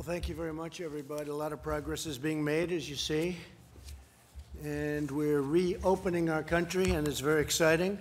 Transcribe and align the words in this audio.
Well, 0.00 0.06
thank 0.08 0.30
you 0.30 0.34
very 0.34 0.54
much, 0.54 0.80
everybody. 0.80 1.28
A 1.28 1.34
lot 1.34 1.52
of 1.52 1.62
progress 1.62 2.06
is 2.06 2.16
being 2.16 2.42
made, 2.42 2.72
as 2.72 2.88
you 2.88 2.96
see. 2.96 3.36
And 4.64 5.10
we're 5.10 5.42
reopening 5.42 6.30
our 6.30 6.42
country, 6.42 6.92
and 6.92 7.06
it's 7.06 7.20
very 7.20 7.42
exciting. 7.42 7.98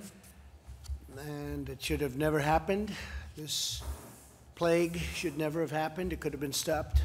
And 1.18 1.68
it 1.68 1.84
should 1.84 2.00
have 2.00 2.16
never 2.16 2.40
happened. 2.40 2.90
This 3.36 3.82
plague 4.56 4.98
should 5.14 5.38
never 5.38 5.60
have 5.60 5.72
happened. 5.72 6.14
It 6.14 6.22
could 6.22 6.32
have 6.32 6.40
been 6.40 6.54
stopped, 6.54 7.02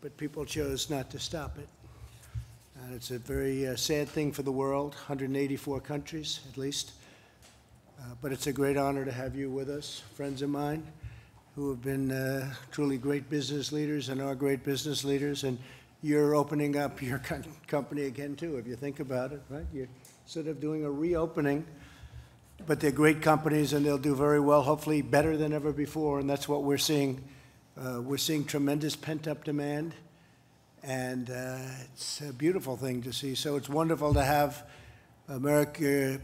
but 0.00 0.16
people 0.16 0.44
chose 0.44 0.90
not 0.90 1.08
to 1.10 1.20
stop 1.20 1.56
it. 1.56 1.68
And 2.82 2.96
it's 2.96 3.12
a 3.12 3.20
very 3.20 3.68
uh, 3.68 3.76
sad 3.76 4.08
thing 4.08 4.32
for 4.32 4.42
the 4.42 4.50
world, 4.50 4.94
184 4.94 5.80
countries 5.82 6.40
at 6.50 6.58
least. 6.58 6.90
Uh, 8.00 8.02
but 8.20 8.32
it's 8.32 8.48
a 8.48 8.52
great 8.52 8.76
honor 8.76 9.04
to 9.04 9.12
have 9.12 9.36
you 9.36 9.50
with 9.50 9.70
us, 9.70 10.02
friends 10.16 10.42
of 10.42 10.50
mine 10.50 10.84
who 11.54 11.70
have 11.70 11.82
been 11.82 12.10
uh, 12.10 12.52
truly 12.72 12.98
great 12.98 13.30
business 13.30 13.70
leaders 13.70 14.08
and 14.08 14.20
are 14.20 14.34
great 14.34 14.64
business 14.64 15.04
leaders. 15.04 15.44
And 15.44 15.58
you're 16.02 16.34
opening 16.34 16.76
up 16.76 17.00
your 17.00 17.18
company 17.66 18.02
again, 18.02 18.34
too, 18.34 18.56
if 18.56 18.66
you 18.66 18.74
think 18.74 19.00
about 19.00 19.32
it, 19.32 19.40
right? 19.48 19.66
You're 19.72 19.88
sort 20.26 20.48
of 20.48 20.60
doing 20.60 20.84
a 20.84 20.90
reopening, 20.90 21.64
but 22.66 22.80
they're 22.80 22.90
great 22.90 23.22
companies 23.22 23.72
and 23.72 23.86
they'll 23.86 23.98
do 23.98 24.16
very 24.16 24.40
well, 24.40 24.62
hopefully 24.62 25.00
better 25.00 25.36
than 25.36 25.52
ever 25.52 25.72
before. 25.72 26.18
And 26.18 26.28
that's 26.28 26.48
what 26.48 26.64
we're 26.64 26.76
seeing. 26.76 27.22
Uh, 27.78 28.00
we're 28.02 28.16
seeing 28.16 28.44
tremendous 28.44 28.96
pent 28.96 29.28
up 29.28 29.44
demand. 29.44 29.94
And 30.82 31.30
uh, 31.30 31.58
it's 31.92 32.20
a 32.20 32.32
beautiful 32.32 32.76
thing 32.76 33.00
to 33.02 33.12
see. 33.12 33.34
So 33.36 33.56
it's 33.56 33.68
wonderful 33.68 34.12
to 34.14 34.22
have 34.22 34.66
America 35.28 36.20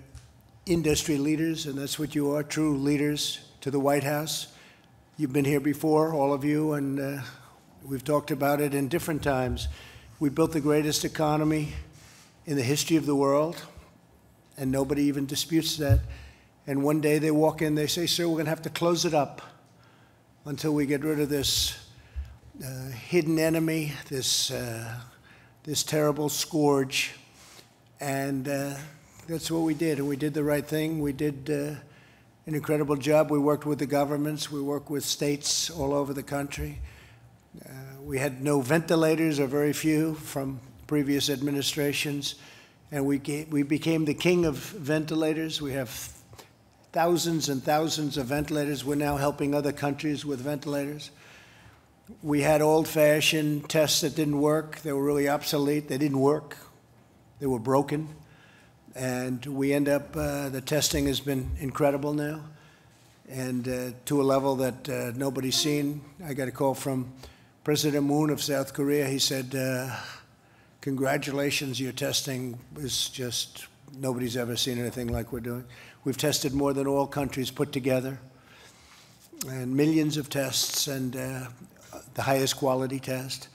industry 0.67 1.17
leaders, 1.17 1.67
and 1.67 1.79
that's 1.79 1.99
what 1.99 2.15
you 2.15 2.33
are, 2.33 2.43
true 2.43 2.77
leaders, 2.77 3.41
to 3.63 3.71
the 3.71 3.81
White 3.81 4.05
House. 4.05 4.49
You've 5.21 5.35
been 5.35 5.45
here 5.45 5.61
before, 5.61 6.15
all 6.15 6.33
of 6.33 6.45
you, 6.45 6.73
and 6.73 6.99
uh, 6.99 7.23
we've 7.85 8.03
talked 8.03 8.31
about 8.31 8.59
it 8.59 8.73
in 8.73 8.89
different 8.89 9.23
times. 9.23 9.69
We 10.19 10.31
built 10.31 10.53
the 10.53 10.63
greatest 10.63 11.05
economy 11.05 11.75
in 12.47 12.57
the 12.57 12.63
history 12.63 12.97
of 12.97 13.05
the 13.05 13.15
world, 13.15 13.63
and 14.57 14.73
nobody 14.73 15.03
even 15.03 15.27
disputes 15.27 15.77
that. 15.77 16.01
And 16.67 16.83
one 16.83 17.03
day 17.03 17.19
they 17.19 17.31
walk 17.31 17.61
in, 17.61 17.75
they 17.75 17.87
say, 17.87 18.07
Sir, 18.07 18.29
we're 18.29 18.37
going 18.37 18.47
to 18.47 18.51
have 18.51 18.63
to 18.63 18.71
close 18.71 19.05
it 19.05 19.13
up 19.13 19.43
until 20.47 20.73
we 20.73 20.87
get 20.87 21.05
rid 21.05 21.21
of 21.21 21.29
this 21.29 21.79
uh, 22.65 22.89
hidden 22.89 23.39
enemy, 23.39 23.93
this, 24.09 24.51
uh, 24.51 25.01
this 25.65 25.83
terrible 25.83 26.31
scourge. 26.31 27.13
And 28.01 28.49
uh, 28.49 28.75
that's 29.29 29.51
what 29.51 29.65
we 29.65 29.75
did. 29.75 29.99
And 29.99 30.09
we 30.09 30.17
did 30.17 30.33
the 30.33 30.45
right 30.45 30.67
thing. 30.67 30.99
We 30.99 31.13
did 31.13 31.51
uh, 31.51 31.79
an 32.47 32.55
incredible 32.55 32.97
job. 32.97 33.31
We 33.31 33.39
worked 33.39 33.67
with 33.67 33.79
the 33.79 33.87
governments, 33.87 34.51
we 34.51 34.61
worked 34.61 34.91
with 34.91 35.05
states 35.05 35.71
all 35.71 35.93
over 35.93 36.15
the 36.15 36.23
country. 36.23 36.81
Uh, 37.65 37.71
we 38.03 38.19
had 38.19 38.43
no 38.43 38.61
ventilators, 38.61 39.39
or 39.41 39.47
very 39.47 39.73
few, 39.73 40.15
from 40.15 40.61
previous 40.87 41.29
administrations, 41.29 42.37
and 42.91 43.05
we, 43.07 43.19
we 43.51 43.63
became 43.63 44.05
the 44.05 44.15
king 44.15 44.45
of 44.45 44.57
ventilators. 44.57 45.61
We 45.61 45.73
have 45.73 45.91
thousands 46.93 47.49
and 47.49 47.63
thousands 47.63 48.17
of 48.17 48.27
ventilators. 48.27 48.85
We're 48.85 48.97
now 48.97 49.17
helping 49.17 49.55
other 49.55 49.73
countries 49.73 50.25
with 50.25 50.41
ventilators. 50.41 51.11
We 52.23 52.41
had 52.41 52.61
old 52.63 52.89
fashioned 52.89 53.69
tests 53.69 54.01
that 54.01 54.17
didn't 54.17 54.41
work, 54.41 54.81
they 54.81 54.93
were 54.93 55.05
really 55.05 55.29
obsolete, 55.29 55.89
they 55.89 55.99
didn't 55.99 56.19
work, 56.19 56.57
they 57.39 57.47
were 57.47 57.61
broken. 57.61 58.09
And 58.95 59.45
we 59.47 59.73
end 59.73 59.89
up, 59.89 60.17
uh, 60.17 60.49
the 60.49 60.61
testing 60.61 61.07
has 61.07 61.21
been 61.21 61.51
incredible 61.61 62.13
now, 62.13 62.41
and 63.29 63.69
uh, 63.69 63.91
to 64.07 64.21
a 64.21 64.25
level 64.25 64.57
that 64.57 64.89
uh, 64.89 65.13
nobody's 65.15 65.55
seen. 65.55 66.01
I 66.25 66.35
got 66.35 66.49
a 66.49 66.51
call 66.51 66.75
from 66.75 67.13
President 67.63 68.05
Moon 68.05 68.31
of 68.31 68.43
South 68.43 68.75
Korea. 68.75 69.07
He 69.07 69.21
said, 69.21 69.55
uh, 69.55 69.95
Congratulations, 70.81 71.79
your 71.79 71.93
testing 71.93 72.59
is 72.79 73.11
just, 73.11 73.67
nobody's 73.99 74.37
ever 74.37 74.57
seen 74.57 74.79
anything 74.79 75.09
like 75.09 75.31
we're 75.31 75.41
doing. 75.41 75.65
We've 76.05 76.17
tested 76.17 76.55
more 76.55 76.73
than 76.73 76.87
all 76.87 77.07
countries 77.07 77.51
put 77.51 77.71
together, 77.71 78.19
and 79.47 79.77
millions 79.77 80.17
of 80.17 80.31
tests, 80.31 80.89
and 80.89 81.15
uh, 81.15 81.49
the 82.15 82.23
highest 82.23 82.57
quality 82.57 82.99
test. 82.99 83.49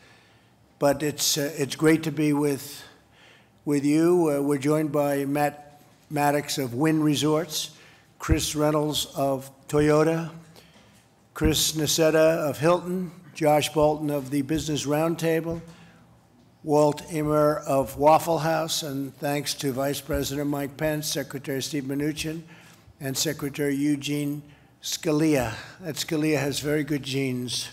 But 0.78 1.02
it's, 1.02 1.38
uh, 1.38 1.52
it's 1.58 1.76
great 1.76 2.04
to 2.04 2.12
be 2.12 2.32
with 2.32 2.84
with 3.66 3.84
you. 3.84 4.32
Uh, 4.32 4.42
we're 4.42 4.60
joined 4.60 4.92
by 4.92 5.26
Matt 5.26 5.82
Maddox 6.12 6.60
of 6.60 6.76
Wynn 6.76 7.02
Resorts, 7.02 7.72
Chris 8.20 8.56
Reynolds 8.56 9.08
of 9.16 9.50
Toyota, 9.68 10.30
Chris 11.34 11.72
Nassetta 11.72 12.38
of 12.48 12.60
Hilton, 12.60 13.12
Josh 13.34 13.72
Bolten 13.72 14.12
of 14.12 14.30
the 14.30 14.44
Business 14.44 14.86
Roundtable, 14.86 15.62
Walt 16.64 17.02
Ehmer 17.10 17.64
of 17.64 17.98
Waffle 17.98 18.38
House, 18.38 18.84
and 18.84 19.16
thanks 19.18 19.56
to 19.56 19.72
Vice 19.72 20.00
President 20.00 20.48
Mike 20.48 20.78
Pence, 20.78 21.08
Secretary 21.08 21.62
Steve 21.62 21.86
Mnuchin, 21.86 22.44
and 23.00 23.18
Secretary 23.18 23.76
Eugene 23.76 24.44
Scalia. 24.84 25.56
That 25.82 25.96
Scalia 25.96 26.40
has 26.40 26.60
very 26.60 26.84
good 26.84 27.02
genes. 27.02 27.70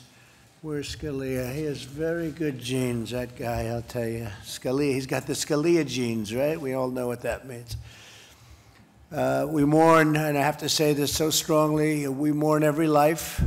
Where's 0.63 0.95
Scalia? 0.95 1.53
He 1.53 1.65
has 1.65 1.83
very 1.83 2.31
good 2.31 2.61
genes, 2.61 3.11
that 3.11 3.35
guy, 3.35 3.67
I'll 3.67 3.83
tell 3.83 4.07
you. 4.07 4.29
Scalia, 4.45 4.93
he's 4.95 5.09
got 5.09 5.27
the 5.27 5.33
Scalia 5.33 5.85
genes, 5.85 6.33
right? 6.33 6.61
We 6.61 6.75
all 6.75 6.89
know 6.89 7.09
what 7.09 7.23
that 7.23 7.49
means. 7.49 7.77
Uh, 9.11 9.45
we 9.49 9.65
mourn, 9.65 10.15
and 10.15 10.39
I 10.39 10.41
have 10.41 10.59
to 10.59 10.69
say 10.69 10.93
this 10.93 11.13
so 11.13 11.31
strongly, 11.31 12.07
we 12.07 12.31
mourn 12.31 12.63
every 12.63 12.87
life 12.87 13.43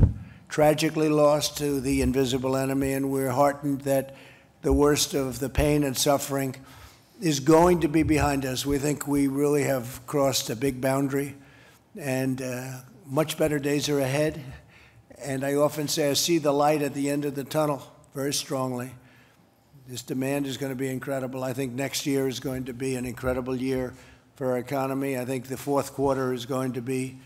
tragically 0.50 1.08
lost 1.08 1.58
to 1.60 1.80
the 1.80 2.02
invisible 2.02 2.58
enemy, 2.58 2.92
and 2.92 3.10
we're 3.10 3.32
heartened 3.32 3.84
that 3.84 4.14
the 4.62 4.74
worst 4.74 5.14
of 5.14 5.40
the 5.40 5.48
pain 5.48 5.86
and 5.86 5.96
suffering 5.96 6.54
is 7.22 7.40
going 7.40 7.80
to 7.80 7.88
be 7.88 8.04
behind 8.04 8.44
us. 8.44 8.66
We 8.66 8.78
think 8.78 9.08
we 9.08 9.28
really 9.28 9.64
have 9.64 10.06
crossed 10.06 10.50
a 10.50 10.56
big 10.58 10.82
boundary, 10.82 11.36
and 11.98 12.42
uh, 12.42 12.72
much 13.06 13.38
better 13.38 13.58
days 13.58 13.88
are 13.88 14.02
ahead. 14.02 14.44
And 15.24 15.44
I 15.46 15.56
often 15.56 15.88
say 15.88 16.10
I 16.10 16.14
see 16.14 16.38
the 16.38 16.52
light 16.52 16.82
at 16.82 16.94
the 16.94 17.10
end 17.10 17.26
of 17.26 17.36
the 17.36 17.44
tunnel 17.44 17.82
very 18.14 18.34
strongly. 18.34 18.92
This 19.88 20.02
demand 20.02 20.48
is 20.48 20.58
going 20.58 20.72
to 20.72 20.76
be 20.76 20.90
incredible. 20.90 21.44
I 21.44 21.54
think 21.54 21.74
next 21.74 22.06
year 22.06 22.28
is 22.28 22.40
going 22.40 22.66
to 22.66 22.74
be 22.74 22.96
an 22.96 23.06
incredible 23.06 23.56
year 23.56 23.94
for 24.36 24.52
our 24.52 24.58
economy. 24.58 25.18
I 25.18 25.26
think 25.26 25.48
the 25.48 25.58
fourth 25.58 25.94
quarter 25.94 26.34
is 26.34 26.46
going 26.46 26.74
to 26.74 26.82
be 26.82 27.18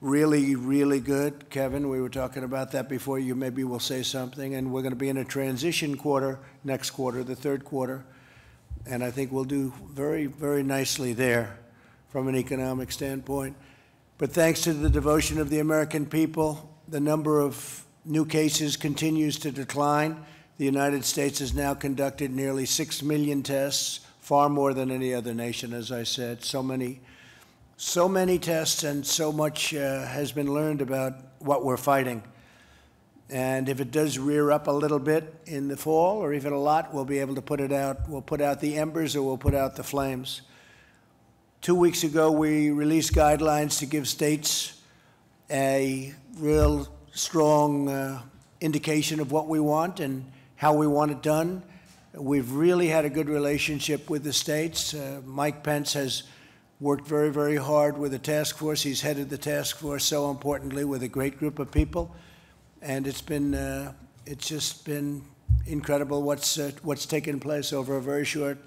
really, 0.00 0.54
really 0.54 1.00
good. 1.00 1.50
Kevin, 1.50 1.88
we 1.88 2.00
were 2.00 2.08
talking 2.08 2.44
about 2.44 2.72
that 2.72 2.88
before. 2.88 3.18
You 3.18 3.34
maybe 3.34 3.64
will 3.64 3.80
say 3.80 4.02
something. 4.02 4.54
And 4.54 4.72
we're 4.72 4.82
going 4.82 4.92
to 4.92 4.96
be 4.96 5.08
in 5.08 5.18
a 5.18 5.24
transition 5.24 5.96
quarter 5.96 6.38
next 6.64 6.90
quarter, 6.90 7.22
the 7.22 7.36
third 7.36 7.64
quarter. 7.64 8.04
And 8.86 9.04
I 9.04 9.10
think 9.10 9.32
we'll 9.32 9.44
do 9.44 9.72
very, 9.90 10.26
very 10.26 10.62
nicely 10.62 11.12
there 11.12 11.58
from 12.08 12.28
an 12.28 12.36
economic 12.36 12.92
standpoint. 12.92 13.56
But 14.16 14.32
thanks 14.32 14.62
to 14.62 14.72
the 14.72 14.90
devotion 14.90 15.38
of 15.38 15.50
the 15.50 15.58
American 15.58 16.06
people, 16.06 16.69
the 16.90 17.00
number 17.00 17.40
of 17.40 17.84
new 18.04 18.26
cases 18.26 18.76
continues 18.76 19.38
to 19.38 19.52
decline. 19.52 20.24
The 20.58 20.64
United 20.64 21.04
States 21.04 21.38
has 21.38 21.54
now 21.54 21.72
conducted 21.72 22.32
nearly 22.32 22.66
6 22.66 23.02
million 23.02 23.42
tests, 23.44 24.00
far 24.18 24.48
more 24.48 24.74
than 24.74 24.90
any 24.90 25.14
other 25.14 25.32
nation, 25.32 25.72
as 25.72 25.92
I 25.92 26.02
said. 26.02 26.42
So 26.42 26.62
many, 26.62 27.00
so 27.76 28.08
many 28.08 28.38
tests 28.38 28.82
and 28.82 29.06
so 29.06 29.30
much 29.30 29.72
uh, 29.72 30.04
has 30.04 30.32
been 30.32 30.52
learned 30.52 30.82
about 30.82 31.14
what 31.38 31.64
we're 31.64 31.76
fighting. 31.76 32.24
And 33.30 33.68
if 33.68 33.80
it 33.80 33.92
does 33.92 34.18
rear 34.18 34.50
up 34.50 34.66
a 34.66 34.72
little 34.72 34.98
bit 34.98 35.32
in 35.46 35.68
the 35.68 35.76
fall, 35.76 36.18
or 36.18 36.34
even 36.34 36.52
a 36.52 36.58
lot, 36.58 36.92
we'll 36.92 37.04
be 37.04 37.20
able 37.20 37.36
to 37.36 37.42
put 37.42 37.60
it 37.60 37.72
out. 37.72 38.08
We'll 38.08 38.20
put 38.20 38.40
out 38.40 38.60
the 38.60 38.76
embers 38.76 39.14
or 39.14 39.22
we'll 39.22 39.38
put 39.38 39.54
out 39.54 39.76
the 39.76 39.84
flames. 39.84 40.42
Two 41.60 41.76
weeks 41.76 42.02
ago, 42.02 42.32
we 42.32 42.70
released 42.70 43.12
guidelines 43.12 43.78
to 43.78 43.86
give 43.86 44.08
states 44.08 44.82
a 45.48 46.14
real 46.38 46.88
strong 47.12 47.88
uh, 47.88 48.22
indication 48.60 49.20
of 49.20 49.32
what 49.32 49.48
we 49.48 49.60
want 49.60 50.00
and 50.00 50.30
how 50.56 50.74
we 50.74 50.86
want 50.86 51.10
it 51.10 51.22
done. 51.22 51.62
We've 52.14 52.52
really 52.52 52.88
had 52.88 53.04
a 53.04 53.10
good 53.10 53.28
relationship 53.28 54.10
with 54.10 54.24
the 54.24 54.32
states. 54.32 54.94
Uh, 54.94 55.20
Mike 55.24 55.62
Pence 55.62 55.92
has 55.94 56.24
worked 56.80 57.06
very, 57.06 57.30
very 57.30 57.56
hard 57.56 57.96
with 57.98 58.12
the 58.12 58.18
task 58.18 58.56
force. 58.56 58.82
He's 58.82 59.00
headed 59.00 59.30
the 59.30 59.38
task 59.38 59.76
force 59.76 60.04
so 60.04 60.30
importantly 60.30 60.84
with 60.84 61.02
a 61.02 61.08
great 61.08 61.38
group 61.38 61.58
of 61.58 61.70
people, 61.70 62.14
and 62.82 63.06
it's 63.06 63.22
been 63.22 63.54
uh, 63.54 63.92
it's 64.26 64.48
just 64.48 64.84
been 64.84 65.22
incredible 65.66 66.22
what's 66.22 66.58
uh, 66.58 66.72
what's 66.82 67.06
taken 67.06 67.38
place 67.38 67.72
over 67.72 67.96
a 67.96 68.02
very 68.02 68.24
short 68.24 68.58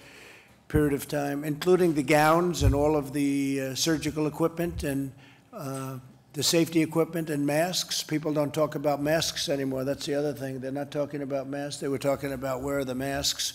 period 0.67 0.93
of 0.93 1.07
time, 1.07 1.43
including 1.43 1.93
the 1.93 2.03
gowns 2.03 2.63
and 2.63 2.73
all 2.73 2.95
of 2.95 3.13
the 3.13 3.61
uh, 3.61 3.75
surgical 3.75 4.25
equipment 4.27 4.83
and 4.83 5.11
uh, 5.51 5.97
the 6.33 6.41
safety 6.41 6.81
equipment 6.81 7.29
and 7.29 7.45
masks. 7.45 8.01
People 8.01 8.33
don't 8.33 8.53
talk 8.53 8.73
about 8.73 8.99
masks 8.99 9.49
anymore. 9.49 9.83
That's 9.83 10.07
the 10.07 10.15
other 10.15 10.33
thing. 10.33 10.59
They're 10.59 10.71
not 10.71 10.89
talking 10.89 11.21
about 11.21 11.47
masks. 11.47 11.79
They 11.79 11.87
were 11.87 11.99
talking 11.99 12.33
about 12.33 12.61
where 12.61 12.79
are 12.79 12.85
the 12.85 12.95
masks 12.95 13.53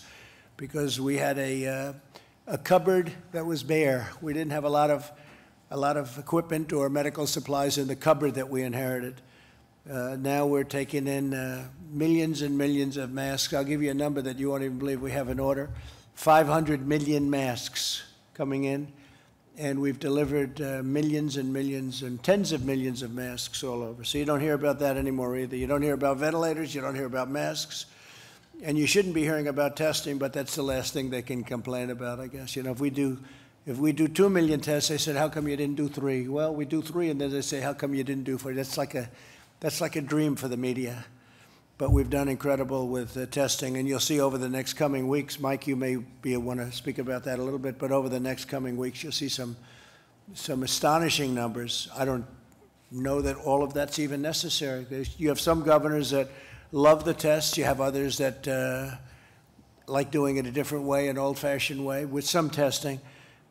because 0.56 1.00
we 1.00 1.16
had 1.16 1.38
a, 1.38 1.66
uh, 1.66 1.92
a 2.46 2.56
cupboard 2.56 3.12
that 3.32 3.44
was 3.44 3.64
bare. 3.64 4.10
We 4.22 4.32
didn't 4.32 4.52
have 4.52 4.62
a 4.62 4.68
lot 4.68 4.90
of, 4.90 5.10
a 5.72 5.76
lot 5.76 5.96
of 5.96 6.16
equipment 6.18 6.72
or 6.72 6.88
medical 6.88 7.26
supplies 7.26 7.78
in 7.78 7.88
the 7.88 7.96
cupboard 7.96 8.34
that 8.34 8.48
we 8.48 8.62
inherited. 8.62 9.22
Uh, 9.90 10.16
now 10.20 10.46
we're 10.46 10.62
taking 10.62 11.08
in 11.08 11.34
uh, 11.34 11.66
millions 11.90 12.42
and 12.42 12.56
millions 12.56 12.96
of 12.96 13.10
masks. 13.10 13.52
I'll 13.54 13.64
give 13.64 13.82
you 13.82 13.90
a 13.90 13.94
number 13.94 14.22
that 14.22 14.38
you 14.38 14.50
won't 14.50 14.62
even 14.62 14.78
believe 14.78 15.02
we 15.02 15.10
have 15.10 15.28
in 15.28 15.40
order 15.40 15.70
500 16.14 16.86
million 16.86 17.28
masks 17.28 18.04
coming 18.34 18.64
in. 18.64 18.92
And 19.58 19.80
we've 19.80 19.98
delivered 19.98 20.60
uh, 20.60 20.82
millions 20.84 21.36
and 21.36 21.52
millions 21.52 22.02
and 22.02 22.22
tens 22.22 22.52
of 22.52 22.64
millions 22.64 23.02
of 23.02 23.12
masks 23.12 23.64
all 23.64 23.82
over. 23.82 24.04
So 24.04 24.16
you 24.16 24.24
don't 24.24 24.40
hear 24.40 24.54
about 24.54 24.78
that 24.78 24.96
anymore 24.96 25.36
either. 25.36 25.56
You 25.56 25.66
don't 25.66 25.82
hear 25.82 25.94
about 25.94 26.18
ventilators, 26.18 26.74
you 26.74 26.80
don't 26.80 26.94
hear 26.94 27.06
about 27.06 27.28
masks. 27.28 27.86
And 28.62 28.78
you 28.78 28.86
shouldn't 28.86 29.14
be 29.14 29.22
hearing 29.22 29.48
about 29.48 29.76
testing, 29.76 30.16
but 30.16 30.32
that's 30.32 30.54
the 30.54 30.62
last 30.62 30.92
thing 30.92 31.10
they 31.10 31.22
can 31.22 31.44
complain 31.44 31.90
about, 31.90 32.20
I 32.20 32.28
guess. 32.28 32.56
You 32.56 32.62
know, 32.62 32.70
if 32.70 32.80
we 32.80 32.90
do 32.90 33.18
if 33.66 33.76
we 33.76 33.92
do 33.92 34.08
two 34.08 34.30
million 34.30 34.60
tests, 34.60 34.88
they 34.88 34.96
said, 34.96 35.14
"How 35.16 35.28
come 35.28 35.46
you 35.46 35.54
didn't 35.54 35.76
do 35.76 35.88
three? 35.88 36.26
Well, 36.26 36.54
we 36.54 36.64
do 36.64 36.80
three, 36.80 37.10
and 37.10 37.20
then 37.20 37.30
they 37.30 37.42
say, 37.42 37.60
"How 37.60 37.74
come 37.74 37.94
you 37.94 38.02
didn't 38.02 38.24
do 38.24 38.38
four? 38.38 38.54
That's 38.54 38.78
like 38.78 38.94
a 38.94 39.10
that's 39.60 39.80
like 39.80 39.94
a 39.94 40.00
dream 40.00 40.36
for 40.36 40.48
the 40.48 40.56
media. 40.56 41.04
But 41.78 41.92
we've 41.92 42.10
done 42.10 42.28
incredible 42.28 42.88
with 42.88 43.30
testing, 43.30 43.76
and 43.76 43.88
you'll 43.88 44.00
see 44.00 44.20
over 44.20 44.36
the 44.36 44.48
next 44.48 44.72
coming 44.72 45.06
weeks. 45.06 45.38
Mike, 45.38 45.68
you 45.68 45.76
may 45.76 45.94
be 45.96 46.36
want 46.36 46.58
to 46.58 46.72
speak 46.72 46.98
about 46.98 47.22
that 47.24 47.38
a 47.38 47.42
little 47.42 47.58
bit, 47.60 47.78
but 47.78 47.92
over 47.92 48.08
the 48.08 48.18
next 48.18 48.46
coming 48.46 48.76
weeks, 48.76 49.04
you'll 49.04 49.12
see 49.12 49.28
some 49.28 49.56
some 50.34 50.64
astonishing 50.64 51.34
numbers. 51.34 51.88
I 51.96 52.04
don't 52.04 52.26
know 52.90 53.22
that 53.22 53.36
all 53.36 53.62
of 53.62 53.74
that's 53.74 53.98
even 53.98 54.20
necessary. 54.20 54.84
There's, 54.90 55.18
you 55.18 55.28
have 55.28 55.40
some 55.40 55.62
governors 55.62 56.10
that 56.10 56.28
love 56.72 57.04
the 57.04 57.14
tests. 57.14 57.56
You 57.56 57.64
have 57.64 57.80
others 57.80 58.18
that 58.18 58.48
uh, 58.48 58.96
like 59.86 60.10
doing 60.10 60.36
it 60.36 60.46
a 60.46 60.50
different 60.50 60.84
way, 60.84 61.08
an 61.08 61.16
old-fashioned 61.16 61.84
way, 61.84 62.04
with 62.04 62.26
some 62.26 62.50
testing. 62.50 63.00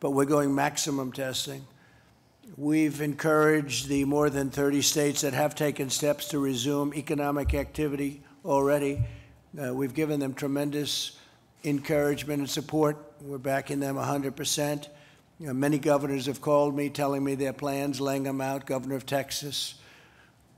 But 0.00 0.10
we're 0.10 0.26
going 0.26 0.54
maximum 0.54 1.12
testing. 1.12 1.64
We've 2.56 3.02
encouraged 3.02 3.88
the 3.88 4.06
more 4.06 4.30
than 4.30 4.48
30 4.48 4.80
states 4.80 5.20
that 5.20 5.34
have 5.34 5.54
taken 5.54 5.90
steps 5.90 6.28
to 6.28 6.38
resume 6.38 6.94
economic 6.94 7.52
activity 7.52 8.22
already. 8.42 9.04
Uh, 9.60 9.74
we've 9.74 9.92
given 9.92 10.18
them 10.18 10.32
tremendous 10.32 11.18
encouragement 11.62 12.40
and 12.40 12.48
support. 12.48 12.96
We're 13.20 13.36
backing 13.36 13.80
them 13.80 13.96
100%. 13.96 14.88
You 15.38 15.48
know, 15.48 15.52
many 15.52 15.78
governors 15.78 16.24
have 16.24 16.40
called 16.40 16.74
me 16.74 16.88
telling 16.88 17.22
me 17.22 17.34
their 17.34 17.52
plans, 17.52 18.00
laying 18.00 18.22
them 18.22 18.40
out. 18.40 18.64
Governor 18.64 18.96
of 18.96 19.04
Texas, 19.04 19.74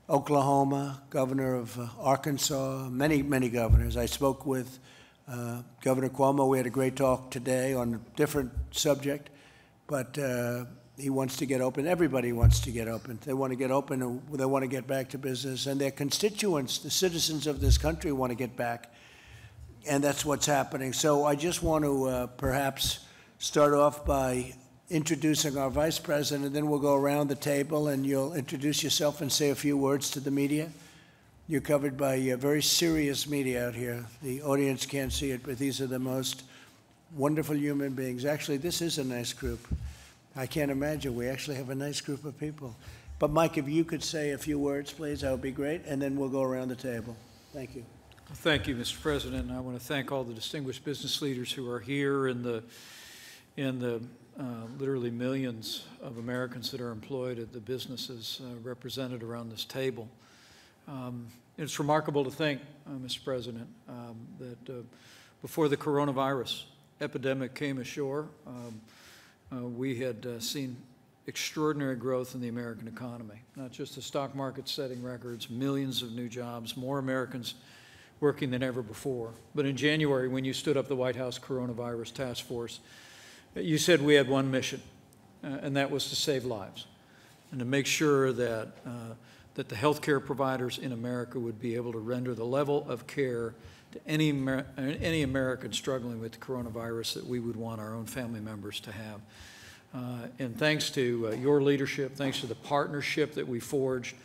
Oklahoma, 0.09 1.01
Governor 1.09 1.55
of 1.55 1.77
uh, 1.77 1.87
Arkansas, 1.99 2.87
many, 2.89 3.21
many 3.21 3.49
governors. 3.49 3.97
I 3.97 4.05
spoke 4.05 4.45
with 4.45 4.79
uh, 5.27 5.61
Governor 5.81 6.09
Cuomo. 6.09 6.47
We 6.47 6.57
had 6.57 6.67
a 6.67 6.71
great 6.71 6.95
talk 6.95 7.31
today 7.31 7.73
on 7.73 7.95
a 7.95 8.17
different 8.17 8.51
subject, 8.71 9.29
but 9.87 10.17
uh, 10.17 10.65
he 10.97 11.09
wants 11.09 11.37
to 11.37 11.45
get 11.45 11.61
open. 11.61 11.87
Everybody 11.87 12.31
wants 12.31 12.59
to 12.61 12.71
get 12.71 12.87
open. 12.87 13.19
They 13.25 13.33
want 13.33 13.51
to 13.51 13.55
get 13.55 13.71
open 13.71 14.01
and 14.01 14.21
they 14.33 14.45
want 14.45 14.63
to 14.63 14.67
get 14.67 14.87
back 14.87 15.09
to 15.09 15.17
business. 15.17 15.65
And 15.65 15.79
their 15.79 15.91
constituents, 15.91 16.79
the 16.79 16.89
citizens 16.89 17.47
of 17.47 17.61
this 17.61 17.77
country, 17.77 18.11
want 18.11 18.31
to 18.31 18.35
get 18.35 18.55
back. 18.55 18.93
And 19.87 20.03
that's 20.03 20.23
what's 20.23 20.45
happening. 20.45 20.93
So 20.93 21.25
I 21.25 21.35
just 21.35 21.63
want 21.63 21.85
to 21.85 22.05
uh, 22.05 22.27
perhaps 22.27 22.99
start 23.39 23.73
off 23.73 24.05
by 24.05 24.53
introducing 24.91 25.57
our 25.57 25.69
vice 25.69 25.97
president, 25.97 26.45
and 26.45 26.55
then 26.55 26.69
we'll 26.69 26.79
go 26.79 26.95
around 26.95 27.29
the 27.29 27.35
table 27.35 27.87
and 27.87 28.05
you'll 28.05 28.33
introduce 28.33 28.83
yourself 28.83 29.21
and 29.21 29.31
say 29.31 29.49
a 29.49 29.55
few 29.55 29.77
words 29.77 30.11
to 30.11 30.19
the 30.19 30.29
media. 30.29 30.69
You're 31.47 31.61
covered 31.61 31.97
by 31.97 32.15
a 32.15 32.37
very 32.37 32.61
serious 32.61 33.27
media 33.27 33.67
out 33.67 33.73
here. 33.73 34.05
The 34.21 34.41
audience 34.43 34.85
can't 34.85 35.11
see 35.11 35.31
it, 35.31 35.43
but 35.43 35.57
these 35.57 35.81
are 35.81 35.87
the 35.87 35.97
most 35.97 36.43
wonderful 37.15 37.55
human 37.55 37.93
beings. 37.93 38.25
Actually, 38.25 38.57
this 38.57 38.81
is 38.81 38.97
a 38.97 39.03
nice 39.03 39.33
group. 39.33 39.65
I 40.35 40.45
can't 40.45 40.71
imagine. 40.71 41.15
We 41.15 41.27
actually 41.27 41.57
have 41.57 41.69
a 41.69 41.75
nice 41.75 42.01
group 42.01 42.23
of 42.25 42.37
people. 42.39 42.75
But 43.19 43.31
Mike, 43.31 43.57
if 43.57 43.67
you 43.67 43.83
could 43.83 44.03
say 44.03 44.31
a 44.31 44.37
few 44.37 44.57
words, 44.57 44.91
please, 44.91 45.21
that 45.21 45.31
would 45.31 45.41
be 45.41 45.51
great, 45.51 45.85
and 45.85 46.01
then 46.01 46.15
we'll 46.15 46.29
go 46.29 46.41
around 46.41 46.69
the 46.69 46.75
table. 46.75 47.15
Thank 47.53 47.75
you. 47.75 47.85
Thank 48.33 48.65
you, 48.65 48.75
Mr. 48.75 48.99
President. 49.01 49.51
I 49.51 49.59
want 49.59 49.77
to 49.77 49.85
thank 49.85 50.11
all 50.11 50.23
the 50.23 50.33
distinguished 50.33 50.85
business 50.85 51.21
leaders 51.21 51.51
who 51.51 51.69
are 51.69 51.79
here 51.79 52.27
and 52.27 52.43
the, 52.43 52.63
and 53.57 53.81
the 53.81 54.01
uh, 54.39 54.43
literally 54.79 55.11
millions 55.11 55.85
of 56.01 56.17
Americans 56.17 56.71
that 56.71 56.79
are 56.79 56.91
employed 56.91 57.37
at 57.37 57.51
the 57.51 57.59
businesses 57.59 58.41
uh, 58.41 58.55
represented 58.63 59.21
around 59.21 59.51
this 59.51 59.65
table. 59.65 60.07
Um, 60.87 61.27
it's 61.57 61.77
remarkable 61.77 62.23
to 62.23 62.31
think, 62.31 62.61
uh, 62.87 62.91
Mr. 62.91 63.23
President, 63.23 63.67
um, 63.89 64.15
that 64.39 64.69
uh, 64.69 64.81
before 65.41 65.67
the 65.67 65.77
coronavirus 65.77 66.63
epidemic 67.01 67.53
came 67.53 67.79
ashore, 67.79 68.29
um, 68.47 68.79
uh, 69.53 69.65
we 69.65 69.97
had 69.99 70.25
uh, 70.25 70.39
seen 70.39 70.77
extraordinary 71.27 71.95
growth 71.95 72.35
in 72.35 72.41
the 72.41 72.47
American 72.47 72.87
economy, 72.87 73.41
not 73.55 73.71
just 73.71 73.95
the 73.95 74.01
stock 74.01 74.35
market 74.35 74.67
setting 74.67 75.03
records, 75.03 75.49
millions 75.49 76.01
of 76.01 76.11
new 76.13 76.27
jobs, 76.27 76.75
more 76.75 76.99
Americans 76.99 77.55
working 78.19 78.51
than 78.51 78.63
ever 78.63 78.81
before. 78.81 79.31
But 79.53 79.65
in 79.65 79.75
January, 79.75 80.27
when 80.27 80.45
you 80.45 80.53
stood 80.53 80.77
up 80.77 80.87
the 80.87 80.95
White 80.95 81.15
House 81.15 81.37
Coronavirus 81.37 82.13
Task 82.13 82.45
Force, 82.45 82.79
you 83.55 83.77
said 83.77 84.01
we 84.01 84.15
had 84.15 84.29
one 84.29 84.49
mission, 84.49 84.81
uh, 85.43 85.47
and 85.61 85.75
that 85.75 85.91
was 85.91 86.09
to 86.09 86.15
save 86.15 86.45
lives 86.45 86.87
and 87.51 87.59
to 87.59 87.65
make 87.65 87.85
sure 87.85 88.31
that, 88.31 88.69
uh, 88.85 89.13
that 89.55 89.67
the 89.67 89.75
healthcare 89.75 90.23
providers 90.23 90.77
in 90.77 90.93
America 90.93 91.39
would 91.39 91.59
be 91.59 91.75
able 91.75 91.91
to 91.91 91.99
render 91.99 92.33
the 92.33 92.45
level 92.45 92.89
of 92.89 93.07
care 93.07 93.53
to 93.91 93.99
any, 94.07 94.29
Amer 94.29 94.65
any 94.77 95.23
American 95.23 95.73
struggling 95.73 96.19
with 96.19 96.33
the 96.33 96.37
coronavirus 96.37 97.15
that 97.15 97.25
we 97.25 97.39
would 97.39 97.55
want 97.55 97.79
our 97.79 97.93
own 97.95 98.05
family 98.05 98.39
members 98.39 98.79
to 98.81 98.91
have. 98.91 99.21
Uh, 99.93 100.27
and 100.39 100.57
thanks 100.57 100.89
to 100.91 101.29
uh, 101.29 101.35
your 101.35 101.61
leadership, 101.61 102.15
thanks 102.15 102.39
to 102.39 102.47
the 102.47 102.55
partnership 102.55 103.33
that 103.33 103.47
we 103.47 103.59
forged 103.59 104.15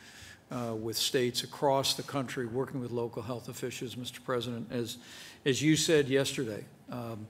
uh, 0.50 0.74
with 0.74 0.96
states 0.96 1.42
across 1.42 1.94
the 1.94 2.02
country, 2.02 2.46
working 2.46 2.80
with 2.80 2.92
local 2.92 3.22
health 3.22 3.48
officials, 3.48 3.96
Mr. 3.96 4.22
President, 4.22 4.70
as, 4.70 4.98
as 5.44 5.60
you 5.60 5.74
said 5.74 6.08
yesterday, 6.08 6.64
um, 6.90 7.26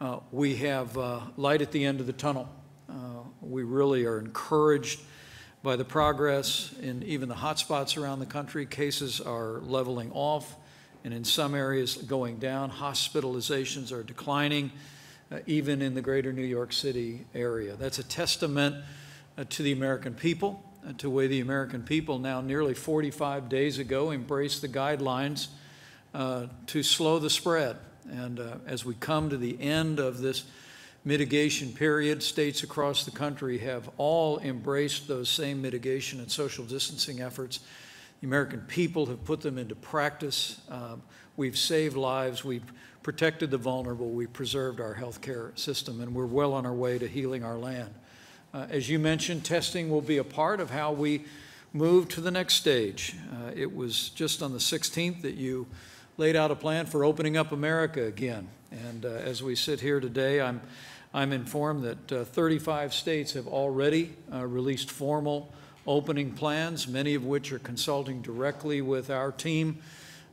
uh, 0.00 0.18
we 0.30 0.56
have 0.56 0.96
uh, 0.98 1.20
light 1.36 1.62
at 1.62 1.72
the 1.72 1.84
end 1.84 2.00
of 2.00 2.06
the 2.06 2.12
tunnel. 2.12 2.48
Uh, 2.88 2.92
we 3.40 3.62
really 3.62 4.04
are 4.04 4.18
encouraged 4.18 5.00
by 5.62 5.76
the 5.76 5.84
progress 5.84 6.74
in 6.82 7.02
even 7.02 7.28
the 7.28 7.34
hotspots 7.34 8.00
around 8.00 8.18
the 8.18 8.26
country. 8.26 8.66
Cases 8.66 9.20
are 9.20 9.60
leveling 9.60 10.10
off 10.12 10.56
and 11.04 11.14
in 11.14 11.24
some 11.24 11.54
areas 11.54 11.96
going 11.96 12.38
down. 12.38 12.70
Hospitalizations 12.70 13.92
are 13.92 14.02
declining, 14.02 14.70
uh, 15.32 15.38
even 15.46 15.82
in 15.82 15.94
the 15.94 16.02
greater 16.02 16.32
New 16.32 16.44
York 16.44 16.72
City 16.72 17.26
area. 17.34 17.76
That's 17.76 17.98
a 17.98 18.04
testament 18.04 18.76
uh, 19.38 19.44
to 19.48 19.62
the 19.62 19.72
American 19.72 20.14
people, 20.14 20.62
uh, 20.86 20.92
to 20.92 21.06
the 21.06 21.10
way 21.10 21.26
the 21.26 21.40
American 21.40 21.82
people 21.82 22.18
now 22.18 22.40
nearly 22.40 22.74
45 22.74 23.48
days 23.48 23.78
ago 23.78 24.12
embraced 24.12 24.62
the 24.62 24.68
guidelines 24.68 25.48
uh, 26.14 26.46
to 26.66 26.82
slow 26.82 27.18
the 27.18 27.30
spread. 27.30 27.76
And 28.10 28.40
uh, 28.40 28.56
as 28.66 28.84
we 28.84 28.94
come 28.94 29.30
to 29.30 29.36
the 29.36 29.60
end 29.60 29.98
of 30.00 30.18
this 30.18 30.44
mitigation 31.04 31.72
period, 31.72 32.22
states 32.22 32.62
across 32.62 33.04
the 33.04 33.10
country 33.10 33.58
have 33.58 33.88
all 33.96 34.38
embraced 34.40 35.08
those 35.08 35.28
same 35.30 35.62
mitigation 35.62 36.20
and 36.20 36.30
social 36.30 36.64
distancing 36.64 37.20
efforts 37.20 37.60
the 38.20 38.26
American 38.26 38.60
people 38.60 39.06
have 39.06 39.24
put 39.24 39.40
them 39.40 39.58
into 39.58 39.74
practice. 39.74 40.60
Um, 40.68 41.02
we've 41.36 41.58
saved 41.58 41.96
lives. 41.96 42.44
We've 42.44 42.70
protected 43.02 43.50
the 43.50 43.58
vulnerable. 43.58 44.10
We've 44.10 44.32
preserved 44.32 44.80
our 44.80 44.94
health 44.94 45.22
care 45.22 45.52
system, 45.54 46.00
and 46.00 46.14
we're 46.14 46.26
well 46.26 46.52
on 46.52 46.66
our 46.66 46.74
way 46.74 46.98
to 46.98 47.08
healing 47.08 47.44
our 47.44 47.56
land. 47.56 47.94
Uh, 48.52 48.66
as 48.68 48.90
you 48.90 48.98
mentioned, 48.98 49.44
testing 49.44 49.88
will 49.88 50.02
be 50.02 50.18
a 50.18 50.24
part 50.24 50.60
of 50.60 50.70
how 50.70 50.92
we 50.92 51.24
move 51.72 52.08
to 52.08 52.20
the 52.20 52.30
next 52.30 52.54
stage. 52.54 53.14
Uh, 53.32 53.52
it 53.54 53.74
was 53.74 54.10
just 54.10 54.42
on 54.42 54.52
the 54.52 54.58
16th 54.58 55.22
that 55.22 55.34
you 55.34 55.66
laid 56.16 56.36
out 56.36 56.50
a 56.50 56.56
plan 56.56 56.84
for 56.84 57.04
opening 57.04 57.36
up 57.36 57.52
America 57.52 58.04
again. 58.04 58.48
And 58.70 59.06
uh, 59.06 59.08
as 59.08 59.42
we 59.42 59.54
sit 59.54 59.80
here 59.80 60.00
today, 60.00 60.40
I'm, 60.40 60.60
I'm 61.14 61.32
informed 61.32 61.84
that 61.84 62.12
uh, 62.12 62.24
35 62.24 62.92
states 62.92 63.32
have 63.32 63.46
already 63.46 64.14
uh, 64.32 64.44
released 64.46 64.90
formal 64.90 65.52
opening 65.90 66.30
plans, 66.30 66.86
many 66.86 67.16
of 67.16 67.24
which 67.24 67.50
are 67.50 67.58
consulting 67.58 68.22
directly 68.22 68.80
with 68.80 69.10
our 69.10 69.32
team 69.32 69.76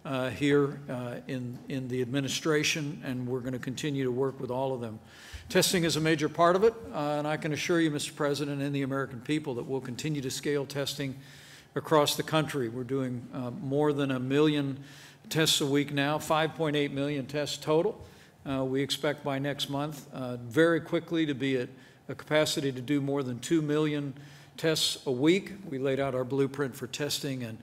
uh, 0.05 0.29
here 0.29 0.79
uh, 0.87 1.15
in, 1.27 1.57
in 1.67 1.87
the 1.87 1.99
administration, 1.99 3.01
and 3.03 3.27
we're 3.27 3.39
going 3.39 3.53
to 3.53 3.59
continue 3.59 4.03
to 4.03 4.11
work 4.11 4.39
with 4.39 4.51
all 4.51 4.71
of 4.71 4.81
them. 4.81 4.99
Testing 5.49 5.83
is 5.83 5.95
a 5.95 5.99
major 5.99 6.29
part 6.29 6.55
of 6.55 6.63
it, 6.63 6.75
uh, 6.93 7.15
and 7.17 7.27
I 7.27 7.37
can 7.37 7.53
assure 7.53 7.81
you, 7.81 7.89
Mr. 7.89 8.15
President, 8.15 8.61
and 8.61 8.73
the 8.75 8.83
American 8.83 9.19
people 9.19 9.55
that 9.55 9.65
we'll 9.65 9.81
continue 9.81 10.21
to 10.21 10.29
scale 10.29 10.63
testing 10.63 11.15
across 11.73 12.15
the 12.15 12.23
country. 12.23 12.69
We're 12.69 12.83
doing 12.83 13.27
uh, 13.33 13.49
more 13.49 13.93
than 13.93 14.11
a 14.11 14.19
million 14.19 14.83
tests 15.27 15.59
a 15.59 15.65
week 15.65 15.91
now, 15.91 16.19
5.8 16.19 16.91
million 16.91 17.25
tests 17.25 17.57
total. 17.57 18.05
Uh, 18.47 18.63
we 18.63 18.83
expect 18.83 19.23
by 19.23 19.39
next 19.39 19.71
month 19.71 20.07
uh, 20.13 20.37
very 20.37 20.81
quickly 20.81 21.25
to 21.25 21.33
be 21.33 21.57
at 21.57 21.69
a 22.09 22.13
capacity 22.13 22.71
to 22.71 22.79
do 22.79 23.01
more 23.01 23.23
than 23.23 23.39
2 23.39 23.63
million 23.63 24.13
tests 24.13 24.36
a 25.05 25.11
week. 25.11 25.53
We 25.69 25.77
laid 25.77 25.99
out 25.99 26.15
our 26.15 26.23
blueprint 26.23 26.75
for 26.75 26.87
testing. 26.87 27.43
And 27.43 27.59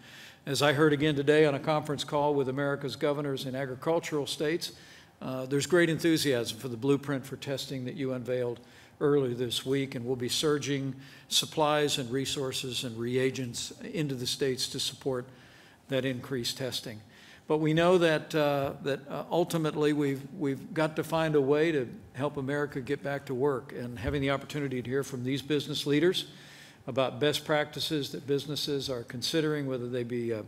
as 0.47 0.63
I 0.63 0.73
heard 0.73 0.93
again 0.93 1.17
today 1.17 1.45
on 1.45 1.55
a 1.55 1.59
conference 1.59 2.05
call 2.05 2.35
with 2.35 2.49
America's 2.49 2.95
governors 2.95 3.47
in 3.47 3.57
agricultural 3.57 4.29
states, 4.29 4.73
uh, 5.21 5.47
there's 5.47 5.67
great 5.67 5.91
enthusiasm 5.91 6.57
for 6.59 6.69
the 6.69 6.77
blueprint 6.77 7.27
for 7.27 7.37
testing 7.37 7.85
that 7.87 7.95
you 7.95 8.13
unveiled 8.13 8.61
earlier 9.01 9.35
this 9.35 9.67
week, 9.67 9.97
and 9.97 10.05
we'll 10.05 10.15
be 10.15 10.29
surging 10.29 10.95
supplies 11.29 11.99
and 11.99 12.09
resources 12.13 12.85
and 12.85 12.97
reagents 12.97 13.73
into 13.93 14.15
the 14.15 14.27
states 14.27 14.69
to 14.69 14.79
support 14.79 15.27
that 15.89 16.05
increased 16.05 16.59
testing. 16.59 17.01
But 17.49 17.59
we 17.59 17.75
know 17.75 17.99
that, 17.99 18.33
uh, 18.35 18.75
that 18.85 19.01
uh, 19.11 19.25
ultimately 19.33 19.93
we've, 19.93 20.23
we've 20.39 20.73
got 20.73 20.95
to 20.97 21.03
find 21.03 21.35
a 21.35 21.41
way 21.41 21.73
to 21.73 21.89
help 22.13 22.37
America 22.37 22.81
get 22.81 23.03
back 23.03 23.27
to 23.27 23.35
work. 23.35 23.73
And 23.77 23.99
having 23.99 24.23
the 24.23 24.31
opportunity 24.31 24.81
to 24.81 24.89
hear 24.89 25.03
from 25.03 25.25
these 25.25 25.43
business 25.43 25.87
leaders 25.87 26.27
about 26.87 27.21
best 27.21 27.45
practices 27.45 28.11
that 28.13 28.27
businesses 28.27 28.91
are 28.91 29.03
considering, 29.03 29.67
whether 29.67 29.89
they 29.89 30.03
be 30.03 30.33
uh, 30.33 30.43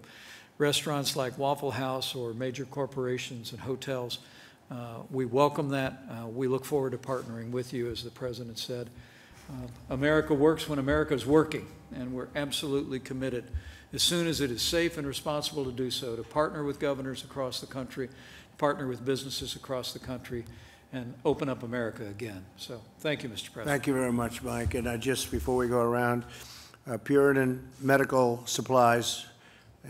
restaurants 0.58 1.16
like 1.16 1.38
Waffle 1.38 1.70
House 1.70 2.14
or 2.14 2.34
major 2.34 2.64
corporations 2.64 3.52
and 3.52 3.60
hotels, 3.60 4.18
uh, 4.70 4.98
we 5.10 5.24
welcome 5.24 5.68
that. 5.70 6.02
Uh, 6.10 6.26
we 6.26 6.48
look 6.48 6.64
forward 6.64 6.92
to 6.92 6.98
partnering 6.98 7.50
with 7.50 7.72
you, 7.72 7.90
as 7.90 8.02
the 8.02 8.10
President 8.10 8.58
said. 8.58 8.90
Uh, 9.48 9.68
America 9.90 10.34
works 10.34 10.68
when 10.68 10.78
America 10.78 11.14
is 11.14 11.24
working, 11.24 11.66
and 11.94 12.12
we're 12.12 12.28
absolutely 12.34 12.98
committed 12.98 13.44
as 13.92 14.02
soon 14.02 14.26
as 14.26 14.40
it 14.40 14.50
is 14.50 14.62
safe 14.62 14.98
and 14.98 15.06
responsible 15.06 15.64
to 15.64 15.72
do 15.72 15.90
so, 15.90 16.16
to 16.16 16.22
partner 16.22 16.64
with 16.64 16.80
governors 16.80 17.24
across 17.24 17.60
the 17.60 17.66
country, 17.66 18.08
partner 18.58 18.86
with 18.86 19.04
businesses 19.04 19.54
across 19.54 19.92
the 19.92 19.98
country, 19.98 20.44
and 20.92 21.14
open 21.24 21.48
up 21.48 21.62
America 21.62 22.06
again. 22.06 22.44
So 22.56 22.80
thank 23.00 23.22
you, 23.22 23.28
Mr. 23.28 23.52
President. 23.52 23.66
Thank 23.66 23.86
you 23.86 23.94
very 23.94 24.12
much, 24.12 24.42
Mike. 24.42 24.74
And 24.74 24.86
uh, 24.86 24.96
just 24.96 25.30
before 25.30 25.56
we 25.56 25.68
go 25.68 25.80
around, 25.80 26.24
uh, 26.88 26.98
Puritan 26.98 27.66
Medical 27.80 28.42
Supplies, 28.46 29.26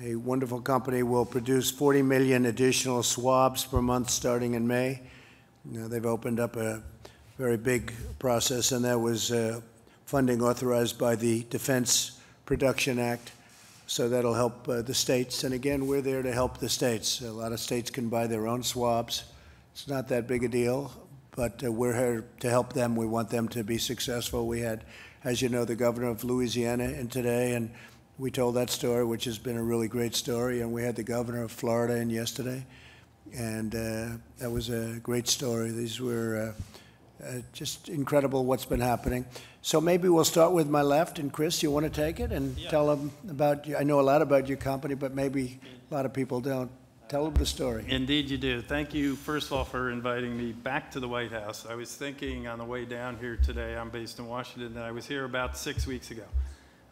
a 0.02 0.14
wonderful 0.14 0.60
company, 0.60 1.02
will 1.02 1.26
produce 1.26 1.70
40 1.70 2.02
million 2.02 2.46
additional 2.46 3.02
swabs 3.02 3.64
per 3.64 3.82
month 3.82 4.10
starting 4.10 4.54
in 4.54 4.66
May. 4.66 5.00
Now, 5.64 5.88
they've 5.88 6.06
opened 6.06 6.40
up 6.40 6.56
a 6.56 6.82
very 7.38 7.56
big 7.56 7.92
process, 8.18 8.72
and 8.72 8.84
that 8.84 8.98
was 8.98 9.32
uh, 9.32 9.60
funding 10.06 10.42
authorized 10.42 10.98
by 10.98 11.16
the 11.16 11.44
Defense 11.50 12.20
Production 12.46 12.98
Act. 12.98 13.32
So 13.86 14.08
that'll 14.08 14.34
help 14.34 14.68
uh, 14.68 14.82
the 14.82 14.94
states. 14.94 15.44
And 15.44 15.54
again, 15.54 15.86
we're 15.86 16.00
there 16.00 16.22
to 16.22 16.32
help 16.32 16.58
the 16.58 16.68
states. 16.68 17.20
A 17.20 17.30
lot 17.30 17.52
of 17.52 17.60
states 17.60 17.90
can 17.90 18.08
buy 18.08 18.26
their 18.26 18.48
own 18.48 18.62
swabs. 18.62 19.24
It's 19.76 19.86
not 19.88 20.08
that 20.08 20.26
big 20.26 20.42
a 20.42 20.48
deal, 20.48 20.90
but 21.32 21.62
uh, 21.62 21.70
we're 21.70 21.94
here 21.94 22.24
to 22.40 22.48
help 22.48 22.72
them. 22.72 22.96
We 22.96 23.04
want 23.04 23.28
them 23.28 23.46
to 23.48 23.62
be 23.62 23.76
successful. 23.76 24.46
We 24.46 24.60
had, 24.60 24.84
as 25.22 25.42
you 25.42 25.50
know, 25.50 25.66
the 25.66 25.76
governor 25.76 26.08
of 26.08 26.24
Louisiana 26.24 26.84
in 26.84 27.08
today, 27.08 27.52
and 27.52 27.70
we 28.16 28.30
told 28.30 28.54
that 28.54 28.70
story, 28.70 29.04
which 29.04 29.26
has 29.26 29.36
been 29.36 29.58
a 29.58 29.62
really 29.62 29.86
great 29.86 30.14
story. 30.14 30.62
And 30.62 30.72
we 30.72 30.82
had 30.82 30.96
the 30.96 31.02
governor 31.02 31.42
of 31.42 31.52
Florida 31.52 31.96
in 31.96 32.08
yesterday, 32.08 32.64
and 33.36 33.74
uh, 33.74 34.08
that 34.38 34.50
was 34.50 34.70
a 34.70 34.98
great 35.02 35.28
story. 35.28 35.70
These 35.72 36.00
were 36.00 36.54
uh, 37.22 37.26
uh, 37.26 37.32
just 37.52 37.90
incredible 37.90 38.46
what's 38.46 38.64
been 38.64 38.80
happening. 38.80 39.26
So 39.60 39.78
maybe 39.78 40.08
we'll 40.08 40.24
start 40.24 40.52
with 40.52 40.70
my 40.70 40.80
left, 40.80 41.18
and 41.18 41.30
Chris, 41.30 41.62
you 41.62 41.70
want 41.70 41.84
to 41.84 41.90
take 41.90 42.18
it 42.18 42.32
and 42.32 42.56
tell 42.70 42.86
them 42.86 43.10
about, 43.28 43.66
you- 43.66 43.76
I 43.76 43.82
know 43.82 44.00
a 44.00 44.06
lot 44.12 44.22
about 44.22 44.48
your 44.48 44.56
company, 44.56 44.94
but 44.94 45.12
maybe 45.14 45.60
a 45.90 45.94
lot 45.94 46.06
of 46.06 46.14
people 46.14 46.40
don't. 46.40 46.70
Tell 47.08 47.24
them 47.24 47.34
the 47.34 47.46
story. 47.46 47.84
Indeed, 47.88 48.30
you 48.30 48.36
do. 48.36 48.60
Thank 48.60 48.92
you, 48.92 49.14
first 49.14 49.46
of 49.46 49.52
all, 49.52 49.64
for 49.64 49.90
inviting 49.90 50.36
me 50.36 50.50
back 50.50 50.90
to 50.90 51.00
the 51.00 51.06
White 51.06 51.30
House. 51.30 51.64
I 51.64 51.76
was 51.76 51.94
thinking 51.94 52.48
on 52.48 52.58
the 52.58 52.64
way 52.64 52.84
down 52.84 53.16
here 53.18 53.36
today, 53.36 53.76
I'm 53.76 53.90
based 53.90 54.18
in 54.18 54.26
Washington, 54.26 54.76
and 54.76 54.84
I 54.84 54.90
was 54.90 55.06
here 55.06 55.24
about 55.24 55.56
six 55.56 55.86
weeks 55.86 56.10
ago. 56.10 56.24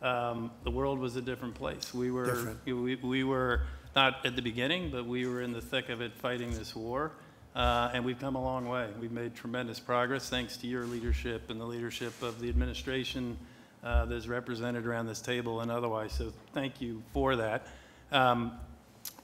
Um, 0.02 0.52
the 0.62 0.70
world 0.70 1.00
was 1.00 1.16
a 1.16 1.20
different 1.20 1.56
place. 1.56 1.92
We 1.92 2.12
were, 2.12 2.26
Different. 2.26 2.58
we, 2.64 2.94
we 2.94 3.24
were 3.24 3.62
not 3.96 4.24
at 4.24 4.36
the 4.36 4.42
beginning, 4.42 4.90
but 4.90 5.04
we 5.04 5.26
were 5.26 5.42
in 5.42 5.52
the 5.52 5.60
thick 5.60 5.88
of 5.88 6.00
it 6.00 6.12
fighting 6.14 6.52
this 6.52 6.76
war. 6.76 7.10
Uh, 7.56 7.90
and 7.92 8.04
we've 8.04 8.18
come 8.20 8.36
a 8.36 8.42
long 8.42 8.68
way. 8.68 8.90
We've 9.00 9.10
made 9.10 9.34
tremendous 9.34 9.80
progress 9.80 10.28
thanks 10.28 10.56
to 10.58 10.68
your 10.68 10.84
leadership 10.84 11.50
and 11.50 11.60
the 11.60 11.64
leadership 11.64 12.22
of 12.22 12.40
the 12.40 12.48
administration 12.48 13.36
uh, 13.82 14.04
that 14.04 14.14
is 14.14 14.28
represented 14.28 14.86
around 14.86 15.06
this 15.06 15.20
table 15.20 15.60
and 15.60 15.72
otherwise. 15.72 16.12
So 16.12 16.32
thank 16.52 16.80
you 16.80 17.02
for 17.12 17.34
that. 17.36 17.66
Um, 18.12 18.52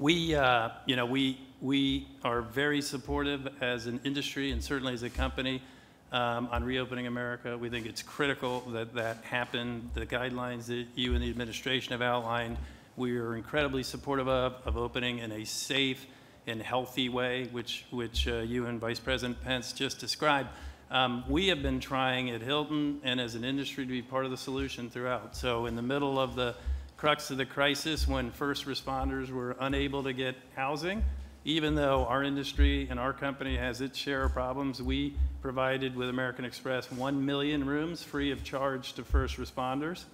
we, 0.00 0.34
uh, 0.34 0.70
you 0.86 0.96
know, 0.96 1.04
we, 1.04 1.38
we 1.60 2.08
are 2.24 2.40
very 2.40 2.80
supportive 2.80 3.46
as 3.60 3.86
an 3.86 4.00
industry 4.02 4.50
and 4.50 4.64
certainly 4.64 4.94
as 4.94 5.02
a 5.02 5.10
company 5.10 5.62
um, 6.10 6.48
on 6.50 6.64
reopening 6.64 7.06
America. 7.06 7.56
We 7.56 7.68
think 7.68 7.84
it's 7.84 8.02
critical 8.02 8.60
that 8.70 8.94
that 8.94 9.18
happen. 9.24 9.90
The 9.92 10.06
guidelines 10.06 10.66
that 10.66 10.86
you 10.94 11.14
and 11.14 11.22
the 11.22 11.28
administration 11.28 11.92
have 11.92 12.00
outlined, 12.00 12.56
we 12.96 13.18
are 13.18 13.36
incredibly 13.36 13.82
supportive 13.82 14.26
of, 14.26 14.54
of 14.64 14.78
opening 14.78 15.18
in 15.18 15.32
a 15.32 15.44
safe 15.44 16.06
and 16.46 16.62
healthy 16.62 17.10
way, 17.10 17.48
which, 17.52 17.84
which 17.90 18.26
uh, 18.26 18.36
you 18.36 18.66
and 18.66 18.80
Vice 18.80 18.98
President 18.98 19.44
Pence 19.44 19.74
just 19.74 20.00
described. 20.00 20.48
Um, 20.90 21.24
we 21.28 21.48
have 21.48 21.62
been 21.62 21.78
trying 21.78 22.30
at 22.30 22.40
Hilton 22.40 23.00
and 23.04 23.20
as 23.20 23.34
an 23.34 23.44
industry 23.44 23.84
to 23.84 23.90
be 23.90 24.00
part 24.00 24.24
of 24.24 24.30
the 24.30 24.38
solution 24.38 24.88
throughout. 24.88 25.36
So 25.36 25.66
in 25.66 25.76
the 25.76 25.82
middle 25.82 26.18
of 26.18 26.36
the 26.36 26.56
crux 27.00 27.30
of 27.30 27.38
the 27.38 27.46
crisis 27.46 28.06
when 28.06 28.30
first 28.30 28.66
responders 28.66 29.30
were 29.30 29.56
unable 29.60 30.02
to 30.02 30.12
get 30.12 30.36
housing. 30.54 31.02
Even 31.46 31.74
though 31.74 32.04
our 32.04 32.22
industry 32.22 32.86
and 32.90 33.00
our 33.00 33.14
company 33.14 33.56
has 33.56 33.80
its 33.80 33.98
share 33.98 34.24
of 34.24 34.34
problems, 34.34 34.82
we 34.82 35.14
provided 35.40 35.96
with 35.96 36.10
American 36.10 36.44
Express 36.44 36.92
1 36.92 37.24
million 37.24 37.64
rooms 37.64 38.02
free 38.02 38.30
of 38.32 38.44
charge 38.44 38.92
to 38.92 39.02
first 39.02 39.38
responders. 39.38 40.04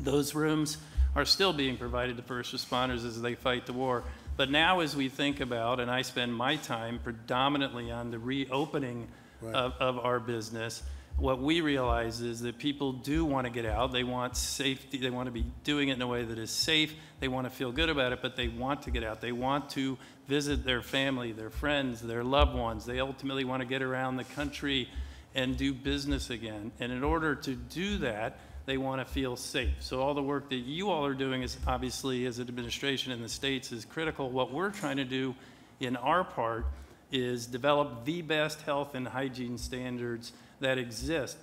Those 0.00 0.34
rooms 0.34 0.78
are 1.14 1.26
still 1.26 1.52
being 1.52 1.76
provided 1.76 2.16
to 2.16 2.22
first 2.22 2.54
responders 2.54 3.04
as 3.04 3.20
they 3.20 3.34
fight 3.34 3.66
the 3.66 3.74
war. 3.74 4.02
But 4.38 4.50
now, 4.50 4.80
as 4.80 4.96
we 4.96 5.10
think 5.10 5.40
about, 5.40 5.78
and 5.78 5.90
I 5.90 6.00
spend 6.00 6.34
my 6.34 6.56
time 6.56 7.00
predominantly 7.04 7.90
on 7.90 8.10
the 8.10 8.18
reopening 8.18 9.08
Right. 9.42 9.54
of, 9.54 9.74
of 9.78 9.98
our 9.98 10.20
business, 10.20 10.82
what 11.16 11.40
we 11.40 11.60
realize 11.60 12.20
is 12.20 12.40
that 12.40 12.58
people 12.58 12.92
do 12.92 13.24
want 13.24 13.46
to 13.46 13.50
get 13.50 13.64
out. 13.64 13.92
They 13.92 14.02
want 14.02 14.36
safety. 14.36 14.98
They 14.98 15.10
want 15.10 15.26
to 15.26 15.32
be 15.32 15.46
doing 15.62 15.88
it 15.88 15.94
in 15.94 16.02
a 16.02 16.06
way 16.06 16.24
that 16.24 16.38
is 16.38 16.50
safe. 16.50 16.94
They 17.20 17.28
want 17.28 17.46
to 17.46 17.50
feel 17.50 17.70
good 17.70 17.88
about 17.88 18.12
it, 18.12 18.20
but 18.20 18.36
they 18.36 18.48
want 18.48 18.82
to 18.82 18.90
get 18.90 19.04
out. 19.04 19.20
They 19.20 19.32
want 19.32 19.70
to 19.70 19.96
visit 20.26 20.64
their 20.64 20.82
family, 20.82 21.32
their 21.32 21.50
friends, 21.50 22.00
their 22.00 22.24
loved 22.24 22.54
ones. 22.54 22.84
They 22.84 22.98
ultimately 22.98 23.44
want 23.44 23.62
to 23.62 23.66
get 23.66 23.80
around 23.80 24.16
the 24.16 24.24
country 24.24 24.88
and 25.36 25.56
do 25.56 25.72
business 25.72 26.30
again. 26.30 26.72
And 26.80 26.90
in 26.90 27.04
order 27.04 27.36
to 27.36 27.54
do 27.54 27.98
that, 27.98 28.38
they 28.66 28.76
want 28.76 29.06
to 29.06 29.12
feel 29.12 29.36
safe. 29.36 29.74
So 29.80 30.00
all 30.00 30.14
the 30.14 30.22
work 30.22 30.48
that 30.50 30.56
you 30.56 30.90
all 30.90 31.04
are 31.06 31.14
doing 31.14 31.42
is 31.42 31.56
obviously 31.66 32.26
as 32.26 32.38
an 32.38 32.48
administration 32.48 33.12
in 33.12 33.22
the 33.22 33.28
states 33.28 33.70
is 33.72 33.84
critical. 33.84 34.30
What 34.30 34.52
we're 34.52 34.70
trying 34.70 34.96
to 34.96 35.04
do 35.04 35.34
in 35.80 35.96
our 35.96 36.24
part 36.24 36.66
is 37.12 37.46
develop 37.46 38.04
the 38.04 38.22
best 38.22 38.62
health 38.62 38.94
and 38.94 39.06
hygiene 39.06 39.58
standards 39.58 40.32
that 40.60 40.78
exist. 40.78 41.36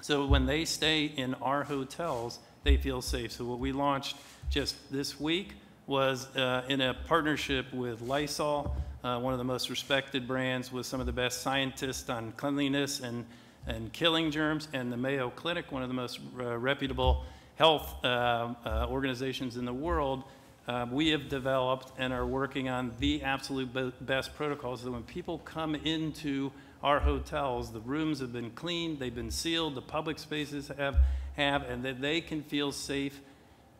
So 0.00 0.26
when 0.26 0.46
they 0.46 0.64
stay 0.64 1.06
in 1.06 1.34
our 1.34 1.64
hotels, 1.64 2.38
they 2.62 2.76
feel 2.76 3.02
safe. 3.02 3.32
So 3.32 3.44
what 3.44 3.58
we 3.58 3.72
launched 3.72 4.16
just 4.50 4.76
this 4.90 5.18
week 5.18 5.54
was 5.86 6.34
uh, 6.36 6.64
in 6.68 6.80
a 6.80 6.94
partnership 6.94 7.72
with 7.72 8.00
Lysol, 8.00 8.74
uh, 9.02 9.18
one 9.18 9.32
of 9.34 9.38
the 9.38 9.44
most 9.44 9.68
respected 9.68 10.26
brands 10.26 10.72
with 10.72 10.86
some 10.86 11.00
of 11.00 11.06
the 11.06 11.12
best 11.12 11.42
scientists 11.42 12.08
on 12.08 12.32
cleanliness 12.32 13.00
and, 13.00 13.24
and 13.66 13.92
killing 13.92 14.30
germs, 14.30 14.68
and 14.72 14.90
the 14.90 14.96
Mayo 14.96 15.30
Clinic, 15.30 15.70
one 15.70 15.82
of 15.82 15.88
the 15.88 15.94
most 15.94 16.20
uh, 16.38 16.56
reputable 16.56 17.24
health 17.56 18.02
uh, 18.04 18.54
uh, 18.64 18.86
organizations 18.88 19.56
in 19.56 19.64
the 19.64 19.74
world, 19.74 20.24
uh, 20.66 20.86
we 20.90 21.10
have 21.10 21.28
developed 21.28 21.92
and 21.98 22.12
are 22.12 22.26
working 22.26 22.68
on 22.68 22.92
the 22.98 23.22
absolute 23.22 23.72
be- 23.72 23.92
best 24.00 24.34
protocols 24.34 24.82
that 24.82 24.90
when 24.90 25.02
people 25.02 25.38
come 25.38 25.74
into 25.74 26.50
our 26.84 27.00
hotels, 27.00 27.72
the 27.72 27.80
rooms 27.80 28.20
have 28.20 28.32
been 28.32 28.50
cleaned, 28.50 28.98
they've 28.98 29.14
been 29.14 29.30
sealed, 29.30 29.74
the 29.74 29.82
public 29.82 30.18
spaces 30.18 30.70
have, 30.76 30.98
have, 31.34 31.62
and 31.62 31.82
that 31.82 32.02
they 32.02 32.20
can 32.20 32.42
feel 32.42 32.70
safe 32.70 33.20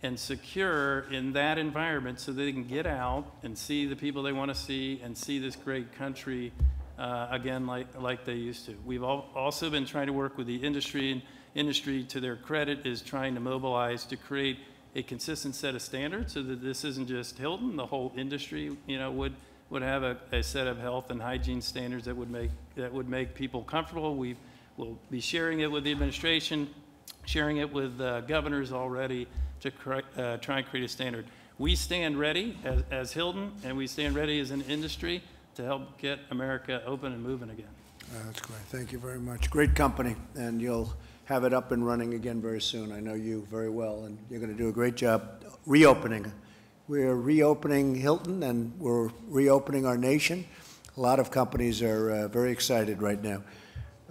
and 0.03 0.19
secure 0.19 1.01
in 1.11 1.35
that 1.35 1.59
environment 1.59 2.19
so 2.19 2.33
they 2.33 2.51
can 2.51 2.65
get 2.65 2.87
out 2.87 3.27
and 3.43 3.57
see 3.57 3.87
the 3.87 3.95
people 3.95 4.23
they 4.23 4.33
want 4.33 4.51
to 4.51 4.55
see 4.55 5.01
and 5.05 5.17
see 5.17 5.39
this 5.39 5.55
great 5.55 5.93
country 5.93 6.51
uh, 6.99 7.29
again 7.31 7.67
like, 7.67 7.87
like 8.01 8.25
they 8.25 8.35
used 8.35 8.65
to. 8.65 8.75
We've 8.87 9.03
al- 9.03 9.29
also 9.35 9.69
been 9.69 9.85
trying 9.85 10.07
to 10.07 10.15
work 10.15 10.39
with 10.39 10.47
the 10.47 10.57
industry, 10.57 11.13
and 11.13 11.23
industry, 11.55 12.05
to 12.05 12.21
their 12.21 12.37
credit, 12.37 12.87
is 12.87 13.03
trying 13.03 13.35
to 13.35 13.41
mobilize 13.41 14.05
to 14.05 14.17
create 14.17 14.59
a 14.97 15.03
consistent 15.03 15.55
set 15.55 15.75
of 15.75 15.83
standards 15.83 16.33
so 16.33 16.43
that 16.43 16.63
this 16.63 16.85
isn't 16.85 17.09
just 17.09 17.37
Hilton, 17.37 17.77
the 17.77 17.87
whole 17.87 18.13
industry, 18.17 18.75
you 18.87 18.99
know, 18.99 19.11
would, 19.11 19.35
would 19.75 19.83
have 19.83 20.05
a, 20.05 20.17
a 20.31 20.43
set 20.43 20.69
of 20.69 20.79
health 20.79 21.11
and 21.11 21.21
hygiene 21.21 21.61
standards 21.61 22.05
that 22.05 22.17
would 22.17 22.31
make, 22.31 22.51
that 22.77 22.93
would 22.93 23.09
make 23.09 23.35
people 23.35 23.63
comfortable. 23.63 24.15
We 24.15 24.37
will 24.77 24.97
be 25.11 25.21
sharing 25.21 25.61
it 25.61 25.71
with 25.71 25.83
the 25.83 25.91
administration, 25.91 26.71
sharing 27.27 27.57
it 27.57 27.71
with 27.71 28.01
uh, 28.01 28.21
governors 28.23 28.73
already 28.73 29.27
to 29.61 29.73
uh, 30.17 30.37
try 30.37 30.59
and 30.59 30.67
create 30.67 30.85
a 30.85 30.89
standard. 30.89 31.27
We 31.59 31.75
stand 31.75 32.19
ready 32.19 32.57
as, 32.65 32.85
as 32.93 33.13
Hilton, 33.13 33.51
and 33.65 33.77
we 33.77 33.89
stand 33.89 34.15
ready 34.15 34.39
as 34.39 34.53
an 34.53 34.63
industry 34.63 35.23
to 35.57 35.65
help 35.65 35.99
get 35.99 36.21
America 36.31 36.81
open 36.87 37.13
and 37.13 37.21
moving 37.21 37.51
again. 37.51 37.67
Uh, 38.15 38.27
That's 38.27 38.41
great. 38.41 38.61
Thank 38.71 38.93
you 38.93 39.01
very 39.01 39.19
much. 39.19 39.51
Great 39.51 39.75
company, 39.75 40.15
and 40.37 40.63
you'll 40.63 40.93
have 41.25 41.43
it 41.43 41.53
up 41.53 41.73
and 41.73 41.85
running 41.85 42.15
again 42.15 42.41
very 42.41 42.61
soon. 42.61 42.93
I 42.93 43.01
know 43.01 43.15
you 43.15 43.45
very 43.51 43.71
well, 43.71 44.05
and 44.05 44.19
you're 44.31 44.41
going 44.41 44.53
to 44.53 44.59
do 44.59 44.69
a 44.69 44.73
great 44.73 44.95
job 44.95 45.45
reopening. 45.67 46.33
We're 46.87 47.15
reopening 47.15 47.95
Hilton, 47.95 48.43
and 48.43 48.79
we're 48.79 49.09
reopening 49.29 49.87
our 49.87 49.97
nation. 49.97 50.45
A 50.99 51.01
lot 51.01 51.19
of 51.19 51.31
companies 51.31 51.81
are 51.81 52.11
uh, 52.11 52.29
very 52.29 52.53
excited 52.53 53.01
right 53.01 53.23
now. 53.23 53.43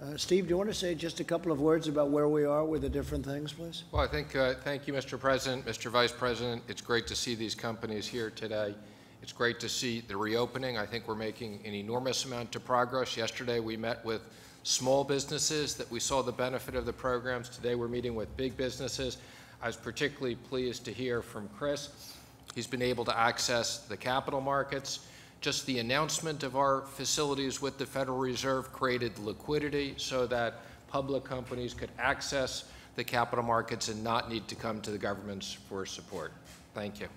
Uh, 0.02 0.16
Steve, 0.16 0.46
do 0.46 0.50
you 0.50 0.56
want 0.56 0.70
to 0.70 0.74
say 0.74 0.96
just 0.96 1.20
a 1.20 1.24
couple 1.24 1.52
of 1.52 1.60
words 1.60 1.86
about 1.86 2.10
where 2.10 2.26
we 2.26 2.44
are 2.44 2.64
with 2.64 2.82
the 2.82 2.88
different 2.88 3.24
things, 3.24 3.52
please? 3.52 3.84
Well, 3.92 4.02
I 4.02 4.08
think, 4.08 4.34
uh, 4.34 4.54
thank 4.64 4.88
you, 4.88 4.92
Mr. 4.92 5.20
President, 5.20 5.64
Mr. 5.64 5.88
Vice 5.88 6.10
President. 6.10 6.64
It's 6.66 6.80
great 6.80 7.06
to 7.06 7.14
see 7.14 7.36
these 7.36 7.54
companies 7.54 8.08
here 8.08 8.28
today. 8.30 8.74
It's 9.22 9.32
great 9.32 9.60
to 9.60 9.68
see 9.68 10.00
the 10.00 10.16
reopening. 10.16 10.76
I 10.76 10.84
think 10.84 11.06
we're 11.06 11.14
making 11.14 11.60
an 11.64 11.74
enormous 11.74 12.24
amount 12.24 12.56
of 12.56 12.64
progress. 12.64 13.16
Yesterday, 13.16 13.60
we 13.60 13.76
met 13.76 14.04
with 14.04 14.22
small 14.64 15.04
businesses 15.04 15.74
that 15.74 15.88
we 15.92 16.00
saw 16.00 16.22
the 16.22 16.32
benefit 16.32 16.74
of 16.74 16.86
the 16.86 16.92
programs. 16.92 17.48
Today, 17.48 17.76
we're 17.76 17.86
meeting 17.86 18.16
with 18.16 18.36
big 18.36 18.56
businesses. 18.56 19.18
I 19.62 19.68
was 19.68 19.76
particularly 19.76 20.34
pleased 20.34 20.84
to 20.86 20.92
hear 20.92 21.22
from 21.22 21.48
Chris. 21.56 22.13
He's 22.54 22.66
been 22.68 22.82
able 22.82 23.04
to 23.06 23.18
access 23.18 23.78
the 23.78 23.96
capital 23.96 24.40
markets. 24.40 25.00
Just 25.40 25.66
the 25.66 25.80
announcement 25.80 26.42
of 26.42 26.56
our 26.56 26.82
facilities 26.82 27.60
with 27.60 27.78
the 27.78 27.84
Federal 27.84 28.16
Reserve 28.18 28.72
created 28.72 29.18
liquidity 29.18 29.94
so 29.96 30.26
that 30.28 30.60
public 30.88 31.24
companies 31.24 31.74
could 31.74 31.90
access 31.98 32.64
the 32.94 33.02
capital 33.02 33.44
markets 33.44 33.88
and 33.88 34.02
not 34.04 34.30
need 34.30 34.46
to 34.48 34.54
come 34.54 34.80
to 34.82 34.92
the 34.92 34.98
governments 34.98 35.52
for 35.68 35.84
support. 35.84 36.32
Thank 36.74 37.00
you. 37.00 37.08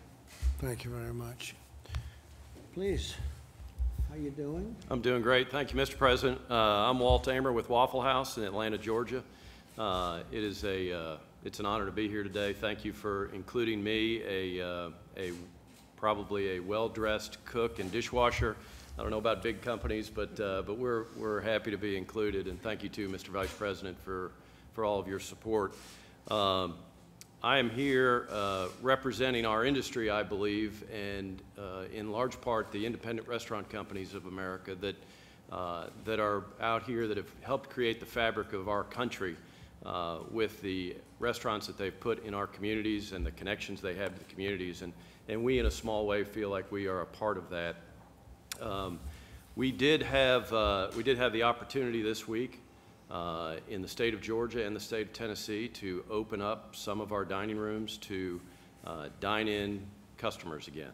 Thank 0.59 0.83
you 0.83 0.89
very 0.91 1.13
much. 1.13 1.53
Please, 2.73 3.13
how 4.09 4.15
are 4.15 4.17
you 4.17 4.31
doing? 4.31 4.75
I'm 4.89 5.01
doing 5.01 5.21
great. 5.21 5.51
Thank 5.51 5.71
you, 5.71 5.79
Mr. 5.79 5.97
President. 5.97 6.41
Uh, 6.49 6.55
I'm 6.55 6.97
Walt 6.97 7.25
Ehmer 7.27 7.53
with 7.53 7.69
Waffle 7.69 8.01
House 8.01 8.37
in 8.37 8.43
Atlanta, 8.43 8.77
Georgia. 8.79 9.23
Uh, 9.77 10.21
It 10.31 10.43
is 10.43 10.63
a, 10.63 10.91
uh, 10.91 11.17
it's 11.45 11.59
an 11.59 11.67
honor 11.67 11.85
to 11.85 11.91
be 11.91 12.09
here 12.09 12.23
today. 12.23 12.53
Thank 12.53 12.83
you 12.83 12.91
for 12.91 13.29
including 13.33 13.83
me, 13.83 14.23
a, 14.23 14.67
uh, 14.67 14.89
a, 15.17 15.31
probably 15.95 16.57
a 16.57 16.59
well-dressed 16.59 17.43
cook 17.45 17.79
and 17.79 17.91
dishwasher. 17.91 18.55
I 18.97 19.01
don't 19.01 19.11
know 19.11 19.17
about 19.17 19.43
big 19.43 19.61
companies, 19.61 20.09
but, 20.09 20.39
uh, 20.39 20.63
but 20.65 20.77
we're, 20.77 21.05
we're 21.17 21.41
happy 21.41 21.71
to 21.71 21.77
be 21.77 21.97
included. 21.97 22.47
And 22.47 22.61
thank 22.61 22.83
you 22.83 22.89
too, 22.89 23.09
Mr. 23.09 23.27
Vice 23.27 23.51
President, 23.51 23.97
for, 24.03 24.31
for 24.73 24.85
all 24.85 24.99
of 24.99 25.07
your 25.07 25.19
support. 25.19 25.73
Um, 26.29 26.75
I 27.43 27.59
am 27.59 27.69
here 27.69 28.27
uh, 28.31 28.67
representing 28.81 29.45
our 29.45 29.63
industry, 29.63 30.09
I 30.09 30.23
believe, 30.23 30.83
and 30.91 31.39
uh, 31.57 31.83
in 31.93 32.11
large 32.11 32.41
part 32.41 32.71
the 32.71 32.85
independent 32.85 33.27
restaurant 33.27 33.69
companies 33.69 34.15
of 34.15 34.25
America 34.25 34.73
that, 34.75 34.95
uh, 35.51 35.85
that 36.05 36.19
are 36.19 36.45
out 36.59 36.83
here 36.83 37.07
that 37.07 37.17
have 37.17 37.31
helped 37.41 37.69
create 37.69 37.99
the 37.99 38.07
fabric 38.07 38.53
of 38.53 38.67
our 38.67 38.83
country 38.83 39.37
uh, 39.85 40.19
with 40.31 40.61
the 40.61 40.95
restaurants 41.19 41.67
that 41.67 41.77
they've 41.77 41.99
put 41.99 42.25
in 42.25 42.33
our 42.33 42.47
communities 42.47 43.13
and 43.13 43.25
the 43.25 43.31
connections 43.31 43.81
they 43.81 43.95
have 43.95 44.13
to 44.13 44.19
the 44.19 44.33
communities. 44.33 44.81
And, 44.81 44.93
and 45.27 45.43
we, 45.43 45.59
in 45.59 45.65
a 45.65 45.71
small 45.71 46.05
way, 46.05 46.23
feel 46.23 46.49
like 46.49 46.71
we 46.71 46.87
are 46.87 47.01
a 47.01 47.05
part 47.05 47.37
of 47.37 47.49
that. 47.49 47.75
Um, 48.61 48.99
We 49.57 49.71
did 49.71 50.03
have, 50.03 50.53
uh, 50.53 50.91
we 50.95 51.01
did 51.01 51.17
have 51.17 51.33
the 51.33 51.41
opportunity 51.41 52.03
this 52.03 52.27
week 52.27 52.59
uh, 53.09 53.55
in 53.67 53.81
the 53.81 53.87
state 53.87 54.13
of 54.13 54.21
Georgia 54.21 54.63
and 54.63 54.75
the 54.75 54.79
state 54.79 55.07
of 55.07 55.13
Tennessee 55.13 55.67
to 55.69 56.03
open 56.11 56.41
up 56.41 56.75
some 56.75 57.01
of 57.01 57.11
our 57.11 57.25
dining 57.25 57.57
rooms 57.57 57.97
to 57.97 58.39
uh, 58.85 59.09
dine-in 59.19 59.81
customers 60.19 60.67
again. 60.67 60.93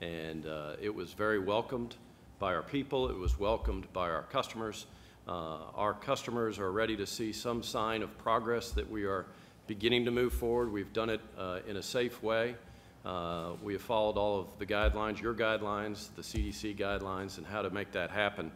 And 0.00 0.44
uh, 0.46 0.74
it 0.82 0.92
was 0.92 1.14
very 1.14 1.38
welcomed 1.38 1.94
by 2.40 2.52
our 2.52 2.64
people, 2.64 3.08
it 3.10 3.16
was 3.16 3.38
welcomed 3.38 3.86
by 3.92 4.10
our 4.10 4.24
customers. 4.24 4.86
Uh, 5.26 5.56
Our 5.74 5.94
customers 5.94 6.58
are 6.58 6.70
ready 6.70 6.96
to 6.96 7.06
see 7.06 7.32
some 7.32 7.62
sign 7.62 8.02
of 8.02 8.16
progress 8.18 8.70
that 8.72 8.90
we 8.90 9.04
are 9.04 9.26
beginning 9.66 10.04
to 10.04 10.10
move 10.10 10.34
forward. 10.34 10.70
We've 10.70 10.92
done 10.92 11.08
it 11.08 11.20
uh, 11.38 11.60
in 11.66 11.76
a 11.76 11.82
safe 11.82 12.22
way. 12.22 12.56
Uh, 13.04 13.52
We 13.62 13.72
have 13.72 13.82
followed 13.82 14.18
all 14.18 14.40
of 14.40 14.46
the 14.58 14.66
guidelines, 14.66 15.20
your 15.20 15.34
guidelines, 15.34 16.08
the 16.14 16.22
CDC 16.22 16.76
guidelines, 16.76 17.38
and 17.38 17.46
how 17.46 17.62
to 17.62 17.70
make 17.70 17.92
that 17.92 18.10
happen. 18.10 18.50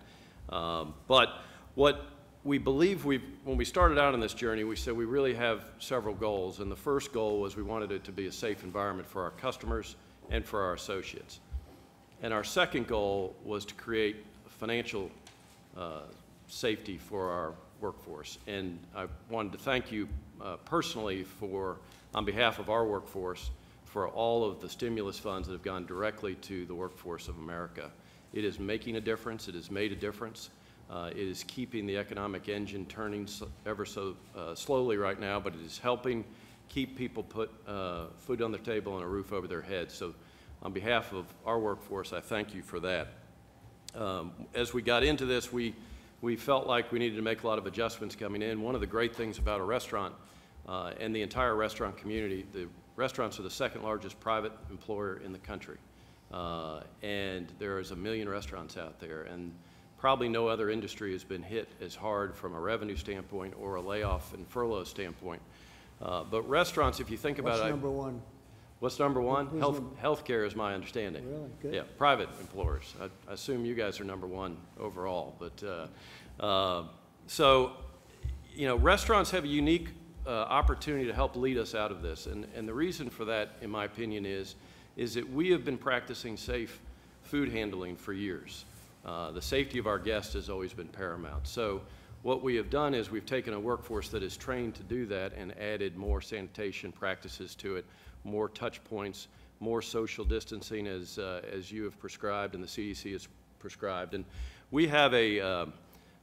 Um, 0.50 0.94
But 1.06 1.30
what 1.74 2.04
we 2.44 2.58
believe 2.58 3.04
we've, 3.06 3.24
when 3.44 3.56
we 3.56 3.64
started 3.64 3.98
out 3.98 4.12
on 4.12 4.20
this 4.20 4.34
journey, 4.34 4.64
we 4.64 4.76
said 4.76 4.94
we 4.94 5.06
really 5.06 5.34
have 5.34 5.64
several 5.78 6.14
goals. 6.14 6.60
And 6.60 6.70
the 6.70 6.76
first 6.76 7.12
goal 7.12 7.40
was 7.40 7.56
we 7.56 7.62
wanted 7.62 7.92
it 7.92 8.04
to 8.04 8.12
be 8.12 8.26
a 8.26 8.32
safe 8.32 8.62
environment 8.62 9.08
for 9.08 9.22
our 9.22 9.30
customers 9.30 9.96
and 10.30 10.44
for 10.44 10.62
our 10.62 10.74
associates. 10.74 11.40
And 12.22 12.34
our 12.34 12.44
second 12.44 12.86
goal 12.86 13.34
was 13.44 13.64
to 13.64 13.74
create 13.74 14.16
financial 14.48 15.10
uh, 15.76 16.02
safety 16.48 16.98
for 16.98 17.30
our 17.30 17.54
workforce. 17.80 18.38
And 18.46 18.78
I 18.96 19.06
wanted 19.30 19.52
to 19.52 19.58
thank 19.58 19.92
you 19.92 20.08
uh, 20.42 20.56
personally 20.64 21.24
for, 21.24 21.76
on 22.14 22.24
behalf 22.24 22.58
of 22.58 22.70
our 22.70 22.84
workforce, 22.86 23.50
for 23.84 24.08
all 24.08 24.44
of 24.44 24.60
the 24.60 24.68
stimulus 24.68 25.18
funds 25.18 25.48
that 25.48 25.54
have 25.54 25.62
gone 25.62 25.86
directly 25.86 26.34
to 26.34 26.66
the 26.66 26.74
workforce 26.74 27.28
of 27.28 27.38
America. 27.38 27.90
It 28.32 28.44
is 28.44 28.58
making 28.58 28.96
a 28.96 29.00
difference. 29.00 29.48
It 29.48 29.54
has 29.54 29.70
made 29.70 29.92
a 29.92 29.96
difference. 29.96 30.50
Uh, 30.90 31.10
It 31.12 31.18
is 31.28 31.44
keeping 31.44 31.86
the 31.86 31.96
economic 31.96 32.48
engine 32.48 32.84
turning 32.86 33.24
s- 33.24 33.42
ever 33.64 33.86
so 33.86 34.16
uh, 34.36 34.54
slowly 34.54 34.96
right 34.96 35.18
now, 35.20 35.40
but 35.40 35.54
it 35.54 35.60
is 35.64 35.78
helping 35.78 36.24
keep 36.68 36.96
people 36.96 37.22
put 37.22 37.50
uh, 37.66 38.06
food 38.18 38.42
on 38.42 38.50
their 38.52 38.60
table 38.60 38.96
and 38.96 39.04
a 39.04 39.08
roof 39.08 39.32
over 39.32 39.46
their 39.46 39.62
heads. 39.62 39.94
So 39.94 40.14
on 40.62 40.72
behalf 40.72 41.12
of 41.12 41.24
our 41.46 41.58
workforce, 41.58 42.12
I 42.12 42.20
thank 42.20 42.54
you 42.54 42.62
for 42.62 42.80
that. 42.80 43.08
Um, 43.94 44.32
As 44.54 44.74
we 44.74 44.82
got 44.82 45.02
into 45.02 45.24
this, 45.24 45.50
we, 45.52 45.74
we 46.20 46.36
felt 46.36 46.66
like 46.66 46.90
we 46.90 46.98
needed 46.98 47.16
to 47.16 47.22
make 47.22 47.42
a 47.44 47.46
lot 47.46 47.58
of 47.58 47.66
adjustments 47.66 48.16
coming 48.16 48.42
in. 48.42 48.60
One 48.60 48.74
of 48.74 48.80
the 48.80 48.86
great 48.86 49.14
things 49.14 49.38
about 49.38 49.60
a 49.60 49.64
restaurant 49.64 50.14
uh, 50.68 50.92
and 50.98 51.14
the 51.14 51.22
entire 51.22 51.54
restaurant 51.54 51.96
community, 51.96 52.46
the 52.52 52.66
restaurants 52.96 53.38
are 53.38 53.42
the 53.42 53.50
second 53.50 53.82
largest 53.82 54.18
private 54.20 54.52
employer 54.70 55.20
in 55.24 55.32
the 55.32 55.38
country. 55.38 55.76
Uh, 56.32 56.80
And 57.02 57.50
there 57.58 57.78
is 57.78 57.90
a 57.92 57.96
million 57.96 58.28
restaurants 58.28 58.76
out 58.76 58.98
there, 59.00 59.22
and 59.22 59.54
probably 59.98 60.28
no 60.28 60.48
other 60.48 60.70
industry 60.70 61.12
has 61.12 61.24
been 61.24 61.42
hit 61.42 61.68
as 61.80 61.94
hard 61.94 62.34
from 62.34 62.54
a 62.54 62.60
revenue 62.60 62.96
standpoint 62.96 63.54
or 63.58 63.76
a 63.76 63.80
layoff 63.80 64.34
and 64.34 64.46
furlough 64.48 64.84
standpoint. 64.84 65.40
Uh, 66.02 66.24
But 66.24 66.42
restaurants, 66.48 67.00
if 67.00 67.10
you 67.10 67.16
think 67.16 67.38
about 67.38 67.52
What's 67.52 67.62
it. 67.62 67.66
I- 67.66 67.70
number 67.70 67.90
one? 67.90 68.20
What's 68.80 68.98
number 69.00 69.20
one? 69.20 69.46
Who's 69.46 69.60
Health, 69.60 69.80
number- 69.80 69.96
healthcare 70.00 70.46
is 70.46 70.54
my 70.54 70.74
understanding. 70.74 71.28
Really? 71.28 71.50
Good. 71.60 71.74
Yeah, 71.74 71.82
private 71.96 72.28
employers. 72.40 72.94
I, 73.00 73.06
I 73.28 73.34
assume 73.34 73.64
you 73.64 73.74
guys 73.74 74.00
are 74.00 74.04
number 74.04 74.26
one 74.26 74.56
overall, 74.78 75.34
but, 75.40 75.62
uh, 75.64 76.42
uh, 76.42 76.84
so, 77.26 77.72
you 78.54 78.68
know, 78.68 78.76
restaurants 78.76 79.30
have 79.32 79.44
a 79.44 79.48
unique, 79.48 79.88
uh, 80.26 80.30
opportunity 80.30 81.06
to 81.06 81.14
help 81.14 81.34
lead 81.34 81.58
us 81.58 81.74
out 81.74 81.90
of 81.90 82.02
this. 82.02 82.26
And, 82.26 82.46
and 82.54 82.68
the 82.68 82.74
reason 82.74 83.10
for 83.10 83.24
that, 83.24 83.56
in 83.62 83.70
my 83.70 83.84
opinion, 83.84 84.24
is, 84.24 84.54
is 84.96 85.14
that 85.14 85.28
we 85.28 85.50
have 85.50 85.64
been 85.64 85.78
practicing 85.78 86.36
safe 86.36 86.80
food 87.22 87.50
handling 87.50 87.96
for 87.96 88.12
years. 88.12 88.64
Uh, 89.04 89.32
the 89.32 89.42
safety 89.42 89.78
of 89.78 89.86
our 89.86 89.98
guests 89.98 90.34
has 90.34 90.48
always 90.48 90.72
been 90.72 90.88
paramount. 90.88 91.46
So 91.46 91.82
what 92.22 92.42
we 92.42 92.56
have 92.56 92.68
done 92.70 92.94
is 92.94 93.10
we've 93.10 93.26
taken 93.26 93.54
a 93.54 93.60
workforce 93.60 94.08
that 94.10 94.22
is 94.22 94.36
trained 94.36 94.74
to 94.76 94.82
do 94.82 95.06
that 95.06 95.32
and 95.34 95.56
added 95.58 95.96
more 95.96 96.20
sanitation 96.20 96.92
practices 96.92 97.54
to 97.56 97.76
it, 97.76 97.84
more 98.24 98.48
touch 98.48 98.82
points, 98.84 99.28
more 99.60 99.82
social 99.82 100.24
distancing 100.24 100.86
as, 100.86 101.18
uh, 101.18 101.42
as 101.52 101.72
you 101.72 101.84
have 101.84 101.98
prescribed 101.98 102.54
and 102.54 102.62
the 102.62 102.68
CDC 102.68 103.12
has 103.12 103.28
prescribed. 103.58 104.14
And 104.14 104.24
we 104.70 104.86
have 104.88 105.14
a, 105.14 105.40
uh, 105.40 105.66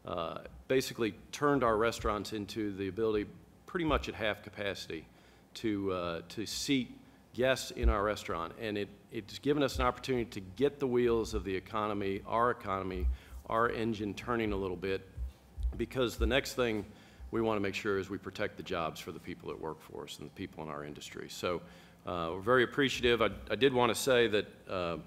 uh, 0.05 0.38
basically 0.67 1.15
turned 1.31 1.63
our 1.63 1.77
restaurants 1.77 2.34
into 2.34 2.71
the 2.71 2.88
ability, 2.88 3.27
pretty 3.65 3.86
much 3.86 4.08
at 4.08 4.15
half 4.15 4.43
capacity, 4.43 5.05
to, 5.55 5.91
uh, 5.91 6.21
to 6.29 6.45
seat 6.45 6.97
guests 7.34 7.71
in 7.71 7.89
our 7.89 8.03
restaurant. 8.03 8.53
And 8.60 8.77
it, 8.77 8.89
it's 9.12 9.39
given 9.39 9.63
us 9.63 9.77
an 9.77 9.86
opportunity 9.86 10.25
to 10.25 10.39
get 10.39 10.79
the 10.79 10.88
wheels 10.88 11.34
of 11.34 11.43
the 11.43 11.55
economy, 11.55 12.21
our 12.27 12.51
economy, 12.51 13.08
our 13.49 13.69
engine 13.69 14.13
turning 14.13 14.51
a 14.53 14.55
little 14.55 14.77
bit, 14.77 15.08
because 15.77 16.17
the 16.17 16.25
next 16.25 16.53
thing 16.53 16.86
we 17.31 17.41
want 17.41 17.57
to 17.57 17.61
make 17.61 17.75
sure 17.75 17.97
is 17.97 18.09
we 18.09 18.17
protect 18.17 18.57
the 18.57 18.63
jobs 18.63 18.99
for 18.99 19.11
the 19.11 19.19
people 19.19 19.49
that 19.49 19.59
work 19.59 19.81
for 19.81 20.03
us 20.03 20.17
and 20.19 20.27
the 20.27 20.33
people 20.33 20.63
in 20.63 20.69
our 20.69 20.83
industry. 20.83 21.27
So 21.29 21.61
uh, 22.05 22.29
we're 22.31 22.41
very 22.41 22.63
appreciative. 22.63 23.21
I, 23.21 23.29
I 23.49 23.55
did 23.55 23.73
want 23.73 23.93
to 23.93 23.99
say 23.99 24.27
that 24.27 24.45
uh, 24.69 24.97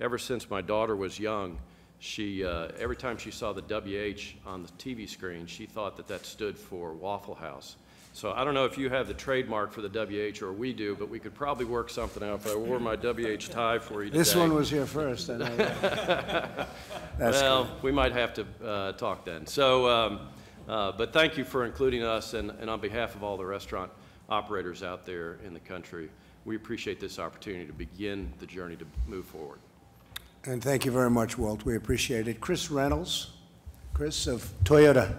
ever 0.00 0.18
since 0.18 0.50
my 0.50 0.60
daughter 0.60 0.96
was 0.96 1.18
young, 1.18 1.58
she, 2.00 2.44
uh, 2.44 2.68
every 2.78 2.96
time 2.96 3.18
she 3.18 3.30
saw 3.30 3.52
the 3.52 3.62
WH 3.62 4.46
on 4.46 4.62
the 4.62 4.68
TV 4.78 5.08
screen, 5.08 5.46
she 5.46 5.66
thought 5.66 5.96
that 5.96 6.06
that 6.08 6.24
stood 6.24 6.56
for 6.56 6.92
Waffle 6.92 7.34
House. 7.34 7.76
So 8.12 8.32
I 8.32 8.44
don't 8.44 8.54
know 8.54 8.64
if 8.64 8.76
you 8.76 8.88
have 8.88 9.06
the 9.06 9.14
trademark 9.14 9.72
for 9.72 9.80
the 9.80 9.88
WH 9.88 10.42
or 10.42 10.52
we 10.52 10.72
do, 10.72 10.96
but 10.96 11.08
we 11.08 11.20
could 11.20 11.34
probably 11.34 11.66
work 11.66 11.90
something 11.90 12.22
out 12.22 12.40
if 12.40 12.48
I 12.48 12.56
wore 12.56 12.80
my 12.80 12.96
WH 12.96 13.50
tie 13.50 13.78
for 13.78 14.02
you 14.02 14.10
today. 14.10 14.18
This 14.18 14.34
one 14.34 14.54
was 14.54 14.70
here 14.70 14.86
first, 14.86 15.30
I 15.30 15.36
know 15.36 16.66
Well, 17.20 17.68
we 17.82 17.92
might 17.92 18.12
have 18.12 18.34
to 18.34 18.46
uh, 18.64 18.92
talk 18.92 19.24
then. 19.24 19.46
So, 19.46 19.88
um, 19.88 20.20
uh, 20.68 20.92
but 20.92 21.12
thank 21.12 21.36
you 21.36 21.44
for 21.44 21.64
including 21.64 22.02
us, 22.02 22.34
and 22.34 22.50
and 22.60 22.68
on 22.68 22.80
behalf 22.80 23.14
of 23.14 23.22
all 23.22 23.36
the 23.36 23.44
restaurant 23.44 23.90
operators 24.28 24.82
out 24.82 25.06
there 25.06 25.38
in 25.44 25.54
the 25.54 25.60
country, 25.60 26.10
we 26.44 26.56
appreciate 26.56 27.00
this 27.00 27.18
opportunity 27.18 27.66
to 27.66 27.72
begin 27.72 28.32
the 28.38 28.46
journey 28.46 28.76
to 28.76 28.86
move 29.06 29.24
forward. 29.24 29.58
And 30.44 30.62
thank 30.62 30.84
you 30.84 30.92
very 30.92 31.10
much, 31.10 31.36
Walt. 31.36 31.64
We 31.64 31.76
appreciate 31.76 32.28
it. 32.28 32.40
Chris 32.40 32.70
Reynolds, 32.70 33.30
Chris 33.94 34.26
of 34.26 34.48
Toyota. 34.64 35.14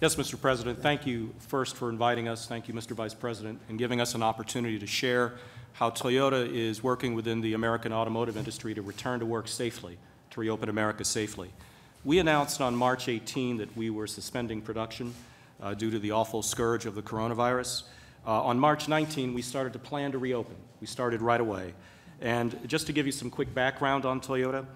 Yes, 0.00 0.16
Mr. 0.16 0.40
President, 0.40 0.82
thank 0.82 1.06
you 1.06 1.32
first 1.38 1.76
for 1.76 1.88
inviting 1.88 2.28
us. 2.28 2.46
Thank 2.46 2.68
you, 2.68 2.74
Mr. 2.74 2.92
Vice 2.92 3.14
President, 3.14 3.60
and 3.68 3.78
giving 3.78 4.00
us 4.00 4.14
an 4.14 4.22
opportunity 4.22 4.78
to 4.78 4.86
share 4.86 5.34
how 5.72 5.90
Toyota 5.90 6.48
is 6.48 6.82
working 6.82 7.14
within 7.14 7.40
the 7.40 7.54
American 7.54 7.92
automotive 7.92 8.36
industry 8.36 8.74
to 8.74 8.82
return 8.82 9.20
to 9.20 9.26
work 9.26 9.48
safely, 9.48 9.98
to 10.30 10.40
reopen 10.40 10.68
America 10.68 11.04
safely. 11.04 11.50
We 12.04 12.18
announced 12.18 12.60
on 12.60 12.76
March 12.76 13.08
18 13.08 13.56
that 13.56 13.74
we 13.76 13.88
were 13.88 14.06
suspending 14.06 14.60
production 14.60 15.14
uh, 15.62 15.72
due 15.72 15.90
to 15.90 15.98
the 15.98 16.10
awful 16.10 16.42
scourge 16.42 16.84
of 16.84 16.94
the 16.94 17.00
coronavirus. 17.02 17.84
Uh, 18.26 18.42
On 18.42 18.58
March 18.58 18.88
19, 18.88 19.32
we 19.32 19.40
started 19.40 19.72
to 19.72 19.78
plan 19.78 20.12
to 20.12 20.18
reopen. 20.18 20.56
We 20.80 20.86
started 20.86 21.22
right 21.22 21.40
away. 21.40 21.72
And 22.20 22.58
just 22.68 22.86
to 22.88 22.92
give 22.92 23.06
you 23.06 23.12
some 23.12 23.30
quick 23.30 23.54
background 23.54 24.04
on 24.04 24.20
Toyota, 24.20 24.66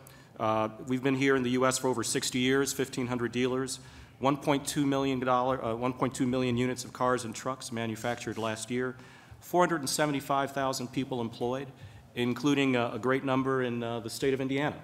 uh, 0.40 0.68
we've 0.86 1.02
been 1.02 1.16
here 1.16 1.36
in 1.36 1.42
the 1.42 1.50
U.S. 1.50 1.76
for 1.76 1.88
over 1.88 2.02
60 2.02 2.38
years, 2.38 2.76
1,500 2.76 3.30
dealers, 3.30 3.80
$1.2 4.22 4.86
million, 4.86 5.20
dollar- 5.20 5.62
uh, 5.62 5.68
1.2 5.74 6.26
million 6.26 6.56
units 6.56 6.84
of 6.84 6.94
cars 6.94 7.24
and 7.24 7.34
trucks 7.34 7.70
manufactured 7.70 8.38
last 8.38 8.70
year, 8.70 8.96
475,000 9.40 10.88
people 10.88 11.20
employed, 11.20 11.68
including 12.14 12.74
uh, 12.74 12.92
a 12.94 12.98
great 12.98 13.24
number 13.24 13.62
in 13.62 13.82
uh, 13.82 14.00
the 14.00 14.10
state 14.10 14.32
of 14.32 14.40
Indiana, 14.40 14.76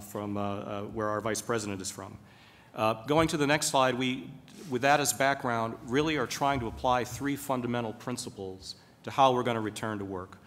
from 0.00 0.36
uh, 0.36 0.40
uh, 0.40 0.82
where 0.82 1.08
our 1.08 1.20
vice 1.20 1.42
president 1.42 1.80
is 1.80 1.90
from. 1.90 2.16
Uh, 2.74 2.94
Going 3.06 3.28
to 3.28 3.36
the 3.36 3.46
next 3.46 3.68
slide, 3.68 3.94
we, 3.94 4.28
with 4.70 4.82
that 4.82 5.00
as 5.00 5.12
background, 5.12 5.74
really 5.86 6.16
are 6.16 6.26
trying 6.26 6.60
to 6.60 6.66
apply 6.66 7.04
three 7.04 7.36
fundamental 7.36 7.92
principles 7.92 8.76
to 9.04 9.10
how 9.10 9.32
we're 9.32 9.42
going 9.42 9.56
to 9.56 9.60
return 9.60 9.98
to 9.98 10.04
work. 10.04 10.38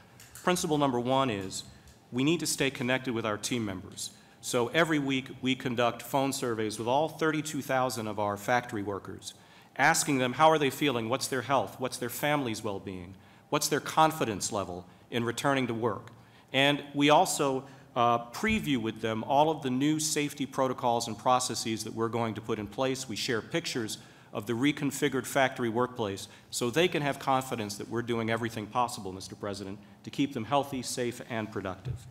Principle 0.43 0.77
number 0.77 0.99
one 0.99 1.29
is 1.29 1.63
we 2.11 2.23
need 2.23 2.39
to 2.39 2.47
stay 2.47 2.69
connected 2.69 3.13
with 3.13 3.25
our 3.25 3.37
team 3.37 3.65
members. 3.65 4.11
So 4.41 4.69
every 4.69 4.99
week, 4.99 5.27
we 5.41 5.55
conduct 5.55 6.01
phone 6.01 6.31
surveys 6.31 6.79
with 6.79 6.87
all 6.87 7.09
32,000 7.09 8.07
of 8.07 8.19
our 8.19 8.37
factory 8.37 8.83
workers, 8.83 9.33
asking 9.75 10.17
them 10.17 10.33
how 10.33 10.49
are 10.49 10.57
they 10.57 10.69
feeling, 10.69 11.09
what's 11.09 11.27
their 11.27 11.41
health, 11.41 11.75
what's 11.79 11.97
their 11.97 12.09
family's 12.09 12.63
well-being, 12.63 13.15
what's 13.49 13.67
their 13.67 13.81
confidence 13.81 14.51
level 14.51 14.85
in 15.11 15.23
returning 15.23 15.67
to 15.67 15.73
work. 15.73 16.11
And 16.53 16.83
we 16.93 17.09
also 17.09 17.65
uh, 17.95 18.25
preview 18.31 18.77
with 18.77 19.01
them 19.01 19.23
all 19.23 19.49
of 19.49 19.61
the 19.61 19.69
new 19.69 19.99
safety 19.99 20.45
protocols 20.45 21.07
and 21.07 21.17
processes 21.17 21.83
that 21.83 21.93
we're 21.93 22.09
going 22.09 22.33
to 22.35 22.41
put 22.41 22.59
in 22.59 22.67
place. 22.67 23.09
We 23.09 23.15
share 23.15 23.41
pictures 23.41 23.97
of 24.31 24.45
the 24.45 24.53
reconfigured 24.53 25.25
factory 25.25 25.69
workplace 25.69 26.27
so 26.51 26.69
they 26.69 26.87
can 26.87 27.01
have 27.01 27.19
confidence 27.19 27.77
that 27.77 27.89
we're 27.89 28.03
doing 28.03 28.29
everything 28.29 28.67
possible, 28.67 29.11
Mr. 29.11 29.39
President, 29.39 29.79
to 30.03 30.09
keep 30.09 30.33
them 30.33 30.45
healthy, 30.45 30.81
safe, 30.81 31.21
and 31.29 31.51
productive. 31.51 32.05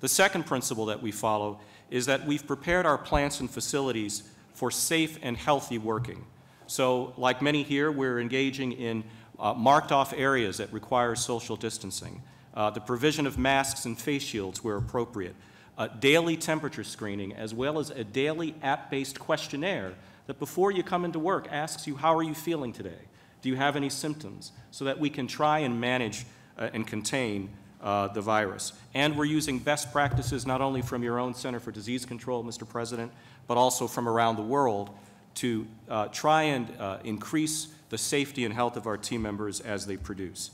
The 0.00 0.08
second 0.08 0.46
principle 0.46 0.86
that 0.86 1.02
we 1.02 1.12
follow 1.12 1.60
is 1.90 2.06
that 2.06 2.26
we've 2.26 2.46
prepared 2.46 2.86
our 2.86 2.98
plants 2.98 3.40
and 3.40 3.50
facilities 3.50 4.22
for 4.54 4.70
safe 4.70 5.18
and 5.22 5.36
healthy 5.36 5.78
working. 5.78 6.24
So, 6.66 7.12
like 7.16 7.42
many 7.42 7.62
here, 7.62 7.92
we're 7.92 8.18
engaging 8.18 8.72
in 8.72 9.04
uh, 9.38 9.52
marked 9.54 9.92
off 9.92 10.12
areas 10.12 10.56
that 10.56 10.72
require 10.72 11.14
social 11.14 11.56
distancing, 11.56 12.22
uh, 12.54 12.70
the 12.70 12.80
provision 12.80 13.26
of 13.26 13.38
masks 13.38 13.84
and 13.84 13.98
face 13.98 14.22
shields 14.22 14.62
where 14.62 14.76
appropriate, 14.76 15.34
uh, 15.78 15.88
daily 15.88 16.36
temperature 16.36 16.84
screening, 16.84 17.32
as 17.32 17.54
well 17.54 17.78
as 17.78 17.90
a 17.90 18.04
daily 18.04 18.54
app 18.62 18.90
based 18.90 19.18
questionnaire 19.18 19.94
that 20.26 20.38
before 20.38 20.70
you 20.70 20.82
come 20.82 21.04
into 21.04 21.18
work 21.18 21.48
asks 21.50 21.86
you, 21.86 21.96
How 21.96 22.16
are 22.16 22.22
you 22.22 22.34
feeling 22.34 22.72
today? 22.72 23.00
Do 23.40 23.48
you 23.48 23.56
have 23.56 23.76
any 23.76 23.90
symptoms? 23.90 24.52
So 24.70 24.84
that 24.84 24.98
we 24.98 25.10
can 25.10 25.26
try 25.26 25.60
and 25.60 25.80
manage 25.80 26.24
uh, 26.58 26.70
and 26.72 26.86
contain 26.86 27.50
uh, 27.82 28.08
the 28.08 28.20
virus. 28.20 28.72
And 28.94 29.16
we're 29.16 29.24
using 29.24 29.58
best 29.58 29.92
practices 29.92 30.46
not 30.46 30.60
only 30.60 30.82
from 30.82 31.02
your 31.02 31.18
own 31.18 31.34
Center 31.34 31.58
for 31.58 31.72
Disease 31.72 32.06
Control, 32.06 32.44
Mr. 32.44 32.68
President, 32.68 33.10
but 33.48 33.56
also 33.56 33.88
from 33.88 34.08
around 34.08 34.36
the 34.36 34.42
world 34.42 34.90
to 35.34 35.66
uh, 35.88 36.06
try 36.08 36.44
and 36.44 36.68
uh, 36.78 36.98
increase 37.04 37.68
the 37.88 37.98
safety 37.98 38.44
and 38.44 38.54
health 38.54 38.76
of 38.76 38.86
our 38.86 38.96
team 38.96 39.22
members 39.22 39.60
as 39.60 39.86
they 39.86 39.96
produce. 39.96 40.52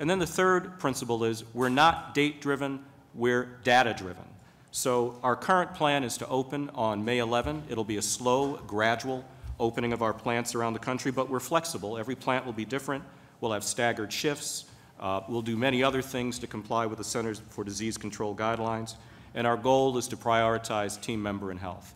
And 0.00 0.08
then 0.08 0.18
the 0.18 0.26
third 0.26 0.78
principle 0.78 1.24
is 1.24 1.44
we're 1.54 1.68
not 1.68 2.14
date 2.14 2.40
driven, 2.40 2.84
we're 3.14 3.44
data 3.64 3.94
driven. 3.96 4.24
So 4.70 5.18
our 5.22 5.34
current 5.34 5.74
plan 5.74 6.04
is 6.04 6.18
to 6.18 6.28
open 6.28 6.70
on 6.74 7.04
May 7.04 7.18
11. 7.18 7.64
It'll 7.68 7.84
be 7.84 7.96
a 7.96 8.02
slow, 8.02 8.58
gradual 8.66 9.24
opening 9.58 9.92
of 9.92 10.02
our 10.02 10.12
plants 10.12 10.54
around 10.54 10.74
the 10.74 10.78
country, 10.78 11.10
but 11.10 11.28
we're 11.28 11.40
flexible. 11.40 11.98
Every 11.98 12.14
plant 12.14 12.46
will 12.46 12.52
be 12.52 12.64
different. 12.64 13.02
We'll 13.40 13.52
have 13.52 13.64
staggered 13.64 14.12
shifts. 14.12 14.66
Uh, 15.00 15.20
We'll 15.28 15.42
do 15.42 15.56
many 15.56 15.82
other 15.82 16.02
things 16.02 16.38
to 16.40 16.46
comply 16.46 16.86
with 16.86 16.98
the 16.98 17.04
Centers 17.04 17.40
for 17.48 17.64
Disease 17.64 17.96
Control 17.96 18.34
guidelines, 18.34 18.94
and 19.34 19.46
our 19.46 19.56
goal 19.56 19.96
is 19.96 20.08
to 20.08 20.16
prioritize 20.16 21.00
team 21.00 21.22
member 21.22 21.50
and 21.50 21.58
health. 21.58 21.94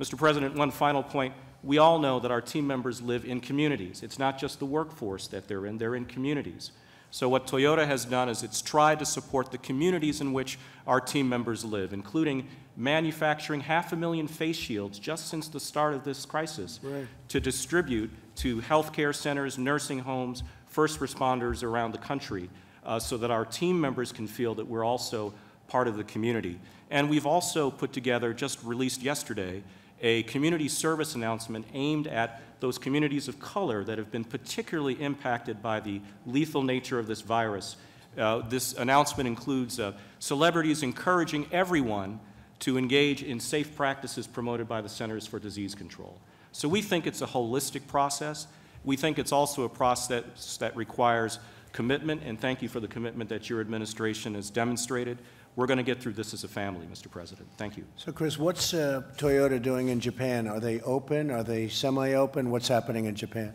Mr. 0.00 0.16
President, 0.16 0.54
one 0.54 0.70
final 0.70 1.02
point. 1.02 1.34
We 1.62 1.78
all 1.78 1.98
know 1.98 2.20
that 2.20 2.30
our 2.30 2.40
team 2.40 2.66
members 2.66 3.00
live 3.00 3.24
in 3.24 3.40
communities. 3.40 4.02
It's 4.02 4.18
not 4.18 4.38
just 4.38 4.58
the 4.58 4.66
workforce 4.66 5.28
that 5.28 5.48
they're 5.48 5.66
in, 5.66 5.78
they're 5.78 5.94
in 5.94 6.04
communities. 6.04 6.72
So 7.14 7.28
what 7.28 7.46
Toyota 7.46 7.86
has 7.86 8.04
done 8.04 8.28
is 8.28 8.42
it's 8.42 8.60
tried 8.60 8.98
to 8.98 9.06
support 9.06 9.52
the 9.52 9.58
communities 9.58 10.20
in 10.20 10.32
which 10.32 10.58
our 10.84 11.00
team 11.00 11.28
members 11.28 11.64
live, 11.64 11.92
including 11.92 12.48
manufacturing 12.76 13.60
half 13.60 13.92
a 13.92 13.96
million 13.96 14.26
face 14.26 14.56
shields 14.56 14.98
just 14.98 15.28
since 15.28 15.46
the 15.46 15.60
start 15.60 15.94
of 15.94 16.02
this 16.02 16.26
crisis 16.26 16.80
Right. 16.82 17.06
to 17.28 17.38
distribute 17.38 18.10
to 18.38 18.60
healthcare 18.62 19.14
centers, 19.14 19.58
nursing 19.58 20.00
homes, 20.00 20.42
first 20.66 20.98
responders 20.98 21.62
around 21.62 21.92
the 21.92 21.98
country, 21.98 22.50
uh, 22.84 22.98
so 22.98 23.16
that 23.18 23.30
our 23.30 23.44
team 23.44 23.80
members 23.80 24.10
can 24.10 24.26
feel 24.26 24.56
that 24.56 24.66
we're 24.66 24.84
also 24.84 25.32
part 25.68 25.86
of 25.86 25.96
the 25.96 26.02
community. 26.02 26.58
And 26.90 27.08
we've 27.08 27.26
also 27.26 27.70
put 27.70 27.92
together, 27.92 28.34
just 28.34 28.58
released 28.64 29.02
yesterday, 29.02 29.62
a 30.04 30.22
community 30.24 30.68
service 30.68 31.14
announcement 31.14 31.66
aimed 31.72 32.06
at 32.06 32.42
those 32.60 32.76
communities 32.76 33.26
of 33.26 33.40
color 33.40 33.82
that 33.84 33.96
have 33.96 34.12
been 34.12 34.22
particularly 34.22 34.94
impacted 35.02 35.62
by 35.62 35.80
the 35.80 36.00
lethal 36.26 36.62
nature 36.62 36.98
of 36.98 37.06
this 37.06 37.22
virus. 37.22 37.76
Uh, 38.18 38.42
this 38.48 38.74
announcement 38.74 39.26
includes 39.26 39.80
uh, 39.80 39.92
celebrities 40.18 40.82
encouraging 40.82 41.46
everyone 41.50 42.20
to 42.60 42.76
engage 42.76 43.22
in 43.22 43.40
safe 43.40 43.74
practices 43.74 44.26
promoted 44.26 44.68
by 44.68 44.82
the 44.82 44.88
Centers 44.88 45.26
for 45.26 45.38
Disease 45.38 45.74
Control. 45.74 46.14
So 46.52 46.68
we 46.68 46.82
think 46.82 47.06
it's 47.06 47.22
a 47.22 47.26
holistic 47.26 47.86
process. 47.86 48.46
We 48.84 48.96
think 48.96 49.18
it's 49.18 49.32
also 49.32 49.62
a 49.64 49.68
process 49.70 50.58
that 50.58 50.76
requires 50.76 51.38
commitment, 51.72 52.22
and 52.24 52.38
thank 52.38 52.60
you 52.60 52.68
for 52.68 52.78
the 52.78 52.88
commitment 52.88 53.30
that 53.30 53.48
your 53.48 53.60
administration 53.62 54.34
has 54.34 54.50
demonstrated. 54.50 55.18
We're 55.56 55.66
going 55.66 55.78
to 55.78 55.84
get 55.84 56.00
through 56.00 56.14
this 56.14 56.34
as 56.34 56.42
a 56.42 56.48
family, 56.48 56.86
Mr. 56.86 57.08
President. 57.08 57.48
Thank 57.56 57.76
you. 57.76 57.84
So 57.96 58.10
Chris, 58.10 58.38
what's 58.38 58.74
uh, 58.74 59.02
Toyota 59.16 59.62
doing 59.62 59.88
in 59.88 60.00
Japan? 60.00 60.48
Are 60.48 60.58
they 60.58 60.80
open? 60.80 61.30
Are 61.30 61.44
they 61.44 61.68
semi-open? 61.68 62.50
What's 62.50 62.66
happening 62.66 63.04
in 63.04 63.14
Japan? 63.14 63.54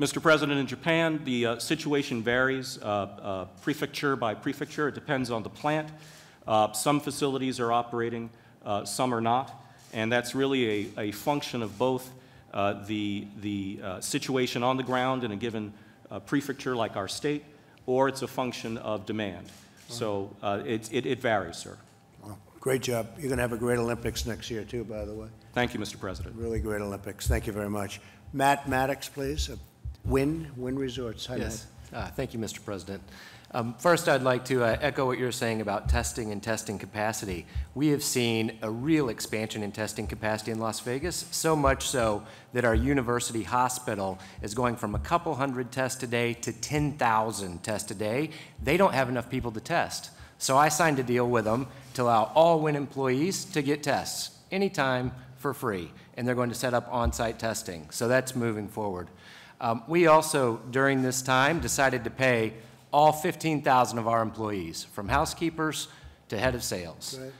Mr. 0.00 0.20
President, 0.20 0.58
in 0.58 0.66
Japan, 0.66 1.20
the 1.24 1.46
uh, 1.46 1.58
situation 1.60 2.20
varies 2.20 2.78
uh, 2.82 2.84
uh, 2.86 3.44
prefecture 3.62 4.16
by 4.16 4.34
prefecture. 4.34 4.88
It 4.88 4.96
depends 4.96 5.30
on 5.30 5.44
the 5.44 5.50
plant. 5.50 5.88
Uh, 6.48 6.72
some 6.72 6.98
facilities 6.98 7.60
are 7.60 7.70
operating, 7.70 8.28
uh, 8.64 8.84
some 8.84 9.14
are 9.14 9.20
not, 9.20 9.64
and 9.92 10.10
that's 10.10 10.34
really 10.34 10.90
a, 10.96 11.00
a 11.08 11.12
function 11.12 11.62
of 11.62 11.78
both 11.78 12.10
uh, 12.52 12.84
the, 12.86 13.26
the 13.40 13.80
uh, 13.82 14.00
situation 14.00 14.64
on 14.64 14.76
the 14.76 14.82
ground 14.82 15.22
in 15.22 15.30
a 15.30 15.36
given 15.36 15.72
uh, 16.10 16.18
prefecture 16.18 16.74
like 16.74 16.96
our 16.96 17.08
state, 17.08 17.44
or 17.86 18.08
it's 18.08 18.22
a 18.22 18.26
function 18.26 18.76
of 18.78 19.06
demand. 19.06 19.46
So 19.88 20.34
uh, 20.42 20.62
it, 20.64 20.92
it, 20.92 21.06
it 21.06 21.20
varies, 21.20 21.56
sir. 21.56 21.76
Well, 22.22 22.38
Great 22.60 22.82
job. 22.82 23.08
You're 23.16 23.28
going 23.28 23.38
to 23.38 23.42
have 23.42 23.52
a 23.52 23.56
great 23.56 23.78
Olympics 23.78 24.26
next 24.26 24.50
year, 24.50 24.64
too, 24.64 24.84
by 24.84 25.04
the 25.04 25.14
way. 25.14 25.28
Thank 25.52 25.74
you, 25.74 25.80
Mr. 25.80 25.98
President. 25.98 26.34
Really 26.36 26.58
great 26.60 26.80
Olympics. 26.80 27.26
Thank 27.28 27.46
you 27.46 27.52
very 27.52 27.70
much. 27.70 28.00
Matt 28.32 28.68
Maddox, 28.68 29.08
please. 29.08 29.50
Uh, 29.50 29.56
Wynn, 30.04 30.50
Wynn 30.56 30.76
Resorts. 30.76 31.26
Hi, 31.26 31.36
Matt. 31.36 31.44
Yes. 31.44 31.66
Uh, 31.92 32.08
Thank 32.08 32.34
you, 32.34 32.40
Mr. 32.40 32.64
President. 32.64 33.02
Um, 33.54 33.72
First, 33.78 34.08
I'd 34.08 34.22
like 34.22 34.44
to 34.46 34.64
uh, 34.64 34.76
echo 34.80 35.06
what 35.06 35.16
you're 35.16 35.30
saying 35.30 35.60
about 35.60 35.88
testing 35.88 36.32
and 36.32 36.42
testing 36.42 36.76
capacity. 36.76 37.46
We 37.76 37.86
have 37.90 38.02
seen 38.02 38.58
a 38.62 38.68
real 38.68 39.08
expansion 39.08 39.62
in 39.62 39.70
testing 39.70 40.08
capacity 40.08 40.50
in 40.50 40.58
Las 40.58 40.80
Vegas, 40.80 41.28
so 41.30 41.54
much 41.54 41.86
so 41.86 42.24
that 42.52 42.64
our 42.64 42.74
university 42.74 43.44
hospital 43.44 44.18
is 44.42 44.54
going 44.54 44.74
from 44.74 44.96
a 44.96 44.98
couple 44.98 45.36
hundred 45.36 45.70
tests 45.70 46.02
a 46.02 46.08
day 46.08 46.34
to 46.34 46.52
10,000 46.52 47.62
tests 47.62 47.92
a 47.92 47.94
day. 47.94 48.30
They 48.60 48.76
don't 48.76 48.92
have 48.92 49.08
enough 49.08 49.30
people 49.30 49.52
to 49.52 49.60
test. 49.60 50.10
So 50.38 50.58
I 50.58 50.68
signed 50.68 50.98
a 50.98 51.04
deal 51.04 51.30
with 51.30 51.44
them 51.44 51.68
to 51.94 52.02
allow 52.02 52.32
all 52.34 52.58
Wynn 52.58 52.74
employees 52.74 53.44
to 53.44 53.62
get 53.62 53.84
tests 53.84 54.36
anytime 54.50 55.12
for 55.36 55.54
free, 55.54 55.92
and 56.16 56.26
they're 56.26 56.34
going 56.34 56.48
to 56.48 56.56
set 56.56 56.74
up 56.74 56.88
on-site 56.90 57.38
testing. 57.38 57.88
So 57.90 58.08
that's 58.08 58.34
moving 58.34 58.66
forward. 58.66 59.10
Um, 59.60 59.84
we 59.86 60.08
also, 60.08 60.60
during 60.72 61.02
this 61.02 61.22
time, 61.22 61.60
decided 61.60 62.02
to 62.02 62.10
pay 62.10 62.54
all 62.94 63.10
15,000 63.10 63.98
of 63.98 64.06
our 64.06 64.22
employees, 64.22 64.84
from 64.84 65.08
housekeepers 65.08 65.88
to 66.28 66.38
head 66.38 66.54
of 66.54 66.62
sales. 66.62 67.18
Right. 67.20 67.32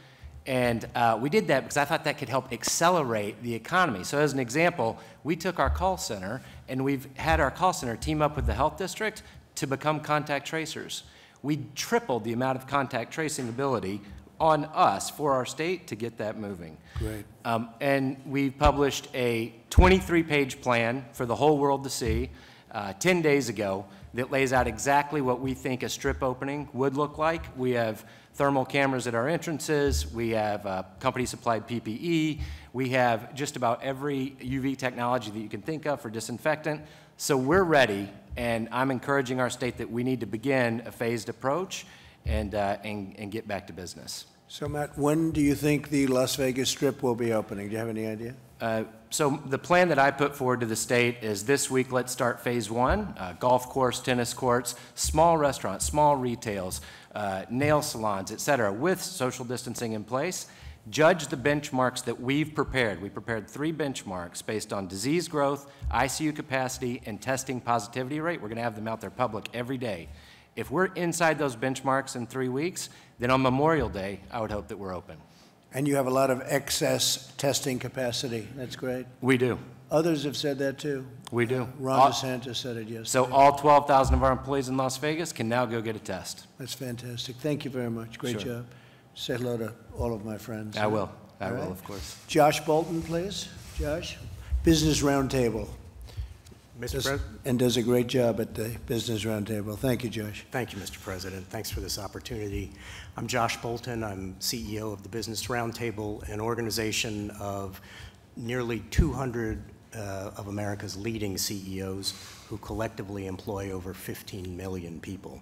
And 0.46 0.88
uh, 0.96 1.16
we 1.22 1.30
did 1.30 1.46
that 1.46 1.60
because 1.60 1.76
I 1.76 1.84
thought 1.84 2.02
that 2.04 2.18
could 2.18 2.28
help 2.28 2.52
accelerate 2.52 3.40
the 3.40 3.54
economy. 3.54 4.02
So, 4.02 4.18
as 4.18 4.32
an 4.32 4.40
example, 4.40 4.98
we 5.22 5.36
took 5.36 5.60
our 5.60 5.70
call 5.70 5.96
center 5.96 6.42
and 6.68 6.84
we've 6.84 7.06
had 7.14 7.38
our 7.38 7.52
call 7.52 7.72
center 7.72 7.96
team 7.96 8.20
up 8.20 8.34
with 8.34 8.46
the 8.46 8.52
health 8.52 8.76
district 8.76 9.22
to 9.54 9.68
become 9.68 10.00
contact 10.00 10.44
tracers. 10.44 11.04
We 11.42 11.60
tripled 11.76 12.24
the 12.24 12.32
amount 12.32 12.58
of 12.58 12.66
contact 12.66 13.12
tracing 13.12 13.48
ability 13.48 14.00
on 14.40 14.64
us 14.74 15.08
for 15.08 15.34
our 15.34 15.46
state 15.46 15.86
to 15.86 15.94
get 15.94 16.18
that 16.18 16.36
moving. 16.36 16.76
Great. 16.98 17.24
Um, 17.44 17.70
and 17.80 18.20
we 18.26 18.50
published 18.50 19.06
a 19.14 19.54
23-page 19.70 20.60
plan 20.60 21.04
for 21.12 21.26
the 21.26 21.36
whole 21.36 21.58
world 21.58 21.84
to 21.84 21.90
see 21.90 22.30
uh, 22.72 22.92
10 22.94 23.22
days 23.22 23.48
ago 23.48 23.86
that 24.14 24.30
lays 24.30 24.52
out 24.52 24.66
exactly 24.66 25.20
what 25.20 25.40
we 25.40 25.54
think 25.54 25.82
a 25.82 25.88
strip 25.88 26.22
opening 26.22 26.68
would 26.72 26.96
look 26.96 27.18
like. 27.18 27.44
We 27.56 27.72
have 27.72 28.04
thermal 28.34 28.64
cameras 28.64 29.06
at 29.06 29.14
our 29.14 29.28
entrances, 29.28 30.12
we 30.12 30.30
have 30.30 30.64
uh, 30.66 30.82
company-supplied 30.98 31.68
PPE, 31.68 32.40
we 32.72 32.88
have 32.90 33.34
just 33.34 33.56
about 33.56 33.82
every 33.82 34.36
UV 34.40 34.76
technology 34.76 35.30
that 35.30 35.38
you 35.38 35.48
can 35.48 35.62
think 35.62 35.86
of 35.86 36.00
for 36.00 36.10
disinfectant. 36.10 36.80
So 37.16 37.36
we're 37.36 37.62
ready, 37.62 38.08
and 38.36 38.68
I'm 38.72 38.90
encouraging 38.90 39.40
our 39.40 39.50
state 39.50 39.78
that 39.78 39.90
we 39.90 40.02
need 40.02 40.20
to 40.20 40.26
begin 40.26 40.82
a 40.84 40.90
phased 40.90 41.28
approach 41.28 41.86
and, 42.26 42.54
uh, 42.54 42.78
and, 42.82 43.14
and 43.18 43.30
get 43.30 43.46
back 43.46 43.68
to 43.68 43.72
business. 43.72 44.26
So 44.46 44.68
Matt, 44.68 44.96
when 44.98 45.30
do 45.30 45.40
you 45.40 45.54
think 45.54 45.88
the 45.88 46.06
Las 46.06 46.36
Vegas 46.36 46.68
Strip 46.68 47.02
will 47.02 47.14
be 47.14 47.32
opening? 47.32 47.68
Do 47.68 47.72
you 47.72 47.78
have 47.78 47.88
any 47.88 48.06
idea? 48.06 48.34
Uh, 48.60 48.84
So 49.10 49.40
the 49.46 49.58
plan 49.58 49.88
that 49.90 49.98
I 49.98 50.10
put 50.10 50.34
forward 50.34 50.58
to 50.60 50.66
the 50.66 50.74
state 50.76 51.22
is 51.22 51.44
this 51.44 51.70
week, 51.70 51.92
let's 51.92 52.12
start 52.12 52.40
phase 52.40 52.68
one, 52.68 53.14
uh, 53.16 53.34
golf 53.38 53.68
course, 53.68 54.00
tennis 54.00 54.34
courts, 54.34 54.74
small 54.96 55.38
restaurants, 55.38 55.84
small 55.84 56.16
retails, 56.16 56.80
uh, 57.14 57.44
nail 57.48 57.80
salons, 57.80 58.32
et 58.32 58.40
cetera, 58.40 58.72
with 58.72 59.00
social 59.00 59.44
distancing 59.44 59.92
in 59.92 60.02
place. 60.02 60.48
Judge 60.90 61.28
the 61.28 61.36
benchmarks 61.36 62.04
that 62.04 62.20
we've 62.20 62.54
prepared. 62.56 63.00
We 63.00 63.08
prepared 63.08 63.48
three 63.48 63.72
benchmarks 63.72 64.44
based 64.44 64.72
on 64.72 64.88
disease 64.88 65.28
growth, 65.28 65.70
ICU 65.92 66.34
capacity, 66.34 67.00
and 67.06 67.22
testing 67.22 67.60
positivity 67.60 68.18
rate. 68.18 68.42
We're 68.42 68.48
going 68.48 68.56
to 68.56 68.62
have 68.64 68.74
them 68.74 68.88
out 68.88 69.00
there 69.00 69.10
public 69.10 69.48
every 69.54 69.78
day. 69.78 70.08
If 70.56 70.70
we're 70.72 70.86
inside 70.94 71.38
those 71.38 71.56
benchmarks 71.56 72.16
in 72.16 72.26
three 72.26 72.48
weeks, 72.48 72.88
then 73.18 73.30
on 73.30 73.42
Memorial 73.42 73.88
Day, 73.88 74.20
I 74.30 74.40
would 74.40 74.50
hope 74.50 74.68
that 74.68 74.76
we're 74.78 74.94
open. 74.94 75.16
And 75.72 75.88
you 75.88 75.96
have 75.96 76.06
a 76.06 76.10
lot 76.10 76.30
of 76.30 76.42
excess 76.44 77.32
testing 77.36 77.78
capacity. 77.78 78.48
That's 78.56 78.76
great. 78.76 79.06
We 79.20 79.36
do. 79.36 79.58
Others 79.90 80.24
have 80.24 80.36
said 80.36 80.58
that 80.58 80.78
too. 80.78 81.06
We 81.30 81.46
do. 81.46 81.68
Ron 81.78 81.98
All- 81.98 82.10
DeSantis 82.10 82.56
said 82.56 82.76
it 82.76 82.88
yesterday. 82.88 83.04
So 83.04 83.30
all 83.32 83.56
12,000 83.58 84.14
of 84.14 84.22
our 84.22 84.32
employees 84.32 84.68
in 84.68 84.76
Las 84.76 84.96
Vegas 84.98 85.32
can 85.32 85.48
now 85.48 85.66
go 85.66 85.80
get 85.80 85.94
a 85.96 85.98
test. 86.00 86.46
That's 86.58 86.74
fantastic. 86.74 87.36
Thank 87.36 87.64
you 87.64 87.70
very 87.70 87.90
much. 87.90 88.18
Great 88.18 88.40
Sure. 88.40 88.54
job. 88.56 88.66
Say 89.14 89.36
hello 89.36 89.56
to 89.58 89.72
all 89.96 90.12
of 90.14 90.24
my 90.24 90.38
friends. 90.38 90.76
I 90.76 90.86
will. 90.86 91.10
I 91.40 91.46
All 91.46 91.52
will, 91.52 91.60
right. 91.60 91.70
of 91.70 91.84
course. 91.84 92.16
Josh 92.28 92.62
Bolten, 92.62 93.04
please. 93.04 93.48
Josh, 93.78 94.16
Business 94.62 95.02
Roundtable. 95.02 95.68
Mr. 96.78 96.92
Does- 96.92 97.04
President, 97.04 97.40
And 97.44 97.58
does 97.58 97.76
a 97.76 97.82
great 97.82 98.08
job 98.08 98.40
at 98.40 98.54
the 98.54 98.76
Business 98.86 99.24
Roundtable. 99.24 99.78
Thank 99.78 100.02
you, 100.02 100.10
Josh. 100.10 100.44
thank 100.50 100.72
you, 100.72 100.78
Mr. 100.78 101.00
President. 101.00 101.46
Thanks 101.48 101.70
for 101.70 101.80
this 101.80 101.98
opportunity. 101.98 102.72
I'm 103.16 103.28
Josh 103.28 103.58
Bolten. 103.58 104.04
I'm 104.04 104.34
CEO 104.40 104.92
of 104.92 105.02
the 105.04 105.08
Business 105.08 105.46
Roundtable, 105.46 106.28
an 106.28 106.40
organization 106.40 107.30
of 107.38 107.80
nearly 108.36 108.80
200 108.90 109.62
uh, 109.94 110.32
of 110.36 110.48
America's 110.48 110.96
leading 110.96 111.38
CEOs 111.38 112.14
who 112.48 112.58
collectively 112.58 113.28
employ 113.28 113.70
over 113.70 113.94
15 113.94 114.56
million 114.56 114.98
people. 114.98 115.40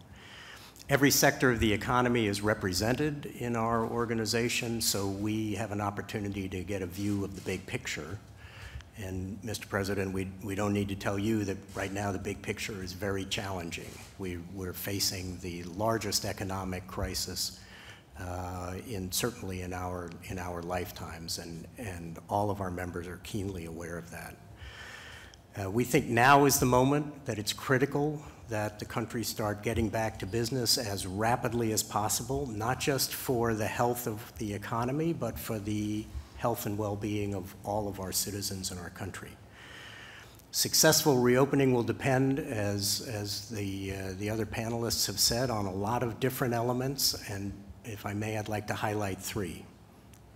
Every 0.91 1.11
sector 1.11 1.51
of 1.51 1.61
the 1.61 1.73
economy 1.73 2.27
is 2.27 2.43
represented 2.43 3.33
in 3.39 3.57
our 3.57 3.87
organization, 3.87 4.83
so 4.83 5.09
we 5.09 5.55
have 5.55 5.73
an 5.73 5.81
opportunity 5.81 6.49
to 6.51 6.63
get 6.63 6.83
a 6.83 6.87
view 6.87 7.25
of 7.25 7.35
the 7.35 7.41
big 7.41 7.65
picture. 7.65 8.19
And, 8.99 9.41
Mr. 9.43 9.69
President, 9.69 10.13
we, 10.13 10.29
we 10.43 10.55
don't 10.55 10.73
need 10.73 10.89
to 10.91 10.95
tell 10.95 11.19
you 11.19 11.45
that 11.45 11.57
right 11.75 11.93
now 11.93 12.13
the 12.13 12.19
big 12.19 12.43
picture 12.43 12.83
is 12.83 12.93
very 12.93 13.25
challenging. 13.25 13.91
We, 14.19 14.39
we're 14.55 14.75
facing 14.75 15.39
the 15.39 15.63
largest 15.65 16.25
economic 16.25 16.87
crisis 16.87 17.59
uh, 18.21 18.75
in, 18.89 19.11
certainly 19.11 19.63
in 19.63 19.73
our, 19.73 20.11
in 20.27 20.39
our 20.39 20.63
lifetimes, 20.63 21.39
and, 21.39 21.67
and 21.79 22.19
all 22.29 22.51
of 22.51 22.61
our 22.61 22.71
members 22.71 23.09
are 23.09 23.19
keenly 23.25 23.65
aware 23.65 23.97
of 23.97 24.11
that. 24.11 24.37
Uh, 25.61 25.71
We 25.71 25.85
think 25.85 26.07
now 26.07 26.45
is 26.45 26.61
the 26.61 26.67
moment 26.67 27.25
that 27.25 27.39
it's 27.39 27.53
critical 27.53 28.23
that 28.49 28.79
the 28.79 28.85
country 28.85 29.25
start 29.25 29.63
getting 29.63 29.89
back 29.89 30.19
to 30.19 30.27
business 30.27 30.77
as 30.77 31.07
rapidly 31.07 31.73
as 31.73 31.83
possible, 31.83 32.47
not 32.47 32.79
just 32.79 33.15
for 33.15 33.55
the 33.55 33.67
health 33.67 34.07
of 34.07 34.21
the 34.39 34.53
economy, 34.53 35.15
but 35.15 35.39
for 35.39 35.59
the 35.59 36.05
health 36.43 36.67
and 36.67 36.77
well-being 36.77 37.35
of 37.37 37.55
all 37.65 37.87
of 37.87 38.01
our 38.01 38.11
citizens 38.11 38.73
in 38.73 38.79
our 38.79 38.91
country. 38.91 39.31
Successful 40.51 41.19
reopening 41.19 41.73
will 41.73 41.85
depend, 41.85 42.41
as, 42.41 43.09
as 43.09 43.49
the, 43.49 43.93
uh, 43.93 43.97
the 44.19 44.29
other 44.29 44.45
panelists 44.45 45.07
have 45.07 45.21
said, 45.21 45.51
on 45.51 45.67
a 45.67 45.73
lot 45.73 46.03
of 46.03 46.19
different 46.19 46.53
elements, 46.53 47.15
and 47.31 47.53
if 47.85 48.05
I 48.05 48.13
may, 48.13 48.37
I'd 48.37 48.49
like 48.49 48.67
to 48.67 48.75
highlight 48.75 49.21
three. 49.21 49.65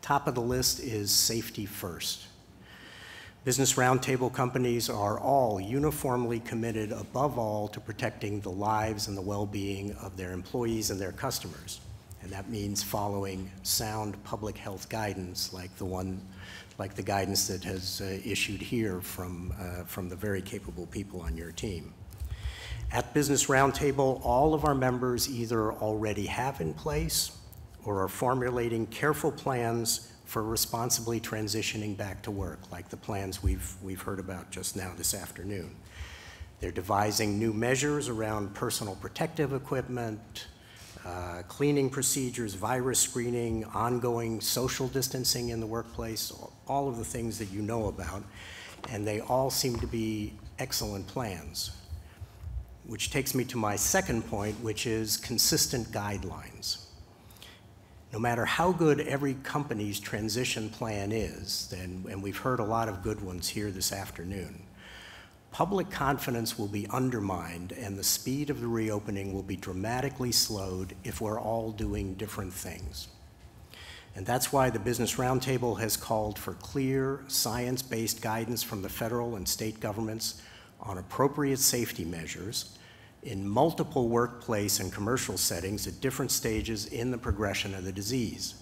Top 0.00 0.28
of 0.28 0.36
the 0.36 0.40
list 0.40 0.78
is 0.78 1.10
safety 1.10 1.66
first. 1.66 2.28
Business 3.44 3.74
Roundtable 3.74 4.32
companies 4.32 4.88
are 4.88 5.18
all 5.18 5.60
uniformly 5.60 6.38
committed, 6.38 6.92
above 6.92 7.36
all, 7.36 7.66
to 7.68 7.80
protecting 7.80 8.40
the 8.40 8.50
lives 8.50 9.08
and 9.08 9.16
the 9.16 9.22
well-being 9.22 9.92
of 9.94 10.16
their 10.16 10.30
employees 10.32 10.90
and 10.90 11.00
their 11.00 11.12
customers. 11.12 11.80
And 12.22 12.30
that 12.32 12.50
means 12.50 12.82
following 12.82 13.50
sound 13.62 14.22
public 14.24 14.56
health 14.56 14.88
guidance 14.88 15.52
like 15.52 15.74
the 15.76 15.84
one, 15.84 16.20
like 16.78 16.94
the 16.94 17.02
guidance 17.02 17.46
that 17.48 17.62
has 17.64 18.00
uh, 18.00 18.18
issued 18.24 18.60
here 18.60 19.00
from, 19.00 19.52
uh, 19.60 19.84
from 19.84 20.08
the 20.08 20.16
very 20.16 20.42
capable 20.42 20.86
people 20.86 21.20
on 21.20 21.36
your 21.36 21.52
team. 21.52 21.92
At 22.92 23.12
Business 23.14 23.46
Roundtable, 23.46 24.20
all 24.24 24.54
of 24.54 24.64
our 24.64 24.74
members 24.74 25.28
either 25.28 25.72
already 25.72 26.26
have 26.26 26.60
in 26.60 26.72
place 26.72 27.32
or 27.84 28.02
are 28.02 28.08
formulating 28.08 28.86
careful 28.86 29.30
plans 29.30 30.12
for 30.24 30.42
responsibly 30.42 31.20
transitioning 31.20 31.96
back 31.96 32.22
to 32.22 32.30
work, 32.30 32.58
like 32.72 32.88
the 32.88 32.96
plans 32.96 33.42
we've, 33.42 33.74
we've 33.82 34.02
heard 34.02 34.18
about 34.18 34.50
just 34.50 34.76
now 34.76 34.92
this 34.96 35.14
afternoon. 35.14 35.74
They're 36.60 36.72
devising 36.72 37.38
new 37.38 37.52
measures 37.52 38.08
around 38.08 38.54
personal 38.54 38.96
protective 38.96 39.52
equipment, 39.52 40.46
uh, 41.06 41.42
cleaning 41.46 41.88
procedures, 41.88 42.54
virus 42.54 42.98
screening, 42.98 43.64
ongoing 43.66 44.40
social 44.40 44.88
distancing 44.88 45.50
in 45.50 45.60
the 45.60 45.66
workplace, 45.66 46.32
all 46.66 46.88
of 46.88 46.96
the 46.96 47.04
things 47.04 47.38
that 47.38 47.50
you 47.50 47.62
know 47.62 47.86
about. 47.86 48.24
And 48.90 49.06
they 49.06 49.20
all 49.20 49.48
seem 49.48 49.76
to 49.76 49.86
be 49.86 50.32
excellent 50.58 51.06
plans. 51.06 51.70
Which 52.86 53.10
takes 53.10 53.34
me 53.34 53.44
to 53.44 53.56
my 53.56 53.76
second 53.76 54.28
point, 54.28 54.56
which 54.62 54.86
is 54.86 55.16
consistent 55.16 55.92
guidelines. 55.92 56.86
No 58.12 58.18
matter 58.18 58.44
how 58.44 58.72
good 58.72 59.00
every 59.00 59.34
company's 59.34 60.00
transition 60.00 60.70
plan 60.70 61.12
is, 61.12 61.72
and, 61.76 62.06
and 62.06 62.22
we've 62.22 62.36
heard 62.36 62.60
a 62.60 62.64
lot 62.64 62.88
of 62.88 63.02
good 63.02 63.20
ones 63.20 63.48
here 63.48 63.70
this 63.70 63.92
afternoon, 63.92 64.65
public 65.56 65.88
confidence 65.88 66.58
will 66.58 66.68
be 66.68 66.86
undermined 66.90 67.72
and 67.72 67.98
the 67.98 68.04
speed 68.04 68.50
of 68.50 68.60
the 68.60 68.66
reopening 68.66 69.32
will 69.32 69.42
be 69.42 69.56
dramatically 69.56 70.30
slowed 70.30 70.94
if 71.02 71.18
we're 71.22 71.40
all 71.40 71.72
doing 71.72 72.12
different 72.12 72.52
things. 72.52 73.08
And 74.14 74.26
that's 74.26 74.52
why 74.52 74.68
the 74.68 74.78
Business 74.78 75.14
Roundtable 75.14 75.80
has 75.80 75.96
called 75.96 76.38
for 76.38 76.52
clear, 76.52 77.24
science-based 77.28 78.20
guidance 78.20 78.62
from 78.62 78.82
the 78.82 78.90
federal 78.90 79.36
and 79.36 79.48
state 79.48 79.80
governments 79.80 80.42
on 80.78 80.98
appropriate 80.98 81.58
safety 81.58 82.04
measures 82.04 82.76
in 83.22 83.48
multiple 83.48 84.10
workplace 84.10 84.78
and 84.78 84.92
commercial 84.92 85.38
settings 85.38 85.86
at 85.86 86.02
different 86.02 86.32
stages 86.32 86.84
in 86.84 87.10
the 87.10 87.16
progression 87.16 87.74
of 87.74 87.86
the 87.86 87.92
disease. 87.92 88.56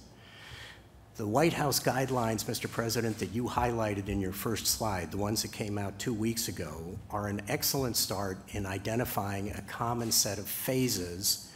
The 1.16 1.24
White 1.24 1.52
House 1.52 1.78
guidelines, 1.78 2.44
Mr. 2.46 2.68
President, 2.68 3.20
that 3.20 3.32
you 3.32 3.44
highlighted 3.44 4.08
in 4.08 4.20
your 4.20 4.32
first 4.32 4.66
slide, 4.66 5.12
the 5.12 5.16
ones 5.16 5.42
that 5.42 5.52
came 5.52 5.78
out 5.78 5.96
two 5.96 6.12
weeks 6.12 6.48
ago, 6.48 6.98
are 7.08 7.28
an 7.28 7.40
excellent 7.46 7.96
start 7.96 8.36
in 8.48 8.66
identifying 8.66 9.52
a 9.52 9.62
common 9.62 10.10
set 10.10 10.38
of 10.38 10.48
phases 10.48 11.52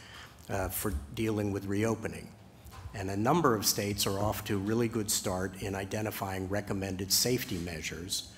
uh, 0.49 0.69
for 0.69 0.93
dealing 1.13 1.51
with 1.51 1.65
reopening. 1.65 2.29
And 2.93 3.09
a 3.09 3.17
number 3.17 3.53
of 3.53 3.65
states 3.65 4.07
are 4.07 4.17
off 4.17 4.45
to 4.45 4.55
a 4.55 4.59
really 4.59 4.87
good 4.87 5.11
start 5.11 5.61
in 5.61 5.75
identifying 5.75 6.47
recommended 6.47 7.11
safety 7.11 7.57
measures 7.57 8.31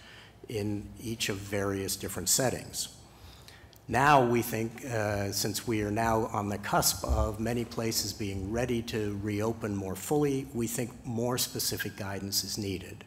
in 0.50 0.90
each 1.00 1.30
of 1.30 1.38
various 1.38 1.96
different 1.96 2.30
settings. 2.30 2.88
Now, 3.92 4.24
we 4.24 4.42
think, 4.42 4.86
uh, 4.86 5.34
since 5.34 5.68
we 5.68 5.82
are 5.82 5.92
now 5.92 6.28
on 6.28 6.48
the 6.48 6.58
cusp 6.58 7.04
of 7.04 7.42
many 7.42 7.66
places 7.66 8.14
being 8.14 8.50
ready 8.50 8.82
to 8.84 9.20
reopen 9.22 9.76
more 9.76 9.98
fully, 9.98 10.48
we 10.54 10.66
think 10.66 10.92
more 11.06 11.38
specific 11.38 11.98
guidance 11.98 12.46
is 12.46 12.58
needed. 12.58 13.04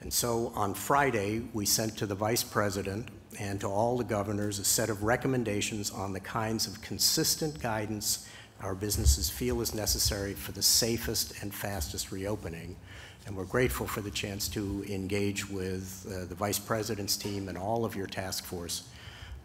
And 0.00 0.12
so 0.12 0.52
on 0.54 0.74
Friday, 0.74 1.42
we 1.52 1.66
sent 1.66 1.96
to 1.96 2.06
the 2.06 2.14
Vice 2.14 2.44
President 2.44 3.08
and 3.40 3.60
to 3.62 3.66
all 3.66 3.98
the 3.98 4.04
governors 4.04 4.60
a 4.60 4.64
set 4.64 4.88
of 4.88 5.02
recommendations 5.02 5.90
on 5.90 6.12
the 6.12 6.20
kinds 6.20 6.68
of 6.68 6.80
consistent 6.80 7.60
guidance 7.60 8.28
our 8.60 8.76
businesses 8.76 9.28
feel 9.28 9.60
is 9.60 9.74
necessary 9.74 10.34
for 10.34 10.52
the 10.52 10.62
safest 10.62 11.42
and 11.42 11.52
fastest 11.52 12.12
reopening. 12.12 12.76
And 13.26 13.36
we're 13.36 13.46
grateful 13.46 13.88
for 13.88 14.00
the 14.00 14.12
chance 14.12 14.46
to 14.50 14.84
engage 14.88 15.50
with 15.50 16.06
uh, 16.06 16.26
the 16.26 16.36
Vice 16.36 16.60
President's 16.60 17.16
team 17.16 17.48
and 17.48 17.58
all 17.58 17.84
of 17.84 17.96
your 17.96 18.06
task 18.06 18.44
force 18.44 18.84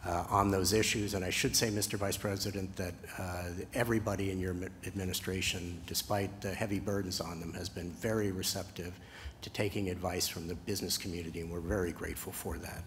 uh, 0.06 0.26
on 0.30 0.52
those 0.52 0.74
issues. 0.74 1.14
And 1.14 1.24
I 1.26 1.30
should 1.30 1.56
say, 1.56 1.70
Mr. 1.70 1.98
Vice 1.98 2.18
President, 2.18 2.76
that 2.76 2.94
uh, 3.18 3.44
everybody 3.74 4.32
in 4.32 4.40
your 4.40 4.56
administration, 4.86 5.82
despite 5.88 6.42
the 6.42 6.54
heavy 6.54 6.80
burdens 6.80 7.20
on 7.20 7.40
them, 7.40 7.54
has 7.54 7.70
been 7.70 7.92
very 7.92 8.32
receptive 8.32 8.94
to 9.42 9.50
taking 9.50 9.90
advice 9.90 10.28
from 10.28 10.48
the 10.48 10.56
business 10.56 10.98
community, 10.98 11.42
and 11.42 11.52
we're 11.52 11.60
very 11.60 11.92
grateful 11.92 12.32
for 12.32 12.58
that. 12.58 12.84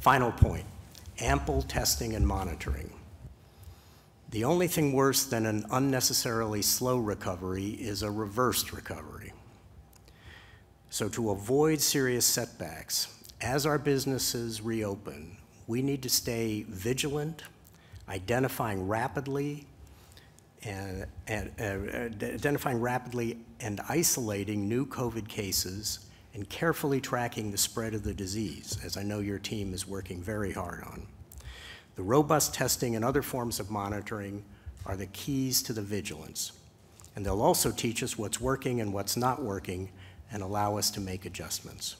Final 0.00 0.30
point, 0.30 0.64
ample 1.20 1.62
testing 1.62 2.14
and 2.14 2.26
monitoring. 2.26 2.92
The 4.30 4.44
only 4.44 4.66
thing 4.66 4.92
worse 4.92 5.24
than 5.24 5.46
an 5.46 5.64
unnecessarily 5.70 6.62
slow 6.62 6.98
recovery 6.98 7.68
is 7.68 8.02
a 8.02 8.10
reversed 8.10 8.72
recovery. 8.72 9.32
So, 10.90 11.08
to 11.10 11.30
avoid 11.30 11.80
serious 11.80 12.26
setbacks, 12.26 13.08
as 13.40 13.66
our 13.66 13.78
businesses 13.78 14.62
reopen, 14.62 15.35
we 15.66 15.82
need 15.82 16.02
to 16.02 16.08
stay 16.08 16.64
vigilant, 16.68 17.42
identifying 18.08 18.86
rapidly 18.86 19.66
and, 20.62 21.06
and 21.26 21.50
uh, 21.60 22.24
identifying 22.26 22.80
rapidly 22.80 23.38
and 23.60 23.80
isolating 23.88 24.68
new 24.68 24.86
COVID 24.86 25.28
cases 25.28 26.00
and 26.34 26.48
carefully 26.48 27.00
tracking 27.00 27.50
the 27.50 27.58
spread 27.58 27.94
of 27.94 28.02
the 28.02 28.12
disease, 28.12 28.78
as 28.84 28.96
I 28.96 29.02
know 29.02 29.20
your 29.20 29.38
team 29.38 29.72
is 29.72 29.86
working 29.86 30.22
very 30.22 30.52
hard 30.52 30.84
on. 30.84 31.06
The 31.94 32.02
robust 32.02 32.52
testing 32.52 32.94
and 32.94 33.04
other 33.04 33.22
forms 33.22 33.58
of 33.58 33.70
monitoring 33.70 34.44
are 34.84 34.96
the 34.96 35.06
keys 35.06 35.62
to 35.62 35.72
the 35.72 35.82
vigilance. 35.82 36.52
And 37.16 37.24
they'll 37.24 37.40
also 37.40 37.72
teach 37.72 38.02
us 38.02 38.18
what's 38.18 38.38
working 38.38 38.82
and 38.82 38.92
what's 38.92 39.16
not 39.16 39.42
working 39.42 39.90
and 40.30 40.42
allow 40.42 40.76
us 40.76 40.90
to 40.90 41.00
make 41.00 41.24
adjustments. 41.24 41.96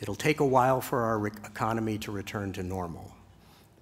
It'll 0.00 0.14
take 0.14 0.40
a 0.40 0.46
while 0.46 0.80
for 0.80 1.02
our 1.02 1.26
economy 1.26 1.98
to 1.98 2.12
return 2.12 2.52
to 2.54 2.62
normal, 2.62 3.12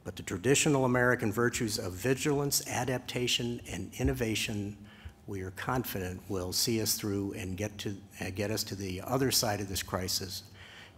but 0.05 0.17
the 0.17 0.23
traditional 0.23 0.85
American 0.85 1.33
virtues 1.33 1.79
of 1.79 1.93
vigilance, 1.95 2.67
adaptation, 2.69 3.61
and 3.71 3.91
innovation, 3.99 4.77
we 5.27 5.43
are 5.43 5.53
confident 5.53 6.21
will 6.29 6.53
see 6.53 6.83
us 6.83 6.95
through 6.95 7.33
and 7.33 7.57
get, 7.57 7.77
to, 7.79 7.97
uh, 8.21 8.31
get 8.35 8.51
us 8.51 8.63
to 8.65 8.75
the 8.75 9.01
other 9.03 9.31
side 9.31 9.61
of 9.61 9.69
this 9.69 9.83
crisis 9.83 10.43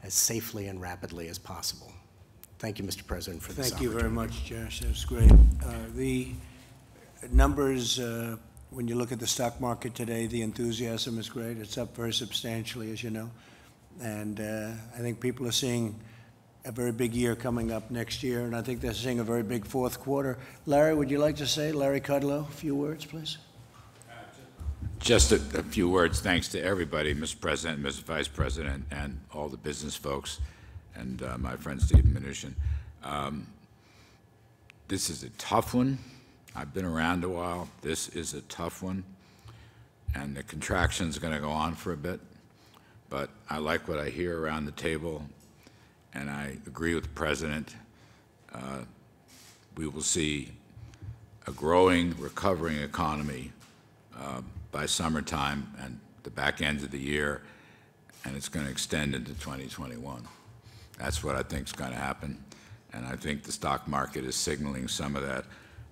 as 0.02 0.14
safely 0.14 0.66
and 0.66 0.80
rapidly 0.80 1.28
as 1.28 1.38
possible. 1.38 1.92
Thank 2.58 2.78
you, 2.78 2.84
Mr. 2.84 3.06
President, 3.06 3.42
for 3.42 3.52
this 3.52 3.70
Thank 3.70 3.82
you 3.82 3.90
very 3.90 4.10
much, 4.10 4.44
Josh, 4.44 4.80
that 4.80 4.88
was 4.88 5.04
great. 5.04 5.30
Uh, 5.30 5.74
The 5.94 6.32
numbers, 7.30 7.98
uh, 7.98 8.36
when 8.70 8.88
you 8.88 8.94
look 8.94 9.12
at 9.12 9.20
the 9.20 9.26
stock 9.26 9.60
market 9.60 9.94
today, 9.94 10.26
the 10.26 10.42
enthusiasm 10.42 11.18
is 11.18 11.28
great. 11.28 11.58
It's 11.58 11.78
up 11.78 11.94
very 11.96 12.12
substantially, 12.12 12.90
as 12.90 13.02
you 13.02 13.10
know. 13.10 13.30
And 14.00 14.40
uh, 14.40 14.70
I 14.94 14.98
think 14.98 15.20
people 15.20 15.46
are 15.46 15.52
seeing 15.52 15.98
a 16.64 16.72
very 16.72 16.92
big 16.92 17.14
year 17.14 17.36
coming 17.36 17.70
up 17.70 17.90
next 17.90 18.22
year, 18.22 18.40
and 18.40 18.56
I 18.56 18.62
think 18.62 18.80
they're 18.80 18.94
seeing 18.94 19.18
a 19.20 19.24
very 19.24 19.42
big 19.42 19.66
fourth 19.66 20.00
quarter. 20.00 20.38
Larry, 20.66 20.94
would 20.94 21.10
you 21.10 21.18
like 21.18 21.36
to 21.36 21.46
say, 21.46 21.72
Larry 21.72 22.00
Kudlow, 22.00 22.48
a 22.48 22.52
few 22.52 22.74
words, 22.74 23.04
please? 23.04 23.38
Just 24.98 25.32
a, 25.32 25.36
a 25.58 25.62
few 25.62 25.90
words, 25.90 26.20
thanks 26.20 26.48
to 26.48 26.62
everybody, 26.62 27.14
Mr. 27.14 27.38
President, 27.38 27.82
Mr. 27.82 28.02
Vice 28.04 28.28
President, 28.28 28.84
and 28.90 29.20
all 29.32 29.48
the 29.48 29.58
business 29.58 29.94
folks, 29.94 30.40
and 30.94 31.22
uh, 31.22 31.36
my 31.36 31.56
friend 31.56 31.80
Steve 31.80 32.04
Mnuchin. 32.04 32.54
Um, 33.02 33.46
This 34.88 35.10
is 35.10 35.22
a 35.22 35.30
tough 35.30 35.74
one. 35.74 35.98
I've 36.56 36.72
been 36.72 36.84
around 36.86 37.24
a 37.24 37.28
while. 37.28 37.68
This 37.82 38.08
is 38.10 38.32
a 38.32 38.40
tough 38.42 38.82
one, 38.82 39.04
and 40.14 40.34
the 40.36 40.42
contraction 40.42 41.08
is 41.08 41.18
going 41.18 41.34
to 41.34 41.40
go 41.40 41.50
on 41.50 41.74
for 41.74 41.92
a 41.92 41.96
bit. 41.96 42.20
But 43.14 43.30
I 43.48 43.58
like 43.58 43.86
what 43.86 44.00
I 44.00 44.08
hear 44.10 44.40
around 44.40 44.64
the 44.64 44.72
table, 44.72 45.22
and 46.14 46.28
I 46.28 46.56
agree 46.66 46.96
with 46.96 47.04
the 47.04 47.10
President. 47.10 47.76
Uh, 48.52 48.80
We 49.76 49.86
will 49.86 50.02
see 50.02 50.50
a 51.46 51.52
growing, 51.52 52.16
recovering 52.18 52.78
economy 52.78 53.52
uh, 54.18 54.40
by 54.72 54.86
summertime 54.86 55.72
and 55.80 56.00
the 56.24 56.30
back 56.30 56.60
end 56.60 56.82
of 56.82 56.90
the 56.90 56.98
year, 56.98 57.42
and 58.24 58.34
it's 58.36 58.48
going 58.48 58.66
to 58.66 58.72
extend 58.72 59.14
into 59.14 59.32
2021. 59.34 60.26
That's 60.98 61.22
what 61.22 61.36
I 61.36 61.44
think 61.44 61.68
is 61.68 61.72
going 61.72 61.92
to 61.92 61.96
happen, 61.96 62.42
and 62.92 63.06
I 63.06 63.14
think 63.14 63.44
the 63.44 63.52
stock 63.52 63.86
market 63.86 64.24
is 64.24 64.34
signaling 64.34 64.88
some 64.88 65.14
of 65.14 65.22
that. 65.22 65.44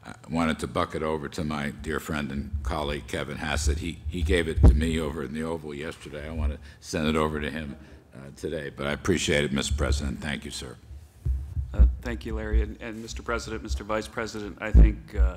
I 0.04 0.14
wanted 0.28 0.58
to 0.60 0.66
buck 0.66 0.94
it 0.94 1.02
over 1.02 1.28
to 1.28 1.44
my 1.44 1.70
dear 1.70 2.00
friend 2.00 2.32
and 2.32 2.50
colleague 2.64 3.06
Kevin 3.06 3.36
Hassett. 3.36 3.78
He, 3.78 3.98
he 4.08 4.22
gave 4.22 4.48
it 4.48 4.60
to 4.62 4.74
me 4.74 4.98
over 4.98 5.22
in 5.22 5.32
the 5.32 5.44
Oval 5.44 5.72
yesterday. 5.72 6.26
I 6.26 6.32
want 6.32 6.52
to 6.52 6.58
send 6.80 7.06
it 7.06 7.14
over 7.14 7.40
to 7.40 7.50
him 7.50 7.76
uh, 8.14 8.18
today, 8.36 8.70
but 8.70 8.86
I 8.86 8.92
appreciate 8.92 9.44
it, 9.44 9.52
Mr. 9.52 9.76
President. 9.76 10.20
Thank 10.20 10.44
you, 10.44 10.50
sir. 10.50 10.76
Uh, 11.72 11.86
Thank 12.02 12.26
you, 12.26 12.34
Larry. 12.34 12.62
And, 12.62 12.76
and 12.80 13.04
Mr. 13.04 13.24
President, 13.24 13.62
Mr. 13.62 13.82
Vice 13.82 14.08
President, 14.08 14.58
I 14.60 14.72
think 14.72 15.14
uh, 15.14 15.36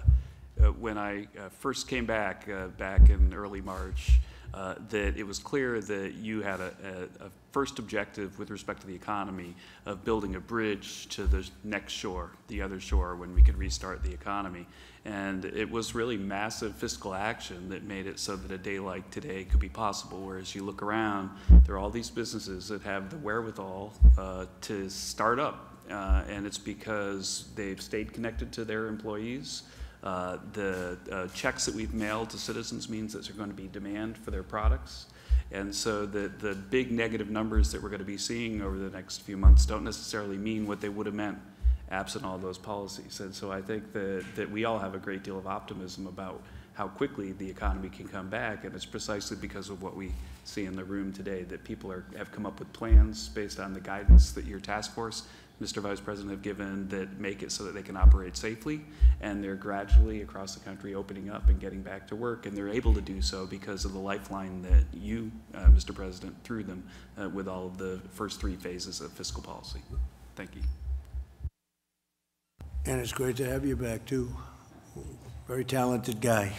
uh, 0.59 0.71
when 0.71 0.97
I 0.97 1.27
uh, 1.37 1.49
first 1.59 1.87
came 1.87 2.05
back, 2.05 2.49
uh, 2.49 2.67
back 2.69 3.09
in 3.09 3.33
early 3.35 3.61
March, 3.61 4.19
uh, 4.53 4.75
that 4.89 5.17
it 5.17 5.23
was 5.23 5.39
clear 5.39 5.81
that 5.81 6.13
you 6.15 6.41
had 6.41 6.59
a, 6.59 6.73
a, 7.21 7.25
a 7.25 7.29
first 7.51 7.79
objective 7.79 8.37
with 8.37 8.49
respect 8.49 8.81
to 8.81 8.87
the 8.87 8.95
economy 8.95 9.55
of 9.85 10.03
building 10.03 10.35
a 10.35 10.39
bridge 10.39 11.07
to 11.09 11.25
the 11.25 11.47
next 11.63 11.93
shore, 11.93 12.31
the 12.47 12.61
other 12.61 12.79
shore, 12.79 13.15
when 13.15 13.33
we 13.33 13.41
could 13.41 13.57
restart 13.57 14.03
the 14.03 14.11
economy. 14.11 14.65
And 15.05 15.45
it 15.45 15.69
was 15.69 15.93
really 15.93 16.17
massive 16.17 16.75
fiscal 16.75 17.13
action 17.13 17.69
that 17.69 17.83
made 17.83 18.07
it 18.07 18.19
so 18.19 18.35
that 18.35 18.51
a 18.51 18.57
day 18.57 18.79
like 18.79 19.09
today 19.11 19.45
could 19.45 19.59
be 19.59 19.69
possible. 19.69 20.21
Whereas 20.21 20.55
you 20.55 20.63
look 20.63 20.81
around, 20.81 21.29
there 21.65 21.75
are 21.75 21.77
all 21.77 21.91
these 21.91 22.09
businesses 22.09 22.67
that 22.69 22.81
have 22.81 23.09
the 23.09 23.17
wherewithal 23.17 23.93
uh, 24.17 24.45
to 24.61 24.89
start 24.89 25.39
up 25.39 25.75
uh, 25.89 26.23
and 26.27 26.45
it's 26.45 26.57
because 26.57 27.49
they've 27.55 27.81
stayed 27.81 28.13
connected 28.13 28.51
to 28.53 28.65
their 28.65 28.87
employees. 28.87 29.63
Uh, 30.05 30.37
the 30.53 30.97
uh, 31.11 31.27
checks 31.29 31.65
that 31.65 31.73
we've 31.73 31.93
mailed 31.93 32.29
to 32.29 32.37
citizens 32.37 32.87
means 32.87 33.11
that 33.11 33.23
there's 33.23 33.35
going 33.35 33.49
to 33.49 33.55
be 33.55 33.67
demand 33.67 34.15
for 34.17 34.29
their 34.29 34.43
products. 34.43 35.07
And 35.51 35.73
so 35.73 36.05
the, 36.05 36.27
the 36.39 36.53
big 36.53 36.91
negative 36.91 37.29
numbers 37.29 37.71
that 37.71 37.81
we're 37.81 37.89
going 37.89 37.99
to 37.99 38.05
be 38.05 38.17
seeing 38.17 38.61
over 38.61 38.77
the 38.77 38.89
next 38.89 39.23
few 39.23 39.35
months 39.35 39.65
don't 39.65 39.83
necessarily 39.83 40.37
mean 40.37 40.67
what 40.67 40.79
they 40.79 40.89
would 40.89 41.07
have 41.07 41.15
meant 41.15 41.39
absent 41.91 42.25
all 42.25 42.37
those 42.37 42.57
policies. 42.57 43.19
And 43.19 43.33
so 43.33 43.51
I 43.51 43.61
think 43.61 43.93
that, 43.93 44.25
that 44.35 44.49
we 44.49 44.65
all 44.65 44.79
have 44.79 44.95
a 44.95 44.99
great 44.99 45.23
deal 45.23 45.37
of 45.37 45.47
optimism 45.47 46.07
about 46.07 46.41
how 46.73 46.87
quickly 46.87 47.31
the 47.31 47.49
economy 47.49 47.89
can 47.89 48.07
come 48.07 48.29
back. 48.29 48.65
And 48.65 48.75
it's 48.75 48.85
precisely 48.85 49.37
because 49.37 49.69
of 49.69 49.81
what 49.81 49.95
we 49.95 50.11
see 50.43 50.65
in 50.65 50.75
the 50.75 50.83
room 50.83 51.13
today, 51.13 51.43
that 51.43 51.63
people 51.63 51.91
are, 51.91 52.03
have 52.17 52.31
come 52.31 52.45
up 52.45 52.59
with 52.59 52.71
plans 52.73 53.29
based 53.29 53.59
on 53.59 53.73
the 53.73 53.79
guidance 53.79 54.31
that 54.33 54.45
your 54.45 54.59
task 54.59 54.93
force 54.93 55.23
Mr. 55.61 55.81
Vice 55.81 55.99
President, 55.99 56.31
have 56.31 56.41
given 56.41 56.87
that 56.89 57.19
make 57.19 57.41
it 57.41 57.51
so 57.51 57.63
that 57.63 57.73
they 57.73 57.81
can 57.81 57.95
operate 57.95 58.35
safely. 58.35 58.81
And 59.21 59.43
they're 59.43 59.55
gradually 59.55 60.21
across 60.21 60.53
the 60.53 60.59
country 60.61 60.95
opening 60.95 61.29
up 61.29 61.47
and 61.47 61.59
getting 61.59 61.81
back 61.81 62.07
to 62.09 62.15
work. 62.15 62.45
And 62.45 62.57
they're 62.57 62.69
able 62.69 62.93
to 62.93 63.01
do 63.01 63.21
so 63.21 63.45
because 63.45 63.85
of 63.85 63.93
the 63.93 63.99
lifeline 63.99 64.61
that 64.63 64.83
you, 64.93 65.31
uh, 65.53 65.65
Mr. 65.67 65.95
President, 65.95 66.35
threw 66.43 66.63
them 66.63 66.83
uh, 67.19 67.29
with 67.29 67.47
all 67.47 67.67
of 67.67 67.77
the 67.77 68.01
first 68.11 68.41
three 68.41 68.55
phases 68.55 68.99
of 69.01 69.11
fiscal 69.13 69.41
policy. 69.41 69.79
Thank 70.35 70.55
you. 70.55 70.61
And 72.85 72.99
it's 72.99 73.13
great 73.13 73.37
to 73.37 73.45
have 73.45 73.65
you 73.65 73.75
back, 73.75 74.05
too. 74.05 74.35
Very 75.47 75.65
talented 75.65 76.21
guy. 76.21 76.53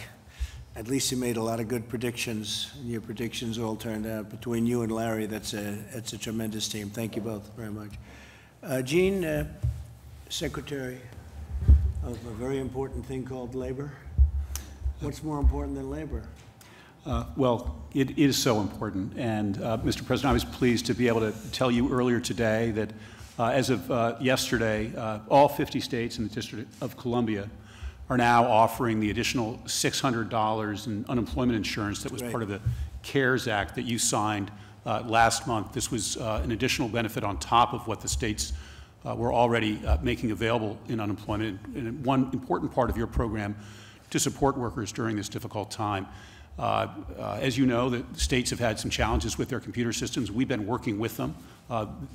At 0.75 0.87
least 0.87 1.11
you 1.11 1.17
made 1.17 1.37
a 1.37 1.43
lot 1.43 1.59
of 1.59 1.67
good 1.67 1.87
predictions, 1.87 2.71
and 2.79 2.89
your 2.89 3.01
predictions 3.01 3.57
all 3.57 3.75
turned 3.75 4.05
out. 4.05 4.29
Between 4.29 4.65
you 4.65 4.81
and 4.81 4.91
Larry, 4.91 5.25
that's 5.25 5.53
a, 5.53 5.77
that's 5.93 6.13
a 6.13 6.17
tremendous 6.17 6.67
team. 6.67 6.89
Thank 6.89 7.15
you 7.15 7.21
both 7.21 7.49
very 7.55 7.71
much. 7.71 7.93
Uh, 8.63 8.81
Gene, 8.81 9.23
uh, 9.23 9.45
Secretary 10.29 10.99
of 12.03 12.13
a 12.25 12.31
very 12.31 12.59
important 12.59 13.05
thing 13.05 13.23
called 13.23 13.53
labor. 13.53 13.91
What's 14.99 15.23
more 15.23 15.39
important 15.39 15.75
than 15.75 15.91
labor? 15.91 16.23
Uh, 17.05 17.25
Well, 17.35 17.77
it 17.93 18.17
is 18.17 18.35
so 18.37 18.59
important, 18.59 19.13
and, 19.15 19.61
uh, 19.61 19.77
Mr. 19.77 20.05
President, 20.05 20.31
I 20.31 20.33
was 20.33 20.43
pleased 20.43 20.87
to 20.87 20.93
be 20.93 21.07
able 21.07 21.19
to 21.21 21.33
tell 21.51 21.69
you 21.69 21.89
earlier 21.91 22.19
today 22.19 22.71
that 22.71 22.89
uh, 23.39 23.45
as 23.49 23.69
of 23.69 23.89
uh, 23.91 24.15
yesterday, 24.19 24.91
uh, 24.97 25.19
all 25.29 25.47
50 25.47 25.79
states 25.79 26.17
and 26.17 26.29
the 26.29 26.33
District 26.33 26.67
of 26.81 26.97
Columbia 26.97 27.49
are 28.09 28.17
now 28.17 28.43
offering 28.43 28.99
the 28.99 29.11
additional 29.11 29.59
$600 29.65 30.87
in 30.87 31.05
unemployment 31.07 31.55
insurance 31.55 32.01
that 32.01 32.11
was 32.11 32.21
Great. 32.21 32.31
part 32.31 32.43
of 32.43 32.49
the 32.49 32.59
CARES 33.03 33.47
Act 33.47 33.75
that 33.75 33.83
you 33.83 33.99
signed 33.99 34.49
uh, 34.87 35.03
last 35.05 35.45
month. 35.45 35.73
This 35.73 35.91
was 35.91 36.15
uh, 36.17 36.41
an 36.43 36.51
additional 36.51 36.87
benefit 36.87 37.23
on 37.23 37.37
top 37.37 37.73
of 37.73 37.85
what 37.87 37.99
the 37.99 38.07
states 38.07 38.53
uh, 39.05 39.13
were 39.13 39.33
already 39.33 39.85
uh, 39.85 39.97
making 40.01 40.31
available 40.31 40.77
in 40.87 40.99
unemployment, 40.99 41.59
and 41.75 42.03
one 42.05 42.29
important 42.31 42.73
part 42.73 42.89
of 42.89 42.97
your 42.97 43.07
program 43.07 43.55
to 44.09 44.19
support 44.19 44.57
workers 44.57 44.93
during 44.93 45.17
this 45.17 45.27
difficult 45.27 45.69
time. 45.69 46.07
Uh, 46.57 46.87
As 47.19 47.57
you 47.57 47.65
know, 47.65 47.89
the 47.89 48.03
states 48.17 48.49
have 48.49 48.59
had 48.59 48.79
some 48.79 48.89
challenges 48.89 49.37
with 49.37 49.49
their 49.49 49.59
computer 49.59 49.93
systems. 49.93 50.31
We've 50.31 50.47
been 50.47 50.65
working 50.65 50.97
with 50.97 51.17
them. 51.17 51.35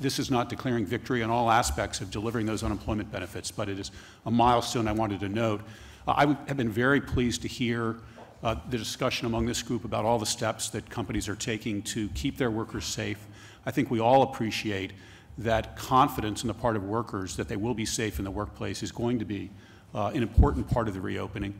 This 0.00 0.18
is 0.18 0.30
not 0.30 0.48
declaring 0.48 0.86
victory 0.86 1.22
on 1.22 1.30
all 1.30 1.50
aspects 1.50 2.00
of 2.00 2.10
delivering 2.10 2.46
those 2.46 2.64
unemployment 2.64 3.12
benefits, 3.12 3.52
but 3.52 3.68
it 3.68 3.78
is 3.78 3.92
a 4.26 4.30
milestone 4.30 4.88
I 4.88 4.92
wanted 4.92 5.20
to 5.20 5.28
note. 5.28 5.60
I 6.08 6.36
have 6.48 6.56
been 6.56 6.70
very 6.72 7.00
pleased 7.00 7.42
to 7.42 7.48
hear 7.48 7.96
uh, 8.42 8.56
the 8.68 8.78
discussion 8.78 9.26
among 9.26 9.46
this 9.46 9.62
group 9.62 9.84
about 9.84 10.04
all 10.04 10.18
the 10.18 10.26
steps 10.26 10.68
that 10.70 10.88
companies 10.90 11.28
are 11.28 11.36
taking 11.36 11.82
to 11.82 12.08
keep 12.10 12.36
their 12.36 12.50
workers 12.50 12.84
safe. 12.84 13.26
I 13.64 13.70
think 13.70 13.90
we 13.90 14.00
all 14.00 14.22
appreciate 14.22 14.92
that 15.38 15.76
confidence 15.76 16.42
on 16.42 16.48
the 16.48 16.54
part 16.54 16.76
of 16.76 16.84
workers 16.84 17.36
that 17.36 17.48
they 17.48 17.56
will 17.56 17.74
be 17.74 17.86
safe 17.86 18.18
in 18.18 18.24
the 18.24 18.30
workplace 18.30 18.82
is 18.82 18.92
going 18.92 19.18
to 19.18 19.24
be 19.24 19.50
uh, 19.94 20.10
an 20.14 20.22
important 20.22 20.68
part 20.68 20.88
of 20.88 20.94
the 20.94 21.00
reopening, 21.00 21.54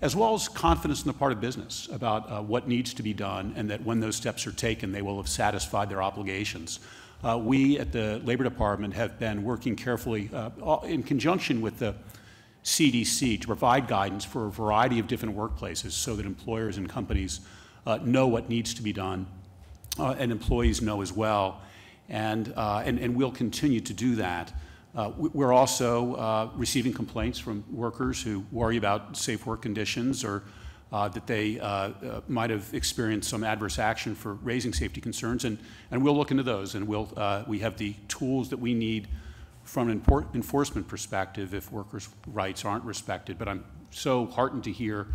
as 0.00 0.14
well 0.16 0.34
as 0.34 0.48
confidence 0.48 1.02
on 1.02 1.06
the 1.06 1.18
part 1.18 1.32
of 1.32 1.40
business 1.40 1.88
about 1.92 2.30
uh, 2.30 2.42
what 2.42 2.68
needs 2.68 2.92
to 2.94 3.02
be 3.02 3.14
done 3.14 3.54
and 3.56 3.70
that 3.70 3.82
when 3.84 4.00
those 4.00 4.16
steps 4.16 4.46
are 4.46 4.52
taken, 4.52 4.92
they 4.92 5.02
will 5.02 5.16
have 5.16 5.28
satisfied 5.28 5.88
their 5.88 6.02
obligations. 6.02 6.80
Uh, 7.22 7.38
we 7.38 7.78
at 7.78 7.92
the 7.92 8.20
Labor 8.24 8.44
Department 8.44 8.92
have 8.92 9.18
been 9.18 9.42
working 9.44 9.76
carefully 9.76 10.28
uh, 10.34 10.50
in 10.84 11.02
conjunction 11.02 11.62
with 11.62 11.78
the 11.78 11.94
CDC 12.64 13.40
to 13.42 13.46
provide 13.46 13.86
guidance 13.86 14.24
for 14.24 14.46
a 14.46 14.50
variety 14.50 14.98
of 14.98 15.06
different 15.06 15.36
workplaces 15.36 15.92
so 15.92 16.16
that 16.16 16.24
employers 16.24 16.78
and 16.78 16.88
companies 16.88 17.40
uh, 17.86 17.98
know 18.02 18.26
what 18.26 18.48
needs 18.48 18.72
to 18.74 18.82
be 18.82 18.92
done 18.92 19.26
uh, 19.98 20.14
and 20.18 20.32
employees 20.32 20.80
know 20.80 21.02
as 21.02 21.12
well. 21.12 21.60
And, 22.08 22.52
uh, 22.56 22.82
and, 22.84 22.98
and 22.98 23.14
we'll 23.14 23.30
continue 23.32 23.80
to 23.80 23.92
do 23.92 24.16
that. 24.16 24.52
Uh, 24.94 25.12
we- 25.16 25.28
we're 25.30 25.52
also 25.52 26.14
uh, 26.14 26.48
receiving 26.54 26.92
complaints 26.92 27.38
from 27.38 27.64
workers 27.70 28.22
who 28.22 28.44
worry 28.50 28.78
about 28.78 29.16
safe 29.16 29.44
work 29.44 29.60
conditions 29.60 30.24
or 30.24 30.42
uh, 30.92 31.08
that 31.08 31.26
they 31.26 31.58
might 32.28 32.50
have 32.50 32.72
experienced 32.72 33.28
some 33.28 33.42
adverse 33.42 33.80
action 33.80 34.14
for 34.14 34.34
raising 34.34 34.72
safety 34.72 35.00
concerns, 35.00 35.44
and, 35.44 35.58
and 35.90 36.04
we'll 36.04 36.16
look 36.16 36.30
into 36.30 36.44
those, 36.44 36.76
and 36.76 36.86
we'll, 36.86 37.08
we 37.48 37.58
have 37.58 37.76
the 37.78 37.96
tools 38.06 38.48
that 38.50 38.58
we 38.58 38.74
need 38.74 39.08
from 39.64 39.88
an 39.88 40.00
enfor- 40.00 40.32
enforcement 40.34 40.86
perspective 40.86 41.54
if 41.54 41.72
workers' 41.72 42.08
rights 42.28 42.64
aren't 42.64 42.84
respected. 42.84 43.38
But 43.38 43.48
I'm 43.48 43.64
so 43.90 44.26
heartened 44.26 44.64
to 44.64 44.72
hear 44.72 45.08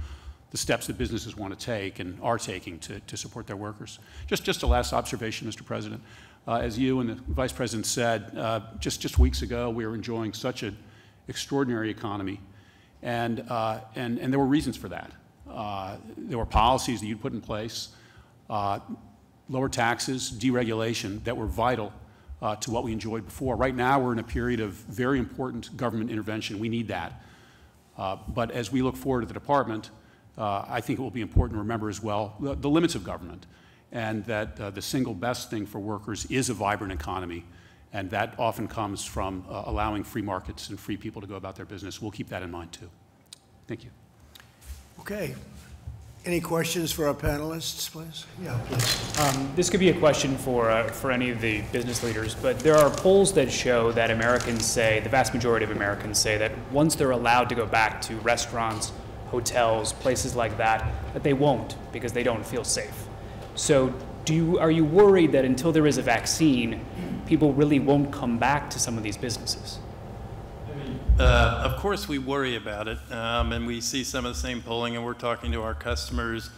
the 0.52 0.58
steps 0.58 0.88
that 0.88 0.98
businesses 0.98 1.38
want 1.38 1.58
to 1.58 1.66
take 1.66 2.00
and 2.00 2.20
are 2.22 2.40
taking 2.40 2.80
to, 2.80 3.00
to 3.02 3.16
support 3.16 3.46
their 3.46 3.56
workers. 3.56 4.00
Just, 4.28 4.44
just 4.44 4.64
a 4.64 4.68
last 4.68 4.94
observation, 4.94 5.48
Mr. 5.48 5.64
President. 5.64 6.02
Uh, 6.48 6.56
as 6.56 6.80
you 6.80 7.00
and 7.00 7.10
the 7.10 7.16
Vice 7.28 7.54
President 7.54 7.86
said, 7.86 8.36
uh, 8.36 8.62
just, 8.80 9.00
just 9.02 9.20
weeks 9.20 9.44
ago, 9.44 9.70
we 9.70 9.86
were 9.86 9.94
enjoying 9.94 10.34
such 10.34 10.64
an 10.64 10.76
extraordinary 11.28 11.92
economy, 11.92 12.40
and, 13.04 13.46
uh, 13.50 13.80
and, 13.96 14.18
and 14.18 14.34
there 14.34 14.40
were 14.40 14.48
reasons 14.48 14.76
for 14.76 14.90
that. 14.90 15.12
Uh, 15.48 15.98
there 16.18 16.40
were 16.40 16.46
policies 16.46 17.02
that 17.02 17.06
you'd 17.06 17.22
put 17.22 17.34
in 17.34 17.42
place, 17.42 17.90
uh, 18.50 18.80
lower 19.48 19.70
taxes, 19.70 20.32
deregulation, 20.32 21.24
that 21.24 21.38
were 21.38 21.46
vital 21.46 21.94
uh, 22.42 22.56
to 22.58 22.72
what 22.72 22.84
we 22.84 22.92
enjoyed 22.92 23.26
before. 23.26 23.56
Right 23.56 23.76
now, 23.76 24.00
we're 24.00 24.14
in 24.14 24.20
a 24.20 24.24
period 24.24 24.60
of 24.60 24.72
very 24.72 25.20
important 25.20 25.76
government 25.76 26.10
intervention. 26.10 26.60
We 26.60 26.70
need 26.70 26.88
that. 26.88 27.22
Uh, 27.98 28.18
But 28.28 28.52
as 28.52 28.72
we 28.72 28.82
look 28.82 28.96
forward 28.96 29.22
to 29.22 29.28
the 29.28 29.34
department, 29.34 29.92
uh, 30.38 30.64
I 30.68 30.82
think 30.82 31.00
it 31.00 31.02
will 31.02 31.12
be 31.12 31.22
important 31.22 31.56
to 31.56 31.60
remember 31.60 31.90
as 31.90 32.02
well 32.02 32.36
the, 32.40 32.56
the 32.56 32.70
limits 32.70 32.96
of 32.96 33.04
government 33.04 33.46
and 33.92 34.24
that 34.26 34.60
uh, 34.60 34.70
the 34.70 34.82
single 34.82 35.14
best 35.14 35.50
thing 35.50 35.66
for 35.66 35.80
workers 35.80 36.26
is 36.28 36.50
a 36.50 36.54
vibrant 36.54 36.94
economy. 36.94 37.44
And 37.92 38.10
that 38.12 38.36
often 38.38 38.68
comes 38.68 39.04
from 39.04 39.44
uh, 39.50 39.64
allowing 39.66 40.04
free 40.04 40.22
markets 40.22 40.70
and 40.70 40.80
free 40.80 40.96
people 40.96 41.22
to 41.22 41.28
go 41.28 41.36
about 41.36 41.56
their 41.56 41.66
business. 41.66 42.02
We'll 42.02 42.12
keep 42.12 42.30
that 42.30 42.44
in 42.44 42.52
mind 42.52 42.72
too. 42.72 42.90
Thank 43.68 43.84
you. 43.84 43.90
Okay. 45.00 45.36
Any 46.26 46.42
questions 46.42 46.92
for 46.92 47.08
our 47.08 47.14
panelists, 47.14 47.90
please? 47.90 48.26
Yeah, 48.44 48.60
please. 48.68 49.20
Um, 49.20 49.52
This 49.56 49.70
could 49.70 49.80
be 49.80 49.90
a 49.90 49.98
question 49.98 50.38
for, 50.38 50.70
uh, 50.70 50.88
for 50.90 51.12
any 51.12 51.30
of 51.30 51.40
the 51.40 51.62
business 51.72 52.04
leaders, 52.04 52.36
but 52.36 52.60
there 52.60 52.76
are 52.76 52.90
polls 52.90 53.32
that 53.34 53.50
show 53.50 53.94
that 53.94 54.12
Americans 54.12 54.66
say, 54.66 55.00
the 55.00 55.10
vast 55.10 55.34
majority 55.34 55.64
of 55.64 55.72
Americans 55.72 56.20
say 56.20 56.38
that 56.38 56.52
once 56.74 56.96
they're 56.96 57.12
allowed 57.12 57.48
to 57.50 57.56
go 57.56 57.66
back 57.66 58.02
to 58.02 58.16
restaurants, 58.18 58.92
hotels, 59.28 59.94
places 59.94 60.36
like 60.36 60.58
that, 60.58 60.86
that 61.14 61.24
they 61.24 61.34
won't 61.34 61.78
because 61.94 62.12
they 62.12 62.24
don't 62.24 62.46
feel 62.46 62.66
safe. 62.66 63.08
So 63.56 63.94
do 64.26 64.36
you, 64.36 64.60
are 64.60 64.72
you 64.72 64.84
worried 64.84 65.32
that 65.32 65.46
until 65.46 65.72
there 65.72 65.88
is 65.88 65.98
a 65.98 66.02
vaccine, 66.02 66.86
people 67.28 67.54
really 67.54 67.80
won't 67.80 68.12
come 68.12 68.38
back 68.38 68.70
to 68.72 68.80
some 68.80 68.98
of 68.98 69.04
these 69.04 69.16
businesses? 69.18 69.80
Uh, 71.20 71.64
Of 71.66 71.76
course, 71.76 72.08
we 72.08 72.18
worry 72.18 72.56
about 72.56 72.88
it, 72.88 72.98
um, 73.12 73.52
and 73.52 73.68
we 73.68 73.82
see 73.82 74.06
some 74.06 74.26
of 74.26 74.34
the 74.34 74.40
same 74.40 74.62
polling, 74.62 74.96
and 74.96 75.04
we're 75.04 75.14
talking 75.14 75.52
to 75.52 75.62
our 75.62 75.74
customers 75.74 76.50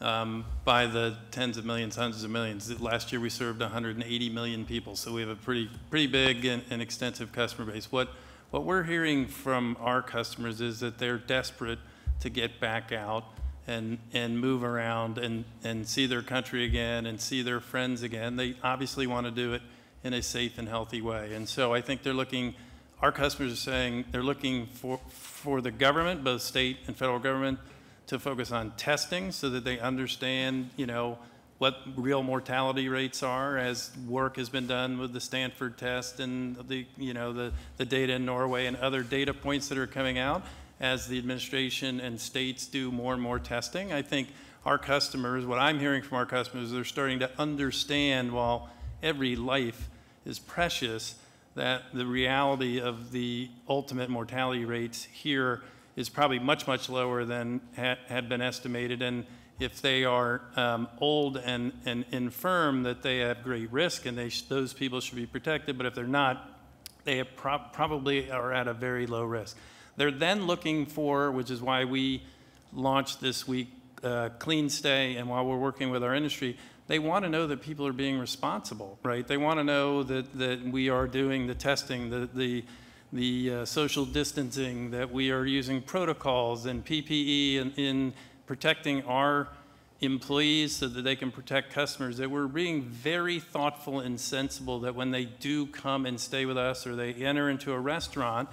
um, 0.00 0.44
by 0.64 0.86
the 0.86 1.16
tens 1.30 1.56
of 1.56 1.64
millions, 1.64 1.94
hundreds 1.94 2.24
of 2.24 2.30
millions. 2.30 2.80
Last 2.80 3.12
year, 3.12 3.20
we 3.20 3.30
served 3.30 3.60
180 3.60 4.28
million 4.30 4.64
people, 4.64 4.96
so 4.96 5.12
we 5.12 5.20
have 5.20 5.30
a 5.30 5.36
pretty, 5.36 5.70
pretty 5.88 6.08
big 6.08 6.44
and 6.44 6.62
and 6.70 6.82
extensive 6.82 7.30
customer 7.30 7.70
base. 7.70 7.92
What, 7.92 8.08
what 8.50 8.64
we're 8.64 8.82
hearing 8.82 9.28
from 9.28 9.76
our 9.78 10.02
customers 10.02 10.60
is 10.60 10.80
that 10.80 10.98
they're 10.98 11.18
desperate 11.18 11.78
to 12.20 12.28
get 12.28 12.58
back 12.58 12.90
out 12.90 13.24
and, 13.68 13.98
and 14.12 14.38
move 14.40 14.64
around 14.64 15.18
and, 15.18 15.44
and 15.62 15.86
see 15.86 16.06
their 16.06 16.22
country 16.22 16.64
again 16.64 17.06
and 17.06 17.20
see 17.20 17.42
their 17.42 17.60
friends 17.60 18.02
again. 18.02 18.34
They 18.34 18.56
obviously 18.64 19.06
want 19.06 19.26
to 19.26 19.30
do 19.30 19.54
it 19.54 19.62
in 20.02 20.12
a 20.12 20.22
safe 20.22 20.58
and 20.58 20.68
healthy 20.68 21.00
way. 21.00 21.34
And 21.34 21.48
so 21.48 21.72
I 21.72 21.80
think 21.80 22.02
they're 22.02 22.12
looking, 22.12 22.54
our 23.02 23.10
customers 23.12 23.52
are 23.52 23.56
saying 23.56 24.04
they're 24.12 24.22
looking 24.22 24.66
for, 24.66 25.00
for 25.08 25.60
the 25.60 25.72
government, 25.72 26.22
both 26.22 26.40
state 26.40 26.78
and 26.86 26.96
federal 26.96 27.18
government, 27.18 27.58
to 28.06 28.18
focus 28.18 28.52
on 28.52 28.70
testing 28.72 29.32
so 29.32 29.50
that 29.50 29.64
they 29.64 29.80
understand, 29.80 30.70
you 30.76 30.86
know, 30.86 31.18
what 31.58 31.78
real 31.96 32.22
mortality 32.22 32.88
rates 32.88 33.22
are 33.22 33.56
as 33.56 33.90
work 34.08 34.36
has 34.36 34.48
been 34.48 34.66
done 34.66 34.98
with 34.98 35.12
the 35.12 35.20
Stanford 35.20 35.78
test 35.78 36.18
and 36.18 36.56
the, 36.68 36.86
you 36.96 37.14
know, 37.14 37.32
the, 37.32 37.52
the 37.76 37.84
data 37.84 38.14
in 38.14 38.24
Norway 38.24 38.66
and 38.66 38.76
other 38.78 39.02
data 39.02 39.32
points 39.32 39.68
that 39.68 39.78
are 39.78 39.86
coming 39.86 40.18
out 40.18 40.44
as 40.80 41.06
the 41.06 41.18
administration 41.18 42.00
and 42.00 42.20
states 42.20 42.66
do 42.66 42.90
more 42.90 43.14
and 43.14 43.22
more 43.22 43.38
testing. 43.38 43.92
I 43.92 44.02
think 44.02 44.28
our 44.64 44.78
customers, 44.78 45.46
what 45.46 45.60
I'm 45.60 45.78
hearing 45.78 46.02
from 46.02 46.18
our 46.18 46.26
customers, 46.26 46.72
they're 46.72 46.84
starting 46.84 47.20
to 47.20 47.30
understand 47.38 48.32
while 48.32 48.68
every 49.02 49.36
life 49.36 49.88
is 50.24 50.38
precious, 50.38 51.14
that 51.54 51.82
the 51.92 52.06
reality 52.06 52.80
of 52.80 53.12
the 53.12 53.50
ultimate 53.68 54.08
mortality 54.08 54.64
rates 54.64 55.04
here 55.04 55.62
is 55.96 56.08
probably 56.08 56.38
much, 56.38 56.66
much 56.66 56.88
lower 56.88 57.24
than 57.24 57.60
ha- 57.76 57.98
had 58.08 58.28
been 58.28 58.40
estimated. 58.40 59.02
And 59.02 59.26
if 59.60 59.82
they 59.82 60.04
are 60.04 60.40
um, 60.56 60.88
old 60.98 61.36
and, 61.36 61.72
and 61.84 62.04
infirm, 62.10 62.84
that 62.84 63.02
they 63.02 63.18
have 63.18 63.42
great 63.42 63.70
risk 63.70 64.06
and 64.06 64.18
those 64.48 64.72
people 64.72 65.00
should 65.00 65.16
be 65.16 65.26
protected. 65.26 65.76
But 65.76 65.86
if 65.86 65.94
they're 65.94 66.04
not, 66.04 66.50
they 67.04 67.22
prob- 67.22 67.72
probably 67.72 68.30
are 68.30 68.52
at 68.52 68.68
a 68.68 68.74
very 68.74 69.06
low 69.06 69.24
risk. 69.24 69.56
They're 69.96 70.10
then 70.10 70.46
looking 70.46 70.86
for, 70.86 71.30
which 71.30 71.50
is 71.50 71.60
why 71.60 71.84
we 71.84 72.22
launched 72.72 73.20
this 73.20 73.46
week 73.46 73.68
uh, 74.02 74.30
Clean 74.38 74.68
Stay, 74.68 75.16
and 75.16 75.28
while 75.28 75.44
we're 75.44 75.58
working 75.58 75.90
with 75.90 76.02
our 76.02 76.14
industry, 76.14 76.56
they 76.88 76.98
want 76.98 77.24
to 77.24 77.30
know 77.30 77.46
that 77.46 77.62
people 77.62 77.86
are 77.86 77.92
being 77.92 78.18
responsible, 78.18 78.98
right? 79.02 79.26
They 79.26 79.36
want 79.36 79.58
to 79.60 79.64
know 79.64 80.02
that, 80.02 80.38
that 80.38 80.64
we 80.64 80.88
are 80.88 81.06
doing 81.06 81.46
the 81.46 81.54
testing, 81.54 82.10
the, 82.10 82.28
the, 82.34 82.64
the 83.12 83.54
uh, 83.54 83.64
social 83.64 84.04
distancing, 84.04 84.90
that 84.90 85.10
we 85.12 85.30
are 85.30 85.44
using 85.44 85.80
protocols 85.80 86.66
and 86.66 86.84
PPE 86.84 87.56
in, 87.56 87.70
in 87.72 88.14
protecting 88.46 89.04
our 89.04 89.48
employees 90.00 90.76
so 90.76 90.88
that 90.88 91.02
they 91.02 91.14
can 91.14 91.30
protect 91.30 91.72
customers, 91.72 92.16
that 92.16 92.30
we're 92.30 92.48
being 92.48 92.82
very 92.82 93.38
thoughtful 93.38 94.00
and 94.00 94.20
sensible 94.20 94.80
that 94.80 94.94
when 94.94 95.12
they 95.12 95.24
do 95.24 95.66
come 95.66 96.04
and 96.04 96.20
stay 96.20 96.44
with 96.44 96.58
us 96.58 96.86
or 96.86 96.96
they 96.96 97.14
enter 97.14 97.48
into 97.48 97.72
a 97.72 97.78
restaurant, 97.78 98.48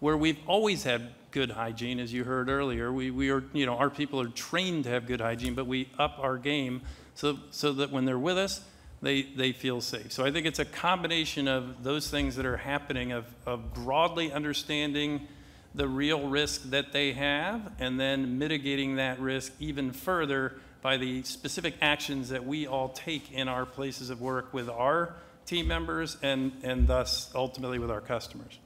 where 0.00 0.16
we've 0.16 0.38
always 0.46 0.84
had 0.84 1.12
good 1.30 1.50
hygiene, 1.50 2.00
as 2.00 2.12
you 2.12 2.24
heard 2.24 2.48
earlier. 2.48 2.92
We, 2.92 3.10
we 3.10 3.30
are, 3.30 3.44
you 3.52 3.66
know, 3.66 3.76
our 3.76 3.90
people 3.90 4.20
are 4.20 4.28
trained 4.28 4.84
to 4.84 4.90
have 4.90 5.06
good 5.06 5.20
hygiene, 5.20 5.54
but 5.54 5.66
we 5.66 5.90
up 5.98 6.18
our 6.18 6.36
game 6.38 6.82
so, 7.18 7.36
so 7.50 7.72
that 7.72 7.90
when 7.90 8.04
they're 8.04 8.16
with 8.16 8.38
us, 8.38 8.60
they, 9.02 9.22
they 9.22 9.50
feel 9.50 9.80
safe. 9.80 10.12
So 10.12 10.24
I 10.24 10.30
think 10.30 10.46
it's 10.46 10.60
a 10.60 10.64
combination 10.64 11.48
of 11.48 11.82
those 11.82 12.08
things 12.08 12.36
that 12.36 12.46
are 12.46 12.56
happening 12.56 13.10
of, 13.10 13.24
of 13.44 13.74
broadly 13.74 14.30
understanding 14.30 15.26
the 15.74 15.88
real 15.88 16.28
risk 16.28 16.70
that 16.70 16.92
they 16.92 17.12
have 17.14 17.72
and 17.80 17.98
then 17.98 18.38
mitigating 18.38 18.96
that 18.96 19.18
risk 19.18 19.52
even 19.58 19.90
further 19.90 20.60
by 20.80 20.96
the 20.96 21.24
specific 21.24 21.74
actions 21.82 22.28
that 22.28 22.46
we 22.46 22.68
all 22.68 22.90
take 22.90 23.32
in 23.32 23.48
our 23.48 23.66
places 23.66 24.10
of 24.10 24.20
work 24.20 24.54
with 24.54 24.68
our 24.68 25.16
team 25.44 25.66
members 25.66 26.18
and, 26.22 26.52
and 26.62 26.86
thus 26.86 27.32
ultimately 27.34 27.80
with 27.80 27.90
our 27.90 28.00
customers. 28.00 28.60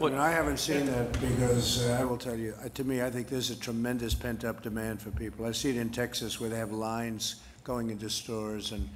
And 0.00 0.16
I 0.16 0.32
haven't 0.32 0.58
seen 0.58 0.86
that 0.86 1.12
because 1.20 1.86
uh, 1.86 1.98
I 2.00 2.04
will 2.04 2.18
tell 2.18 2.36
you, 2.36 2.54
uh, 2.64 2.68
to 2.70 2.82
me, 2.82 3.02
I 3.02 3.10
think 3.10 3.28
there's 3.28 3.50
a 3.50 3.56
tremendous 3.56 4.14
pent-up 4.14 4.62
demand 4.62 5.00
for 5.00 5.12
people. 5.12 5.46
I 5.46 5.52
see 5.52 5.70
it 5.70 5.76
in 5.76 5.90
Texas 5.90 6.40
where 6.40 6.50
they 6.50 6.58
have 6.58 6.72
lines 6.72 7.36
going 7.64 7.90
into 7.90 8.10
stores 8.10 8.72
and 8.72 8.88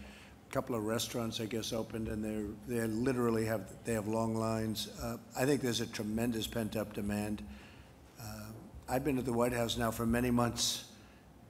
a 0.48 0.52
couple 0.52 0.74
of 0.74 0.84
restaurants, 0.84 1.40
I 1.40 1.46
guess, 1.46 1.72
opened 1.72 2.08
and 2.08 2.24
they're, 2.24 2.80
they 2.80 2.86
literally 2.86 3.44
have, 3.44 3.62
they 3.84 3.92
have 3.92 4.08
long 4.08 4.34
lines. 4.34 4.88
Uh, 5.02 5.16
I 5.36 5.44
think 5.44 5.60
there's 5.60 5.80
a 5.80 5.86
tremendous 5.86 6.46
pent-up 6.46 6.92
demand. 6.92 7.42
Uh, 8.20 8.50
I've 8.88 9.04
been 9.04 9.18
at 9.18 9.24
the 9.24 9.32
White 9.32 9.52
House 9.52 9.76
now 9.76 9.90
for 9.90 10.06
many 10.06 10.30
months 10.30 10.84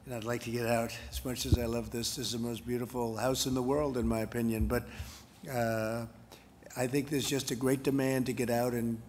and 0.06 0.14
I'd 0.14 0.24
like 0.24 0.42
to 0.44 0.50
get 0.50 0.66
out 0.66 0.96
as 1.10 1.24
much 1.24 1.46
as 1.46 1.58
I 1.58 1.66
love 1.66 1.90
this. 1.90 2.14
This 2.14 2.26
is 2.26 2.32
the 2.32 2.38
most 2.38 2.64
beautiful 2.64 3.16
house 3.16 3.46
in 3.46 3.54
the 3.54 3.62
world, 3.62 3.96
in 3.96 4.06
my 4.06 4.20
opinion. 4.20 4.68
But 4.68 4.84
uh, 5.52 6.06
I 6.76 6.86
think 6.86 7.10
there's 7.10 7.28
just 7.28 7.50
a 7.50 7.56
great 7.56 7.82
demand 7.82 8.26
to 8.26 8.32
get 8.32 8.48
out 8.48 8.72
and, 8.72 9.02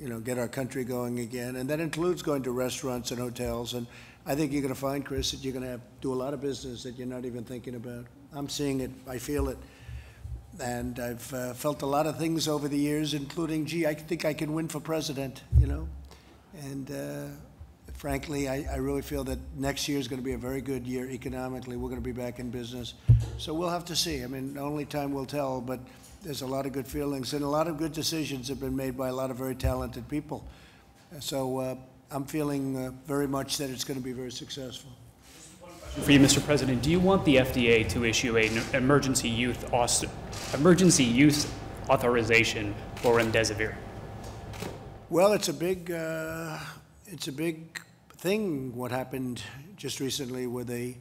you 0.00 0.08
know, 0.08 0.20
get 0.20 0.38
our 0.38 0.46
country 0.46 0.84
going 0.84 1.18
again. 1.18 1.56
And 1.56 1.68
that 1.68 1.80
includes 1.80 2.22
going 2.22 2.44
to 2.44 2.52
restaurants 2.52 3.10
and 3.10 3.18
hotels. 3.18 3.74
And 3.74 3.88
I 4.28 4.34
think 4.34 4.50
you're 4.50 4.62
going 4.62 4.74
to 4.74 4.80
find, 4.80 5.04
Chris, 5.04 5.30
that 5.30 5.44
you're 5.44 5.52
going 5.52 5.64
to 5.64 5.80
do 6.00 6.12
a 6.12 6.16
lot 6.16 6.34
of 6.34 6.40
business 6.40 6.82
that 6.82 6.98
you're 6.98 7.06
not 7.06 7.24
even 7.24 7.44
thinking 7.44 7.76
about. 7.76 8.06
I'm 8.32 8.48
seeing 8.48 8.80
it. 8.80 8.90
I 9.06 9.18
feel 9.18 9.48
it. 9.48 9.58
And 10.60 10.98
I've 10.98 11.32
uh, 11.32 11.54
felt 11.54 11.82
a 11.82 11.86
lot 11.86 12.08
of 12.08 12.18
things 12.18 12.48
over 12.48 12.66
the 12.66 12.76
years, 12.76 13.14
including, 13.14 13.66
gee, 13.66 13.86
I 13.86 13.94
think 13.94 14.24
I 14.24 14.34
can 14.34 14.52
win 14.52 14.66
for 14.66 14.80
president, 14.80 15.44
you 15.60 15.68
know? 15.68 15.86
And 16.64 16.90
uh, 16.90 17.92
frankly, 17.92 18.48
I, 18.48 18.66
I 18.72 18.76
really 18.78 19.02
feel 19.02 19.22
that 19.24 19.38
next 19.54 19.86
year 19.86 19.98
is 19.98 20.08
going 20.08 20.20
to 20.20 20.24
be 20.24 20.32
a 20.32 20.38
very 20.38 20.60
good 20.60 20.88
year 20.88 21.08
economically. 21.08 21.76
We're 21.76 21.90
going 21.90 22.02
to 22.02 22.04
be 22.04 22.10
back 22.10 22.40
in 22.40 22.50
business. 22.50 22.94
So 23.38 23.54
we'll 23.54 23.70
have 23.70 23.84
to 23.84 23.94
see. 23.94 24.24
I 24.24 24.26
mean, 24.26 24.58
only 24.58 24.86
time 24.86 25.12
will 25.12 25.26
tell, 25.26 25.60
but 25.60 25.78
there's 26.24 26.42
a 26.42 26.46
lot 26.48 26.66
of 26.66 26.72
good 26.72 26.88
feelings 26.88 27.32
and 27.32 27.44
a 27.44 27.48
lot 27.48 27.68
of 27.68 27.76
good 27.76 27.92
decisions 27.92 28.48
have 28.48 28.58
been 28.58 28.74
made 28.74 28.96
by 28.96 29.06
a 29.06 29.14
lot 29.14 29.30
of 29.30 29.36
very 29.36 29.54
talented 29.54 30.08
people. 30.08 30.44
So 31.20 31.58
uh, 31.58 31.76
I'm 32.10 32.24
feeling 32.24 32.76
uh, 32.76 32.92
very 33.06 33.26
much 33.26 33.58
that 33.58 33.68
it's 33.68 33.82
going 33.82 33.98
to 33.98 34.04
be 34.04 34.12
very 34.12 34.30
successful. 34.30 34.90
For 36.02 36.12
you, 36.12 36.20
Mr. 36.20 36.44
President, 36.44 36.82
do 36.82 36.90
you 36.90 37.00
want 37.00 37.24
the 37.24 37.36
FDA 37.36 37.88
to 37.88 38.04
issue 38.04 38.36
an 38.36 38.62
emergency 38.74 39.28
youth 39.28 39.72
emergency 40.54 41.04
use 41.04 41.50
authorization 41.88 42.74
for 42.96 43.18
remdesivir? 43.18 43.74
Well, 45.08 45.32
it's 45.32 45.48
a 45.48 45.52
big, 45.52 45.90
uh, 45.90 46.58
it's 47.06 47.28
a 47.28 47.32
big 47.32 47.80
thing, 48.18 48.74
what 48.76 48.90
happened 48.90 49.42
just 49.76 49.98
recently 49.98 50.46
where 50.46 50.64
they 50.64 50.98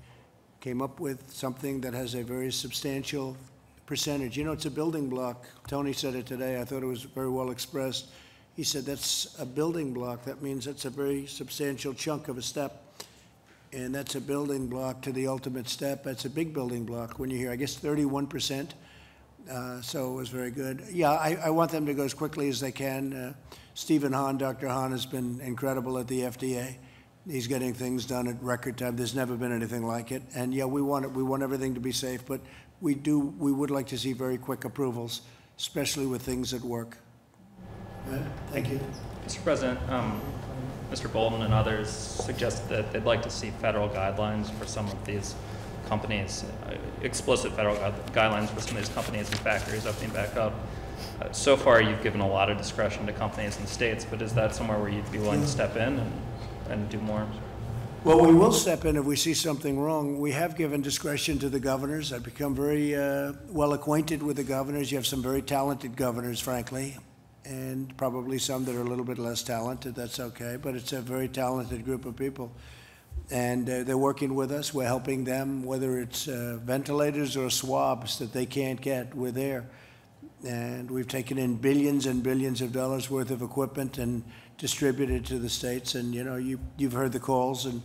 came 0.59 0.81
up 0.81 0.99
with 0.99 1.31
something 1.31 1.81
that 1.81 1.93
has 1.93 2.15
a 2.15 2.23
very 2.23 2.51
substantial 2.51 3.37
percentage. 3.85 4.37
You 4.37 4.43
know, 4.43 4.53
it's 4.53 4.65
a 4.65 4.71
building 4.71 5.09
block. 5.09 5.45
Tony 5.67 5.93
said 5.93 6.15
it 6.15 6.25
today. 6.25 6.59
I 6.59 6.65
thought 6.65 6.81
it 6.81 6.87
was 6.87 7.03
very 7.03 7.29
well 7.29 7.51
expressed. 7.51 8.07
He 8.55 8.63
said 8.63 8.85
that's 8.85 9.35
a 9.37 9.45
building 9.45 9.93
block. 9.93 10.23
That 10.23 10.41
means 10.41 10.65
that's 10.65 10.85
a 10.85 10.89
very 10.89 11.25
substantial 11.25 11.93
chunk 11.93 12.29
of 12.29 12.37
a 12.37 12.41
step. 12.41 12.81
And 13.73 13.93
that's 13.93 14.15
a 14.15 14.21
building 14.21 14.67
block 14.67 15.01
to 15.01 15.11
the 15.11 15.27
ultimate 15.27 15.67
step. 15.67 16.03
That's 16.03 16.23
a 16.23 16.29
big 16.29 16.53
building 16.53 16.85
block 16.85 17.19
when 17.19 17.29
you 17.29 17.37
hear, 17.37 17.51
I 17.51 17.57
guess, 17.57 17.75
31%. 17.75 18.69
Uh, 19.51 19.81
so 19.81 20.13
it 20.13 20.15
was 20.15 20.29
very 20.29 20.51
good. 20.51 20.83
Yeah, 20.89 21.11
I, 21.11 21.37
I 21.43 21.49
want 21.49 21.71
them 21.71 21.85
to 21.85 21.93
go 21.93 22.03
as 22.03 22.13
quickly 22.13 22.47
as 22.47 22.61
they 22.61 22.71
can. 22.71 23.13
Uh, 23.13 23.33
Stephen 23.73 24.13
Hahn, 24.13 24.37
Dr. 24.37 24.69
Hahn, 24.69 24.91
has 24.91 25.05
been 25.05 25.41
incredible 25.41 25.97
at 25.97 26.07
the 26.07 26.21
FDA. 26.21 26.77
He's 27.29 27.47
getting 27.47 27.73
things 27.73 28.05
done 28.05 28.27
at 28.27 28.41
record 28.41 28.77
time. 28.77 28.95
There's 28.95 29.15
never 29.15 29.35
been 29.35 29.51
anything 29.51 29.85
like 29.85 30.11
it. 30.11 30.23
And 30.33 30.53
yeah, 30.53 30.65
we 30.65 30.81
want 30.81 31.03
it. 31.03 31.11
We 31.11 31.23
want 31.23 31.43
everything 31.43 31.73
to 31.73 31.81
be 31.81 31.91
safe, 31.91 32.25
but 32.25 32.39
we 32.79 32.95
do. 32.95 33.19
We 33.19 33.51
would 33.51 33.71
like 33.71 33.87
to 33.87 33.97
see 33.97 34.13
very 34.13 34.37
quick 34.37 34.63
approvals, 34.63 35.21
especially 35.57 36.05
with 36.05 36.21
things 36.21 36.51
that 36.51 36.63
work. 36.63 36.97
Uh, 38.11 38.17
thank 38.51 38.69
you. 38.69 38.79
Mr. 39.25 39.43
President, 39.43 39.79
um, 39.89 40.21
Mr. 40.91 41.09
Bolten 41.09 41.43
and 41.43 41.53
others 41.53 41.89
suggested 41.89 42.69
that 42.69 42.91
they'd 42.91 43.05
like 43.05 43.21
to 43.23 43.29
see 43.29 43.49
federal 43.61 43.89
guidelines 43.89 44.51
for 44.51 44.65
some 44.67 44.87
of 44.87 45.05
these 45.05 45.35
companies, 45.87 46.45
uh, 46.67 46.75
explicit 47.01 47.51
federal 47.53 47.75
gu- 47.75 48.11
guidelines 48.11 48.49
for 48.49 48.61
some 48.61 48.77
of 48.77 48.85
these 48.85 48.93
companies 48.93 49.29
and 49.29 49.39
factories 49.39 49.85
opening 49.85 50.11
back 50.11 50.35
up. 50.35 50.53
Uh, 51.21 51.31
so 51.31 51.57
far, 51.57 51.81
you've 51.81 52.03
given 52.03 52.21
a 52.21 52.27
lot 52.27 52.49
of 52.49 52.57
discretion 52.57 53.05
to 53.05 53.13
companies 53.13 53.57
and 53.57 53.67
states, 53.67 54.05
but 54.09 54.21
is 54.21 54.33
that 54.33 54.53
somewhere 54.55 54.79
where 54.79 54.89
you'd 54.89 55.11
be 55.11 55.17
willing 55.17 55.41
to 55.41 55.47
step 55.47 55.75
in 55.75 55.99
and, 55.99 56.11
and 56.69 56.89
do 56.89 56.99
more? 56.99 57.27
Well, 58.03 58.23
we 58.23 58.33
will 58.35 58.51
step 58.51 58.85
in 58.85 58.97
if 58.97 59.05
we 59.05 59.15
see 59.15 59.33
something 59.33 59.79
wrong. 59.79 60.19
We 60.19 60.31
have 60.33 60.55
given 60.55 60.83
discretion 60.83 61.39
to 61.39 61.49
the 61.49 61.59
governors. 61.59 62.13
I've 62.13 62.21
become 62.21 62.53
very 62.53 62.95
uh, 62.95 63.33
well 63.49 63.73
acquainted 63.73 64.21
with 64.21 64.37
the 64.37 64.43
governors. 64.43 64.91
You 64.91 64.99
have 64.99 65.07
some 65.07 65.23
very 65.23 65.41
talented 65.41 65.95
governors, 65.95 66.39
frankly, 66.39 66.97
and 67.45 67.95
probably 67.97 68.39
some 68.39 68.65
that 68.65 68.75
are 68.75 68.81
a 68.81 68.85
little 68.85 69.05
bit 69.05 69.17
less 69.17 69.43
talented. 69.43 69.95
That's 69.95 70.19
okay, 70.19 70.57
but 70.61 70.75
it's 70.75 70.93
a 70.93 71.01
very 71.01 71.27
talented 71.27 71.85
group 71.85 72.05
of 72.05 72.15
people. 72.15 72.51
And 73.31 73.69
uh, 73.69 73.83
they're 73.83 73.97
working 73.97 74.35
with 74.35 74.51
us. 74.51 74.73
We're 74.73 74.85
helping 74.85 75.23
them, 75.23 75.63
whether 75.63 75.99
it's 75.99 76.27
uh, 76.27 76.59
ventilators 76.63 77.37
or 77.37 77.49
swabs 77.49 78.19
that 78.19 78.33
they 78.33 78.45
can't 78.45 78.79
get, 78.81 79.15
we're 79.15 79.31
there. 79.31 79.65
And 80.45 80.91
we've 80.91 81.07
taken 81.07 81.37
in 81.37 81.55
billions 81.55 82.05
and 82.05 82.21
billions 82.21 82.61
of 82.61 82.71
dollars 82.71 83.09
worth 83.09 83.31
of 83.31 83.41
equipment 83.41 83.97
and 83.97 84.23
distributed 84.57 85.25
to 85.27 85.39
the 85.39 85.49
states. 85.49 85.95
And, 85.95 86.13
you 86.13 86.23
know, 86.23 86.35
you, 86.35 86.59
you've 86.77 86.93
heard 86.93 87.13
the 87.13 87.19
calls, 87.19 87.65
and 87.65 87.81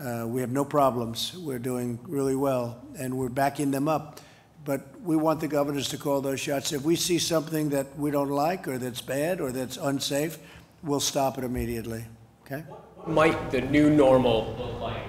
uh, 0.00 0.26
we 0.26 0.40
have 0.40 0.50
no 0.50 0.64
problems. 0.64 1.36
We're 1.36 1.58
doing 1.60 1.98
really 2.08 2.34
well, 2.34 2.82
and 2.98 3.16
we're 3.16 3.28
backing 3.28 3.70
them 3.70 3.86
up. 3.86 4.20
But 4.64 4.82
we 5.02 5.16
want 5.16 5.40
the 5.40 5.48
governors 5.48 5.88
to 5.88 5.96
call 5.96 6.20
those 6.20 6.40
shots. 6.40 6.72
If 6.72 6.82
we 6.82 6.96
see 6.96 7.18
something 7.18 7.70
that 7.70 7.98
we 7.98 8.10
don't 8.10 8.28
like, 8.28 8.68
or 8.68 8.78
that's 8.78 9.00
bad, 9.00 9.40
or 9.40 9.52
that's 9.52 9.76
unsafe, 9.78 10.38
we'll 10.82 11.00
stop 11.00 11.38
it 11.38 11.44
immediately. 11.44 12.04
Okay? 12.44 12.64
might 13.06 13.50
the 13.50 13.60
new 13.60 13.90
normal 13.90 14.54
look 14.58 14.80
like 14.80 15.02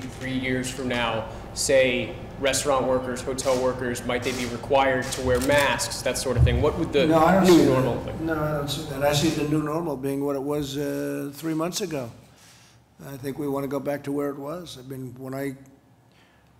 two, 0.00 0.08
three 0.08 0.32
years 0.32 0.70
from 0.70 0.88
now? 0.88 1.28
Say, 1.54 2.14
restaurant 2.40 2.86
workers, 2.86 3.20
hotel 3.20 3.60
workers, 3.62 4.04
might 4.04 4.22
they 4.22 4.32
be 4.32 4.46
required 4.46 5.04
to 5.12 5.22
wear 5.22 5.40
masks, 5.42 6.02
that 6.02 6.18
sort 6.18 6.36
of 6.36 6.44
thing? 6.44 6.60
What 6.62 6.78
would 6.78 6.92
the 6.92 7.06
No, 7.06 7.40
new 7.40 7.66
normal 7.66 7.94
look 7.96 8.06
like? 8.06 8.20
No, 8.20 8.34
I 8.34 8.52
don't 8.52 8.68
see 8.68 8.84
that. 8.90 9.02
I 9.02 9.12
see 9.12 9.28
the 9.30 9.48
new 9.48 9.62
normal 9.62 9.96
being 9.96 10.24
what 10.24 10.36
it 10.36 10.42
was 10.42 10.76
uh, 10.76 11.30
three 11.34 11.54
months 11.54 11.80
ago. 11.80 12.10
I 13.06 13.16
think 13.16 13.38
we 13.38 13.48
want 13.48 13.64
to 13.64 13.68
go 13.68 13.80
back 13.80 14.02
to 14.04 14.12
where 14.12 14.30
it 14.30 14.38
was. 14.38 14.78
I 14.78 14.82
mean, 14.82 15.14
when 15.18 15.34
I 15.34 15.56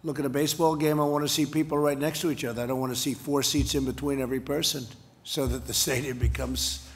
look 0.05 0.18
at 0.18 0.24
a 0.24 0.30
baseball 0.30 0.74
game, 0.74 1.00
I 1.00 1.05
want 1.05 1.24
to 1.24 1.28
see 1.28 1.46
people 1.46 1.78
right 1.78 1.98
next 1.98 2.20
to 2.22 2.30
each 2.30 2.44
other. 2.44 2.62
I 2.62 2.66
don't 2.66 2.80
want 2.80 2.92
to 2.92 2.98
see 2.98 3.14
four 3.14 3.42
seats 3.42 3.74
in 3.74 3.84
between 3.84 4.20
every 4.20 4.40
person 4.40 4.84
so 5.24 5.46
that 5.46 5.66
the 5.66 5.74
stadium 5.84 6.18
becomes 6.18 6.88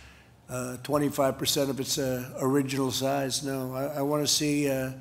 uh, 0.49 0.77
25% 0.83 1.71
of 1.71 1.81
its 1.81 1.99
uh, 1.99 2.33
original 2.41 2.91
size. 2.91 3.43
No, 3.43 3.75
I, 3.75 3.99
I 3.99 4.03
want 4.03 4.27
to 4.27 4.33
see 4.33 4.71
uh, 4.71 4.93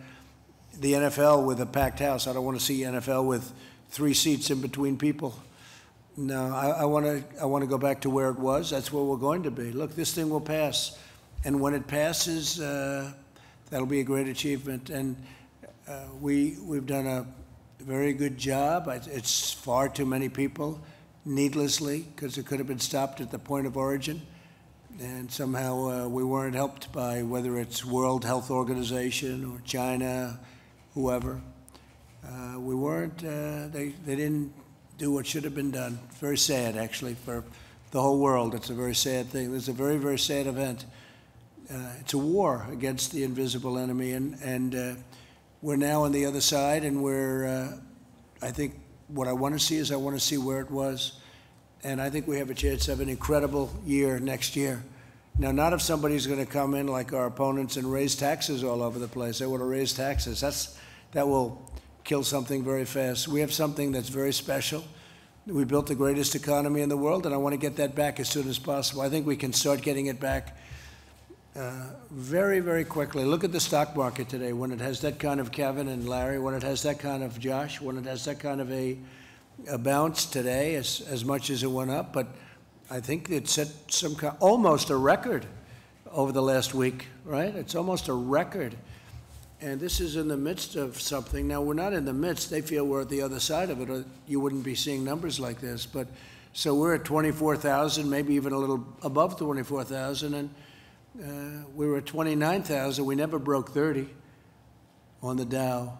the 0.79 0.93
NFL 0.93 1.45
with 1.45 1.61
a 1.61 1.65
packed 1.65 1.99
house. 1.99 2.27
I 2.27 2.33
don't 2.33 2.45
want 2.45 2.59
to 2.59 2.63
see 2.63 2.81
NFL 2.81 3.25
with 3.25 3.51
three 3.89 4.13
seats 4.13 4.49
in 4.49 4.61
between 4.61 4.97
people. 4.97 5.37
No, 6.17 6.53
I, 6.55 6.69
I 6.69 6.85
want 6.85 7.05
to. 7.05 7.23
I 7.41 7.45
want 7.45 7.63
to 7.63 7.67
go 7.67 7.77
back 7.77 7.99
to 8.01 8.09
where 8.09 8.29
it 8.29 8.39
was. 8.39 8.69
That's 8.69 8.91
where 8.91 9.03
we're 9.03 9.17
going 9.17 9.43
to 9.43 9.51
be. 9.51 9.73
Look, 9.73 9.95
this 9.95 10.13
thing 10.13 10.29
will 10.29 10.39
pass, 10.39 10.97
and 11.43 11.59
when 11.59 11.73
it 11.73 11.87
passes, 11.87 12.61
uh, 12.61 13.11
that'll 13.69 13.85
be 13.85 13.99
a 13.99 14.03
great 14.03 14.29
achievement. 14.29 14.89
And 14.89 15.17
uh, 15.89 16.05
we 16.21 16.57
we've 16.63 16.85
done 16.85 17.05
a 17.05 17.27
very 17.86 18.13
good 18.13 18.36
job. 18.36 18.88
It's 18.88 19.51
far 19.51 19.89
too 19.89 20.07
many 20.07 20.27
people, 20.27 20.81
needlessly, 21.23 22.07
because 22.15 22.36
it 22.39 22.47
could 22.47 22.57
have 22.57 22.67
been 22.67 22.79
stopped 22.79 23.21
at 23.21 23.29
the 23.29 23.38
point 23.38 23.67
of 23.67 23.77
origin, 23.77 24.23
and 24.99 25.31
somehow 25.31 25.89
uh, 25.89 26.07
we 26.07 26.23
weren't 26.23 26.55
helped 26.55 26.91
by 26.91 27.21
whether 27.21 27.59
it's 27.59 27.86
World 27.86 28.25
Health 28.25 28.49
Organization 28.49 29.45
or 29.45 29.61
China, 29.65 30.39
whoever. 30.95 31.39
Uh, 32.27 32.59
we 32.59 32.73
weren't. 32.73 33.23
Uh, 33.23 33.67
they 33.67 33.93
they 34.03 34.15
didn't 34.15 34.51
do 34.97 35.11
what 35.11 35.27
should 35.27 35.43
have 35.43 35.53
been 35.53 35.71
done. 35.71 35.99
Very 36.19 36.39
sad, 36.39 36.75
actually, 36.77 37.13
for 37.13 37.43
the 37.91 38.01
whole 38.01 38.17
world. 38.17 38.55
It's 38.55 38.71
a 38.71 38.73
very 38.73 38.95
sad 38.95 39.27
thing. 39.27 39.55
It's 39.55 39.67
a 39.67 39.73
very, 39.73 39.97
very 39.97 40.17
sad 40.17 40.47
event. 40.47 40.86
Uh, 41.71 41.91
it's 41.99 42.13
a 42.13 42.17
war 42.17 42.65
against 42.71 43.11
the 43.11 43.23
invisible 43.23 43.77
enemy, 43.77 44.13
and, 44.13 44.39
and 44.41 44.75
uh, 44.75 44.95
we're 45.66 45.76
now 45.76 46.03
on 46.03 46.11
the 46.11 46.28
other 46.28 46.41
side, 46.41 46.84
and 46.84 47.01
we're, 47.01 47.47
uh, 47.47 47.78
I 48.39 48.51
think, 48.51 48.80
what 49.07 49.28
I 49.28 49.34
want 49.34 49.55
to 49.55 49.59
see 49.59 49.78
is 49.78 49.91
I 49.91 49.95
want 49.95 50.16
to 50.16 50.24
see 50.24 50.38
where 50.38 50.59
it 50.59 50.70
was. 50.70 51.13
And 51.84 51.99
I 51.99 52.11
think 52.11 52.28
we 52.28 52.38
have 52.38 52.51
a 52.51 52.53
chance 52.53 52.86
to 52.86 52.91
have 52.91 52.99
an 52.99 53.09
incredible 53.09 53.74
year 53.84 54.20
next 54.20 54.55
year. 54.55 54.84
Now, 55.39 55.51
not 55.51 55.74
if 55.74 55.82
somebody's 55.82 56.28
going 56.28 56.38
to 56.38 56.45
come 56.45 56.76
in 56.76 56.86
like 56.86 57.13
our 57.13 57.26
opponents 57.26 57.78
and 57.78 57.91
raise 57.91 58.16
taxes 58.16 58.63
all 58.63 58.84
over 58.84 58.99
the 58.99 59.07
place. 59.07 59.39
They 59.39 59.47
want 59.47 59.61
to 59.61 59.66
raise 59.66 59.91
taxes. 59.91 60.39
That's, 60.39 60.78
that 61.13 61.28
will 61.28 61.68
kill 62.03 62.24
something 62.24 62.63
very 62.63 62.86
fast. 62.86 63.28
We 63.28 63.39
have 63.39 63.51
something 63.51 63.91
that's 63.91 64.09
very 64.09 64.34
special. 64.34 64.84
We 65.47 65.63
built 65.63 65.88
the 65.88 65.95
greatest 65.95 66.36
economy 66.36 66.82
in 66.82 66.89
the 66.89 66.97
world, 66.97 67.26
and 67.26 67.34
I 67.34 67.39
want 67.39 67.53
to 67.53 67.59
get 67.59 67.78
that 67.78 67.95
back 67.95 68.20
as 68.20 68.30
soon 68.30 68.47
as 68.49 68.59
possible. 68.59 69.01
I 69.01 69.09
think 69.09 69.26
we 69.26 69.36
can 69.36 69.51
start 69.51 69.82
getting 69.82 70.05
it 70.05 70.20
back 70.20 70.55
uh, 71.55 71.71
very, 72.11 72.59
very 72.59 72.83
quickly. 72.83 73.23
Look 73.23 73.43
at 73.43 73.51
the 73.51 73.59
stock 73.59 73.95
market 73.95 74.27
today. 74.27 74.51
When 74.51 74.71
it 74.71 74.81
has 74.81 75.01
that 75.01 75.19
kind 75.19 75.39
of 75.39 75.51
Kevin 75.51 75.87
and 75.87 76.07
Larry, 76.07 76.37
when 76.37 76.53
it 76.53 76.63
has 76.63 76.83
that 76.83 76.99
kind 76.99 77.23
of 77.23 77.39
Josh, 77.39 77.79
when 77.79 77.97
it 77.97 78.05
has 78.05 78.25
that 78.25 78.39
kind 78.39 78.59
of 78.59 78.69
a, 78.71 78.97
a 79.69 79.77
bounce 79.77 80.25
today, 80.25 80.75
as, 80.75 81.01
as 81.09 81.23
much 81.23 81.49
as 81.49 81.63
it 81.63 81.71
went 81.71 81.91
up, 81.91 82.11
but 82.11 82.27
I 82.89 82.99
think 82.99 83.29
it 83.29 83.47
set 83.47 83.69
some 83.87 84.15
kind, 84.15 84.35
almost 84.41 84.89
a 84.89 84.97
record 84.97 85.45
over 86.11 86.31
the 86.31 86.41
last 86.41 86.73
week, 86.73 87.07
right? 87.23 87.55
It's 87.55 87.75
almost 87.75 88.09
a 88.09 88.13
record. 88.13 88.75
And 89.61 89.79
this 89.79 90.01
is 90.01 90.17
in 90.17 90.27
the 90.27 90.37
midst 90.37 90.75
of 90.75 90.99
something. 90.99 91.47
Now, 91.47 91.61
we're 91.61 91.73
not 91.73 91.93
in 91.93 92.03
the 92.03 92.13
midst. 92.13 92.49
They 92.49 92.61
feel 92.61 92.85
we're 92.85 93.01
at 93.01 93.09
the 93.09 93.21
other 93.21 93.39
side 93.39 93.69
of 93.69 93.79
it, 93.81 93.89
or 93.89 94.03
you 94.27 94.41
wouldn't 94.41 94.65
be 94.65 94.75
seeing 94.75 95.05
numbers 95.05 95.39
like 95.39 95.61
this. 95.61 95.85
But 95.85 96.07
so 96.51 96.75
we're 96.75 96.95
at 96.95 97.05
24,000, 97.05 98.09
maybe 98.09 98.33
even 98.35 98.51
a 98.51 98.57
little 98.57 98.85
above 99.01 99.37
24,000, 99.37 100.33
and 100.33 100.49
uh, 101.22 101.66
we 101.76 101.88
were 101.88 101.97
at 101.97 102.05
29,000. 102.05 103.05
We 103.05 103.16
never 103.16 103.39
broke 103.39 103.72
30 103.72 104.07
on 105.22 105.38
the 105.38 105.45
Dow. 105.45 105.97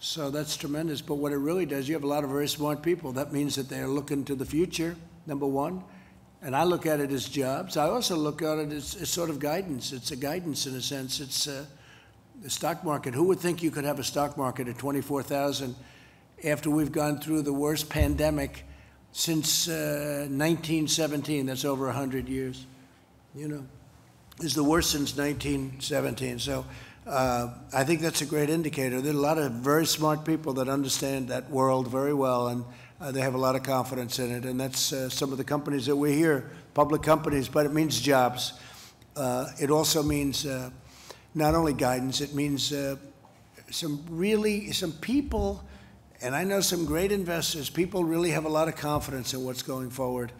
So 0.00 0.30
that's 0.30 0.56
tremendous. 0.56 1.00
But 1.00 1.16
what 1.16 1.32
it 1.32 1.38
really 1.38 1.66
does, 1.66 1.88
you 1.88 1.94
have 1.94 2.04
a 2.04 2.08
lot 2.08 2.24
of 2.24 2.30
very 2.30 2.48
smart 2.48 2.82
people. 2.82 3.12
That 3.12 3.32
means 3.32 3.56
that 3.56 3.68
they're 3.68 3.88
looking 3.88 4.24
to 4.26 4.34
the 4.34 4.44
future, 4.44 4.94
number 5.26 5.46
one. 5.46 5.82
And 6.40 6.54
I 6.54 6.62
look 6.62 6.86
at 6.86 7.00
it 7.00 7.10
as 7.10 7.28
jobs. 7.28 7.76
I 7.76 7.88
also 7.88 8.14
look 8.14 8.42
at 8.42 8.58
it 8.58 8.72
as, 8.72 8.94
as 8.94 9.08
sort 9.08 9.28
of 9.30 9.40
guidance. 9.40 9.92
It's 9.92 10.12
a 10.12 10.16
guidance 10.16 10.66
in 10.66 10.74
a 10.76 10.80
sense. 10.80 11.18
It's 11.18 11.48
uh, 11.48 11.64
the 12.42 12.50
stock 12.50 12.84
market. 12.84 13.14
Who 13.14 13.24
would 13.24 13.40
think 13.40 13.62
you 13.62 13.72
could 13.72 13.84
have 13.84 13.98
a 13.98 14.04
stock 14.04 14.36
market 14.36 14.68
at 14.68 14.78
24,000 14.78 15.74
after 16.44 16.70
we've 16.70 16.92
gone 16.92 17.18
through 17.18 17.42
the 17.42 17.52
worst 17.52 17.88
pandemic 17.88 18.64
since 19.10 19.66
uh, 19.66 20.28
1917? 20.30 21.46
That's 21.46 21.64
over 21.64 21.86
100 21.86 22.28
years. 22.28 22.66
You 23.34 23.48
know, 23.48 23.66
is 24.40 24.54
the 24.54 24.62
worst 24.62 24.90
since 24.90 25.16
1917. 25.16 26.38
So 26.38 26.64
uh, 27.06 27.48
I 27.72 27.84
think 27.84 28.00
that's 28.00 28.20
a 28.20 28.26
great 28.26 28.50
indicator. 28.50 29.00
There 29.00 29.12
are 29.12 29.16
a 29.16 29.20
lot 29.20 29.38
of 29.38 29.52
very 29.52 29.86
smart 29.86 30.24
people 30.24 30.52
that 30.54 30.68
understand 30.68 31.28
that 31.28 31.50
world 31.50 31.88
very 31.88 32.14
well, 32.14 32.48
and 32.48 32.64
uh, 33.00 33.10
they 33.10 33.20
have 33.20 33.34
a 33.34 33.38
lot 33.38 33.56
of 33.56 33.62
confidence 33.62 34.18
in 34.18 34.30
it. 34.30 34.44
And 34.44 34.60
that's 34.60 34.92
uh, 34.92 35.08
some 35.08 35.32
of 35.32 35.38
the 35.38 35.44
companies 35.44 35.86
that 35.86 35.96
we 35.96 36.14
hear, 36.14 36.50
public 36.74 37.02
companies, 37.02 37.48
but 37.48 37.66
it 37.66 37.72
means 37.72 38.00
jobs. 38.00 38.52
Uh, 39.16 39.46
it 39.60 39.70
also 39.70 40.02
means 40.02 40.46
uh, 40.46 40.70
not 41.34 41.54
only 41.54 41.72
guidance, 41.72 42.20
it 42.20 42.34
means 42.34 42.72
uh, 42.72 42.96
some 43.70 44.04
really, 44.08 44.70
some 44.70 44.92
people, 44.92 45.64
and 46.22 46.34
I 46.34 46.44
know 46.44 46.60
some 46.60 46.84
great 46.84 47.10
investors, 47.10 47.70
people 47.70 48.04
really 48.04 48.30
have 48.30 48.44
a 48.44 48.48
lot 48.48 48.68
of 48.68 48.76
confidence 48.76 49.34
in 49.34 49.44
what's 49.44 49.62
going 49.62 49.90
forward. 49.90 50.30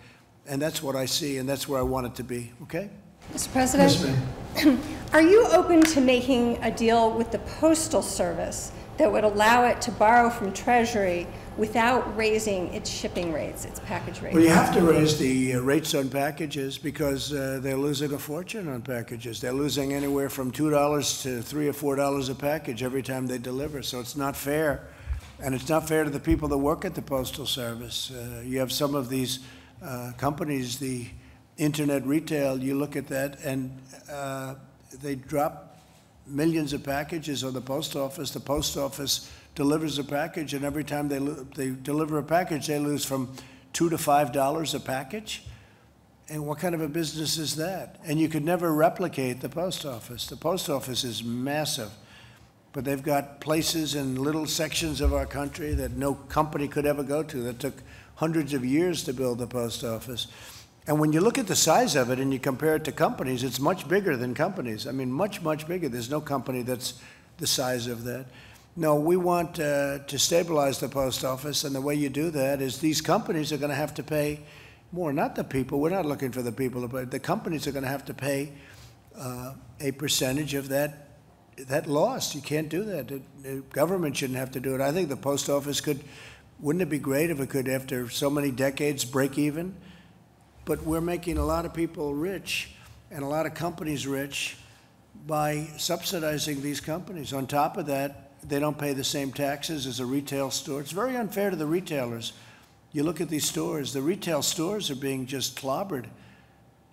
And 0.46 0.62
that's 0.62 0.82
what 0.82 0.96
I 0.96 1.06
see, 1.06 1.38
and 1.38 1.48
that's 1.48 1.68
where 1.68 1.78
I 1.80 1.82
want 1.82 2.06
it 2.06 2.14
to 2.16 2.24
be, 2.24 2.52
okay? 2.62 2.90
Mr. 3.32 3.52
President? 3.52 4.18
Yes. 4.56 4.78
Are 5.12 5.22
you 5.22 5.46
open 5.48 5.82
to 5.82 6.00
making 6.00 6.62
a 6.62 6.70
deal 6.70 7.10
with 7.10 7.30
the 7.30 7.38
Postal 7.38 8.02
Service 8.02 8.72
that 8.98 9.10
would 9.10 9.24
allow 9.24 9.64
it 9.66 9.80
to 9.82 9.92
borrow 9.92 10.28
from 10.28 10.52
Treasury 10.52 11.26
without 11.56 12.16
raising 12.16 12.72
its 12.74 12.90
shipping 12.90 13.32
rates, 13.32 13.64
its 13.64 13.80
package 13.80 14.20
rates? 14.20 14.34
Well, 14.34 14.44
you 14.44 14.50
have 14.50 14.74
to 14.74 14.82
raise 14.82 15.18
the 15.18 15.54
uh, 15.54 15.60
rates 15.60 15.94
on 15.94 16.08
packages 16.08 16.76
because 16.78 17.32
uh, 17.32 17.60
they're 17.62 17.76
losing 17.76 18.12
a 18.12 18.18
fortune 18.18 18.68
on 18.68 18.82
packages. 18.82 19.40
They're 19.40 19.52
losing 19.52 19.94
anywhere 19.94 20.28
from 20.28 20.50
two 20.50 20.70
dollars 20.70 21.22
to 21.22 21.40
three 21.42 21.68
or 21.68 21.72
four 21.72 21.96
dollars 21.96 22.28
a 22.28 22.34
package 22.34 22.82
every 22.82 23.02
time 23.02 23.26
they 23.26 23.38
deliver. 23.38 23.82
So 23.82 24.00
it's 24.00 24.16
not 24.16 24.36
fair, 24.36 24.88
and 25.42 25.54
it's 25.54 25.68
not 25.68 25.88
fair 25.88 26.04
to 26.04 26.10
the 26.10 26.20
people 26.20 26.48
that 26.48 26.58
work 26.58 26.84
at 26.84 26.94
the 26.94 27.02
postal 27.02 27.46
service. 27.46 28.10
Uh, 28.10 28.42
you 28.44 28.58
have 28.58 28.72
some 28.72 28.94
of 28.94 29.08
these 29.08 29.40
uh, 29.82 30.12
companies, 30.16 30.78
the 30.78 31.06
internet 31.58 32.06
retail. 32.06 32.58
You 32.58 32.76
look 32.76 32.96
at 32.96 33.08
that, 33.08 33.40
and 33.44 33.76
uh, 34.10 34.54
they 35.02 35.16
drop 35.16 35.76
millions 36.26 36.72
of 36.72 36.82
packages 36.82 37.44
on 37.44 37.52
the 37.52 37.60
post 37.60 37.96
office. 37.96 38.30
The 38.30 38.40
post 38.40 38.76
office 38.76 39.30
delivers 39.54 39.98
a 39.98 40.04
package, 40.04 40.54
and 40.54 40.64
every 40.64 40.84
time 40.84 41.08
they, 41.08 41.18
they 41.18 41.70
deliver 41.70 42.18
a 42.18 42.22
package, 42.22 42.68
they 42.68 42.78
lose 42.78 43.04
from 43.04 43.34
two 43.72 43.90
to 43.90 43.98
five 43.98 44.32
dollars 44.32 44.74
a 44.74 44.80
package. 44.80 45.42
And 46.30 46.46
what 46.46 46.58
kind 46.58 46.74
of 46.74 46.82
a 46.82 46.88
business 46.88 47.38
is 47.38 47.56
that? 47.56 47.96
And 48.04 48.20
you 48.20 48.28
could 48.28 48.44
never 48.44 48.72
replicate 48.72 49.40
the 49.40 49.48
post 49.48 49.86
office. 49.86 50.26
The 50.26 50.36
post 50.36 50.68
office 50.68 51.02
is 51.02 51.24
massive, 51.24 51.90
but 52.74 52.84
they've 52.84 53.02
got 53.02 53.40
places 53.40 53.94
in 53.94 54.22
little 54.22 54.46
sections 54.46 55.00
of 55.00 55.14
our 55.14 55.24
country 55.24 55.72
that 55.74 55.92
no 55.92 56.14
company 56.14 56.68
could 56.68 56.84
ever 56.84 57.02
go 57.02 57.22
to, 57.22 57.36
that 57.44 57.58
took 57.58 57.82
hundreds 58.16 58.52
of 58.52 58.62
years 58.64 59.04
to 59.04 59.14
build 59.14 59.38
the 59.38 59.46
post 59.46 59.84
office. 59.84 60.26
And 60.88 60.98
when 60.98 61.12
you 61.12 61.20
look 61.20 61.36
at 61.36 61.46
the 61.46 61.54
size 61.54 61.96
of 61.96 62.10
it 62.10 62.18
and 62.18 62.32
you 62.32 62.38
compare 62.38 62.76
it 62.76 62.84
to 62.84 62.92
companies, 62.92 63.44
it's 63.44 63.60
much 63.60 63.86
bigger 63.86 64.16
than 64.16 64.34
companies. 64.34 64.86
I 64.86 64.92
mean, 64.92 65.12
much, 65.12 65.42
much 65.42 65.68
bigger. 65.68 65.90
There's 65.90 66.08
no 66.08 66.22
company 66.22 66.62
that's 66.62 66.94
the 67.36 67.46
size 67.46 67.86
of 67.86 68.04
that. 68.04 68.24
No, 68.74 68.94
we 68.94 69.18
want 69.18 69.60
uh, 69.60 69.98
to 69.98 70.18
stabilize 70.18 70.80
the 70.80 70.88
post 70.88 71.26
office, 71.26 71.64
and 71.64 71.74
the 71.74 71.80
way 71.82 71.94
you 71.94 72.08
do 72.08 72.30
that 72.30 72.62
is 72.62 72.78
these 72.78 73.02
companies 73.02 73.52
are 73.52 73.58
going 73.58 73.68
to 73.68 73.76
have 73.76 73.92
to 73.94 74.02
pay 74.02 74.40
more, 74.90 75.12
not 75.12 75.36
the 75.36 75.44
people. 75.44 75.78
We're 75.78 75.90
not 75.90 76.06
looking 76.06 76.32
for 76.32 76.40
the 76.40 76.52
people, 76.52 76.88
but 76.88 77.10
the 77.10 77.20
companies 77.20 77.66
are 77.66 77.72
going 77.72 77.84
to 77.84 77.90
have 77.90 78.06
to 78.06 78.14
pay 78.14 78.52
uh, 79.14 79.52
a 79.80 79.92
percentage 79.92 80.54
of 80.54 80.70
that 80.70 81.04
that 81.66 81.86
loss. 81.86 82.34
You 82.34 82.40
can't 82.40 82.68
do 82.70 82.84
that. 82.84 83.08
The, 83.08 83.20
the 83.42 83.56
government 83.72 84.16
shouldn't 84.16 84.38
have 84.38 84.52
to 84.52 84.60
do 84.60 84.74
it. 84.74 84.80
I 84.80 84.92
think 84.92 85.10
the 85.10 85.16
post 85.16 85.50
office 85.50 85.82
could. 85.82 86.00
Wouldn't 86.60 86.82
it 86.82 86.88
be 86.88 86.98
great 86.98 87.30
if 87.30 87.40
it 87.40 87.50
could, 87.50 87.68
after 87.68 88.08
so 88.08 88.30
many 88.30 88.50
decades, 88.50 89.04
break 89.04 89.36
even? 89.36 89.74
But 90.68 90.82
we're 90.84 91.00
making 91.00 91.38
a 91.38 91.44
lot 91.46 91.64
of 91.64 91.72
people 91.72 92.12
rich 92.12 92.72
and 93.10 93.24
a 93.24 93.26
lot 93.26 93.46
of 93.46 93.54
companies 93.54 94.06
rich 94.06 94.58
by 95.26 95.66
subsidizing 95.78 96.60
these 96.60 96.78
companies. 96.78 97.32
On 97.32 97.46
top 97.46 97.78
of 97.78 97.86
that, 97.86 98.38
they 98.46 98.60
don't 98.60 98.76
pay 98.76 98.92
the 98.92 99.02
same 99.02 99.32
taxes 99.32 99.86
as 99.86 99.98
a 99.98 100.04
retail 100.04 100.50
store. 100.50 100.82
It's 100.82 100.92
very 100.92 101.16
unfair 101.16 101.48
to 101.48 101.56
the 101.56 101.64
retailers. 101.64 102.34
You 102.92 103.02
look 103.02 103.22
at 103.22 103.30
these 103.30 103.48
stores, 103.48 103.94
the 103.94 104.02
retail 104.02 104.42
stores 104.42 104.90
are 104.90 104.94
being 104.94 105.24
just 105.24 105.58
clobbered. 105.58 106.04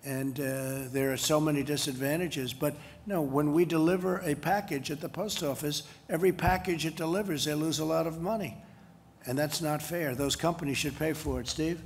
And 0.05 0.39
uh, 0.39 0.88
there 0.93 1.11
are 1.11 1.17
so 1.17 1.41
many 1.41 1.61
disadvantages. 1.61 2.53
But 2.53 2.76
no, 3.05 3.21
when 3.21 3.51
we 3.51 3.65
deliver 3.65 4.19
a 4.19 4.36
package 4.36 4.89
at 4.89 5.01
the 5.01 5.09
post 5.09 5.43
office, 5.43 5.84
every 6.09 6.32
package 6.32 6.86
it 6.86 6.95
delivers, 6.95 7.43
they 7.43 7.55
lose 7.55 7.80
a 7.80 7.86
lot 7.86 8.07
of 8.07 8.21
money. 8.21 8.55
And 9.26 9.38
that's 9.38 9.61
not 9.61 9.82
fair. 9.82 10.15
Those 10.15 10.38
companies 10.38 10.78
should 10.78 10.97
pay 10.97 11.11
for 11.11 11.41
it. 11.41 11.49
Steve? 11.49 11.82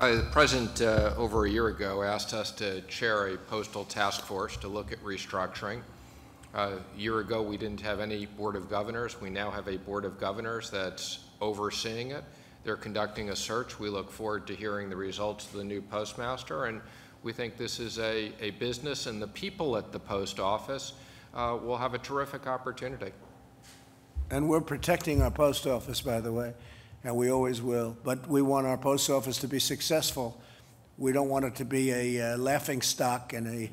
Uh, 0.00 0.14
The 0.14 0.22
President, 0.30 0.80
uh, 0.80 1.12
over 1.16 1.46
a 1.46 1.50
year 1.50 1.66
ago, 1.66 2.04
asked 2.04 2.32
us 2.32 2.52
to 2.52 2.82
chair 2.82 3.34
a 3.34 3.36
postal 3.36 3.84
task 3.84 4.24
force 4.24 4.56
to 4.58 4.68
look 4.68 4.92
at 4.92 5.02
restructuring. 5.02 5.80
Uh, 6.54 6.76
A 6.94 6.98
year 6.98 7.18
ago, 7.18 7.42
we 7.42 7.56
didn't 7.56 7.80
have 7.80 7.98
any 7.98 8.24
Board 8.26 8.54
of 8.54 8.70
Governors. 8.70 9.20
We 9.20 9.28
now 9.28 9.50
have 9.50 9.66
a 9.66 9.76
Board 9.76 10.04
of 10.04 10.20
Governors 10.20 10.70
that's 10.70 11.24
overseeing 11.40 12.12
it. 12.12 12.22
They're 12.62 12.76
conducting 12.76 13.30
a 13.30 13.36
search. 13.36 13.80
We 13.80 13.88
look 13.88 14.08
forward 14.08 14.46
to 14.46 14.54
hearing 14.54 14.88
the 14.88 14.94
results 14.94 15.46
of 15.46 15.54
the 15.54 15.64
new 15.64 15.82
postmaster, 15.82 16.66
and 16.66 16.80
we 17.24 17.32
think 17.32 17.56
this 17.56 17.80
is 17.80 17.98
a, 17.98 18.32
a 18.40 18.50
business, 18.52 19.06
and 19.06 19.20
the 19.20 19.26
people 19.26 19.76
at 19.76 19.90
the 19.90 19.98
post 19.98 20.38
office 20.38 20.92
uh, 21.34 21.58
will 21.60 21.76
have 21.76 21.94
a 21.94 21.98
terrific 21.98 22.46
opportunity. 22.46 23.10
And 24.30 24.48
we're 24.48 24.60
protecting 24.60 25.22
our 25.22 25.30
post 25.32 25.66
office, 25.66 26.00
by 26.00 26.20
the 26.20 26.32
way, 26.32 26.54
and 27.04 27.16
we 27.16 27.30
always 27.30 27.62
will. 27.62 27.96
But 28.04 28.28
we 28.28 28.42
want 28.42 28.66
our 28.66 28.76
post 28.76 29.08
office 29.10 29.38
to 29.38 29.48
be 29.48 29.58
successful. 29.58 30.40
We 30.96 31.12
don't 31.12 31.28
want 31.28 31.44
it 31.44 31.54
to 31.56 31.64
be 31.64 31.92
a 31.92 32.34
uh, 32.34 32.38
laughing 32.38 32.82
stock 32.82 33.32
and 33.32 33.46
a 33.46 33.70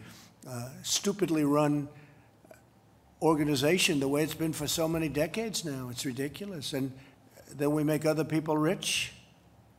uh, 0.47 0.69
stupidly 0.83 1.43
run 1.43 1.87
organization 3.21 3.99
the 3.99 4.07
way 4.07 4.23
it's 4.23 4.35
been 4.35 4.53
for 4.53 4.67
so 4.67 4.87
many 4.87 5.09
decades 5.09 5.65
now. 5.65 5.89
It's 5.89 6.05
ridiculous. 6.05 6.73
And 6.73 6.91
then 7.51 7.71
we 7.71 7.83
make 7.83 8.05
other 8.05 8.23
people 8.23 8.57
rich. 8.57 9.13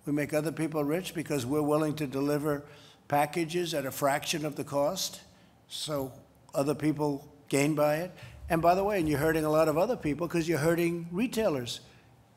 We 0.05 0.13
make 0.13 0.35
other 0.35 0.53
people 0.53 0.83
rich 0.83 1.15
because 1.15 1.47
we're 1.47 1.63
willing 1.63 1.95
to 1.97 2.07
deliver 2.07 2.65
packages 3.09 3.75
at 3.75 3.87
a 3.87 3.91
fraction 3.91 4.45
of 4.45 4.57
the 4.57 4.65
cost. 4.65 5.21
So 5.69 6.13
other 6.55 6.75
people 6.75 7.29
gain 7.49 7.75
by 7.75 7.97
it. 7.97 8.13
And 8.49 8.63
by 8.63 8.75
the 8.75 8.85
way, 8.85 8.99
and 8.99 9.09
you're 9.09 9.19
hurting 9.19 9.45
a 9.45 9.51
lot 9.51 9.69
of 9.69 9.77
other 9.77 9.97
people 9.97 10.27
because 10.27 10.49
you're 10.49 10.59
hurting 10.59 11.09
retailers. 11.11 11.81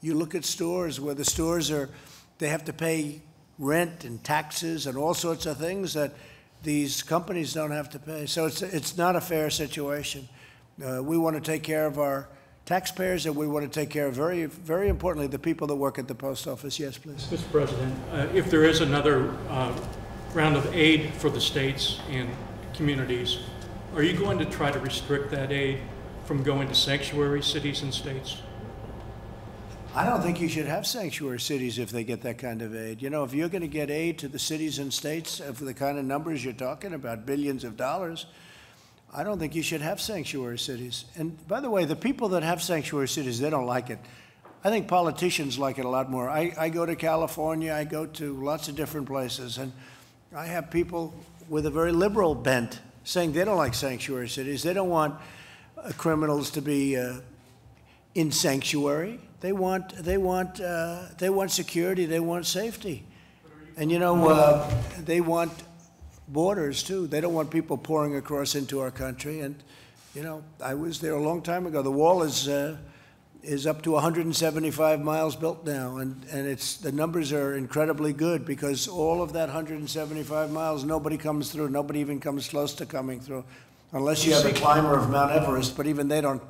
You 0.02 0.14
look 0.14 0.36
at 0.36 0.45
stores 0.45 1.00
where 1.00 1.16
the 1.16 1.26
stores 1.26 1.72
are, 1.72 1.89
they 2.38 2.47
have 2.47 2.66
to 2.66 2.74
pay 2.74 3.22
rent 3.58 4.06
and 4.06 4.24
taxes 4.24 4.88
and 4.88 4.97
all 4.97 5.14
sorts 5.14 5.45
of 5.45 5.58
things 5.58 5.93
that 5.93 6.14
these 6.64 7.04
companies 7.04 7.54
don't 7.54 7.72
have 7.72 7.89
to 7.89 8.00
pay. 8.00 8.26
So 8.26 8.45
it's, 8.45 8.62
it's 8.62 8.97
not 8.97 9.16
a 9.16 9.22
fair 9.22 9.50
situation. 9.50 10.28
Uh, 10.84 11.04
we 11.04 11.18
want 11.18 11.36
to 11.36 11.41
take 11.41 11.64
care 11.64 11.86
of 11.86 12.00
our 12.00 12.30
taxpayers 12.66 13.26
and 13.26 13.36
we 13.36 13.47
want 13.47 13.72
to 13.72 13.80
take 13.80 13.89
care 13.89 14.08
of, 14.08 14.14
very, 14.14 14.45
very 14.45 14.89
importantly, 14.89 15.28
the 15.28 15.39
people 15.39 15.68
that 15.68 15.76
work 15.76 16.00
at 16.00 16.08
the 16.08 16.16
post 16.16 16.47
office. 16.47 16.80
Yes, 16.80 16.97
please. 16.97 17.28
Mr. 17.32 17.52
President, 17.52 17.93
uh, 18.14 18.28
if 18.34 18.50
there 18.50 18.64
is 18.64 18.82
another 18.82 19.32
uh, 19.50 19.76
round 20.34 20.56
of 20.56 20.74
aid 20.74 21.14
for 21.16 21.30
the 21.30 21.41
states 21.41 22.00
and 22.10 22.30
communities, 22.74 23.39
are 23.95 24.04
you 24.04 24.18
going 24.18 24.38
to 24.38 24.45
try 24.45 24.72
to 24.72 24.80
restrict 24.80 25.32
that 25.32 25.52
aid 25.52 25.80
from 26.26 26.43
going 26.43 26.68
to 26.68 26.76
sanctuary 26.76 27.41
cities 27.41 27.82
and 27.82 27.93
states? 27.93 28.38
I 30.00 30.06
don't 30.06 30.22
think 30.22 30.39
you 30.39 30.47
should 30.47 30.68
have 30.68 30.88
sanctuary 30.88 31.41
cities 31.41 31.78
if 31.78 31.89
they 31.89 32.06
get 32.06 32.22
that 32.22 32.38
kind 32.38 32.62
of 32.62 32.74
aid. 32.74 33.02
You 33.02 33.10
know, 33.10 33.26
if 33.26 33.34
you're 33.34 33.50
going 33.50 33.64
to 33.64 33.68
get 33.68 33.91
aid 33.91 34.18
to 34.20 34.30
the 34.30 34.39
cities 34.39 34.80
and 34.80 34.93
states 34.93 35.41
for 35.56 35.66
the 35.66 35.74
kind 35.74 36.00
of 36.00 36.06
numbers 36.06 36.41
you're 36.41 36.54
talking 36.54 36.93
about, 36.93 37.26
billions 37.26 37.66
of 37.66 37.76
dollars, 37.76 38.26
I 39.14 39.26
don't 39.26 39.39
think 39.39 39.56
you 39.56 39.62
should 39.62 39.82
have 39.82 40.00
sanctuary 40.00 40.58
cities. 40.58 41.04
And 41.18 41.45
by 41.50 41.60
the 41.60 41.70
way, 41.70 41.84
the 41.84 41.97
people 41.97 42.30
that 42.30 42.43
have 42.43 42.64
sanctuary 42.64 43.10
cities, 43.10 43.41
they 43.41 43.50
don't 43.50 43.66
like 43.66 43.89
it. 43.89 44.00
I 44.64 44.70
think 44.70 44.88
politicians 44.88 45.60
like 45.60 45.80
it 45.80 45.84
a 45.84 45.89
lot 45.89 46.10
more. 46.10 46.30
I, 46.30 46.54
I 46.58 46.70
go 46.70 46.86
to 46.86 46.95
California, 46.95 47.74
I 47.74 47.84
go 47.84 48.06
to 48.06 48.41
lots 48.41 48.70
of 48.70 48.78
different 48.78 49.06
places, 49.06 49.58
and 49.58 49.74
I 50.34 50.45
have 50.45 50.72
people 50.72 51.14
with 51.50 51.66
a 51.66 51.72
very 51.72 51.91
liberal 51.91 52.36
bent 52.36 52.80
saying 53.04 53.34
they 53.34 53.43
don't 53.43 53.58
like 53.58 53.74
sanctuary 53.74 54.30
cities. 54.30 54.64
They 54.64 54.74
don't 54.74 54.89
want 54.89 55.16
uh, 55.78 55.91
criminals 55.97 56.52
to 56.52 56.62
be 56.62 56.95
uh, 56.95 57.16
in 58.16 58.32
sanctuary. 58.32 59.20
They 59.41 59.51
want, 59.51 59.95
they 59.95 60.18
want, 60.18 60.60
uh, 60.60 61.03
they 61.18 61.30
want 61.30 61.51
security. 61.51 62.05
They 62.05 62.20
want 62.20 62.45
safety. 62.45 63.05
And 63.78 63.91
you 63.91 63.99
know, 63.99 64.28
uh, 64.28 64.70
they 65.05 65.22
want 65.22 65.51
borders 66.28 66.84
too. 66.84 67.07
They 67.07 67.22
don't 67.22 67.34
want 67.34 67.49
people 67.49 67.78
pouring 67.78 68.16
across 68.16 68.55
into 68.55 68.80
our 68.82 68.91
country. 68.91 69.39
And 69.39 69.55
you 70.14 70.24
know, 70.24 70.43
I 70.62 70.74
was 70.74 70.99
there 70.99 71.14
a 71.14 71.22
long 71.22 71.41
time 71.41 71.66
ago. 71.66 71.82
The 71.82 71.91
wall 71.91 72.24
is 72.24 72.47
uh, 72.47 72.78
is 73.41 73.66
up 73.66 73.82
to 73.84 73.91
175 73.91 74.99
miles 74.99 75.36
built 75.36 75.66
now, 75.66 75.97
and 75.97 76.26
and 76.32 76.47
it's 76.47 76.78
the 76.78 76.91
numbers 76.91 77.32
are 77.32 77.55
incredibly 77.55 78.12
good 78.12 78.45
because 78.45 78.88
all 78.88 79.22
of 79.22 79.34
that 79.34 79.47
175 79.47 80.51
miles, 80.51 80.84
nobody 80.84 81.18
comes 81.18 81.51
through. 81.51 81.70
Nobody 81.70 81.99
even 81.99 82.20
comes 82.20 82.49
close 82.49 82.74
to 82.76 82.86
coming 82.86 83.20
through, 83.20 83.45
unless 83.93 84.26
you 84.26 84.34
have 84.34 84.45
a 84.45 84.53
climber 84.53 84.97
of 84.97 85.10
Mount 85.10 85.32
Everest. 85.32 85.78
But 85.78 85.88
even 85.88 86.07
they 86.07 86.22
don't. 86.22 86.41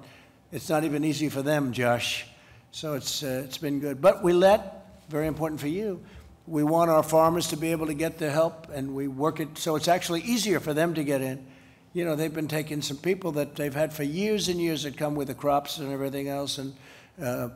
It's 0.51 0.67
not 0.67 0.83
even 0.83 1.03
easy 1.03 1.29
for 1.29 1.43
them, 1.43 1.73
Josh. 1.73 2.25
So 2.71 2.95
it's 2.95 3.23
uh, 3.23 3.43
it's 3.45 3.59
been 3.59 3.79
good. 3.79 4.01
But 4.01 4.23
we 4.23 4.33
let 4.33 4.87
very 5.07 5.27
important 5.27 5.61
for 5.61 5.67
you. 5.67 6.03
We 6.47 6.63
want 6.63 6.89
our 6.89 7.03
farmers 7.03 7.47
to 7.49 7.57
be 7.57 7.71
able 7.71 7.85
to 7.85 7.93
get 7.93 8.17
the 8.17 8.31
help, 8.31 8.67
and 8.73 8.95
we 8.95 9.07
work 9.07 9.39
it 9.39 9.59
so 9.59 9.75
it's 9.75 9.87
actually 9.87 10.21
easier 10.21 10.59
for 10.59 10.73
them 10.73 10.95
to 10.95 11.03
get 11.03 11.21
in. 11.21 11.45
You 11.93 12.05
know, 12.05 12.15
they've 12.15 12.33
been 12.33 12.47
taking 12.47 12.81
some 12.81 12.97
people 12.97 13.31
that 13.33 13.55
they've 13.55 13.73
had 13.73 13.93
for 13.93 14.03
years 14.03 14.49
and 14.49 14.59
years 14.59 14.83
that 14.83 14.97
come 14.97 15.13
with 15.13 15.27
the 15.27 15.35
crops 15.35 15.77
and 15.77 15.91
everything 15.91 16.29
else, 16.29 16.57
and 16.57 16.75
uh, 17.21 17.49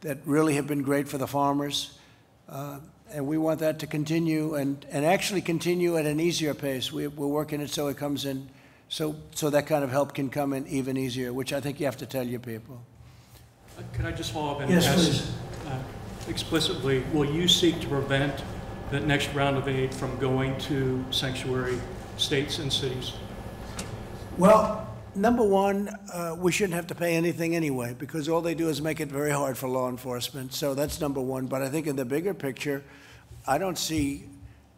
that 0.00 0.18
really 0.24 0.54
have 0.56 0.66
been 0.66 0.82
great 0.82 1.08
for 1.08 1.18
the 1.18 1.28
farmers. 1.28 1.96
Uh, 2.48 2.78
and 3.12 3.26
we 3.26 3.38
want 3.38 3.60
that 3.60 3.78
to 3.80 3.86
continue 3.86 4.54
and, 4.54 4.84
and 4.90 5.04
actually 5.04 5.42
continue 5.42 5.96
at 5.96 6.06
an 6.06 6.18
easier 6.18 6.54
pace. 6.54 6.90
We, 6.90 7.06
we're 7.06 7.26
working 7.26 7.60
it 7.60 7.70
so 7.70 7.86
it 7.88 7.98
comes 7.98 8.24
in 8.24 8.48
So, 8.92 9.16
so 9.34 9.48
that 9.48 9.66
kind 9.66 9.82
of 9.82 9.90
help 9.90 10.12
can 10.12 10.28
come 10.28 10.52
in 10.52 10.66
even 10.66 10.98
easier, 10.98 11.32
which 11.32 11.54
I 11.54 11.62
think 11.62 11.80
you 11.80 11.86
have 11.86 11.96
to 11.96 12.04
tell 12.04 12.26
your 12.26 12.40
people. 12.40 12.78
Uh, 13.78 13.82
Could 13.94 14.04
I 14.04 14.12
just 14.12 14.32
follow 14.32 14.52
up 14.52 14.60
and 14.60 14.70
Yes, 14.70 14.86
ask 14.86 14.96
please. 14.98 15.32
uh, 15.66 15.78
explicitly, 16.28 17.02
will 17.14 17.24
you 17.24 17.48
seek 17.48 17.80
to 17.80 17.86
prevent 17.86 18.44
the 18.90 19.00
next 19.00 19.32
round 19.32 19.56
of 19.56 19.66
aid 19.66 19.94
from 19.94 20.14
going 20.18 20.58
to 20.68 21.02
sanctuary 21.10 21.80
states 22.18 22.58
and 22.58 22.70
cities? 22.70 23.14
Well, 24.36 24.86
number 25.14 25.42
one, 25.42 25.88
uh, 26.12 26.36
we 26.38 26.52
shouldn't 26.52 26.74
have 26.74 26.88
to 26.88 26.94
pay 26.94 27.14
anything 27.14 27.56
anyway, 27.56 27.96
because 27.98 28.28
all 28.28 28.42
they 28.42 28.54
do 28.54 28.68
is 28.68 28.82
make 28.82 29.00
it 29.00 29.08
very 29.08 29.30
hard 29.30 29.56
for 29.56 29.70
law 29.70 29.88
enforcement. 29.88 30.52
So 30.52 30.74
that's 30.74 31.00
number 31.00 31.22
one. 31.22 31.46
But 31.46 31.62
I 31.62 31.70
think 31.70 31.86
in 31.86 31.96
the 31.96 32.04
bigger 32.04 32.34
picture, 32.34 32.84
I 33.48 33.56
don't 33.56 33.78
see 33.78 34.26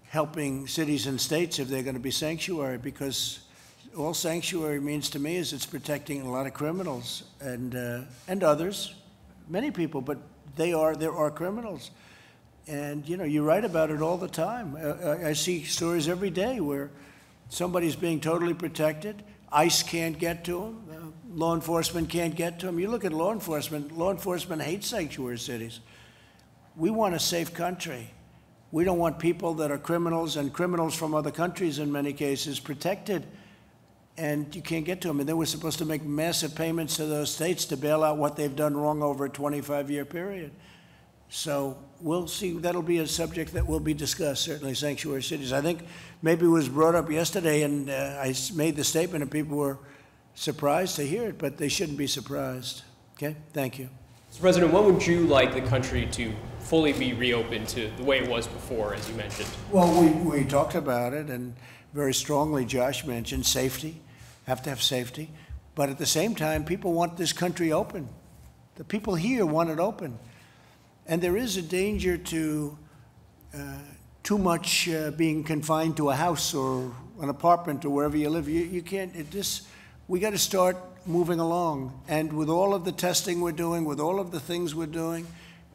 helping 0.05 0.69
cities 0.69 1.09
and 1.09 1.21
states 1.21 1.59
if 1.59 1.67
they're 1.67 1.83
going 1.83 1.97
to 1.97 2.01
be 2.01 2.13
sanctuary, 2.13 2.79
because 2.79 3.41
all 3.97 4.15
sanctuary 4.15 4.81
means 4.81 5.11
to 5.11 5.19
me 5.19 5.37
is 5.37 5.53
it's 5.53 5.67
protecting 5.67 6.23
a 6.23 6.31
lot 6.31 6.47
of 6.47 6.55
criminals 6.55 7.25
and 7.41 7.75
uh, 7.75 8.01
and 8.29 8.43
others, 8.43 8.95
many 9.49 9.71
people, 9.71 10.01
but 10.01 10.19
they 10.57 10.73
are 10.73 10.95
there 10.95 11.15
are 11.15 11.31
criminals. 11.31 11.91
And 12.67 13.09
you 13.09 13.17
know, 13.17 13.25
you 13.25 13.45
write 13.45 13.65
about 13.65 13.91
it 13.91 14.01
all 14.01 14.17
the 14.17 14.29
time. 14.29 14.77
Uh, 14.77 15.09
I 15.09 15.29
I 15.29 15.33
see 15.33 15.65
stories 15.65 16.09
every 16.09 16.31
day 16.31 16.61
where 16.61 16.91
somebody's 17.49 17.97
being 17.97 18.21
totally 18.21 18.55
protected. 18.55 19.23
ICE 19.53 19.83
can't 19.85 20.19
get 20.19 20.45
to 20.45 20.59
them. 20.61 20.85
Uh, 20.91 21.39
law 21.39 21.55
enforcement 21.55 22.09
can't 22.09 22.35
get 22.35 22.59
to 22.61 22.67
them. 22.67 22.79
You 22.79 22.91
look 22.91 23.05
at 23.05 23.13
law 23.13 23.33
enforcement. 23.33 23.97
Law 23.97 24.11
enforcement 24.11 24.63
hates 24.63 24.89
sanctuary 24.89 25.39
cities. 25.39 25.81
We 26.77 26.91
want 26.91 27.15
a 27.15 27.21
safe 27.21 27.55
country. 27.55 28.11
We 28.73 28.83
don't 28.83 28.99
want 28.99 29.21
people 29.21 29.55
that 29.55 29.71
are 29.71 29.79
criminals 29.79 30.37
and 30.37 30.53
criminals 30.53 30.97
from 30.97 31.15
other 31.15 31.31
countries 31.31 31.79
in 31.79 31.93
many 31.93 32.13
cases 32.13 32.59
protected, 32.59 33.25
and 34.17 34.55
you 34.55 34.63
can't 34.63 34.85
get 34.85 35.01
to 35.03 35.09
them. 35.09 35.21
And 35.21 35.29
then 35.29 35.37
we're 35.37 35.45
supposed 35.47 35.79
to 35.79 35.85
make 35.85 36.05
massive 36.05 36.55
payments 36.55 36.97
to 36.97 37.07
those 37.07 37.33
states 37.33 37.65
to 37.67 37.77
bail 37.77 38.05
out 38.05 38.17
what 38.17 38.37
they've 38.37 38.55
done 38.55 38.77
wrong 38.77 39.03
over 39.03 39.25
a 39.25 39.31
25-year 39.31 40.05
period. 40.05 40.53
So 41.29 41.77
we'll 42.01 42.29
see, 42.29 42.53
that'll 42.53 42.83
be 42.83 42.99
a 42.99 43.07
subject 43.07 43.55
that 43.55 43.67
will 43.67 43.81
be 43.81 43.95
discussed, 43.95 44.43
certainly 44.43 44.75
sanctuary 44.75 45.23
cities. 45.23 45.53
I 45.53 45.61
think 45.61 45.81
maybe 46.23 46.47
it 46.47 46.49
was 46.49 46.69
brought 46.69 46.95
up 46.95 47.11
yesterday, 47.11 47.63
and 47.63 47.91
uh, 47.91 48.21
I 48.23 48.35
made 48.55 48.77
the 48.77 48.85
statement, 48.85 49.23
and 49.23 49.31
people 49.31 49.57
were 49.57 49.79
surprised 50.35 50.97
to 50.97 51.03
hear 51.03 51.25
it, 51.25 51.39
but 51.39 51.59
they 51.59 51.69
shouldn't 51.69 51.99
be 51.99 52.07
surprised. 52.07 52.83
Okay, 53.17 53.35
thank 53.53 53.79
you. 53.79 53.89
Mr. 54.31 54.41
President, 54.41 54.73
when 54.73 54.85
would 54.85 55.07
you 55.07 55.27
like 55.27 55.55
the 55.55 55.61
country 55.63 56.07
to 56.13 56.33
fully 56.61 56.93
be 56.93 57.13
reopened 57.15 57.69
to 57.69 57.91
the 57.97 58.03
way 58.05 58.19
it 58.19 58.29
was 58.29 58.47
before, 58.47 58.95
as 58.95 59.09
you 59.09 59.15
mentioned? 59.17 59.49
Well, 59.71 60.01
we, 60.01 60.11
we 60.11 60.45
talked 60.45 60.75
about 60.75 61.13
it, 61.13 61.31
and 61.31 61.55
very 61.93 62.15
strongly, 62.15 62.65
Josh 62.65 63.05
mentioned 63.05 63.47
safety, 63.47 64.01
have 64.47 64.63
to 64.63 64.71
have 64.71 64.83
safety. 64.83 65.31
But 65.75 65.91
at 65.91 65.99
the 65.99 66.07
same 66.07 66.35
time, 66.35 66.65
people 66.65 66.93
want 66.93 67.17
this 67.17 67.33
country 67.33 67.73
open. 67.73 68.09
The 68.77 68.85
people 68.85 69.15
here 69.15 69.45
want 69.47 69.71
it 69.71 69.79
open. 69.79 70.19
And 71.07 71.21
there 71.21 71.37
is 71.37 71.57
a 71.57 71.63
danger 71.63 72.17
to 72.17 72.79
uh, 73.55 73.59
too 74.23 74.39
much 74.39 74.89
uh, 74.89 75.11
being 75.11 75.45
confined 75.45 75.97
to 75.99 76.11
a 76.11 76.15
house 76.15 76.55
or 76.55 76.95
an 77.21 77.29
apartment 77.29 77.85
or 77.85 77.91
wherever 77.91 78.17
you 78.17 78.31
live. 78.31 78.49
You, 78.49 78.63
you 78.63 78.83
can't, 78.83 79.15
it 79.15 79.31
just, 79.31 79.67
we 80.09 80.19
got 80.19 80.31
to 80.31 80.39
start 80.39 80.77
moving 81.07 81.41
along. 81.41 82.01
And 82.09 82.33
with 82.33 82.49
all 82.49 82.75
of 82.75 82.85
the 82.85 82.93
testing 82.93 83.41
we're 83.41 83.53
doing, 83.53 83.85
with 83.85 84.01
all 84.01 84.19
of 84.19 84.31
the 84.31 84.41
things 84.41 84.75
we're 84.75 84.87
doing, 84.87 85.27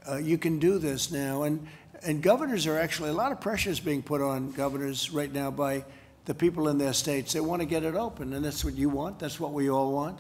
uh, 0.10 0.18
you 0.18 0.38
can 0.38 0.60
do 0.60 0.80
this 0.80 1.12
now. 1.12 1.44
And, 1.44 1.68
and 2.02 2.22
governors 2.24 2.66
are 2.66 2.80
actually, 2.80 3.10
a 3.10 3.14
lot 3.14 3.32
of 3.32 3.40
pressure 3.40 3.70
is 3.70 3.80
being 3.80 4.02
put 4.02 4.22
on 4.22 4.52
governors 4.52 5.12
right 5.12 5.32
now 5.32 5.52
by 5.52 5.86
the 6.30 6.36
people 6.36 6.68
in 6.68 6.78
their 6.78 6.94
states. 6.94 7.34
They 7.34 7.40
want 7.40 7.60
to 7.64 7.66
get 7.66 7.84
it 7.84 7.96
open, 7.96 8.34
and 8.34 8.46
that's 8.46 8.64
what 8.64 8.76
you 8.76 8.88
want. 8.88 9.18
That's 9.18 9.40
what 9.40 9.52
we 9.52 9.68
all 9.68 9.92
want. 9.92 10.20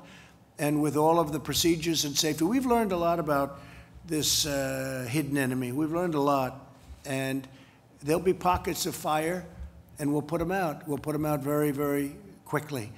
And 0.58 0.82
with 0.82 0.98
all 0.98 1.20
of 1.20 1.32
the 1.32 1.40
procedures 1.40 2.04
and 2.04 2.18
safety, 2.18 2.46
we've 2.46 2.66
learned 2.66 2.92
a 2.92 2.98
lot 2.98 3.20
about 3.20 3.60
this 4.08 4.48
uh, 4.48 5.06
hidden 5.08 5.38
enemy. 5.38 5.72
We've 5.72 5.92
learned 5.92 6.16
a 6.16 6.20
lot. 6.20 6.66
And 7.06 7.48
there'll 8.02 8.24
be 8.24 8.34
pockets 8.34 8.88
of 8.88 8.96
fire, 8.96 9.46
and 10.00 10.12
we'll 10.12 10.24
put 10.24 10.40
them 10.40 10.52
out. 10.52 10.88
We'll 10.88 10.98
put 10.98 11.14
them 11.14 11.28
out 11.28 11.42
very, 11.42 11.70
very 11.70 12.16
quickly. 12.44 12.92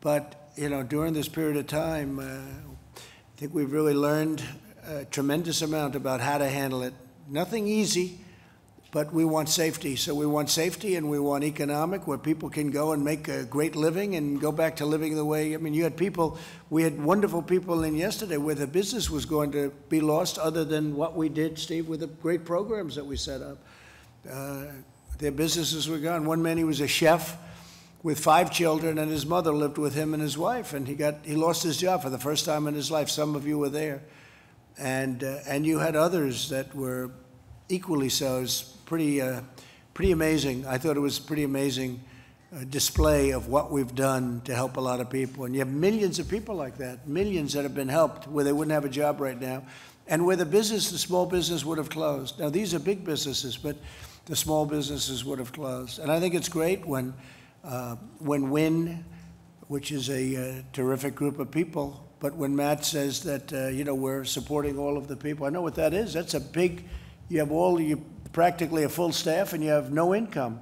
But, 0.00 0.52
you 0.54 0.68
know, 0.68 0.84
during 0.84 1.12
this 1.12 1.26
period 1.26 1.56
of 1.56 1.66
time, 1.66 2.20
uh, 2.20 2.22
I 2.22 3.00
think 3.36 3.52
we've 3.52 3.72
really 3.72 3.94
learned 3.94 4.44
a 4.86 5.06
tremendous 5.06 5.60
amount 5.60 5.96
about 5.96 6.20
how 6.20 6.38
to 6.38 6.48
handle 6.48 6.84
it. 6.84 6.94
Nothing 7.28 7.66
easy, 7.66 8.20
but 8.92 9.12
we 9.12 9.24
want 9.24 9.48
safety. 9.48 9.96
So 9.96 10.14
we 10.14 10.26
want 10.26 10.48
safety 10.48 10.96
and 10.96 11.10
we 11.10 11.18
want 11.18 11.44
economic, 11.44 12.06
where 12.06 12.18
people 12.18 12.48
can 12.48 12.70
go 12.70 12.92
and 12.92 13.04
make 13.04 13.28
a 13.28 13.44
great 13.44 13.76
living 13.76 14.14
and 14.14 14.40
go 14.40 14.52
back 14.52 14.76
to 14.76 14.86
living 14.86 15.16
the 15.16 15.24
way. 15.24 15.54
I 15.54 15.58
mean, 15.58 15.74
you 15.74 15.82
had 15.82 15.96
people, 15.96 16.38
we 16.70 16.82
had 16.82 17.02
wonderful 17.02 17.42
people 17.42 17.82
in 17.84 17.94
yesterday 17.94 18.36
where 18.36 18.54
the 18.54 18.66
business 18.66 19.10
was 19.10 19.26
going 19.26 19.52
to 19.52 19.70
be 19.88 20.00
lost, 20.00 20.38
other 20.38 20.64
than 20.64 20.96
what 20.96 21.16
we 21.16 21.28
did, 21.28 21.58
Steve, 21.58 21.88
with 21.88 22.00
the 22.00 22.06
great 22.06 22.44
programs 22.44 22.94
that 22.94 23.04
we 23.04 23.16
set 23.16 23.42
up. 23.42 23.58
Uh, 24.30 24.66
their 25.18 25.32
businesses 25.32 25.88
were 25.88 25.98
gone. 25.98 26.26
One 26.26 26.42
man, 26.42 26.56
he 26.56 26.64
was 26.64 26.80
a 26.80 26.88
chef 26.88 27.38
with 28.02 28.20
five 28.20 28.52
children, 28.52 28.98
and 28.98 29.10
his 29.10 29.26
mother 29.26 29.52
lived 29.52 29.78
with 29.78 29.94
him 29.94 30.14
and 30.14 30.22
his 30.22 30.38
wife, 30.38 30.74
and 30.74 30.86
he 30.86 30.94
got 30.94 31.16
he 31.24 31.34
lost 31.34 31.62
his 31.62 31.76
job 31.76 32.02
for 32.02 32.10
the 32.10 32.18
first 32.18 32.44
time 32.44 32.66
in 32.66 32.74
his 32.74 32.90
life. 32.90 33.08
Some 33.08 33.34
of 33.34 33.46
you 33.46 33.58
were 33.58 33.68
there, 33.68 34.02
and 34.78 35.24
uh, 35.24 35.38
and 35.46 35.66
you 35.66 35.78
had 35.78 35.96
others 35.96 36.50
that 36.50 36.74
were 36.74 37.10
equally 37.68 38.08
so. 38.08 38.42
It's 38.42 38.75
pretty 38.86 39.20
uh, 39.20 39.42
pretty 39.92 40.12
amazing. 40.12 40.64
I 40.66 40.78
thought 40.78 40.96
it 40.96 41.00
was 41.00 41.18
a 41.18 41.22
pretty 41.22 41.42
amazing 41.42 42.00
uh, 42.54 42.64
display 42.70 43.30
of 43.30 43.48
what 43.48 43.70
we've 43.70 43.94
done 43.94 44.40
to 44.44 44.54
help 44.54 44.76
a 44.76 44.80
lot 44.80 45.00
of 45.00 45.10
people, 45.10 45.44
and 45.44 45.54
you 45.54 45.58
have 45.60 45.68
millions 45.68 46.18
of 46.18 46.28
people 46.28 46.54
like 46.54 46.78
that, 46.78 47.06
millions 47.06 47.52
that 47.52 47.64
have 47.64 47.74
been 47.74 47.88
helped 47.88 48.28
where 48.28 48.44
they 48.44 48.52
wouldn't 48.52 48.72
have 48.72 48.84
a 48.84 48.88
job 48.88 49.20
right 49.20 49.40
now, 49.40 49.62
and 50.06 50.24
where 50.24 50.36
the 50.36 50.46
business, 50.46 50.90
the 50.90 50.98
small 50.98 51.26
business, 51.26 51.64
would 51.64 51.78
have 51.78 51.90
closed. 51.90 52.38
Now 52.38 52.48
these 52.48 52.72
are 52.72 52.78
big 52.78 53.04
businesses, 53.04 53.56
but 53.56 53.76
the 54.26 54.36
small 54.36 54.64
businesses 54.64 55.24
would 55.24 55.38
have 55.38 55.52
closed, 55.52 55.98
and 55.98 56.10
I 56.10 56.20
think 56.20 56.34
it's 56.34 56.48
great 56.48 56.86
when 56.86 57.12
uh, 57.64 57.96
when 58.20 58.50
Wynn, 58.50 59.04
which 59.66 59.90
is 59.90 60.08
a 60.08 60.36
uh, 60.36 60.62
terrific 60.72 61.16
group 61.16 61.40
of 61.40 61.50
people, 61.50 62.08
but 62.20 62.36
when 62.36 62.54
Matt 62.54 62.84
says 62.84 63.24
that, 63.24 63.52
uh, 63.52 63.66
you 63.68 63.82
know, 63.82 63.94
we're 63.94 64.24
supporting 64.24 64.78
all 64.78 64.96
of 64.96 65.08
the 65.08 65.16
people, 65.16 65.46
I 65.46 65.50
know 65.50 65.62
what 65.62 65.74
that 65.74 65.92
is. 65.92 66.12
That's 66.12 66.34
a 66.34 66.40
big, 66.40 66.84
you 67.28 67.40
have 67.40 67.50
all, 67.50 67.80
you 67.80 68.02
practically 68.40 68.84
a 68.84 68.88
full 68.90 69.12
staff 69.12 69.54
and 69.54 69.64
you 69.64 69.70
have 69.70 69.90
no 69.90 70.14
income. 70.14 70.60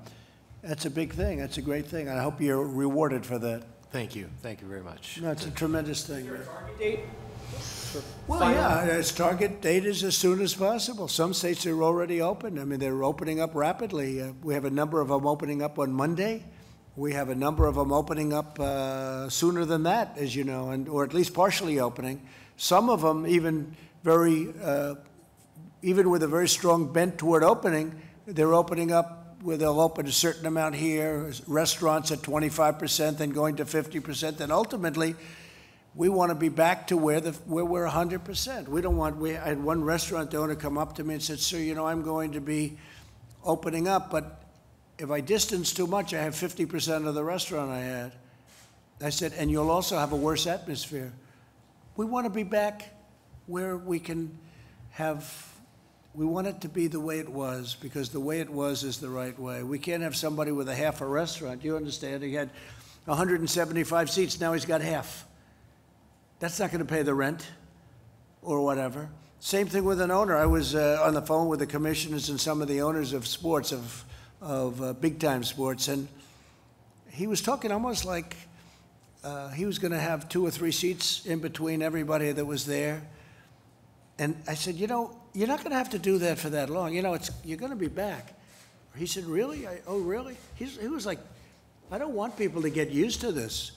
That's 0.62 0.84
a 0.86 0.90
big 0.90 1.12
thing. 1.12 1.38
That's 1.38 1.58
a 1.58 1.60
great 1.60 1.86
thing. 1.88 2.08
I 2.08 2.22
hope 2.22 2.40
you're 2.40 2.64
rewarded 2.64 3.26
for 3.26 3.36
that. 3.40 3.64
Thank 3.90 4.14
you. 4.14 4.30
Thank 4.42 4.60
you 4.62 4.68
very 4.68 4.84
much. 4.84 5.16
That's 5.20 5.44
a 5.46 5.50
tremendous 5.50 6.06
thing. 6.06 6.24
Target 6.28 6.78
date? 6.78 7.00
Well, 8.28 8.38
Final- 8.38 8.54
yeah, 8.54 8.84
its 8.84 9.10
target 9.10 9.60
date 9.60 9.86
is 9.86 10.04
as 10.04 10.16
soon 10.16 10.40
as 10.40 10.54
possible. 10.54 11.08
Some 11.08 11.34
states 11.34 11.66
are 11.66 11.82
already 11.82 12.20
open. 12.20 12.60
I 12.60 12.64
mean, 12.64 12.78
they're 12.78 13.02
opening 13.02 13.40
up 13.40 13.56
rapidly. 13.56 14.22
Uh, 14.22 14.34
We 14.44 14.54
have 14.54 14.64
a 14.64 14.70
number 14.70 15.00
of 15.00 15.08
them 15.08 15.26
opening 15.26 15.60
up 15.60 15.80
on 15.80 15.92
Monday. 15.92 16.44
We 16.94 17.12
have 17.14 17.28
a 17.28 17.34
number 17.34 17.66
of 17.66 17.74
them 17.74 17.90
opening 17.90 18.32
up 18.32 18.60
uh, 18.60 19.28
sooner 19.30 19.64
than 19.64 19.82
that, 19.82 20.16
as 20.16 20.36
you 20.36 20.44
know, 20.44 20.70
and, 20.70 20.88
or 20.88 21.02
at 21.02 21.12
least 21.12 21.34
partially 21.34 21.80
opening. 21.80 22.22
Some 22.56 22.88
of 22.88 23.00
them 23.02 23.26
even 23.26 23.74
very, 24.04 24.54
uh, 24.62 24.94
even 25.84 26.08
with 26.08 26.22
a 26.22 26.28
very 26.28 26.48
strong 26.48 26.90
bent 26.92 27.18
toward 27.18 27.44
opening, 27.44 27.94
they're 28.26 28.54
opening 28.54 28.90
up 28.90 29.36
where 29.42 29.58
they'll 29.58 29.80
open 29.80 30.06
a 30.06 30.12
certain 30.12 30.46
amount 30.46 30.74
here, 30.74 31.30
restaurants 31.46 32.10
at 32.10 32.20
25%, 32.20 33.18
then 33.18 33.28
going 33.28 33.56
to 33.56 33.66
50%, 33.66 34.38
then 34.38 34.50
ultimately, 34.50 35.14
we 35.94 36.08
want 36.08 36.30
to 36.30 36.34
be 36.34 36.48
back 36.48 36.86
to 36.86 36.96
where 36.96 37.20
the 37.20 37.32
where 37.44 37.64
we're 37.64 37.86
100%. 37.86 38.66
We 38.66 38.80
don't 38.80 38.96
want. 38.96 39.16
We 39.18 39.36
I 39.36 39.48
had 39.48 39.62
one 39.62 39.84
restaurant 39.84 40.34
owner 40.34 40.56
come 40.56 40.76
up 40.76 40.96
to 40.96 41.04
me 41.04 41.14
and 41.14 41.22
said, 41.22 41.38
"Sir, 41.38 41.58
you 41.58 41.74
know, 41.74 41.86
I'm 41.86 42.02
going 42.02 42.32
to 42.32 42.40
be 42.40 42.78
opening 43.44 43.86
up, 43.86 44.10
but 44.10 44.42
if 44.98 45.10
I 45.10 45.20
distance 45.20 45.72
too 45.72 45.86
much, 45.86 46.12
I 46.12 46.22
have 46.22 46.34
50% 46.34 47.06
of 47.06 47.14
the 47.14 47.22
restaurant 47.22 47.70
I 47.70 47.80
had." 47.80 48.12
I 49.00 49.10
said, 49.10 49.34
"And 49.34 49.50
you'll 49.50 49.70
also 49.70 49.96
have 49.96 50.12
a 50.12 50.16
worse 50.16 50.48
atmosphere." 50.48 51.12
We 51.96 52.06
want 52.06 52.24
to 52.24 52.30
be 52.30 52.42
back 52.42 52.92
where 53.46 53.76
we 53.76 54.00
can 54.00 54.36
have. 54.90 55.53
We 56.14 56.24
want 56.24 56.46
it 56.46 56.60
to 56.60 56.68
be 56.68 56.86
the 56.86 57.00
way 57.00 57.18
it 57.18 57.28
was 57.28 57.76
because 57.80 58.10
the 58.10 58.20
way 58.20 58.38
it 58.38 58.48
was 58.48 58.84
is 58.84 58.98
the 58.98 59.08
right 59.08 59.36
way. 59.36 59.64
We 59.64 59.80
can't 59.80 60.02
have 60.04 60.14
somebody 60.14 60.52
with 60.52 60.68
a 60.68 60.74
half 60.74 61.00
a 61.00 61.06
restaurant. 61.06 61.64
You 61.64 61.76
understand? 61.76 62.22
He 62.22 62.34
had 62.34 62.50
175 63.06 64.10
seats. 64.10 64.40
Now 64.40 64.52
he's 64.52 64.64
got 64.64 64.80
half. 64.80 65.26
That's 66.38 66.60
not 66.60 66.70
going 66.70 66.86
to 66.86 66.92
pay 66.92 67.02
the 67.02 67.14
rent 67.14 67.44
or 68.42 68.60
whatever. 68.62 69.08
Same 69.40 69.66
thing 69.66 69.84
with 69.84 70.00
an 70.00 70.12
owner. 70.12 70.36
I 70.36 70.46
was 70.46 70.76
uh, 70.76 71.00
on 71.02 71.14
the 71.14 71.22
phone 71.22 71.48
with 71.48 71.58
the 71.58 71.66
commissioners 71.66 72.30
and 72.30 72.40
some 72.40 72.62
of 72.62 72.68
the 72.68 72.82
owners 72.82 73.12
of 73.12 73.26
sports, 73.26 73.72
of, 73.72 74.04
of 74.40 74.80
uh, 74.80 74.92
big 74.92 75.18
time 75.18 75.42
sports, 75.42 75.88
and 75.88 76.06
he 77.10 77.26
was 77.26 77.42
talking 77.42 77.72
almost 77.72 78.04
like 78.04 78.36
uh, 79.24 79.48
he 79.50 79.66
was 79.66 79.78
going 79.78 79.92
to 79.92 79.98
have 79.98 80.28
two 80.28 80.46
or 80.46 80.50
three 80.50 80.72
seats 80.72 81.26
in 81.26 81.40
between 81.40 81.82
everybody 81.82 82.30
that 82.30 82.44
was 82.44 82.66
there. 82.66 83.02
And 84.18 84.36
I 84.46 84.54
said, 84.54 84.76
you 84.76 84.86
know, 84.86 85.16
you're 85.34 85.48
not 85.48 85.58
going 85.58 85.70
to 85.70 85.76
have 85.76 85.90
to 85.90 85.98
do 85.98 86.18
that 86.18 86.38
for 86.38 86.50
that 86.50 86.70
long. 86.70 86.94
You 86.94 87.02
know, 87.02 87.14
it's, 87.14 87.30
you're 87.44 87.58
going 87.58 87.70
to 87.70 87.76
be 87.76 87.88
back. 87.88 88.34
He 88.96 89.06
said, 89.06 89.24
really? 89.24 89.66
I, 89.66 89.80
oh, 89.86 89.98
really? 89.98 90.36
He's, 90.54 90.78
he 90.78 90.88
was 90.88 91.04
like 91.04 91.18
I 91.90 91.98
don't 91.98 92.14
want 92.14 92.36
people 92.36 92.62
to 92.62 92.70
get 92.70 92.90
used 92.90 93.20
to 93.20 93.32
this 93.32 93.72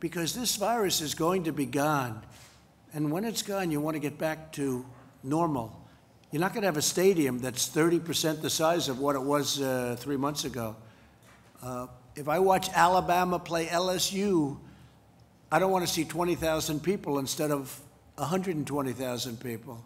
because 0.00 0.34
this 0.34 0.56
virus 0.56 1.00
is 1.00 1.14
going 1.14 1.44
to 1.44 1.52
be 1.52 1.66
gone. 1.66 2.22
And 2.92 3.10
when 3.12 3.24
it's 3.24 3.42
gone, 3.42 3.70
you 3.70 3.80
want 3.80 3.94
to 3.94 4.00
get 4.00 4.18
back 4.18 4.52
to 4.52 4.84
normal. 5.22 5.74
You're 6.30 6.40
not 6.40 6.52
going 6.52 6.62
to 6.62 6.66
have 6.66 6.76
a 6.76 6.82
stadium 6.82 7.38
that's 7.38 7.68
30% 7.68 8.42
the 8.42 8.50
size 8.50 8.88
of 8.88 8.98
what 8.98 9.16
it 9.16 9.22
was 9.22 9.60
uh, 9.60 9.96
three 9.98 10.16
months 10.16 10.44
ago. 10.44 10.76
Uh, 11.62 11.86
if 12.16 12.28
I 12.28 12.38
watch 12.38 12.68
Alabama 12.74 13.38
play 13.38 13.66
LSU, 13.66 14.58
I 15.50 15.58
don't 15.58 15.70
want 15.70 15.86
to 15.86 15.92
see 15.92 16.04
20,000 16.04 16.82
people 16.82 17.18
instead 17.18 17.50
of 17.50 17.80
120,000 18.16 19.40
people. 19.40 19.82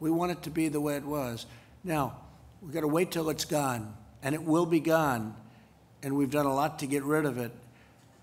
We 0.00 0.10
want 0.10 0.32
it 0.32 0.42
to 0.44 0.50
be 0.50 0.68
the 0.68 0.80
way 0.80 0.96
it 0.96 1.04
was. 1.04 1.46
Now, 1.84 2.16
we've 2.62 2.72
got 2.72 2.80
to 2.80 2.88
wait 2.88 3.10
till 3.10 3.28
it's 3.30 3.44
gone, 3.44 3.94
and 4.22 4.34
it 4.34 4.42
will 4.42 4.66
be 4.66 4.80
gone, 4.80 5.34
and 6.02 6.16
we've 6.16 6.30
done 6.30 6.46
a 6.46 6.54
lot 6.54 6.78
to 6.80 6.86
get 6.86 7.02
rid 7.04 7.26
of 7.26 7.38
it. 7.38 7.52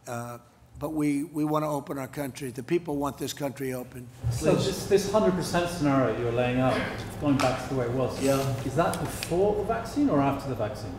Uh, 0.07 0.39
but 0.79 0.93
we, 0.93 1.23
we 1.23 1.43
want 1.43 1.63
to 1.65 1.69
open 1.69 1.97
our 1.97 2.07
country. 2.07 2.51
The 2.51 2.61
people 2.61 2.97
want 2.97 3.17
this 3.17 3.33
country 3.33 3.73
open. 3.73 4.07
So 4.31 4.53
Please. 4.55 4.65
this, 4.67 4.85
this 4.85 5.09
100% 5.09 5.67
scenario 5.69 6.19
you're 6.19 6.31
laying 6.31 6.59
out, 6.59 6.79
going 7.19 7.37
back 7.37 7.63
to 7.63 7.73
the 7.73 7.79
way 7.79 7.85
it 7.85 7.91
was, 7.91 8.21
Yeah. 8.21 8.39
is 8.63 8.75
that 8.75 8.99
before 8.99 9.55
the 9.55 9.63
vaccine 9.63 10.07
or 10.09 10.21
after 10.21 10.49
the 10.49 10.55
vaccine? 10.55 10.93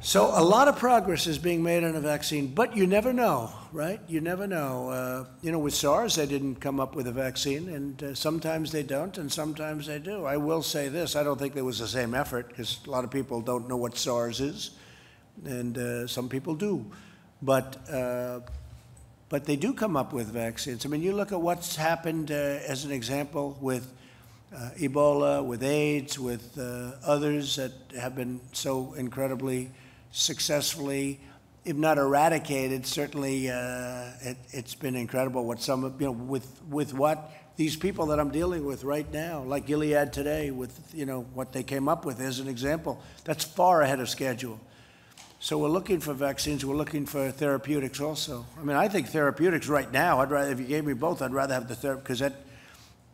So 0.00 0.26
a 0.26 0.44
lot 0.44 0.68
of 0.68 0.76
progress 0.76 1.26
is 1.26 1.38
being 1.38 1.62
made 1.62 1.82
on 1.82 1.96
a 1.96 2.00
vaccine, 2.00 2.48
but 2.48 2.76
you 2.76 2.86
never 2.86 3.12
know, 3.12 3.50
right? 3.72 3.98
You 4.06 4.20
never 4.20 4.46
know. 4.46 4.90
Uh, 4.90 5.24
you 5.42 5.50
know, 5.50 5.58
with 5.58 5.74
SARS, 5.74 6.14
they 6.14 6.26
didn't 6.26 6.56
come 6.56 6.78
up 6.78 6.94
with 6.94 7.06
a 7.08 7.12
vaccine, 7.12 7.68
and 7.70 8.02
uh, 8.02 8.14
sometimes 8.14 8.70
they 8.70 8.82
don't, 8.82 9.16
and 9.16 9.32
sometimes 9.32 9.86
they 9.86 9.98
do. 9.98 10.24
I 10.24 10.36
will 10.36 10.62
say 10.62 10.88
this: 10.88 11.16
I 11.16 11.22
don't 11.22 11.38
think 11.38 11.54
there 11.54 11.64
was 11.64 11.78
the 11.78 11.88
same 11.88 12.14
effort 12.14 12.48
because 12.48 12.78
a 12.86 12.90
lot 12.90 13.04
of 13.04 13.10
people 13.10 13.40
don't 13.40 13.68
know 13.68 13.76
what 13.76 13.96
SARS 13.96 14.40
is, 14.40 14.70
and 15.44 15.76
uh, 15.76 16.06
some 16.06 16.28
people 16.28 16.54
do, 16.54 16.84
but. 17.42 17.76
Uh, 17.90 18.40
but 19.28 19.44
they 19.44 19.56
do 19.56 19.74
come 19.74 19.96
up 19.96 20.12
with 20.12 20.28
vaccines. 20.28 20.86
I 20.86 20.88
mean, 20.88 21.02
you 21.02 21.12
look 21.12 21.32
at 21.32 21.40
what's 21.40 21.74
happened 21.74 22.30
uh, 22.30 22.34
as 22.34 22.84
an 22.84 22.92
example 22.92 23.58
with 23.60 23.92
uh, 24.54 24.70
Ebola, 24.78 25.44
with 25.44 25.64
AIDS, 25.64 26.16
with 26.16 26.56
others 27.04 27.56
that 27.56 27.72
have 27.98 28.14
been 28.14 28.40
so 28.52 28.94
incredibly 28.94 29.72
successfully, 30.12 31.20
if 31.64 31.76
not 31.76 31.98
eradicated, 31.98 32.86
certainly 32.86 33.50
uh, 33.50 34.10
it, 34.20 34.36
it's 34.50 34.74
been 34.74 34.96
incredible 34.96 35.44
what 35.44 35.60
some, 35.60 35.82
you 35.98 36.06
know, 36.06 36.12
with, 36.12 36.62
with 36.70 36.94
what 36.94 37.32
these 37.56 37.74
people 37.74 38.06
that 38.06 38.20
I'm 38.20 38.30
dealing 38.30 38.64
with 38.64 38.84
right 38.84 39.10
now, 39.12 39.42
like 39.42 39.66
Gilead 39.66 40.12
today, 40.12 40.50
with, 40.50 40.78
you 40.94 41.06
know, 41.06 41.22
what 41.34 41.52
they 41.52 41.62
came 41.62 41.88
up 41.88 42.04
with 42.04 42.20
as 42.20 42.38
an 42.38 42.48
example, 42.48 43.02
that's 43.24 43.44
far 43.44 43.82
ahead 43.82 43.98
of 43.98 44.08
schedule. 44.08 44.60
So 45.40 45.58
we're 45.58 45.68
looking 45.68 46.00
for 46.00 46.14
vaccines, 46.14 46.64
we're 46.64 46.76
looking 46.76 47.04
for 47.06 47.30
therapeutics 47.30 48.00
also. 48.00 48.46
I 48.58 48.64
mean, 48.64 48.76
I 48.76 48.88
think 48.88 49.08
therapeutics 49.08 49.68
right 49.68 49.90
now, 49.90 50.20
I'd 50.20 50.30
rather, 50.30 50.50
if 50.50 50.60
you 50.60 50.66
gave 50.66 50.84
me 50.84 50.92
both, 50.92 51.20
I'd 51.20 51.32
rather 51.32 51.54
have 51.54 51.68
the 51.68 51.74
therapy, 51.74 52.02
because 52.02 52.18
that, 52.20 52.34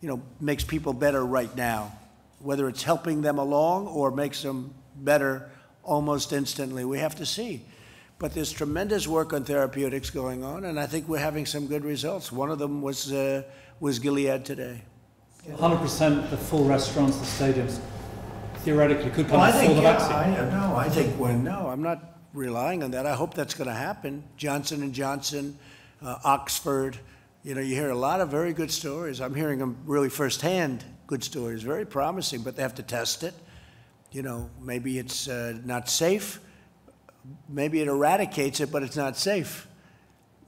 you 0.01 0.09
know, 0.09 0.23
makes 0.41 0.65
people 0.65 0.93
better 0.93 1.25
right 1.25 1.55
now. 1.57 1.97
Whether 2.41 2.69
it's 2.69 2.83
helping 2.83 3.23
them 3.23 3.39
along 3.39 3.87
or 3.87 4.11
makes 4.11 4.43
them 4.43 4.75
better 4.97 5.51
almost 5.83 6.33
instantly, 6.33 6.85
we 6.85 6.99
have 6.99 7.15
to 7.17 7.27
see. 7.27 7.65
But 8.19 8.35
there's 8.35 8.53
tremendous 8.53 9.09
work 9.09 9.33
on 9.33 9.45
therapeutics 9.45 10.11
going 10.11 10.45
on, 10.45 10.65
and 10.65 10.79
I 10.79 10.87
think 10.87 11.09
we're 11.09 11.19
having 11.19 11.45
some 11.45 11.67
good 11.67 11.85
results. 11.85 12.31
One 12.31 12.51
of 12.51 12.59
them 12.59 12.81
was, 12.81 13.13
uh, 13.13 13.43
was 13.81 13.99
Gilead 13.99 14.45
today. 14.45 14.83
100% 15.49 16.31
the 16.31 16.37
full 16.37 16.65
restaurants, 16.65 17.17
the 17.17 17.25
stadiums, 17.25 17.81
theoretically 18.59 19.11
could 19.11 19.27
come 19.27 19.41
Well, 19.41 19.49
I 19.49 19.51
think, 19.51 19.75
the 19.75 19.83
yeah, 19.83 19.99
vaccine. 19.99 20.35
I, 20.35 20.51
no, 20.51 20.77
I 20.77 20.89
think, 20.89 21.19
well, 21.19 21.37
no, 21.37 21.67
I'm 21.67 21.83
not 21.83 22.21
relying 22.33 22.85
on 22.85 22.93
that. 22.93 23.07
I 23.07 23.15
hope 23.15 23.35
that's 23.35 23.55
going 23.55 23.69
to 23.69 23.75
happen. 23.75 24.23
Johnson 24.37 24.83
and 24.83 24.95
Johnson, 24.95 25.59
uh, 26.01 26.19
Oxford, 26.25 26.99
you 27.43 27.57
know, 27.57 27.61
you 27.61 27.75
hear 27.75 27.91
a 27.91 27.99
lot 27.99 28.21
of 28.21 28.29
very 28.31 28.53
good 28.53 28.71
stories. 28.71 29.21
I'm 29.21 29.35
hearing 29.35 29.59
them 29.59 29.79
really 29.85 30.09
firsthand, 30.09 30.85
good 31.09 31.25
stories, 31.25 31.63
very 31.63 31.85
promising, 31.85 32.43
but 32.43 32.55
they 32.55 32.63
have 32.63 32.77
to 32.77 32.85
test 32.85 33.25
it. 33.25 33.35
You 34.13 34.21
know, 34.21 34.51
maybe 34.61 34.99
it's 34.99 35.27
uh, 35.27 35.59
not 35.65 35.89
safe. 35.89 36.39
Maybe 37.49 37.81
it 37.81 37.89
eradicates 37.89 38.61
it, 38.61 38.71
but 38.71 38.83
it's 38.83 38.97
not 38.97 39.17
safe. 39.17 39.67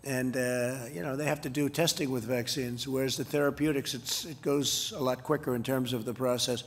And, 0.04 0.36
uh, 0.36 0.80
you 0.92 1.02
know, 1.02 1.16
they 1.16 1.24
have 1.24 1.40
to 1.42 1.48
do 1.48 1.70
testing 1.70 2.10
with 2.10 2.24
vaccines, 2.24 2.86
whereas 2.86 3.16
the 3.16 3.24
therapeutics, 3.24 3.94
it 4.26 4.42
goes 4.42 4.92
a 4.94 5.02
lot 5.02 5.22
quicker 5.22 5.54
in 5.54 5.62
terms 5.62 5.94
of 5.94 6.04
the 6.04 6.12
process. 6.12 6.64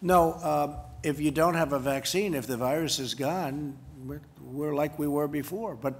No, 0.00 0.34
um, 0.34 0.76
if 1.02 1.18
you 1.20 1.32
don't 1.32 1.54
have 1.54 1.72
a 1.72 1.80
vaccine, 1.80 2.32
if 2.32 2.46
the 2.46 2.56
virus 2.56 3.00
is 3.00 3.14
gone, 3.14 3.76
we're, 4.04 4.20
we're 4.40 4.74
like 4.74 5.00
we 5.00 5.08
were 5.08 5.26
before. 5.26 5.74
But 5.74 5.94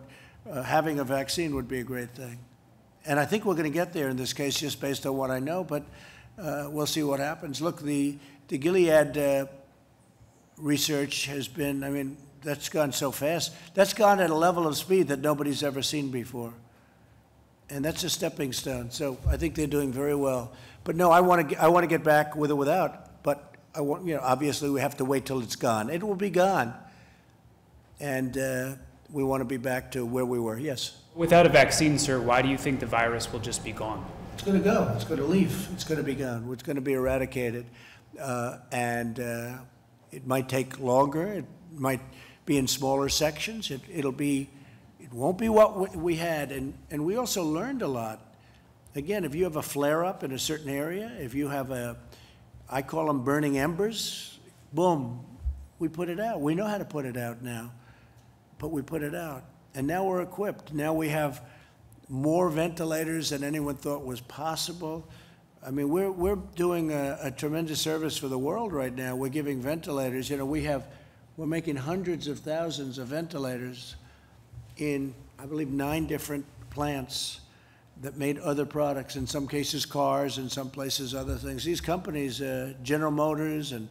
uh, 0.49 0.63
having 0.63 1.01
a 1.01 1.05
vaccine 1.05 1.57
would 1.57 1.67
be 1.67 1.81
a 1.81 1.85
great 1.85 2.11
thing. 2.11 2.39
And 3.05 3.19
I 3.19 3.25
think 3.25 3.45
we're 3.45 3.55
going 3.55 3.65
to 3.65 3.77
get 3.77 3.93
there 3.93 4.09
in 4.11 4.17
this 4.17 4.33
case, 4.33 4.61
just 4.61 4.81
based 4.81 5.07
on 5.07 5.17
what 5.17 5.33
I 5.33 5.41
know, 5.41 5.65
but 5.65 5.83
uh, 6.39 6.69
we'll 6.71 6.87
see 6.87 7.03
what 7.03 7.19
happens. 7.19 7.61
Look, 7.61 7.81
the, 7.81 8.17
the 8.47 8.59
Gilead 8.59 9.19
uh, 9.19 9.47
research 10.59 11.27
has 11.27 11.49
been, 11.49 11.85
I 11.85 11.91
mean, 11.91 12.17
that's 12.43 12.69
gone 12.69 12.93
so 12.93 13.11
fast. 13.11 13.53
That's 13.75 13.93
gone 13.93 14.21
at 14.21 14.31
a 14.31 14.35
level 14.35 14.67
of 14.67 14.77
speed 14.77 15.09
that 15.09 15.21
nobody's 15.21 15.63
ever 15.63 15.83
seen 15.83 16.11
before. 16.11 16.53
And 17.69 17.85
that's 17.85 18.05
a 18.05 18.11
stepping 18.11 18.53
stone. 18.53 18.91
So 18.91 19.19
I 19.29 19.37
think 19.37 19.55
they're 19.55 19.67
doing 19.67 19.93
very 19.93 20.15
well. 20.15 20.53
But 20.85 20.95
no, 20.95 21.11
I 21.11 21.21
want 21.21 21.51
to, 21.51 21.61
I 21.61 21.69
want 21.69 21.83
to 21.83 21.89
get 21.89 22.05
back 22.05 22.37
with 22.37 22.53
or 22.53 22.57
without, 22.57 23.23
but 23.25 23.57
I 23.75 23.81
want, 23.81 24.07
you 24.07 24.15
know, 24.15 24.21
obviously 24.23 24.71
we 24.71 24.81
have 24.81 24.97
to 24.99 25.05
wait 25.05 25.27
till 25.27 25.43
it's 25.43 25.57
gone. 25.57 25.91
It 25.91 26.03
will 26.03 26.15
be 26.15 26.31
gone. 26.31 26.73
And 27.99 28.39
uh, 28.39 28.75
we 29.11 29.25
want 29.25 29.41
to 29.41 29.45
be 29.45 29.57
back 29.57 29.91
to 29.93 30.07
where 30.07 30.25
we 30.25 30.39
were, 30.39 30.59
yes. 30.59 30.97
Without 31.17 31.47
a 31.47 31.49
vaccine, 31.49 31.99
sir, 31.99 32.21
why 32.21 32.43
do 32.43 32.49
you 32.49 32.59
think 32.59 32.79
the 32.79 32.87
virus 32.87 33.33
will 33.33 33.41
just 33.41 33.65
be 33.65 33.73
gone? 33.73 34.05
It's 34.35 34.45
going 34.45 34.59
to 34.59 34.65
go. 34.65 34.93
It's 34.95 35.05
going 35.05 35.19
to 35.19 35.27
leave. 35.27 35.69
It's 35.73 35.83
going 35.83 35.99
to 35.99 36.05
be 36.05 36.15
gone. 36.15 36.49
It's 36.53 36.63
going 36.63 36.77
to 36.77 36.83
be 36.83 36.93
eradicated. 36.93 37.67
Uh, 38.21 38.59
and 38.71 39.19
uh, 39.19 39.59
it 40.13 40.27
might 40.27 40.49
take 40.49 40.79
longer. 40.79 41.25
It 41.27 41.45
might 41.73 42.01
be 42.45 42.57
in 42.57 42.67
smaller 42.67 43.09
sections. 43.09 43.71
It, 43.71 43.81
it'll 43.93 44.13
be, 44.13 44.49
it 45.01 45.13
won't 45.13 45.39
be 45.39 45.49
what 45.49 45.97
we- 45.97 46.17
had. 46.17 46.53
And, 46.53 46.75
and 46.91 47.05
we 47.05 47.17
also 47.17 47.45
learned 47.45 47.83
a 47.83 47.89
lot. 47.89 48.21
Again, 48.95 49.25
if 49.25 49.35
you 49.35 49.45
have 49.45 49.57
a 49.57 49.63
flare 49.63 50.05
up 50.05 50.25
in 50.25 50.33
a 50.33 50.39
certain 50.39 50.71
area, 50.71 51.13
if 51.21 51.35
you 51.35 51.49
have 51.49 51.71
a, 51.71 51.97
I 52.71 52.83
call 52.83 53.07
them 53.07 53.25
burning 53.25 53.59
embers, 53.59 54.39
boom, 54.73 55.25
we 55.79 55.89
put 55.89 56.09
it 56.09 56.19
out. 56.19 56.41
We 56.41 56.55
know 56.55 56.67
how 56.67 56.79
to 56.79 56.85
put 56.85 57.05
it 57.05 57.17
out 57.17 57.43
now, 57.43 57.73
but 58.59 58.69
we 58.69 58.81
put 58.81 59.03
it 59.03 59.15
out. 59.15 59.45
And 59.75 59.87
now 59.87 60.05
we're 60.05 60.23
equipped. 60.23 60.73
Now 60.73 60.95
we 60.95 61.11
have 61.11 61.43
more 62.09 62.49
ventilators 62.49 63.31
than 63.31 63.45
anyone 63.45 63.75
thought 63.75 64.05
was 64.05 64.21
possible. 64.23 65.07
I 65.67 65.73
mean, 65.73 65.89
we're, 65.89 66.13
we're 66.13 66.37
doing 66.37 66.93
a, 66.93 67.19
a 67.23 67.31
tremendous 67.33 67.81
service 67.81 68.17
for 68.17 68.29
the 68.29 68.39
world 68.39 68.73
right 68.73 68.95
now. 68.95 69.17
We're 69.17 69.31
giving 69.31 69.61
ventilators. 69.61 70.31
You 70.31 70.37
know, 70.37 70.45
we 70.45 70.63
have, 70.63 70.87
we're 71.37 71.47
making 71.47 71.75
hundreds 71.75 72.29
of 72.29 72.39
thousands 72.39 72.99
of 72.99 73.09
ventilators 73.09 73.97
in, 74.77 75.13
I 75.41 75.47
believe, 75.47 75.71
nine 75.71 76.07
different 76.07 76.47
plants 76.71 77.41
that 78.01 78.17
made 78.17 78.39
other 78.39 78.65
products, 78.65 79.17
in 79.17 79.27
some 79.27 79.49
cases 79.49 79.85
cars, 79.85 80.39
in 80.39 80.49
some 80.49 80.71
places 80.71 81.17
other 81.17 81.35
things. 81.35 81.65
These 81.65 81.81
companies, 81.81 82.41
uh, 82.41 82.75
General 82.85 83.11
Motors 83.11 83.73
and, 83.73 83.89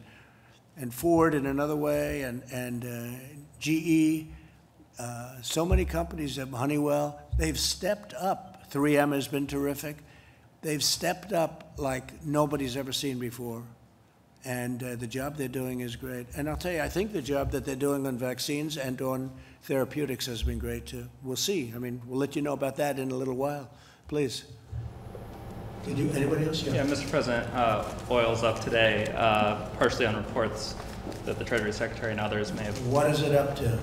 and 0.78 0.94
Ford 0.94 1.34
in 1.34 1.44
another 1.44 1.76
way, 1.76 2.22
and, 2.22 2.42
and 2.50 2.84
uh, 2.86 3.18
GE, 3.58 4.28
uh, 4.98 5.42
so 5.42 5.66
many 5.66 5.84
companies, 5.84 6.38
Honeywell, 6.38 7.20
they've 7.36 7.58
stepped 7.58 8.14
up. 8.14 8.70
3M 8.72 9.12
has 9.12 9.28
been 9.28 9.46
terrific. 9.46 9.98
They've 10.66 10.82
stepped 10.82 11.32
up 11.32 11.74
like 11.76 12.24
nobody's 12.24 12.76
ever 12.76 12.92
seen 12.92 13.20
before. 13.20 13.62
And 14.44 14.82
uh, 14.82 14.96
the 14.96 15.06
job 15.06 15.36
they're 15.36 15.46
doing 15.46 15.78
is 15.78 15.94
great. 15.94 16.26
And 16.36 16.48
I'll 16.48 16.56
tell 16.56 16.72
you, 16.72 16.80
I 16.80 16.88
think 16.88 17.12
the 17.12 17.22
job 17.22 17.52
that 17.52 17.64
they're 17.64 17.76
doing 17.76 18.04
on 18.04 18.18
vaccines 18.18 18.76
and 18.76 19.00
on 19.00 19.30
therapeutics 19.62 20.26
has 20.26 20.42
been 20.42 20.58
great 20.58 20.84
too. 20.84 21.06
We'll 21.22 21.36
see. 21.36 21.72
I 21.72 21.78
mean, 21.78 22.02
we'll 22.04 22.18
let 22.18 22.34
you 22.34 22.42
know 22.42 22.52
about 22.52 22.74
that 22.78 22.98
in 22.98 23.12
a 23.12 23.14
little 23.14 23.36
while. 23.36 23.70
Please. 24.08 24.42
Did 25.84 25.98
you, 25.98 26.10
anybody 26.10 26.46
else? 26.46 26.64
Yeah, 26.64 26.84
Mr. 26.84 27.08
President, 27.10 27.46
uh, 27.54 27.84
oil's 28.10 28.42
up 28.42 28.58
today, 28.58 29.06
uh, 29.14 29.68
partially 29.78 30.06
on 30.06 30.16
reports 30.16 30.74
that 31.26 31.38
the 31.38 31.44
Treasury 31.44 31.72
Secretary 31.72 32.10
and 32.10 32.18
others 32.18 32.52
may 32.52 32.64
have. 32.64 32.86
What 32.88 33.08
is 33.08 33.22
it 33.22 33.36
up 33.36 33.54
to? 33.58 33.78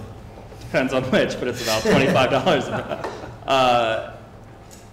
Depends 0.59 0.91
on 0.91 1.03
which, 1.03 1.39
but 1.39 1.47
it's 1.47 1.63
about 1.63 1.81
twenty-five 1.81 2.29
dollars. 2.29 2.65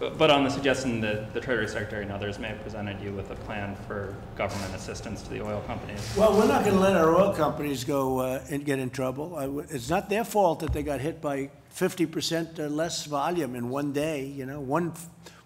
But 0.01 0.31
on 0.31 0.45
the 0.45 0.51
suggestion 0.51 1.03
that 1.03 1.35
the 1.35 1.41
Treasury 1.41 1.69
Secretary 1.69 2.03
and 2.03 2.11
others 2.11 2.39
may 2.39 2.49
have 2.49 2.63
presented 2.63 2.99
you 3.03 3.13
with 3.13 3.31
a 3.31 3.35
plan 3.35 3.77
for 3.87 4.17
government 4.35 4.75
assistance 4.75 5.21
to 5.23 5.29
the 5.29 5.45
oil 5.45 5.63
companies. 5.67 6.01
Well, 6.17 6.33
we're 6.39 6.49
not 6.49 6.65
going 6.65 6.77
to 6.77 6.81
let 6.81 6.97
our 6.97 7.15
oil 7.15 7.35
companies 7.35 7.85
go 7.85 8.21
uh, 8.21 8.43
and 8.49 8.65
get 8.65 8.79
in 8.79 8.89
trouble. 8.89 9.39
It's 9.69 9.91
not 9.91 10.09
their 10.09 10.25
fault 10.25 10.61
that 10.61 10.73
they 10.73 10.83
got 10.83 11.01
hit 11.01 11.21
by 11.21 11.51
50% 11.75 12.71
less 12.71 13.05
volume 13.05 13.55
in 13.55 13.69
one 13.69 13.93
day, 13.93 14.25
you 14.25 14.47
know, 14.47 14.59
one, 14.59 14.95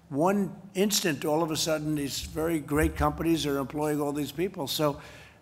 one 0.09 0.55
instant, 0.75 1.25
all 1.25 1.43
of 1.43 1.51
a 1.51 1.57
sudden, 1.57 1.97
these 1.97 2.21
very 2.21 2.61
great 2.61 2.97
companies 2.97 3.47
are 3.47 3.59
employing 3.59 4.01
all 4.01 4.13
these 4.13 4.33
people. 4.33 4.69
So 4.69 5.01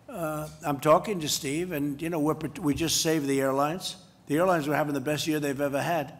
uh, 0.09 0.47
I'm 0.65 0.79
talking 0.79 1.19
to 1.19 1.29
Steve, 1.29 1.71
and, 1.71 2.01
you 2.01 2.09
know, 2.09 2.19
we're, 2.19 2.35
we 2.61 2.73
just 2.73 3.01
saved 3.01 3.27
the 3.27 3.41
airlines. 3.41 3.95
The 4.25 4.37
airlines 4.37 4.67
were 4.67 4.75
having 4.75 4.95
the 4.95 5.01
best 5.01 5.27
year 5.27 5.39
they've 5.39 5.61
ever 5.61 5.81
had. 5.81 6.13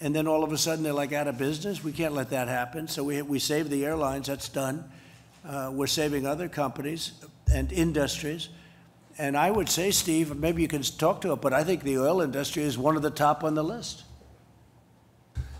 And 0.00 0.14
then 0.14 0.26
all 0.26 0.42
of 0.42 0.52
a 0.52 0.58
sudden, 0.58 0.82
they're 0.82 0.92
like 0.92 1.12
out 1.12 1.28
of 1.28 1.36
business. 1.36 1.84
We 1.84 1.92
can't 1.92 2.14
let 2.14 2.30
that 2.30 2.48
happen. 2.48 2.88
So 2.88 3.04
we, 3.04 3.20
we 3.22 3.38
saved 3.38 3.70
the 3.70 3.84
airlines, 3.84 4.28
that's 4.28 4.48
done. 4.48 4.90
Uh, 5.46 5.70
we're 5.72 5.86
saving 5.86 6.26
other 6.26 6.48
companies 6.48 7.12
and 7.52 7.70
industries. 7.72 8.48
And 9.18 9.36
I 9.36 9.50
would 9.50 9.68
say, 9.68 9.90
Steve, 9.90 10.34
maybe 10.36 10.62
you 10.62 10.68
can 10.68 10.82
talk 10.82 11.20
to 11.22 11.32
it, 11.32 11.40
but 11.42 11.52
I 11.52 11.64
think 11.64 11.82
the 11.82 11.98
oil 11.98 12.22
industry 12.22 12.62
is 12.62 12.78
one 12.78 12.96
of 12.96 13.02
the 13.02 13.10
top 13.10 13.44
on 13.44 13.54
the 13.54 13.64
list. 13.64 14.04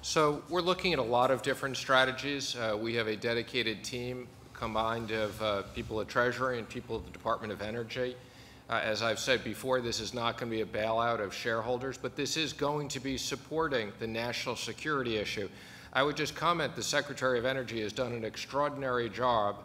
So 0.02 0.42
we're 0.48 0.62
looking 0.62 0.94
at 0.94 0.98
a 0.98 1.02
lot 1.02 1.30
of 1.30 1.42
different 1.42 1.76
strategies. 1.76 2.56
Uh, 2.56 2.78
we 2.80 2.94
have 2.94 3.06
a 3.06 3.16
dedicated 3.16 3.84
team 3.84 4.28
combined 4.54 5.10
of 5.10 5.42
uh, 5.42 5.62
people 5.74 6.00
at 6.00 6.08
Treasury 6.08 6.58
and 6.58 6.66
people 6.66 6.96
at 6.96 7.04
the 7.04 7.10
Department 7.10 7.52
of 7.52 7.60
Energy. 7.60 8.16
Uh, 8.70 8.80
as 8.84 9.02
I've 9.02 9.18
said 9.18 9.42
before, 9.42 9.80
this 9.80 9.98
is 9.98 10.14
not 10.14 10.38
going 10.38 10.48
to 10.48 10.56
be 10.56 10.62
a 10.62 10.64
bailout 10.84 11.18
of 11.18 11.34
shareholders, 11.34 11.98
but 11.98 12.14
this 12.14 12.36
is 12.36 12.52
going 12.52 12.86
to 12.90 13.00
be 13.00 13.18
supporting 13.18 13.92
the 13.98 14.06
national 14.06 14.54
security 14.54 15.16
issue. 15.16 15.48
I 15.92 16.04
would 16.04 16.16
just 16.16 16.36
comment 16.36 16.76
the 16.76 16.82
Secretary 16.84 17.36
of 17.36 17.44
Energy 17.44 17.80
has 17.82 17.92
done 17.92 18.12
an 18.12 18.24
extraordinary 18.24 19.10
job 19.10 19.56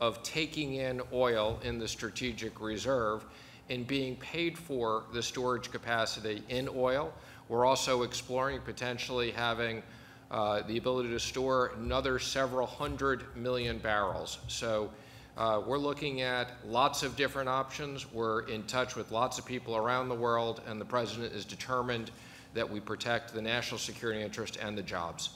of 0.00 0.22
taking 0.22 0.74
in 0.74 1.02
oil 1.12 1.58
in 1.64 1.80
the 1.80 1.88
strategic 1.88 2.60
reserve 2.60 3.24
and 3.68 3.84
being 3.84 4.14
paid 4.14 4.56
for 4.56 5.06
the 5.12 5.24
storage 5.24 5.72
capacity 5.72 6.44
in 6.48 6.68
oil. 6.72 7.12
We're 7.48 7.66
also 7.66 8.04
exploring 8.04 8.60
potentially 8.60 9.32
having 9.32 9.82
uh, 10.30 10.62
the 10.62 10.76
ability 10.76 11.08
to 11.08 11.18
store 11.18 11.72
another 11.78 12.20
several 12.20 12.68
hundred 12.68 13.24
million 13.36 13.78
barrels. 13.78 14.38
So 14.46 14.88
uh, 15.36 15.62
we're 15.64 15.78
looking 15.78 16.20
at 16.20 16.50
lots 16.66 17.02
of 17.02 17.16
different 17.16 17.48
options. 17.48 18.10
We're 18.12 18.42
in 18.42 18.64
touch 18.64 18.96
with 18.96 19.10
lots 19.10 19.38
of 19.38 19.46
people 19.46 19.76
around 19.76 20.08
the 20.08 20.14
world, 20.14 20.60
and 20.66 20.80
the 20.80 20.84
President 20.84 21.32
is 21.32 21.44
determined 21.44 22.10
that 22.52 22.68
we 22.68 22.80
protect 22.80 23.32
the 23.32 23.40
national 23.40 23.78
security 23.78 24.20
interest 24.20 24.58
and 24.60 24.76
the 24.76 24.82
jobs. 24.82 25.30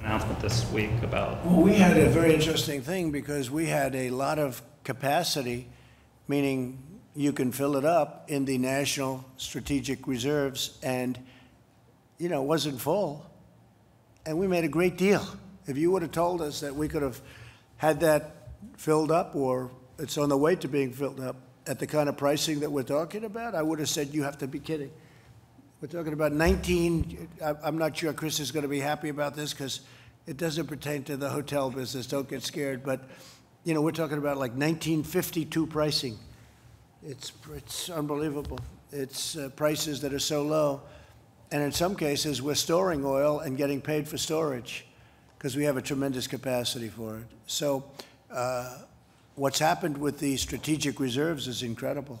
Announcement 0.00 0.40
this 0.40 0.70
week 0.72 0.90
about. 1.02 1.44
Well, 1.44 1.60
we 1.60 1.74
had 1.74 1.98
a 1.98 2.08
very 2.08 2.32
interesting 2.32 2.80
thing 2.80 3.10
because 3.10 3.50
we 3.50 3.66
had 3.66 3.94
a 3.94 4.08
lot 4.08 4.38
of 4.38 4.62
capacity, 4.84 5.68
meaning 6.26 6.78
you 7.14 7.32
can 7.32 7.52
fill 7.52 7.76
it 7.76 7.84
up 7.84 8.24
in 8.28 8.46
the 8.46 8.56
national 8.56 9.24
strategic 9.36 10.06
reserves, 10.06 10.78
and, 10.82 11.18
you 12.18 12.30
know, 12.30 12.42
it 12.42 12.46
wasn't 12.46 12.80
full. 12.80 13.26
And 14.24 14.38
we 14.38 14.46
made 14.46 14.64
a 14.64 14.68
great 14.68 14.96
deal. 14.96 15.26
If 15.66 15.76
you 15.76 15.90
would 15.90 16.00
have 16.00 16.12
told 16.12 16.40
us 16.40 16.60
that 16.60 16.74
we 16.74 16.88
could 16.88 17.02
have 17.02 17.20
had 17.76 18.00
that 18.00 18.43
filled 18.76 19.10
up, 19.10 19.34
or 19.34 19.70
it's 19.98 20.18
on 20.18 20.28
the 20.28 20.36
way 20.36 20.56
to 20.56 20.68
being 20.68 20.92
filled 20.92 21.20
up, 21.20 21.36
at 21.66 21.78
the 21.78 21.86
kind 21.86 22.08
of 22.08 22.16
pricing 22.16 22.60
that 22.60 22.70
we're 22.70 22.82
talking 22.82 23.24
about, 23.24 23.54
I 23.54 23.62
would 23.62 23.78
have 23.78 23.88
said, 23.88 24.12
you 24.12 24.22
have 24.22 24.38
to 24.38 24.46
be 24.46 24.58
kidding. 24.58 24.90
We're 25.80 25.88
talking 25.88 26.12
about 26.12 26.32
19, 26.32 27.28
I- 27.42 27.54
I'm 27.62 27.78
not 27.78 27.96
sure 27.96 28.12
Chris 28.12 28.40
is 28.40 28.50
going 28.50 28.62
to 28.62 28.68
be 28.68 28.80
happy 28.80 29.08
about 29.08 29.34
this 29.34 29.52
because 29.52 29.80
it 30.26 30.36
doesn't 30.36 30.66
pertain 30.66 31.04
to 31.04 31.16
the 31.16 31.28
hotel 31.28 31.70
business, 31.70 32.06
don't 32.06 32.28
get 32.28 32.42
scared, 32.42 32.82
but, 32.82 33.02
you 33.64 33.74
know, 33.74 33.82
we're 33.82 33.92
talking 33.92 34.18
about 34.18 34.36
like 34.36 34.52
1952 34.52 35.66
pricing. 35.66 36.18
It's, 37.02 37.32
it's 37.54 37.90
unbelievable. 37.90 38.58
It's 38.92 39.36
uh, 39.36 39.50
prices 39.50 40.00
that 40.02 40.12
are 40.12 40.18
so 40.18 40.42
low. 40.42 40.82
And 41.52 41.62
in 41.62 41.72
some 41.72 41.94
cases, 41.94 42.40
we're 42.40 42.54
storing 42.54 43.04
oil 43.04 43.40
and 43.40 43.56
getting 43.56 43.80
paid 43.80 44.08
for 44.08 44.16
storage 44.16 44.86
because 45.36 45.56
we 45.56 45.64
have 45.64 45.76
a 45.76 45.82
tremendous 45.82 46.26
capacity 46.26 46.88
for 46.88 47.18
it. 47.18 47.26
So 47.46 47.84
uh, 48.34 48.78
what's 49.36 49.58
happened 49.58 49.96
with 49.96 50.18
the 50.18 50.36
strategic 50.36 51.00
reserves 51.00 51.48
is 51.48 51.62
incredible. 51.62 52.20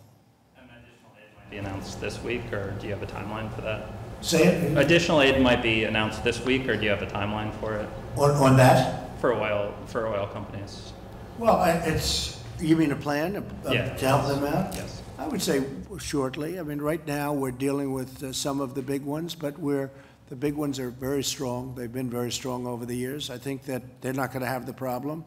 An 0.56 0.64
additional 0.68 1.12
aid 1.20 1.32
might 1.36 1.50
be 1.50 1.56
announced 1.58 2.00
this 2.00 2.22
week, 2.22 2.52
or 2.52 2.70
do 2.80 2.86
you 2.86 2.92
have 2.92 3.02
a 3.02 3.06
timeline 3.06 3.52
for 3.54 3.60
that? 3.62 3.90
Say 4.20 4.46
it. 4.46 4.78
Additional 4.78 5.20
aid 5.20 5.40
might 5.42 5.62
be 5.62 5.84
announced 5.84 6.24
this 6.24 6.42
week, 6.44 6.68
or 6.68 6.76
do 6.76 6.84
you 6.84 6.90
have 6.90 7.02
a 7.02 7.06
timeline 7.06 7.52
for 7.60 7.74
it? 7.76 7.88
On, 8.16 8.30
on 8.30 8.56
that? 8.56 9.18
For 9.20 9.34
oil, 9.34 9.74
for 9.86 10.06
oil 10.06 10.26
companies? 10.28 10.92
Well, 11.38 11.56
I- 11.56 11.72
it's, 11.84 12.40
you 12.60 12.76
mean 12.76 12.92
a 12.92 12.96
plan 12.96 13.36
uh, 13.36 13.70
Yeah. 13.70 13.94
to 13.94 14.06
help 14.06 14.26
them 14.28 14.44
out? 14.44 14.74
Yes. 14.74 15.02
I 15.18 15.28
would 15.28 15.42
say 15.42 15.64
shortly. 15.98 16.58
I 16.58 16.62
mean, 16.62 16.80
right 16.80 17.04
now, 17.06 17.32
we're 17.32 17.52
dealing 17.52 17.92
with 17.92 18.22
uh, 18.22 18.32
some 18.32 18.60
of 18.60 18.74
the 18.74 18.82
big 18.82 19.02
ones, 19.02 19.34
but 19.34 19.58
we're, 19.58 19.90
the 20.28 20.36
big 20.36 20.54
ones 20.54 20.78
are 20.80 20.90
very 20.90 21.22
strong. 21.22 21.74
They've 21.76 21.92
been 21.92 22.10
very 22.10 22.32
strong 22.32 22.66
over 22.66 22.84
the 22.84 22.96
years. 22.96 23.30
I 23.30 23.38
think 23.38 23.64
that 23.64 23.82
they're 24.00 24.12
not 24.12 24.32
going 24.32 24.42
to 24.42 24.48
have 24.48 24.66
the 24.66 24.72
problem. 24.72 25.24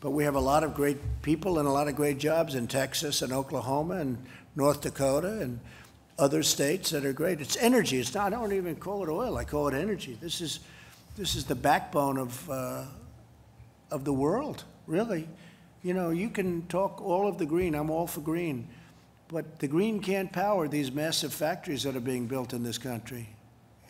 But 0.00 0.10
we 0.10 0.24
have 0.24 0.36
a 0.36 0.40
lot 0.40 0.62
of 0.62 0.74
great 0.74 0.98
people 1.22 1.58
and 1.58 1.66
a 1.66 1.72
lot 1.72 1.88
of 1.88 1.96
great 1.96 2.18
jobs 2.18 2.54
in 2.54 2.68
Texas 2.68 3.22
and 3.22 3.32
Oklahoma 3.32 3.96
and 3.96 4.18
North 4.54 4.80
Dakota 4.80 5.40
and 5.40 5.58
other 6.18 6.42
states 6.42 6.90
that 6.90 7.04
are 7.04 7.12
great. 7.12 7.40
It's 7.40 7.56
energy. 7.56 7.98
It's 7.98 8.14
not, 8.14 8.32
I 8.32 8.36
don't 8.36 8.52
even 8.52 8.76
call 8.76 9.02
it 9.02 9.08
oil. 9.08 9.36
I 9.36 9.44
call 9.44 9.68
it 9.68 9.74
energy. 9.74 10.16
This 10.20 10.40
is, 10.40 10.60
this 11.16 11.34
is 11.34 11.44
the 11.44 11.54
backbone 11.54 12.18
of, 12.18 12.50
uh, 12.50 12.84
of 13.90 14.04
the 14.04 14.12
world, 14.12 14.64
really. 14.86 15.28
You 15.82 15.94
know, 15.94 16.10
you 16.10 16.28
can 16.28 16.66
talk 16.66 17.00
all 17.00 17.28
of 17.28 17.38
the 17.38 17.46
green. 17.46 17.74
I'm 17.74 17.90
all 17.90 18.06
for 18.06 18.20
green. 18.20 18.68
But 19.28 19.58
the 19.58 19.68
green 19.68 20.00
can't 20.00 20.32
power 20.32 20.68
these 20.68 20.90
massive 20.90 21.32
factories 21.32 21.82
that 21.82 21.94
are 21.94 22.00
being 22.00 22.26
built 22.26 22.52
in 22.52 22.62
this 22.62 22.78
country. 22.78 23.28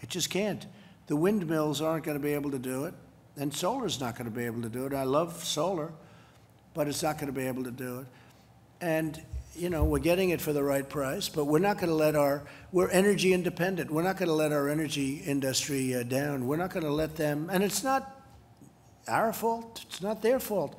It 0.02 0.09
just 0.09 0.30
can't. 0.30 0.66
The 1.06 1.16
windmills 1.16 1.80
aren't 1.80 2.04
going 2.04 2.18
to 2.18 2.22
be 2.22 2.34
able 2.34 2.50
to 2.50 2.59
do 2.59 2.84
it, 2.84 2.94
and 3.39 3.55
solar's 3.55 4.01
not 4.01 4.16
going 4.16 4.24
to 4.30 4.36
be 4.36 4.45
able 4.45 4.62
to 4.62 4.68
do 4.68 4.84
it. 4.84 4.93
I 4.93 5.05
love 5.05 5.45
solar, 5.45 5.93
but 6.74 6.89
it's 6.89 7.03
not 7.03 7.16
going 7.18 7.32
to 7.32 7.39
be 7.39 7.47
able 7.47 7.64
to 7.64 7.70
do 7.70 8.01
it. 8.01 8.07
And, 8.80 9.20
you 9.57 9.70
know, 9.70 9.84
we're 9.84 10.01
getting 10.01 10.30
it 10.30 10.41
for 10.41 10.53
the 10.53 10.62
right 10.62 10.89
price, 10.89 11.28
but 11.28 11.45
we're 11.45 11.59
not 11.61 11.76
going 11.76 11.89
to 11.89 11.95
let 11.95 12.16
our, 12.16 12.43
we're 12.72 12.91
energy 12.91 13.32
independent. 13.32 13.91
We're 13.91 14.03
not 14.03 14.16
going 14.16 14.28
to 14.28 14.34
let 14.34 14.53
our 14.53 14.68
energy 14.68 15.22
industry 15.24 15.95
uh, 15.95 16.03
down. 16.03 16.47
We're 16.47 16.57
not 16.57 16.70
going 16.70 16.84
to 16.84 16.93
let 16.93 17.16
them, 17.16 17.49
and 17.51 17.62
it's 17.62 17.82
not 17.82 18.14
our 19.07 19.32
fault, 19.32 19.84
it's 19.89 20.03
not 20.03 20.20
their 20.20 20.39
fault. 20.39 20.78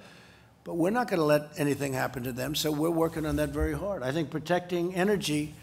But 0.66 0.76
we're 0.76 0.92
not 0.92 1.08
going 1.08 1.20
to 1.20 1.26
let 1.26 1.50
anything 1.58 1.94
happen 1.94 2.24
to 2.24 2.32
them, 2.32 2.54
so 2.54 2.72
we're 2.72 2.90
working 2.90 3.26
on 3.26 3.38
that 3.38 3.50
very 3.50 3.74
hard. 3.74 4.04
I 4.04 4.12
think 4.12 4.30
protecting 4.30 4.94
energy 4.94 5.56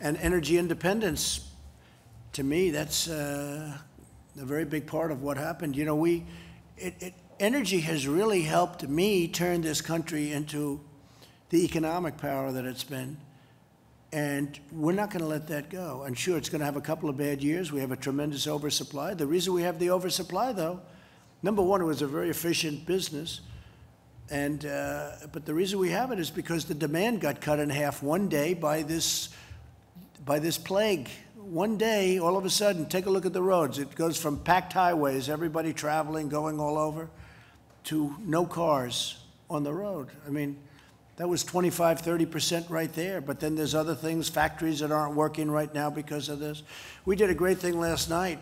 and 0.00 0.16
energy 0.16 0.58
independence, 0.58 1.48
to 2.32 2.42
me, 2.42 2.70
that's 2.70 3.08
uh, 3.08 3.76
a 4.40 4.44
very 4.44 4.64
big 4.64 4.86
part 4.86 5.10
of 5.10 5.22
what 5.22 5.36
happened. 5.36 5.76
You 5.76 5.84
know, 5.84 5.96
we, 5.96 6.24
it, 6.76 6.94
it, 7.00 7.14
energy 7.40 7.80
has 7.80 8.06
really 8.06 8.42
helped 8.42 8.88
me 8.88 9.28
turn 9.28 9.60
this 9.60 9.80
country 9.80 10.32
into 10.32 10.80
the 11.50 11.64
economic 11.64 12.16
power 12.16 12.52
that 12.52 12.64
it's 12.64 12.84
been. 12.84 13.16
And 14.12 14.58
we're 14.72 14.92
not 14.92 15.10
going 15.10 15.20
to 15.20 15.28
let 15.28 15.48
that 15.48 15.68
go. 15.68 16.04
And 16.04 16.16
sure, 16.16 16.38
it's 16.38 16.48
going 16.48 16.60
to 16.60 16.64
have 16.64 16.76
a 16.76 16.80
couple 16.80 17.10
of 17.10 17.16
bad 17.16 17.42
years. 17.42 17.72
We 17.72 17.80
have 17.80 17.92
a 17.92 17.96
tremendous 17.96 18.46
oversupply. 18.46 19.14
The 19.14 19.26
reason 19.26 19.52
we 19.52 19.62
have 19.62 19.78
the 19.78 19.90
oversupply, 19.90 20.52
though, 20.52 20.80
number 21.42 21.62
one, 21.62 21.82
it 21.82 21.84
was 21.84 22.00
a 22.00 22.06
very 22.06 22.30
efficient 22.30 22.86
business. 22.86 23.42
And, 24.30 24.64
uh, 24.64 25.10
but 25.32 25.44
the 25.44 25.54
reason 25.54 25.78
we 25.78 25.90
have 25.90 26.10
it 26.10 26.18
is 26.18 26.30
because 26.30 26.64
the 26.64 26.74
demand 26.74 27.20
got 27.20 27.40
cut 27.40 27.58
in 27.58 27.70
half 27.70 28.02
one 28.02 28.28
day 28.28 28.54
by 28.54 28.82
this, 28.82 29.30
by 30.24 30.38
this 30.38 30.56
plague. 30.56 31.10
One 31.50 31.78
day, 31.78 32.18
all 32.18 32.36
of 32.36 32.44
a 32.44 32.50
sudden, 32.50 32.84
take 32.84 33.06
a 33.06 33.10
look 33.10 33.24
at 33.24 33.32
the 33.32 33.40
roads. 33.40 33.78
It 33.78 33.94
goes 33.94 34.20
from 34.20 34.38
packed 34.38 34.74
highways, 34.74 35.30
everybody 35.30 35.72
traveling, 35.72 36.28
going 36.28 36.60
all 36.60 36.76
over, 36.76 37.08
to 37.84 38.14
no 38.20 38.44
cars 38.44 39.16
on 39.48 39.62
the 39.62 39.72
road. 39.72 40.08
I 40.26 40.28
mean, 40.28 40.58
that 41.16 41.26
was 41.26 41.44
25, 41.44 42.02
30% 42.02 42.68
right 42.68 42.92
there. 42.92 43.22
But 43.22 43.40
then 43.40 43.54
there's 43.54 43.74
other 43.74 43.94
things, 43.94 44.28
factories 44.28 44.80
that 44.80 44.92
aren't 44.92 45.14
working 45.14 45.50
right 45.50 45.72
now 45.72 45.88
because 45.88 46.28
of 46.28 46.38
this. 46.38 46.62
We 47.06 47.16
did 47.16 47.30
a 47.30 47.34
great 47.34 47.56
thing 47.56 47.80
last 47.80 48.10
night 48.10 48.40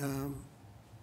um, 0.00 0.36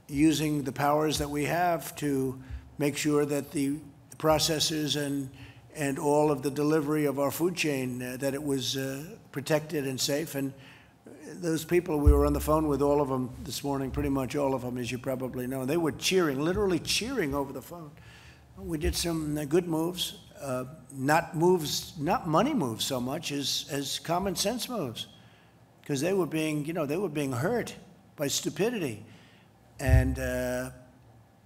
using 0.07 0.63
the 0.63 0.71
powers 0.71 1.17
that 1.17 1.29
we 1.29 1.43
have 1.43 1.93
to 1.97 2.41
make 2.77 2.95
sure 2.95 3.25
that 3.25 3.51
the 3.51 3.79
processors 4.17 4.95
and, 4.95 5.29
and 5.75 5.99
all 5.99 6.31
of 6.31 6.43
the 6.43 6.51
delivery 6.51 7.03
of 7.03 7.19
our 7.19 7.29
food 7.29 7.55
chain, 7.55 8.01
uh, 8.01 8.15
that 8.21 8.33
it 8.33 8.41
was 8.41 8.77
uh, 8.77 9.03
protected 9.33 9.85
and 9.85 9.99
safe. 9.99 10.35
And 10.35 10.53
those 11.33 11.65
people, 11.65 11.99
we 11.99 12.11
were 12.11 12.25
on 12.25 12.33
the 12.33 12.39
phone 12.39 12.67
with 12.67 12.81
all 12.81 13.01
of 13.01 13.09
them 13.09 13.29
this 13.43 13.63
morning, 13.63 13.91
pretty 13.91 14.09
much 14.09 14.35
all 14.35 14.53
of 14.53 14.61
them, 14.61 14.77
as 14.77 14.91
you 14.91 14.97
probably 14.97 15.47
know. 15.47 15.65
They 15.65 15.77
were 15.77 15.91
cheering, 15.91 16.39
literally 16.39 16.79
cheering 16.79 17.33
over 17.33 17.51
the 17.51 17.61
phone. 17.61 17.91
We 18.57 18.77
did 18.77 18.95
some 18.95 19.37
uh, 19.37 19.45
good 19.45 19.67
moves, 19.67 20.19
uh, 20.39 20.65
not 20.93 21.35
moves, 21.35 21.93
not 21.99 22.27
money 22.27 22.53
moves 22.53 22.85
so 22.85 23.01
much 23.01 23.31
as, 23.31 23.65
as 23.69 23.99
common 23.99 24.35
sense 24.35 24.69
moves, 24.69 25.07
because 25.81 25.99
they 25.99 26.13
were 26.13 26.25
being, 26.25 26.65
you 26.65 26.73
know, 26.73 26.85
they 26.85 26.97
were 26.97 27.09
being 27.09 27.31
hurt 27.31 27.75
by 28.15 28.27
stupidity, 28.27 29.05
and 29.79 30.19
uh, 30.19 30.69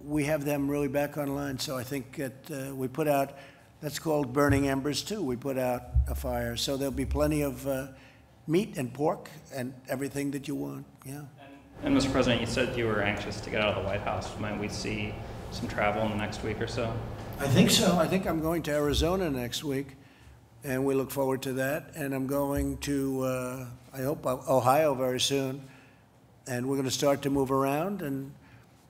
we 0.00 0.24
have 0.24 0.44
them 0.44 0.70
really 0.70 0.88
back 0.88 1.16
online. 1.18 1.58
So 1.58 1.76
I 1.76 1.82
think 1.82 2.16
that 2.16 2.50
uh, 2.50 2.74
we 2.74 2.86
put 2.86 3.08
out, 3.08 3.32
that's 3.80 3.98
called 3.98 4.32
burning 4.32 4.68
embers 4.68 5.02
too. 5.02 5.22
We 5.22 5.36
put 5.36 5.58
out 5.58 5.82
a 6.08 6.14
fire, 6.14 6.56
so 6.56 6.76
there'll 6.76 6.92
be 6.92 7.06
plenty 7.06 7.42
of 7.42 7.66
uh, 7.66 7.88
meat 8.46 8.76
and 8.76 8.92
pork 8.92 9.30
and 9.54 9.72
everything 9.88 10.30
that 10.32 10.48
you 10.48 10.54
want. 10.54 10.84
Yeah. 11.04 11.22
And 11.82 11.96
Mr. 11.96 12.12
President, 12.12 12.40
you 12.40 12.46
said 12.46 12.76
you 12.76 12.86
were 12.86 13.02
anxious 13.02 13.40
to 13.40 13.50
get 13.50 13.60
out 13.62 13.70
of 13.74 13.82
the 13.82 13.88
White 13.88 14.02
House. 14.02 14.38
Might 14.38 14.58
we 14.58 14.68
see 14.68 15.14
some 15.50 15.66
travel 15.68 16.02
in 16.02 16.10
the 16.10 16.16
next 16.16 16.42
week 16.42 16.60
or 16.60 16.66
so? 16.66 16.92
I 17.38 17.46
think 17.46 17.70
so. 17.70 17.96
I 17.96 18.06
think 18.06 18.26
I'm 18.26 18.40
going 18.40 18.62
to 18.64 18.70
Arizona 18.72 19.30
next 19.30 19.64
week. 19.64 19.96
and 20.62 20.84
we 20.84 20.94
look 20.94 21.10
forward 21.10 21.40
to 21.42 21.54
that. 21.54 21.92
And 21.94 22.14
I'm 22.14 22.26
going 22.26 22.76
to, 22.78 23.22
uh, 23.22 23.66
I 23.94 24.02
hope, 24.02 24.26
Ohio 24.26 24.94
very 24.94 25.20
soon, 25.20 25.62
and 26.46 26.68
we're 26.68 26.76
going 26.76 26.88
to 26.88 26.90
start 26.90 27.22
to 27.22 27.30
move 27.30 27.50
around, 27.50 28.02
and 28.02 28.32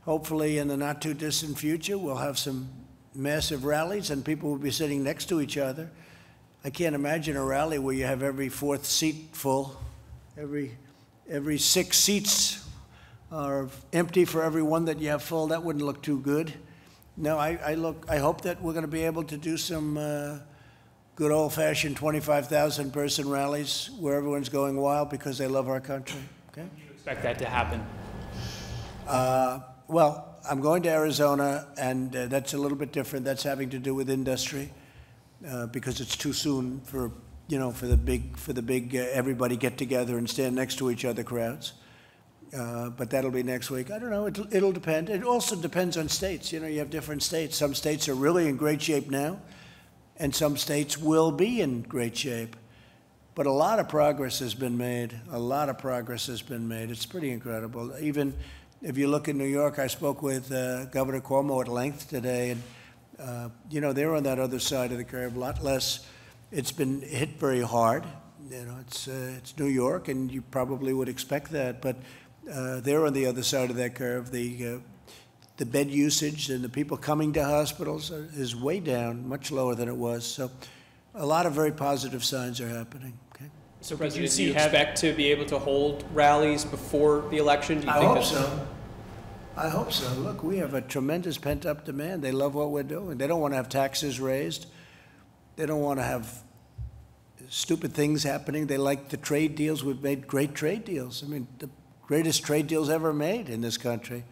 hopefully 0.03 0.59
in 0.59 0.67
the 0.69 0.77
not-too-distant 0.77 1.59
future, 1.59 1.97
we'll 1.97 2.17
have 2.17 2.39
some 2.39 2.69
massive 3.15 3.65
rallies, 3.65 4.11
and 4.11 4.25
people 4.25 4.51
will 4.51 4.59
be 4.59 4.71
sitting 4.71 5.05
next 5.05 5.27
to 5.29 5.41
each 5.41 5.57
other. 5.57 5.91
I 6.63 6.69
can't 6.69 6.95
imagine 6.95 7.39
a 7.39 7.45
rally 7.45 7.79
where 7.79 7.95
you 7.95 8.05
have 8.05 8.23
every 8.23 8.51
fourth 8.51 8.85
seat 8.85 9.29
full, 9.33 9.81
every, 10.37 10.77
every 11.29 11.57
six 11.57 11.97
seats 11.97 12.69
are 13.33 13.69
empty 13.95 14.27
for 14.27 14.43
every 14.43 14.63
one 14.63 14.85
that 14.85 14.99
you 14.99 15.09
have 15.09 15.23
full. 15.23 15.47
That 15.47 15.63
wouldn't 15.63 15.85
look 15.85 16.03
too 16.03 16.21
good. 16.21 16.53
No, 17.17 17.39
I, 17.39 17.59
I 17.65 17.75
look, 17.75 18.05
I 18.11 18.19
hope 18.19 18.43
that 18.43 18.61
we're 18.61 18.75
going 18.75 18.85
to 18.85 18.91
be 18.91 19.05
able 19.05 19.23
to 19.25 19.39
do 19.39 19.57
some 19.57 19.97
uh, 19.97 20.41
good 21.17 21.33
old-fashioned 21.33 21.97
25,000 21.97 22.93
person 22.93 23.31
rallies 23.31 23.89
where 23.99 24.15
everyone's 24.15 24.51
going 24.51 24.77
wild 24.77 25.09
because 25.09 25.39
they 25.39 25.47
love 25.47 25.67
our 25.67 25.81
country. 25.81 26.21
Okay. 26.53 26.69
You 26.77 26.93
Expect 26.93 27.23
that 27.23 27.39
to 27.39 27.47
happen. 27.47 27.83
Uh, 29.09 29.61
well, 29.89 30.37
I'm 30.49 30.61
going 30.61 30.83
to 30.83 30.91
Arizona, 30.91 31.69
and 31.79 32.15
uh, 32.15 32.27
that's 32.27 32.53
a 32.53 32.59
little 32.59 32.77
bit 32.77 32.93
different. 32.93 33.25
That's 33.25 33.45
having 33.45 33.71
to 33.71 33.79
do 33.79 33.95
with 33.95 34.11
industry 34.11 34.71
uh, 35.47 35.67
because 35.67 36.01
it's 36.01 36.17
too 36.17 36.33
soon 36.33 36.81
for 36.81 37.13
you 37.49 37.59
know 37.59 37.71
for 37.71 37.87
the 37.87 37.97
big 37.97 38.37
for 38.37 38.53
the 38.53 38.63
big 38.63 38.95
uh, 38.95 39.01
everybody 39.13 39.57
get 39.57 39.79
together 39.79 40.19
and 40.19 40.29
stand 40.29 40.55
next 40.55 40.77
to 40.77 40.91
each 40.91 41.05
other 41.05 41.23
crowds. 41.23 41.73
Uh, 42.55 42.91
but 42.91 43.11
that'll 43.11 43.31
be 43.31 43.45
next 43.45 43.71
week. 43.71 43.93
I 43.93 43.99
don't 44.01 44.11
know. 44.11 44.27
It'll, 44.27 44.53
it'll 44.53 44.73
depend. 44.73 45.09
It 45.09 45.23
also 45.23 45.55
depends 45.55 45.97
on 45.97 46.09
states. 46.09 46.53
You 46.53 46.59
know, 46.59 46.67
you 46.67 46.81
have 46.81 46.91
different 46.91 47.23
states. 47.23 47.57
Some 47.57 47.75
states 47.75 48.09
are 48.09 48.15
really 48.15 48.49
in 48.49 48.57
great 48.57 48.83
shape 48.83 49.09
now, 49.09 49.39
and 50.17 50.35
some 50.35 50.57
states 50.57 50.99
will 50.99 51.31
be 51.31 51.61
in 51.61 51.83
great 51.83 52.17
shape. 52.17 52.57
But 53.37 53.47
a 53.47 53.53
lot 53.53 53.79
of 53.79 53.89
progress 53.89 54.41
has 54.41 54.53
been 54.55 54.77
made. 54.77 55.15
A 55.31 55.39
lot 55.39 55.69
of 55.69 55.79
progress 55.79 56.27
has 56.27 56.43
been 56.43 56.67
made. 56.67 56.91
It's 56.91 57.07
pretty 57.07 57.31
incredible. 57.31 57.95
Even 58.01 58.35
if 58.83 58.99
you 58.99 59.07
look 59.07 59.29
in 59.29 59.39
New 59.39 59.45
York, 59.45 59.79
I 59.79 59.87
spoke 59.87 60.21
with 60.21 60.51
uh, 60.51 60.87
Governor 60.87 61.21
Cuomo 61.21 61.61
at 61.61 61.69
length 61.69 62.11
today, 62.11 62.51
and 62.51 62.63
uh, 63.21 63.49
you 63.71 63.81
know 63.81 63.93
they're 63.93 64.15
on 64.15 64.23
that 64.25 64.39
other 64.39 64.59
side 64.59 64.93
of 64.93 64.99
the 64.99 65.05
curve. 65.05 65.37
A 65.37 65.39
lot 65.39 65.63
less. 65.63 66.07
It's 66.51 66.73
been 66.73 67.03
hit 67.03 67.39
very 67.39 67.61
hard. 67.61 68.05
You 68.51 68.65
know, 68.65 68.79
it's 68.81 69.09
uh, 69.09 69.35
it's 69.37 69.57
New 69.59 69.67
York, 69.67 70.09
and 70.09 70.31
you 70.31 70.43
probably 70.43 70.93
would 70.93 71.09
expect 71.09 71.51
that, 71.53 71.81
but 71.83 71.97
uh, 72.51 72.81
they're 72.81 73.07
on 73.07 73.13
the 73.13 73.27
other 73.27 73.43
side 73.43 73.71
of 73.71 73.77
that 73.77 73.95
curve. 73.95 74.31
The 74.33 74.67
uh, 74.67 74.79
the 75.59 75.67
bed 75.67 75.91
usage 75.91 76.49
and 76.49 76.65
the 76.65 76.69
people 76.69 76.97
coming 76.97 77.35
to 77.35 77.45
hospitals 77.45 78.11
are, 78.11 78.27
is 78.35 78.57
way 78.57 78.81
down, 78.81 79.29
much 79.29 79.53
lower 79.53 79.75
than 79.75 79.89
it 79.89 79.97
was. 79.97 80.25
So, 80.25 80.51
a 81.15 81.27
lot 81.27 81.45
of 81.45 81.53
very 81.53 81.71
positive 81.73 82.25
signs 82.25 82.63
are 82.63 82.69
happening. 82.69 83.19
Okay. 83.35 83.51
So, 83.83 83.95
President, 83.97 84.33
do 84.35 84.43
you 84.43 84.53
expect 84.53 84.99
to 85.03 85.13
be 85.13 85.27
able 85.27 85.45
to 85.47 85.59
hold 85.59 86.05
rallies 86.15 86.65
before 86.65 87.25
the 87.31 87.37
election? 87.37 87.81
Do 87.81 87.87
you 87.87 87.93
I 87.93 87.99
think 87.99 88.07
hope 88.07 88.17
that- 88.17 88.25
so. 88.25 88.67
I 89.61 89.69
hope 89.69 89.93
so. 89.93 90.11
Look, 90.15 90.43
we 90.43 90.57
have 90.57 90.73
a 90.73 90.81
tremendous 90.81 91.37
pent-up 91.37 91.85
demand. 91.85 92.23
They 92.23 92.33
love 92.33 92.55
what 92.55 92.71
we're 92.71 92.83
doing. 92.83 93.19
They 93.19 93.27
don't 93.27 93.43
want 93.43 93.53
to 93.53 93.57
have 93.57 93.69
taxes 93.69 94.19
raised. 94.19 94.65
They 95.57 95.67
don't 95.67 95.83
want 95.83 95.99
to 95.99 96.03
have 96.03 96.43
stupid 97.51 97.93
things 97.93 98.23
happening. 98.23 98.69
They 98.69 98.79
like 98.79 99.11
the 99.11 99.19
trade 99.19 99.57
deals. 99.57 99.85
We've 99.85 100.03
made 100.03 100.27
great 100.27 100.55
trade 100.55 100.87
deals. 100.87 101.23
I 101.23 101.27
mean, 101.27 101.47
the 101.59 101.69
greatest 102.07 102.43
trade 102.43 102.69
deals 102.69 102.89
ever 102.89 103.13
made 103.13 103.51
in 103.51 103.61
this 103.61 103.77
country. 103.77 104.25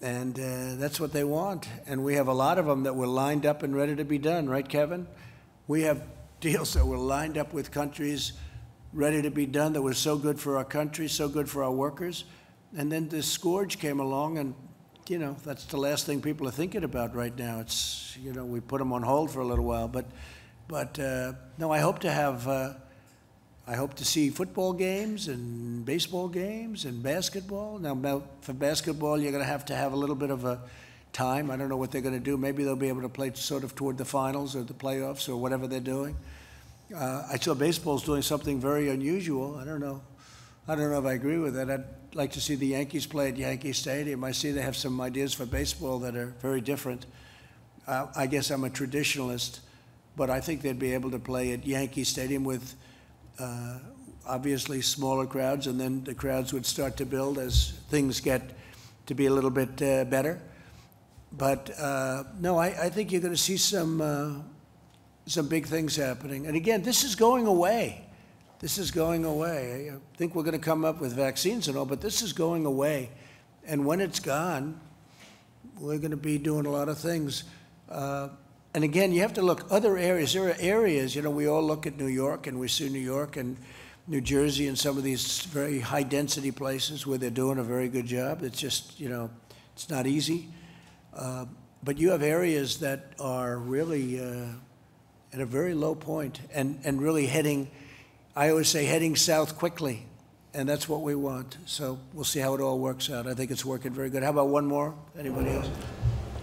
And 0.00 0.38
uh, 0.38 0.76
that's 0.76 1.00
what 1.00 1.12
they 1.12 1.24
want. 1.24 1.68
And 1.88 2.04
we 2.04 2.14
have 2.14 2.28
a 2.28 2.32
lot 2.32 2.58
of 2.58 2.66
them 2.66 2.84
that 2.84 2.94
were 2.94 3.08
lined 3.08 3.44
up 3.44 3.64
and 3.64 3.74
ready 3.74 3.96
to 3.96 4.04
be 4.04 4.18
done, 4.18 4.48
right, 4.48 4.68
Kevin? 4.68 5.08
We 5.66 5.82
have 5.82 6.00
deals 6.40 6.74
that 6.74 6.86
were 6.86 6.96
lined 6.96 7.38
up 7.38 7.52
with 7.52 7.72
countries 7.72 8.34
ready 8.92 9.20
to 9.22 9.32
be 9.32 9.46
done 9.46 9.72
that 9.72 9.82
were 9.82 9.94
so 9.94 10.16
good 10.16 10.38
for 10.38 10.58
our 10.58 10.64
country, 10.64 11.08
so 11.08 11.28
good 11.28 11.50
for 11.50 11.64
our 11.64 11.72
workers. 11.72 12.24
And 12.76 12.90
then 12.90 13.08
this 13.08 13.26
scourge 13.26 13.78
came 13.78 14.00
along, 14.00 14.38
and, 14.38 14.54
you 15.08 15.18
know, 15.18 15.36
that's 15.44 15.64
the 15.66 15.76
last 15.76 16.06
thing 16.06 16.22
people 16.22 16.48
are 16.48 16.52
thinking 16.52 16.84
about 16.84 17.14
right 17.14 17.36
now. 17.36 17.60
It's, 17.60 18.16
you 18.22 18.32
know, 18.32 18.44
we 18.44 18.60
put 18.60 18.78
them 18.78 18.92
on 18.92 19.02
hold 19.02 19.30
for 19.30 19.40
a 19.40 19.46
little 19.46 19.64
while. 19.64 19.88
But, 19.88 20.06
but 20.68 20.98
uh, 20.98 21.32
no, 21.58 21.70
I 21.70 21.78
hope 21.78 22.00
to 22.00 22.10
have. 22.10 22.48
Uh, 22.48 22.74
I 23.64 23.76
hope 23.76 23.94
to 23.94 24.04
see 24.04 24.30
football 24.30 24.72
games 24.72 25.28
and 25.28 25.84
baseball 25.84 26.26
games 26.28 26.84
and 26.84 27.00
basketball. 27.00 27.78
Now, 27.78 28.24
for 28.40 28.52
basketball, 28.52 29.20
you're 29.20 29.30
going 29.30 29.44
to 29.44 29.48
have 29.48 29.64
to 29.66 29.76
have 29.76 29.92
a 29.92 29.96
little 29.96 30.16
bit 30.16 30.30
of 30.30 30.44
a 30.44 30.60
time. 31.12 31.48
I 31.48 31.56
don't 31.56 31.68
know 31.68 31.76
what 31.76 31.92
they're 31.92 32.02
going 32.02 32.18
to 32.18 32.20
do. 32.20 32.36
Maybe 32.36 32.64
they'll 32.64 32.74
be 32.74 32.88
able 32.88 33.02
to 33.02 33.08
play 33.08 33.30
sort 33.34 33.62
of 33.62 33.76
toward 33.76 33.98
the 33.98 34.04
finals 34.04 34.56
or 34.56 34.64
the 34.64 34.74
playoffs 34.74 35.28
or 35.28 35.36
whatever 35.36 35.68
they're 35.68 35.78
doing. 35.78 36.16
Uh, 36.94 37.22
I 37.30 37.38
saw 37.38 37.54
baseball's 37.54 38.02
doing 38.02 38.22
something 38.22 38.60
very 38.60 38.90
unusual. 38.90 39.56
I 39.56 39.64
don't 39.64 39.80
know. 39.80 40.02
I 40.66 40.74
don't 40.74 40.90
know 40.90 40.98
if 40.98 41.06
I 41.06 41.12
agree 41.12 41.38
with 41.38 41.54
that. 41.54 41.70
I'd 41.70 41.84
like 42.14 42.32
to 42.32 42.40
see 42.40 42.54
the 42.54 42.66
Yankees 42.66 43.06
play 43.06 43.28
at 43.28 43.36
Yankee 43.36 43.72
Stadium. 43.72 44.22
I 44.24 44.32
see 44.32 44.52
they 44.52 44.60
have 44.62 44.76
some 44.76 45.00
ideas 45.00 45.32
for 45.32 45.46
baseball 45.46 45.98
that 46.00 46.14
are 46.14 46.34
very 46.40 46.60
different. 46.60 47.06
Uh, 47.86 48.06
I 48.14 48.26
guess 48.26 48.50
I'm 48.50 48.64
a 48.64 48.70
traditionalist, 48.70 49.60
but 50.16 50.28
I 50.28 50.40
think 50.40 50.60
they'd 50.60 50.78
be 50.78 50.92
able 50.92 51.10
to 51.10 51.18
play 51.18 51.52
at 51.52 51.66
Yankee 51.66 52.04
Stadium 52.04 52.44
with 52.44 52.74
uh, 53.38 53.78
obviously 54.26 54.82
smaller 54.82 55.26
crowds, 55.26 55.66
and 55.66 55.80
then 55.80 56.04
the 56.04 56.14
crowds 56.14 56.52
would 56.52 56.66
start 56.66 56.96
to 56.98 57.06
build 57.06 57.38
as 57.38 57.72
things 57.88 58.20
get 58.20 58.42
to 59.06 59.14
be 59.14 59.26
a 59.26 59.30
little 59.32 59.50
bit 59.50 59.80
uh, 59.82 60.04
better. 60.04 60.40
But 61.32 61.70
uh, 61.78 62.24
no, 62.40 62.58
I, 62.58 62.66
I 62.66 62.88
think 62.90 63.10
you're 63.10 63.22
going 63.22 63.34
to 63.34 63.40
see 63.40 63.56
some 63.56 64.00
uh, 64.00 64.32
some 65.26 65.48
big 65.48 65.66
things 65.66 65.96
happening. 65.96 66.46
And 66.46 66.56
again, 66.56 66.82
this 66.82 67.04
is 67.04 67.14
going 67.14 67.46
away. 67.46 68.04
This 68.62 68.78
is 68.78 68.92
going 68.92 69.24
away. 69.24 69.90
I 69.92 69.98
think 70.16 70.36
we're 70.36 70.44
going 70.44 70.52
to 70.52 70.64
come 70.64 70.84
up 70.84 71.00
with 71.00 71.14
vaccines 71.14 71.66
and 71.66 71.76
all, 71.76 71.84
but 71.84 72.00
this 72.00 72.22
is 72.22 72.32
going 72.32 72.64
away. 72.64 73.10
And 73.66 73.84
when 73.84 74.00
it's 74.00 74.20
gone, 74.20 74.80
we're 75.80 75.98
going 75.98 76.12
to 76.12 76.16
be 76.16 76.38
doing 76.38 76.66
a 76.66 76.70
lot 76.70 76.88
of 76.88 76.96
things. 76.96 77.42
Uh, 77.90 78.28
and 78.72 78.84
again, 78.84 79.10
you 79.10 79.20
have 79.22 79.34
to 79.34 79.42
look 79.42 79.66
other 79.68 79.98
areas. 79.98 80.32
There 80.32 80.48
are 80.48 80.56
areas, 80.60 81.16
you 81.16 81.22
know, 81.22 81.30
we 81.30 81.48
all 81.48 81.62
look 81.62 81.88
at 81.88 81.98
New 81.98 82.06
York 82.06 82.46
and 82.46 82.60
we 82.60 82.68
see 82.68 82.88
New 82.88 83.00
York 83.00 83.36
and 83.36 83.56
New 84.06 84.20
Jersey 84.20 84.68
and 84.68 84.78
some 84.78 84.96
of 84.96 85.02
these 85.02 85.42
very 85.46 85.80
high 85.80 86.04
density 86.04 86.52
places 86.52 87.04
where 87.04 87.18
they're 87.18 87.30
doing 87.30 87.58
a 87.58 87.64
very 87.64 87.88
good 87.88 88.06
job. 88.06 88.44
It's 88.44 88.60
just, 88.60 89.00
you 89.00 89.08
know, 89.08 89.28
it's 89.74 89.90
not 89.90 90.06
easy. 90.06 90.48
Uh, 91.12 91.46
but 91.82 91.98
you 91.98 92.10
have 92.10 92.22
areas 92.22 92.78
that 92.78 93.14
are 93.18 93.58
really 93.58 94.20
uh, 94.20 94.46
at 95.32 95.40
a 95.40 95.46
very 95.46 95.74
low 95.74 95.96
point 95.96 96.38
and, 96.54 96.78
and 96.84 97.02
really 97.02 97.26
heading, 97.26 97.68
I 98.34 98.50
always 98.50 98.68
say 98.68 98.84
heading 98.84 99.16
south 99.16 99.58
quickly. 99.58 100.06
And 100.54 100.68
that's 100.68 100.86
what 100.86 101.00
we 101.00 101.14
want. 101.14 101.56
So 101.64 101.98
we'll 102.12 102.24
see 102.24 102.40
how 102.40 102.52
it 102.54 102.60
all 102.60 102.78
works 102.78 103.10
out. 103.10 103.26
I 103.26 103.32
think 103.32 103.50
it's 103.50 103.64
working 103.64 103.92
very 103.92 104.10
good. 104.10 104.22
How 104.22 104.28
about 104.30 104.48
one 104.48 104.66
more? 104.66 104.94
Anybody 105.18 105.48
else? 105.50 105.70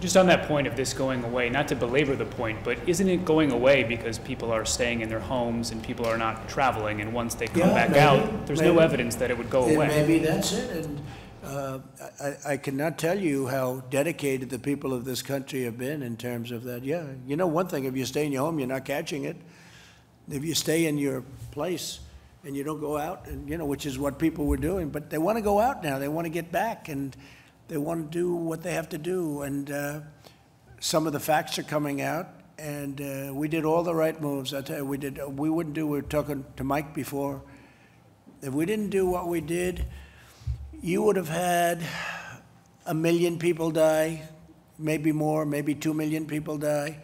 Just 0.00 0.16
on 0.16 0.26
that 0.26 0.48
point 0.48 0.66
of 0.66 0.74
this 0.74 0.92
going 0.92 1.22
away, 1.22 1.48
not 1.48 1.68
to 1.68 1.76
belabor 1.76 2.16
the 2.16 2.24
point, 2.24 2.58
but 2.64 2.76
isn't 2.88 3.08
it 3.08 3.24
going 3.24 3.52
away 3.52 3.84
because 3.84 4.18
people 4.18 4.50
are 4.50 4.64
staying 4.64 5.02
in 5.02 5.08
their 5.08 5.20
homes 5.20 5.70
and 5.70 5.80
people 5.80 6.06
are 6.06 6.18
not 6.18 6.48
traveling, 6.48 7.00
and 7.02 7.12
once 7.12 7.34
they 7.34 7.46
come 7.46 7.60
Yeah, 7.60 7.74
back 7.74 7.90
maybe, 7.90 8.00
out, 8.00 8.46
there's 8.46 8.62
no 8.62 8.78
evidence 8.78 9.14
that 9.16 9.30
it 9.30 9.38
would 9.38 9.50
go 9.50 9.62
away? 9.64 9.88
Maybe 9.88 10.18
that's 10.18 10.52
it. 10.52 10.70
And 10.86 11.00
uh, 11.44 11.78
I, 12.20 12.52
I 12.52 12.56
cannot 12.56 12.98
tell 12.98 13.18
you 13.18 13.46
how 13.46 13.84
dedicated 13.90 14.48
the 14.48 14.58
people 14.58 14.92
of 14.92 15.04
this 15.04 15.22
country 15.22 15.64
have 15.64 15.76
been 15.78 16.02
in 16.02 16.16
terms 16.16 16.50
of 16.50 16.64
that. 16.64 16.82
Yeah, 16.82 17.04
you 17.26 17.36
know, 17.36 17.46
one 17.46 17.68
thing, 17.68 17.84
if 17.84 17.94
you 17.94 18.06
stay 18.06 18.24
in 18.24 18.32
your 18.32 18.42
home, 18.42 18.58
you're 18.58 18.66
not 18.68 18.86
catching 18.86 19.24
it. 19.24 19.36
If 20.30 20.44
you 20.44 20.54
stay 20.54 20.86
in 20.86 20.96
your 20.96 21.22
place 21.50 22.00
and 22.44 22.56
you 22.56 22.64
don't 22.64 22.80
go 22.80 22.96
out, 22.96 23.26
and 23.26 23.48
you 23.48 23.58
know, 23.58 23.66
which 23.66 23.84
is 23.84 23.98
what 23.98 24.18
people 24.18 24.46
were 24.46 24.56
doing, 24.56 24.88
but 24.88 25.10
they 25.10 25.18
want 25.18 25.36
to 25.36 25.42
go 25.42 25.60
out 25.60 25.82
now. 25.82 25.98
They 25.98 26.08
want 26.08 26.24
to 26.24 26.30
get 26.30 26.50
back 26.50 26.88
and 26.88 27.14
they 27.68 27.76
want 27.76 28.10
to 28.10 28.18
do 28.18 28.34
what 28.34 28.62
they 28.62 28.72
have 28.72 28.88
to 28.90 28.98
do. 28.98 29.42
And 29.42 29.70
uh, 29.70 30.00
some 30.80 31.06
of 31.06 31.12
the 31.12 31.20
facts 31.20 31.58
are 31.58 31.62
coming 31.62 32.00
out. 32.00 32.28
And 32.58 33.00
uh, 33.00 33.32
we 33.34 33.48
did 33.48 33.64
all 33.64 33.82
the 33.82 33.94
right 33.94 34.20
moves. 34.20 34.52
I 34.52 34.60
tell 34.60 34.78
you, 34.78 34.84
we 34.84 34.98
did. 34.98 35.18
We 35.38 35.48
wouldn't 35.48 35.74
do. 35.74 35.86
We 35.86 35.98
were 35.98 36.02
talking 36.02 36.44
to 36.56 36.64
Mike 36.64 36.94
before. 36.94 37.40
If 38.42 38.52
we 38.52 38.66
didn't 38.66 38.90
do 38.90 39.06
what 39.06 39.28
we 39.28 39.40
did, 39.40 39.86
you 40.82 41.02
would 41.02 41.16
have 41.16 41.28
had 41.28 41.80
a 42.86 42.94
million 42.94 43.38
people 43.38 43.70
die, 43.70 44.28
maybe 44.78 45.12
more, 45.12 45.46
maybe 45.46 45.74
two 45.74 45.94
million 45.94 46.26
people 46.26 46.58
die. 46.58 46.98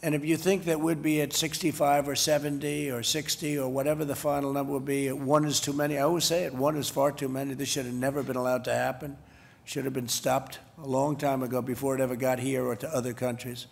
And 0.00 0.14
if 0.14 0.24
you 0.24 0.36
think 0.36 0.64
that 0.64 0.78
we'd 0.78 1.02
be 1.02 1.20
at 1.22 1.32
65 1.32 2.08
or 2.08 2.14
70 2.14 2.90
or 2.92 3.02
60 3.02 3.58
or 3.58 3.68
whatever 3.68 4.04
the 4.04 4.14
final 4.14 4.52
number 4.52 4.72
would 4.72 4.84
be, 4.84 5.10
one 5.10 5.44
is 5.44 5.58
too 5.58 5.72
many. 5.72 5.98
I 5.98 6.02
always 6.02 6.24
say 6.24 6.44
it, 6.44 6.54
one 6.54 6.76
is 6.76 6.88
far 6.88 7.10
too 7.10 7.28
many. 7.28 7.54
This 7.54 7.68
should 7.68 7.86
have 7.86 7.94
never 7.94 8.22
been 8.22 8.36
allowed 8.36 8.64
to 8.66 8.72
happen. 8.72 9.16
Should 9.64 9.84
have 9.84 9.94
been 9.94 10.08
stopped 10.08 10.60
a 10.80 10.86
long 10.86 11.16
time 11.16 11.42
ago 11.42 11.60
before 11.60 11.96
it 11.96 12.00
ever 12.00 12.14
got 12.14 12.38
here 12.38 12.64
or 12.64 12.76
to 12.76 12.88
other 12.88 13.12
countries. 13.12 13.66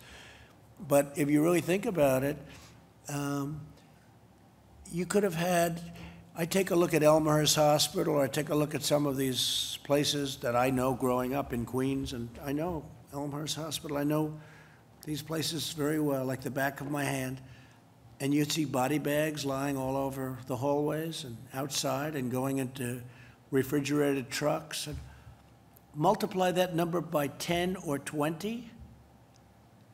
But 0.85 1.13
if 1.15 1.29
you 1.29 1.41
really 1.41 1.61
think 1.61 1.85
about 1.85 2.23
it, 2.23 2.37
um, 3.07 3.61
you 4.91 5.05
could 5.05 5.23
have 5.23 5.35
had, 5.35 5.81
I 6.35 6.45
take 6.45 6.71
a 6.71 6.75
look 6.75 6.93
at 6.93 7.03
Elmhurst 7.03 7.55
Hospital, 7.55 8.15
or 8.15 8.23
I 8.25 8.27
take 8.27 8.49
a 8.49 8.55
look 8.55 8.75
at 8.75 8.83
some 8.83 9.05
of 9.05 9.15
these 9.15 9.79
places 9.85 10.35
that 10.37 10.55
I 10.55 10.69
know 10.69 10.93
growing 10.93 11.33
up 11.33 11.53
in 11.53 11.65
Queens, 11.65 12.11
and 12.11 12.29
I 12.45 12.51
know 12.51 12.85
Elmhurst 13.13 13.55
Hospital, 13.55 13.97
I 13.97 14.03
know 14.03 14.37
these 15.07 15.21
places 15.21 15.71
very 15.71 16.01
well, 16.01 16.25
like 16.25 16.41
the 16.41 16.51
back 16.51 16.81
of 16.81 16.91
my 16.91 17.03
hand. 17.03 17.39
and 18.19 18.33
you'd 18.33 18.51
see 18.51 18.65
body 18.65 18.97
bags 18.97 19.45
lying 19.45 19.77
all 19.77 19.95
over 19.95 20.39
the 20.47 20.55
hallways 20.55 21.23
and 21.23 21.37
outside 21.53 22.15
and 22.15 22.31
going 22.31 22.57
into 22.57 22.99
refrigerated 23.51 24.29
trucks. 24.29 24.87
And 24.87 24.97
multiply 25.95 26.51
that 26.51 26.75
number 26.75 26.99
by 26.99 27.27
10 27.27 27.77
or 27.85 27.99
20, 27.99 28.69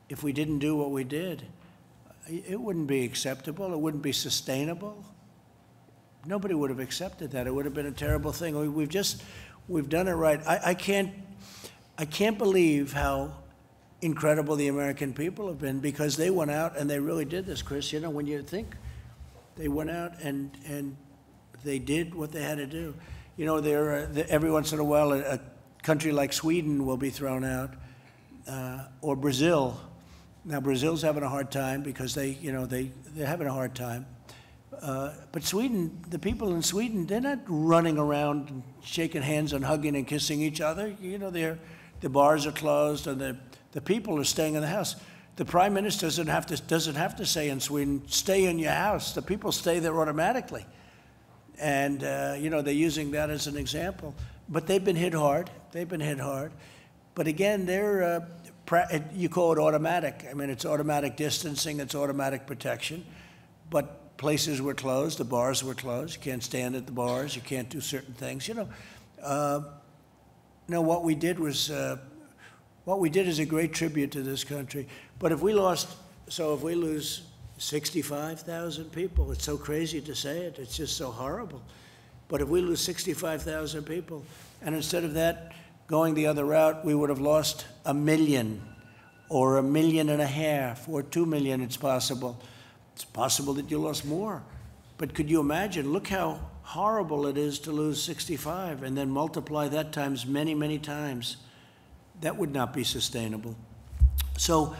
if 0.08 0.22
we 0.22 0.32
didn't 0.32 0.58
do 0.58 0.74
what 0.74 0.90
we 0.90 1.04
did, 1.04 1.44
it 2.26 2.58
wouldn't 2.58 2.86
be 2.86 3.04
acceptable. 3.04 3.72
It 3.72 3.78
wouldn't 3.78 4.02
be 4.02 4.12
sustainable. 4.12 5.04
Nobody 6.24 6.54
would 6.54 6.70
have 6.70 6.80
accepted 6.80 7.30
that. 7.32 7.46
It 7.46 7.54
would 7.54 7.66
have 7.66 7.74
been 7.74 7.86
a 7.86 7.92
terrible 7.92 8.32
thing. 8.32 8.58
We, 8.58 8.68
we've 8.68 8.88
just, 8.88 9.22
we've 9.68 9.90
done 9.90 10.08
it 10.08 10.14
right. 10.14 10.40
I, 10.46 10.70
I 10.70 10.74
can't, 10.74 11.12
I 11.98 12.06
can't 12.06 12.38
believe 12.38 12.94
how 12.94 13.43
incredible 14.04 14.54
the 14.54 14.68
American 14.68 15.14
people 15.14 15.48
have 15.48 15.58
been 15.58 15.80
because 15.80 16.16
they 16.16 16.28
went 16.28 16.50
out 16.50 16.76
and 16.76 16.88
they 16.88 16.98
really 16.98 17.24
did 17.24 17.46
this, 17.46 17.62
Chris. 17.62 17.90
You 17.92 18.00
know, 18.00 18.10
when 18.10 18.26
you 18.26 18.42
think 18.42 18.76
they 19.56 19.68
went 19.68 19.90
out 19.90 20.20
and, 20.20 20.50
and 20.66 20.96
they 21.64 21.78
did 21.78 22.14
what 22.14 22.30
they 22.30 22.42
had 22.42 22.58
to 22.58 22.66
do. 22.66 22.94
You 23.36 23.46
know, 23.46 23.60
there, 23.60 23.94
uh, 23.94 24.22
every 24.28 24.50
once 24.50 24.72
in 24.72 24.78
a 24.78 24.84
while, 24.84 25.12
a, 25.12 25.20
a 25.20 25.40
country 25.82 26.12
like 26.12 26.32
Sweden 26.32 26.84
will 26.84 26.98
be 26.98 27.10
thrown 27.10 27.44
out, 27.44 27.74
uh, 28.46 28.84
or 29.00 29.16
Brazil. 29.16 29.80
Now, 30.44 30.60
Brazil's 30.60 31.00
having 31.00 31.22
a 31.22 31.28
hard 31.28 31.50
time 31.50 31.82
because 31.82 32.14
they, 32.14 32.30
you 32.40 32.52
know, 32.52 32.66
they, 32.66 32.90
they're 33.14 33.26
having 33.26 33.46
a 33.46 33.52
hard 33.52 33.74
time. 33.74 34.06
Uh, 34.82 35.14
but 35.32 35.42
Sweden, 35.44 36.04
the 36.10 36.18
people 36.18 36.54
in 36.54 36.62
Sweden, 36.62 37.06
they're 37.06 37.20
not 37.20 37.38
running 37.46 37.96
around 37.96 38.62
shaking 38.82 39.22
hands 39.22 39.54
and 39.54 39.64
hugging 39.64 39.96
and 39.96 40.06
kissing 40.06 40.42
each 40.42 40.60
other. 40.60 40.94
You 41.00 41.16
know, 41.16 41.30
they're, 41.30 41.58
the 42.00 42.10
bars 42.10 42.44
are 42.46 42.52
closed 42.52 43.06
and 43.06 43.20
the, 43.20 43.36
the 43.74 43.80
people 43.80 44.18
are 44.20 44.24
staying 44.24 44.54
in 44.54 44.60
the 44.60 44.68
house. 44.68 44.94
The 45.34 45.44
prime 45.44 45.74
minister 45.74 46.06
doesn't 46.06 46.28
have 46.28 46.46
to, 46.46 46.56
doesn't 46.62 46.94
have 46.94 47.16
to 47.16 47.26
say 47.26 47.48
in 47.48 47.58
Sweden, 47.58 48.02
stay 48.06 48.44
in 48.44 48.60
your 48.60 48.70
house. 48.70 49.12
The 49.12 49.20
people 49.20 49.50
stay 49.50 49.80
there 49.80 50.00
automatically. 50.00 50.64
And, 51.58 52.04
uh, 52.04 52.36
you 52.38 52.50
know, 52.50 52.62
they're 52.62 52.72
using 52.72 53.10
that 53.10 53.30
as 53.30 53.48
an 53.48 53.56
example. 53.56 54.14
But 54.48 54.68
they've 54.68 54.82
been 54.82 54.94
hit 54.94 55.12
hard. 55.12 55.50
They've 55.72 55.88
been 55.88 56.00
hit 56.00 56.20
hard. 56.20 56.52
But 57.16 57.26
again, 57.26 57.66
they're, 57.66 58.24
uh, 58.70 59.00
you 59.12 59.28
call 59.28 59.52
it 59.52 59.58
automatic. 59.58 60.24
I 60.30 60.34
mean, 60.34 60.50
it's 60.50 60.64
automatic 60.64 61.16
distancing, 61.16 61.80
it's 61.80 61.96
automatic 61.96 62.46
protection. 62.46 63.04
But 63.70 64.16
places 64.18 64.62
were 64.62 64.74
closed, 64.74 65.18
the 65.18 65.24
bars 65.24 65.64
were 65.64 65.74
closed. 65.74 66.14
You 66.14 66.22
can't 66.22 66.44
stand 66.44 66.76
at 66.76 66.86
the 66.86 66.92
bars, 66.92 67.34
you 67.34 67.42
can't 67.42 67.68
do 67.68 67.80
certain 67.80 68.14
things. 68.14 68.46
You 68.46 68.54
know, 68.54 68.68
uh, 69.20 69.62
no, 70.68 70.80
what 70.80 71.02
we 71.02 71.16
did 71.16 71.40
was, 71.40 71.72
uh, 71.72 71.98
what 72.84 73.00
we 73.00 73.08
did 73.08 73.26
is 73.26 73.38
a 73.38 73.46
great 73.46 73.72
tribute 73.72 74.12
to 74.12 74.22
this 74.22 74.44
country. 74.44 74.86
But 75.18 75.32
if 75.32 75.40
we 75.40 75.52
lost, 75.52 75.88
so 76.28 76.54
if 76.54 76.62
we 76.62 76.74
lose 76.74 77.22
65,000 77.58 78.92
people, 78.92 79.32
it's 79.32 79.44
so 79.44 79.56
crazy 79.56 80.00
to 80.02 80.14
say 80.14 80.40
it, 80.40 80.58
it's 80.58 80.76
just 80.76 80.96
so 80.96 81.10
horrible. 81.10 81.62
But 82.28 82.40
if 82.40 82.48
we 82.48 82.60
lose 82.60 82.80
65,000 82.80 83.84
people, 83.84 84.24
and 84.62 84.74
instead 84.74 85.04
of 85.04 85.14
that 85.14 85.52
going 85.86 86.14
the 86.14 86.26
other 86.26 86.44
route, 86.44 86.84
we 86.84 86.94
would 86.94 87.10
have 87.10 87.20
lost 87.20 87.66
a 87.84 87.94
million, 87.94 88.62
or 89.28 89.58
a 89.58 89.62
million 89.62 90.08
and 90.08 90.20
a 90.20 90.26
half, 90.26 90.88
or 90.88 91.02
two 91.02 91.26
million, 91.26 91.60
it's 91.60 91.76
possible. 91.76 92.40
It's 92.94 93.04
possible 93.04 93.54
that 93.54 93.70
you 93.70 93.78
lost 93.78 94.04
more. 94.04 94.42
But 94.98 95.14
could 95.14 95.28
you 95.28 95.40
imagine? 95.40 95.92
Look 95.92 96.08
how 96.08 96.40
horrible 96.62 97.26
it 97.26 97.36
is 97.36 97.58
to 97.60 97.72
lose 97.72 98.02
65 98.02 98.82
and 98.82 98.96
then 98.96 99.10
multiply 99.10 99.68
that 99.68 99.92
times 99.92 100.24
many, 100.24 100.54
many 100.54 100.78
times. 100.78 101.36
That 102.20 102.36
would 102.36 102.52
not 102.52 102.72
be 102.72 102.84
sustainable. 102.84 103.56
So 104.36 104.74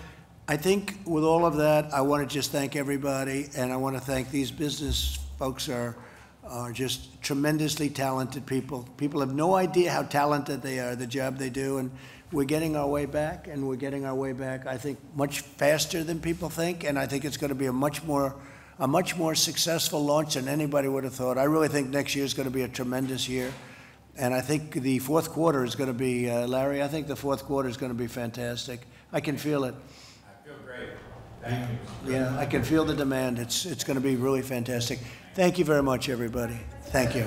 I 0.47 0.57
think 0.57 0.99
with 1.07 1.25
all 1.25 1.47
of 1.47 1.57
that, 1.57 1.93
I 1.95 2.03
want 2.03 2.29
to 2.29 2.33
just 2.33 2.51
thank 2.51 2.77
everybody, 2.77 3.49
and 3.57 3.73
I 3.73 3.77
want 3.77 3.97
to 3.97 4.01
thank 4.01 4.31
these 4.31 4.51
business 4.51 5.19
folks 5.39 5.69
are, 5.69 5.97
are 6.45 6.71
just 6.71 7.23
tremendously 7.23 7.89
talented 7.89 8.45
people. 8.45 8.87
People 8.99 9.21
have 9.21 9.35
no 9.35 9.55
idea 9.55 9.91
how 9.91 10.03
talented 10.03 10.61
they 10.61 10.81
are, 10.81 10.95
the 10.97 11.07
job 11.07 11.39
they 11.39 11.51
do, 11.51 11.79
and 11.79 11.91
we're 12.31 12.45
getting 12.45 12.77
our 12.77 12.87
way 12.87 13.07
back, 13.07 13.47
and 13.47 13.67
we're 13.67 13.77
getting 13.77 14.05
our 14.05 14.15
way 14.15 14.33
back, 14.33 14.67
I 14.67 14.77
think, 14.77 14.99
much 15.15 15.41
faster 15.41 16.05
than 16.05 16.21
people 16.21 16.51
think, 16.51 16.85
and 16.85 16.99
I 16.99 17.07
think 17.07 17.25
it's 17.25 17.37
going 17.37 17.51
to 17.51 17.55
be 17.55 17.67
a 17.67 17.73
much 17.73 18.03
more, 18.05 18.35
a 18.79 18.87
much 18.89 19.17
more 19.17 19.35
successful 19.35 20.05
launch 20.05 20.35
than 20.35 20.49
anybody 20.49 20.89
would 20.89 21.05
have 21.05 21.15
thought. 21.15 21.39
I 21.39 21.45
really 21.45 21.69
think 21.69 21.91
next 21.91 22.15
year 22.15 22.25
is 22.25 22.35
going 22.35 22.49
to 22.49 22.55
be 22.55 22.63
a 22.63 22.69
tremendous 22.69 23.29
year. 23.29 23.53
And 24.17 24.33
I 24.33 24.41
think 24.41 24.73
the 24.73 25.01
fourth 25.01 25.31
quarter 25.31 25.65
is 25.65 25.75
going 25.75 25.89
to 25.89 25.95
be, 25.95 26.31
uh, 26.31 26.47
Larry, 26.47 26.83
I 26.83 26.89
think 26.89 27.09
the 27.09 27.17
fourth 27.17 27.45
quarter 27.45 27.69
is 27.69 27.77
going 27.77 27.91
to 27.91 27.99
be 27.99 28.07
fantastic. 28.07 28.81
I 29.13 29.21
can 29.21 29.37
feel 29.37 29.65
it. 29.65 29.75
I 29.75 30.47
feel 30.47 30.57
great. 30.65 30.91
Thank 31.43 31.71
you. 32.07 32.13
Yeah, 32.13 32.39
I 32.39 32.47
can 32.47 32.63
feel 32.63 32.85
the 32.85 32.95
demand. 32.95 33.39
It's, 33.39 33.67
it's 33.67 33.83
going 33.85 33.97
to 33.97 34.01
be 34.01 34.17
really 34.17 34.43
fantastic. 34.43 35.01
Thank 35.35 35.59
you 35.59 35.65
very 35.65 35.83
much, 35.83 36.09
everybody. 36.09 36.59
Thank 36.87 37.17
you. 37.17 37.25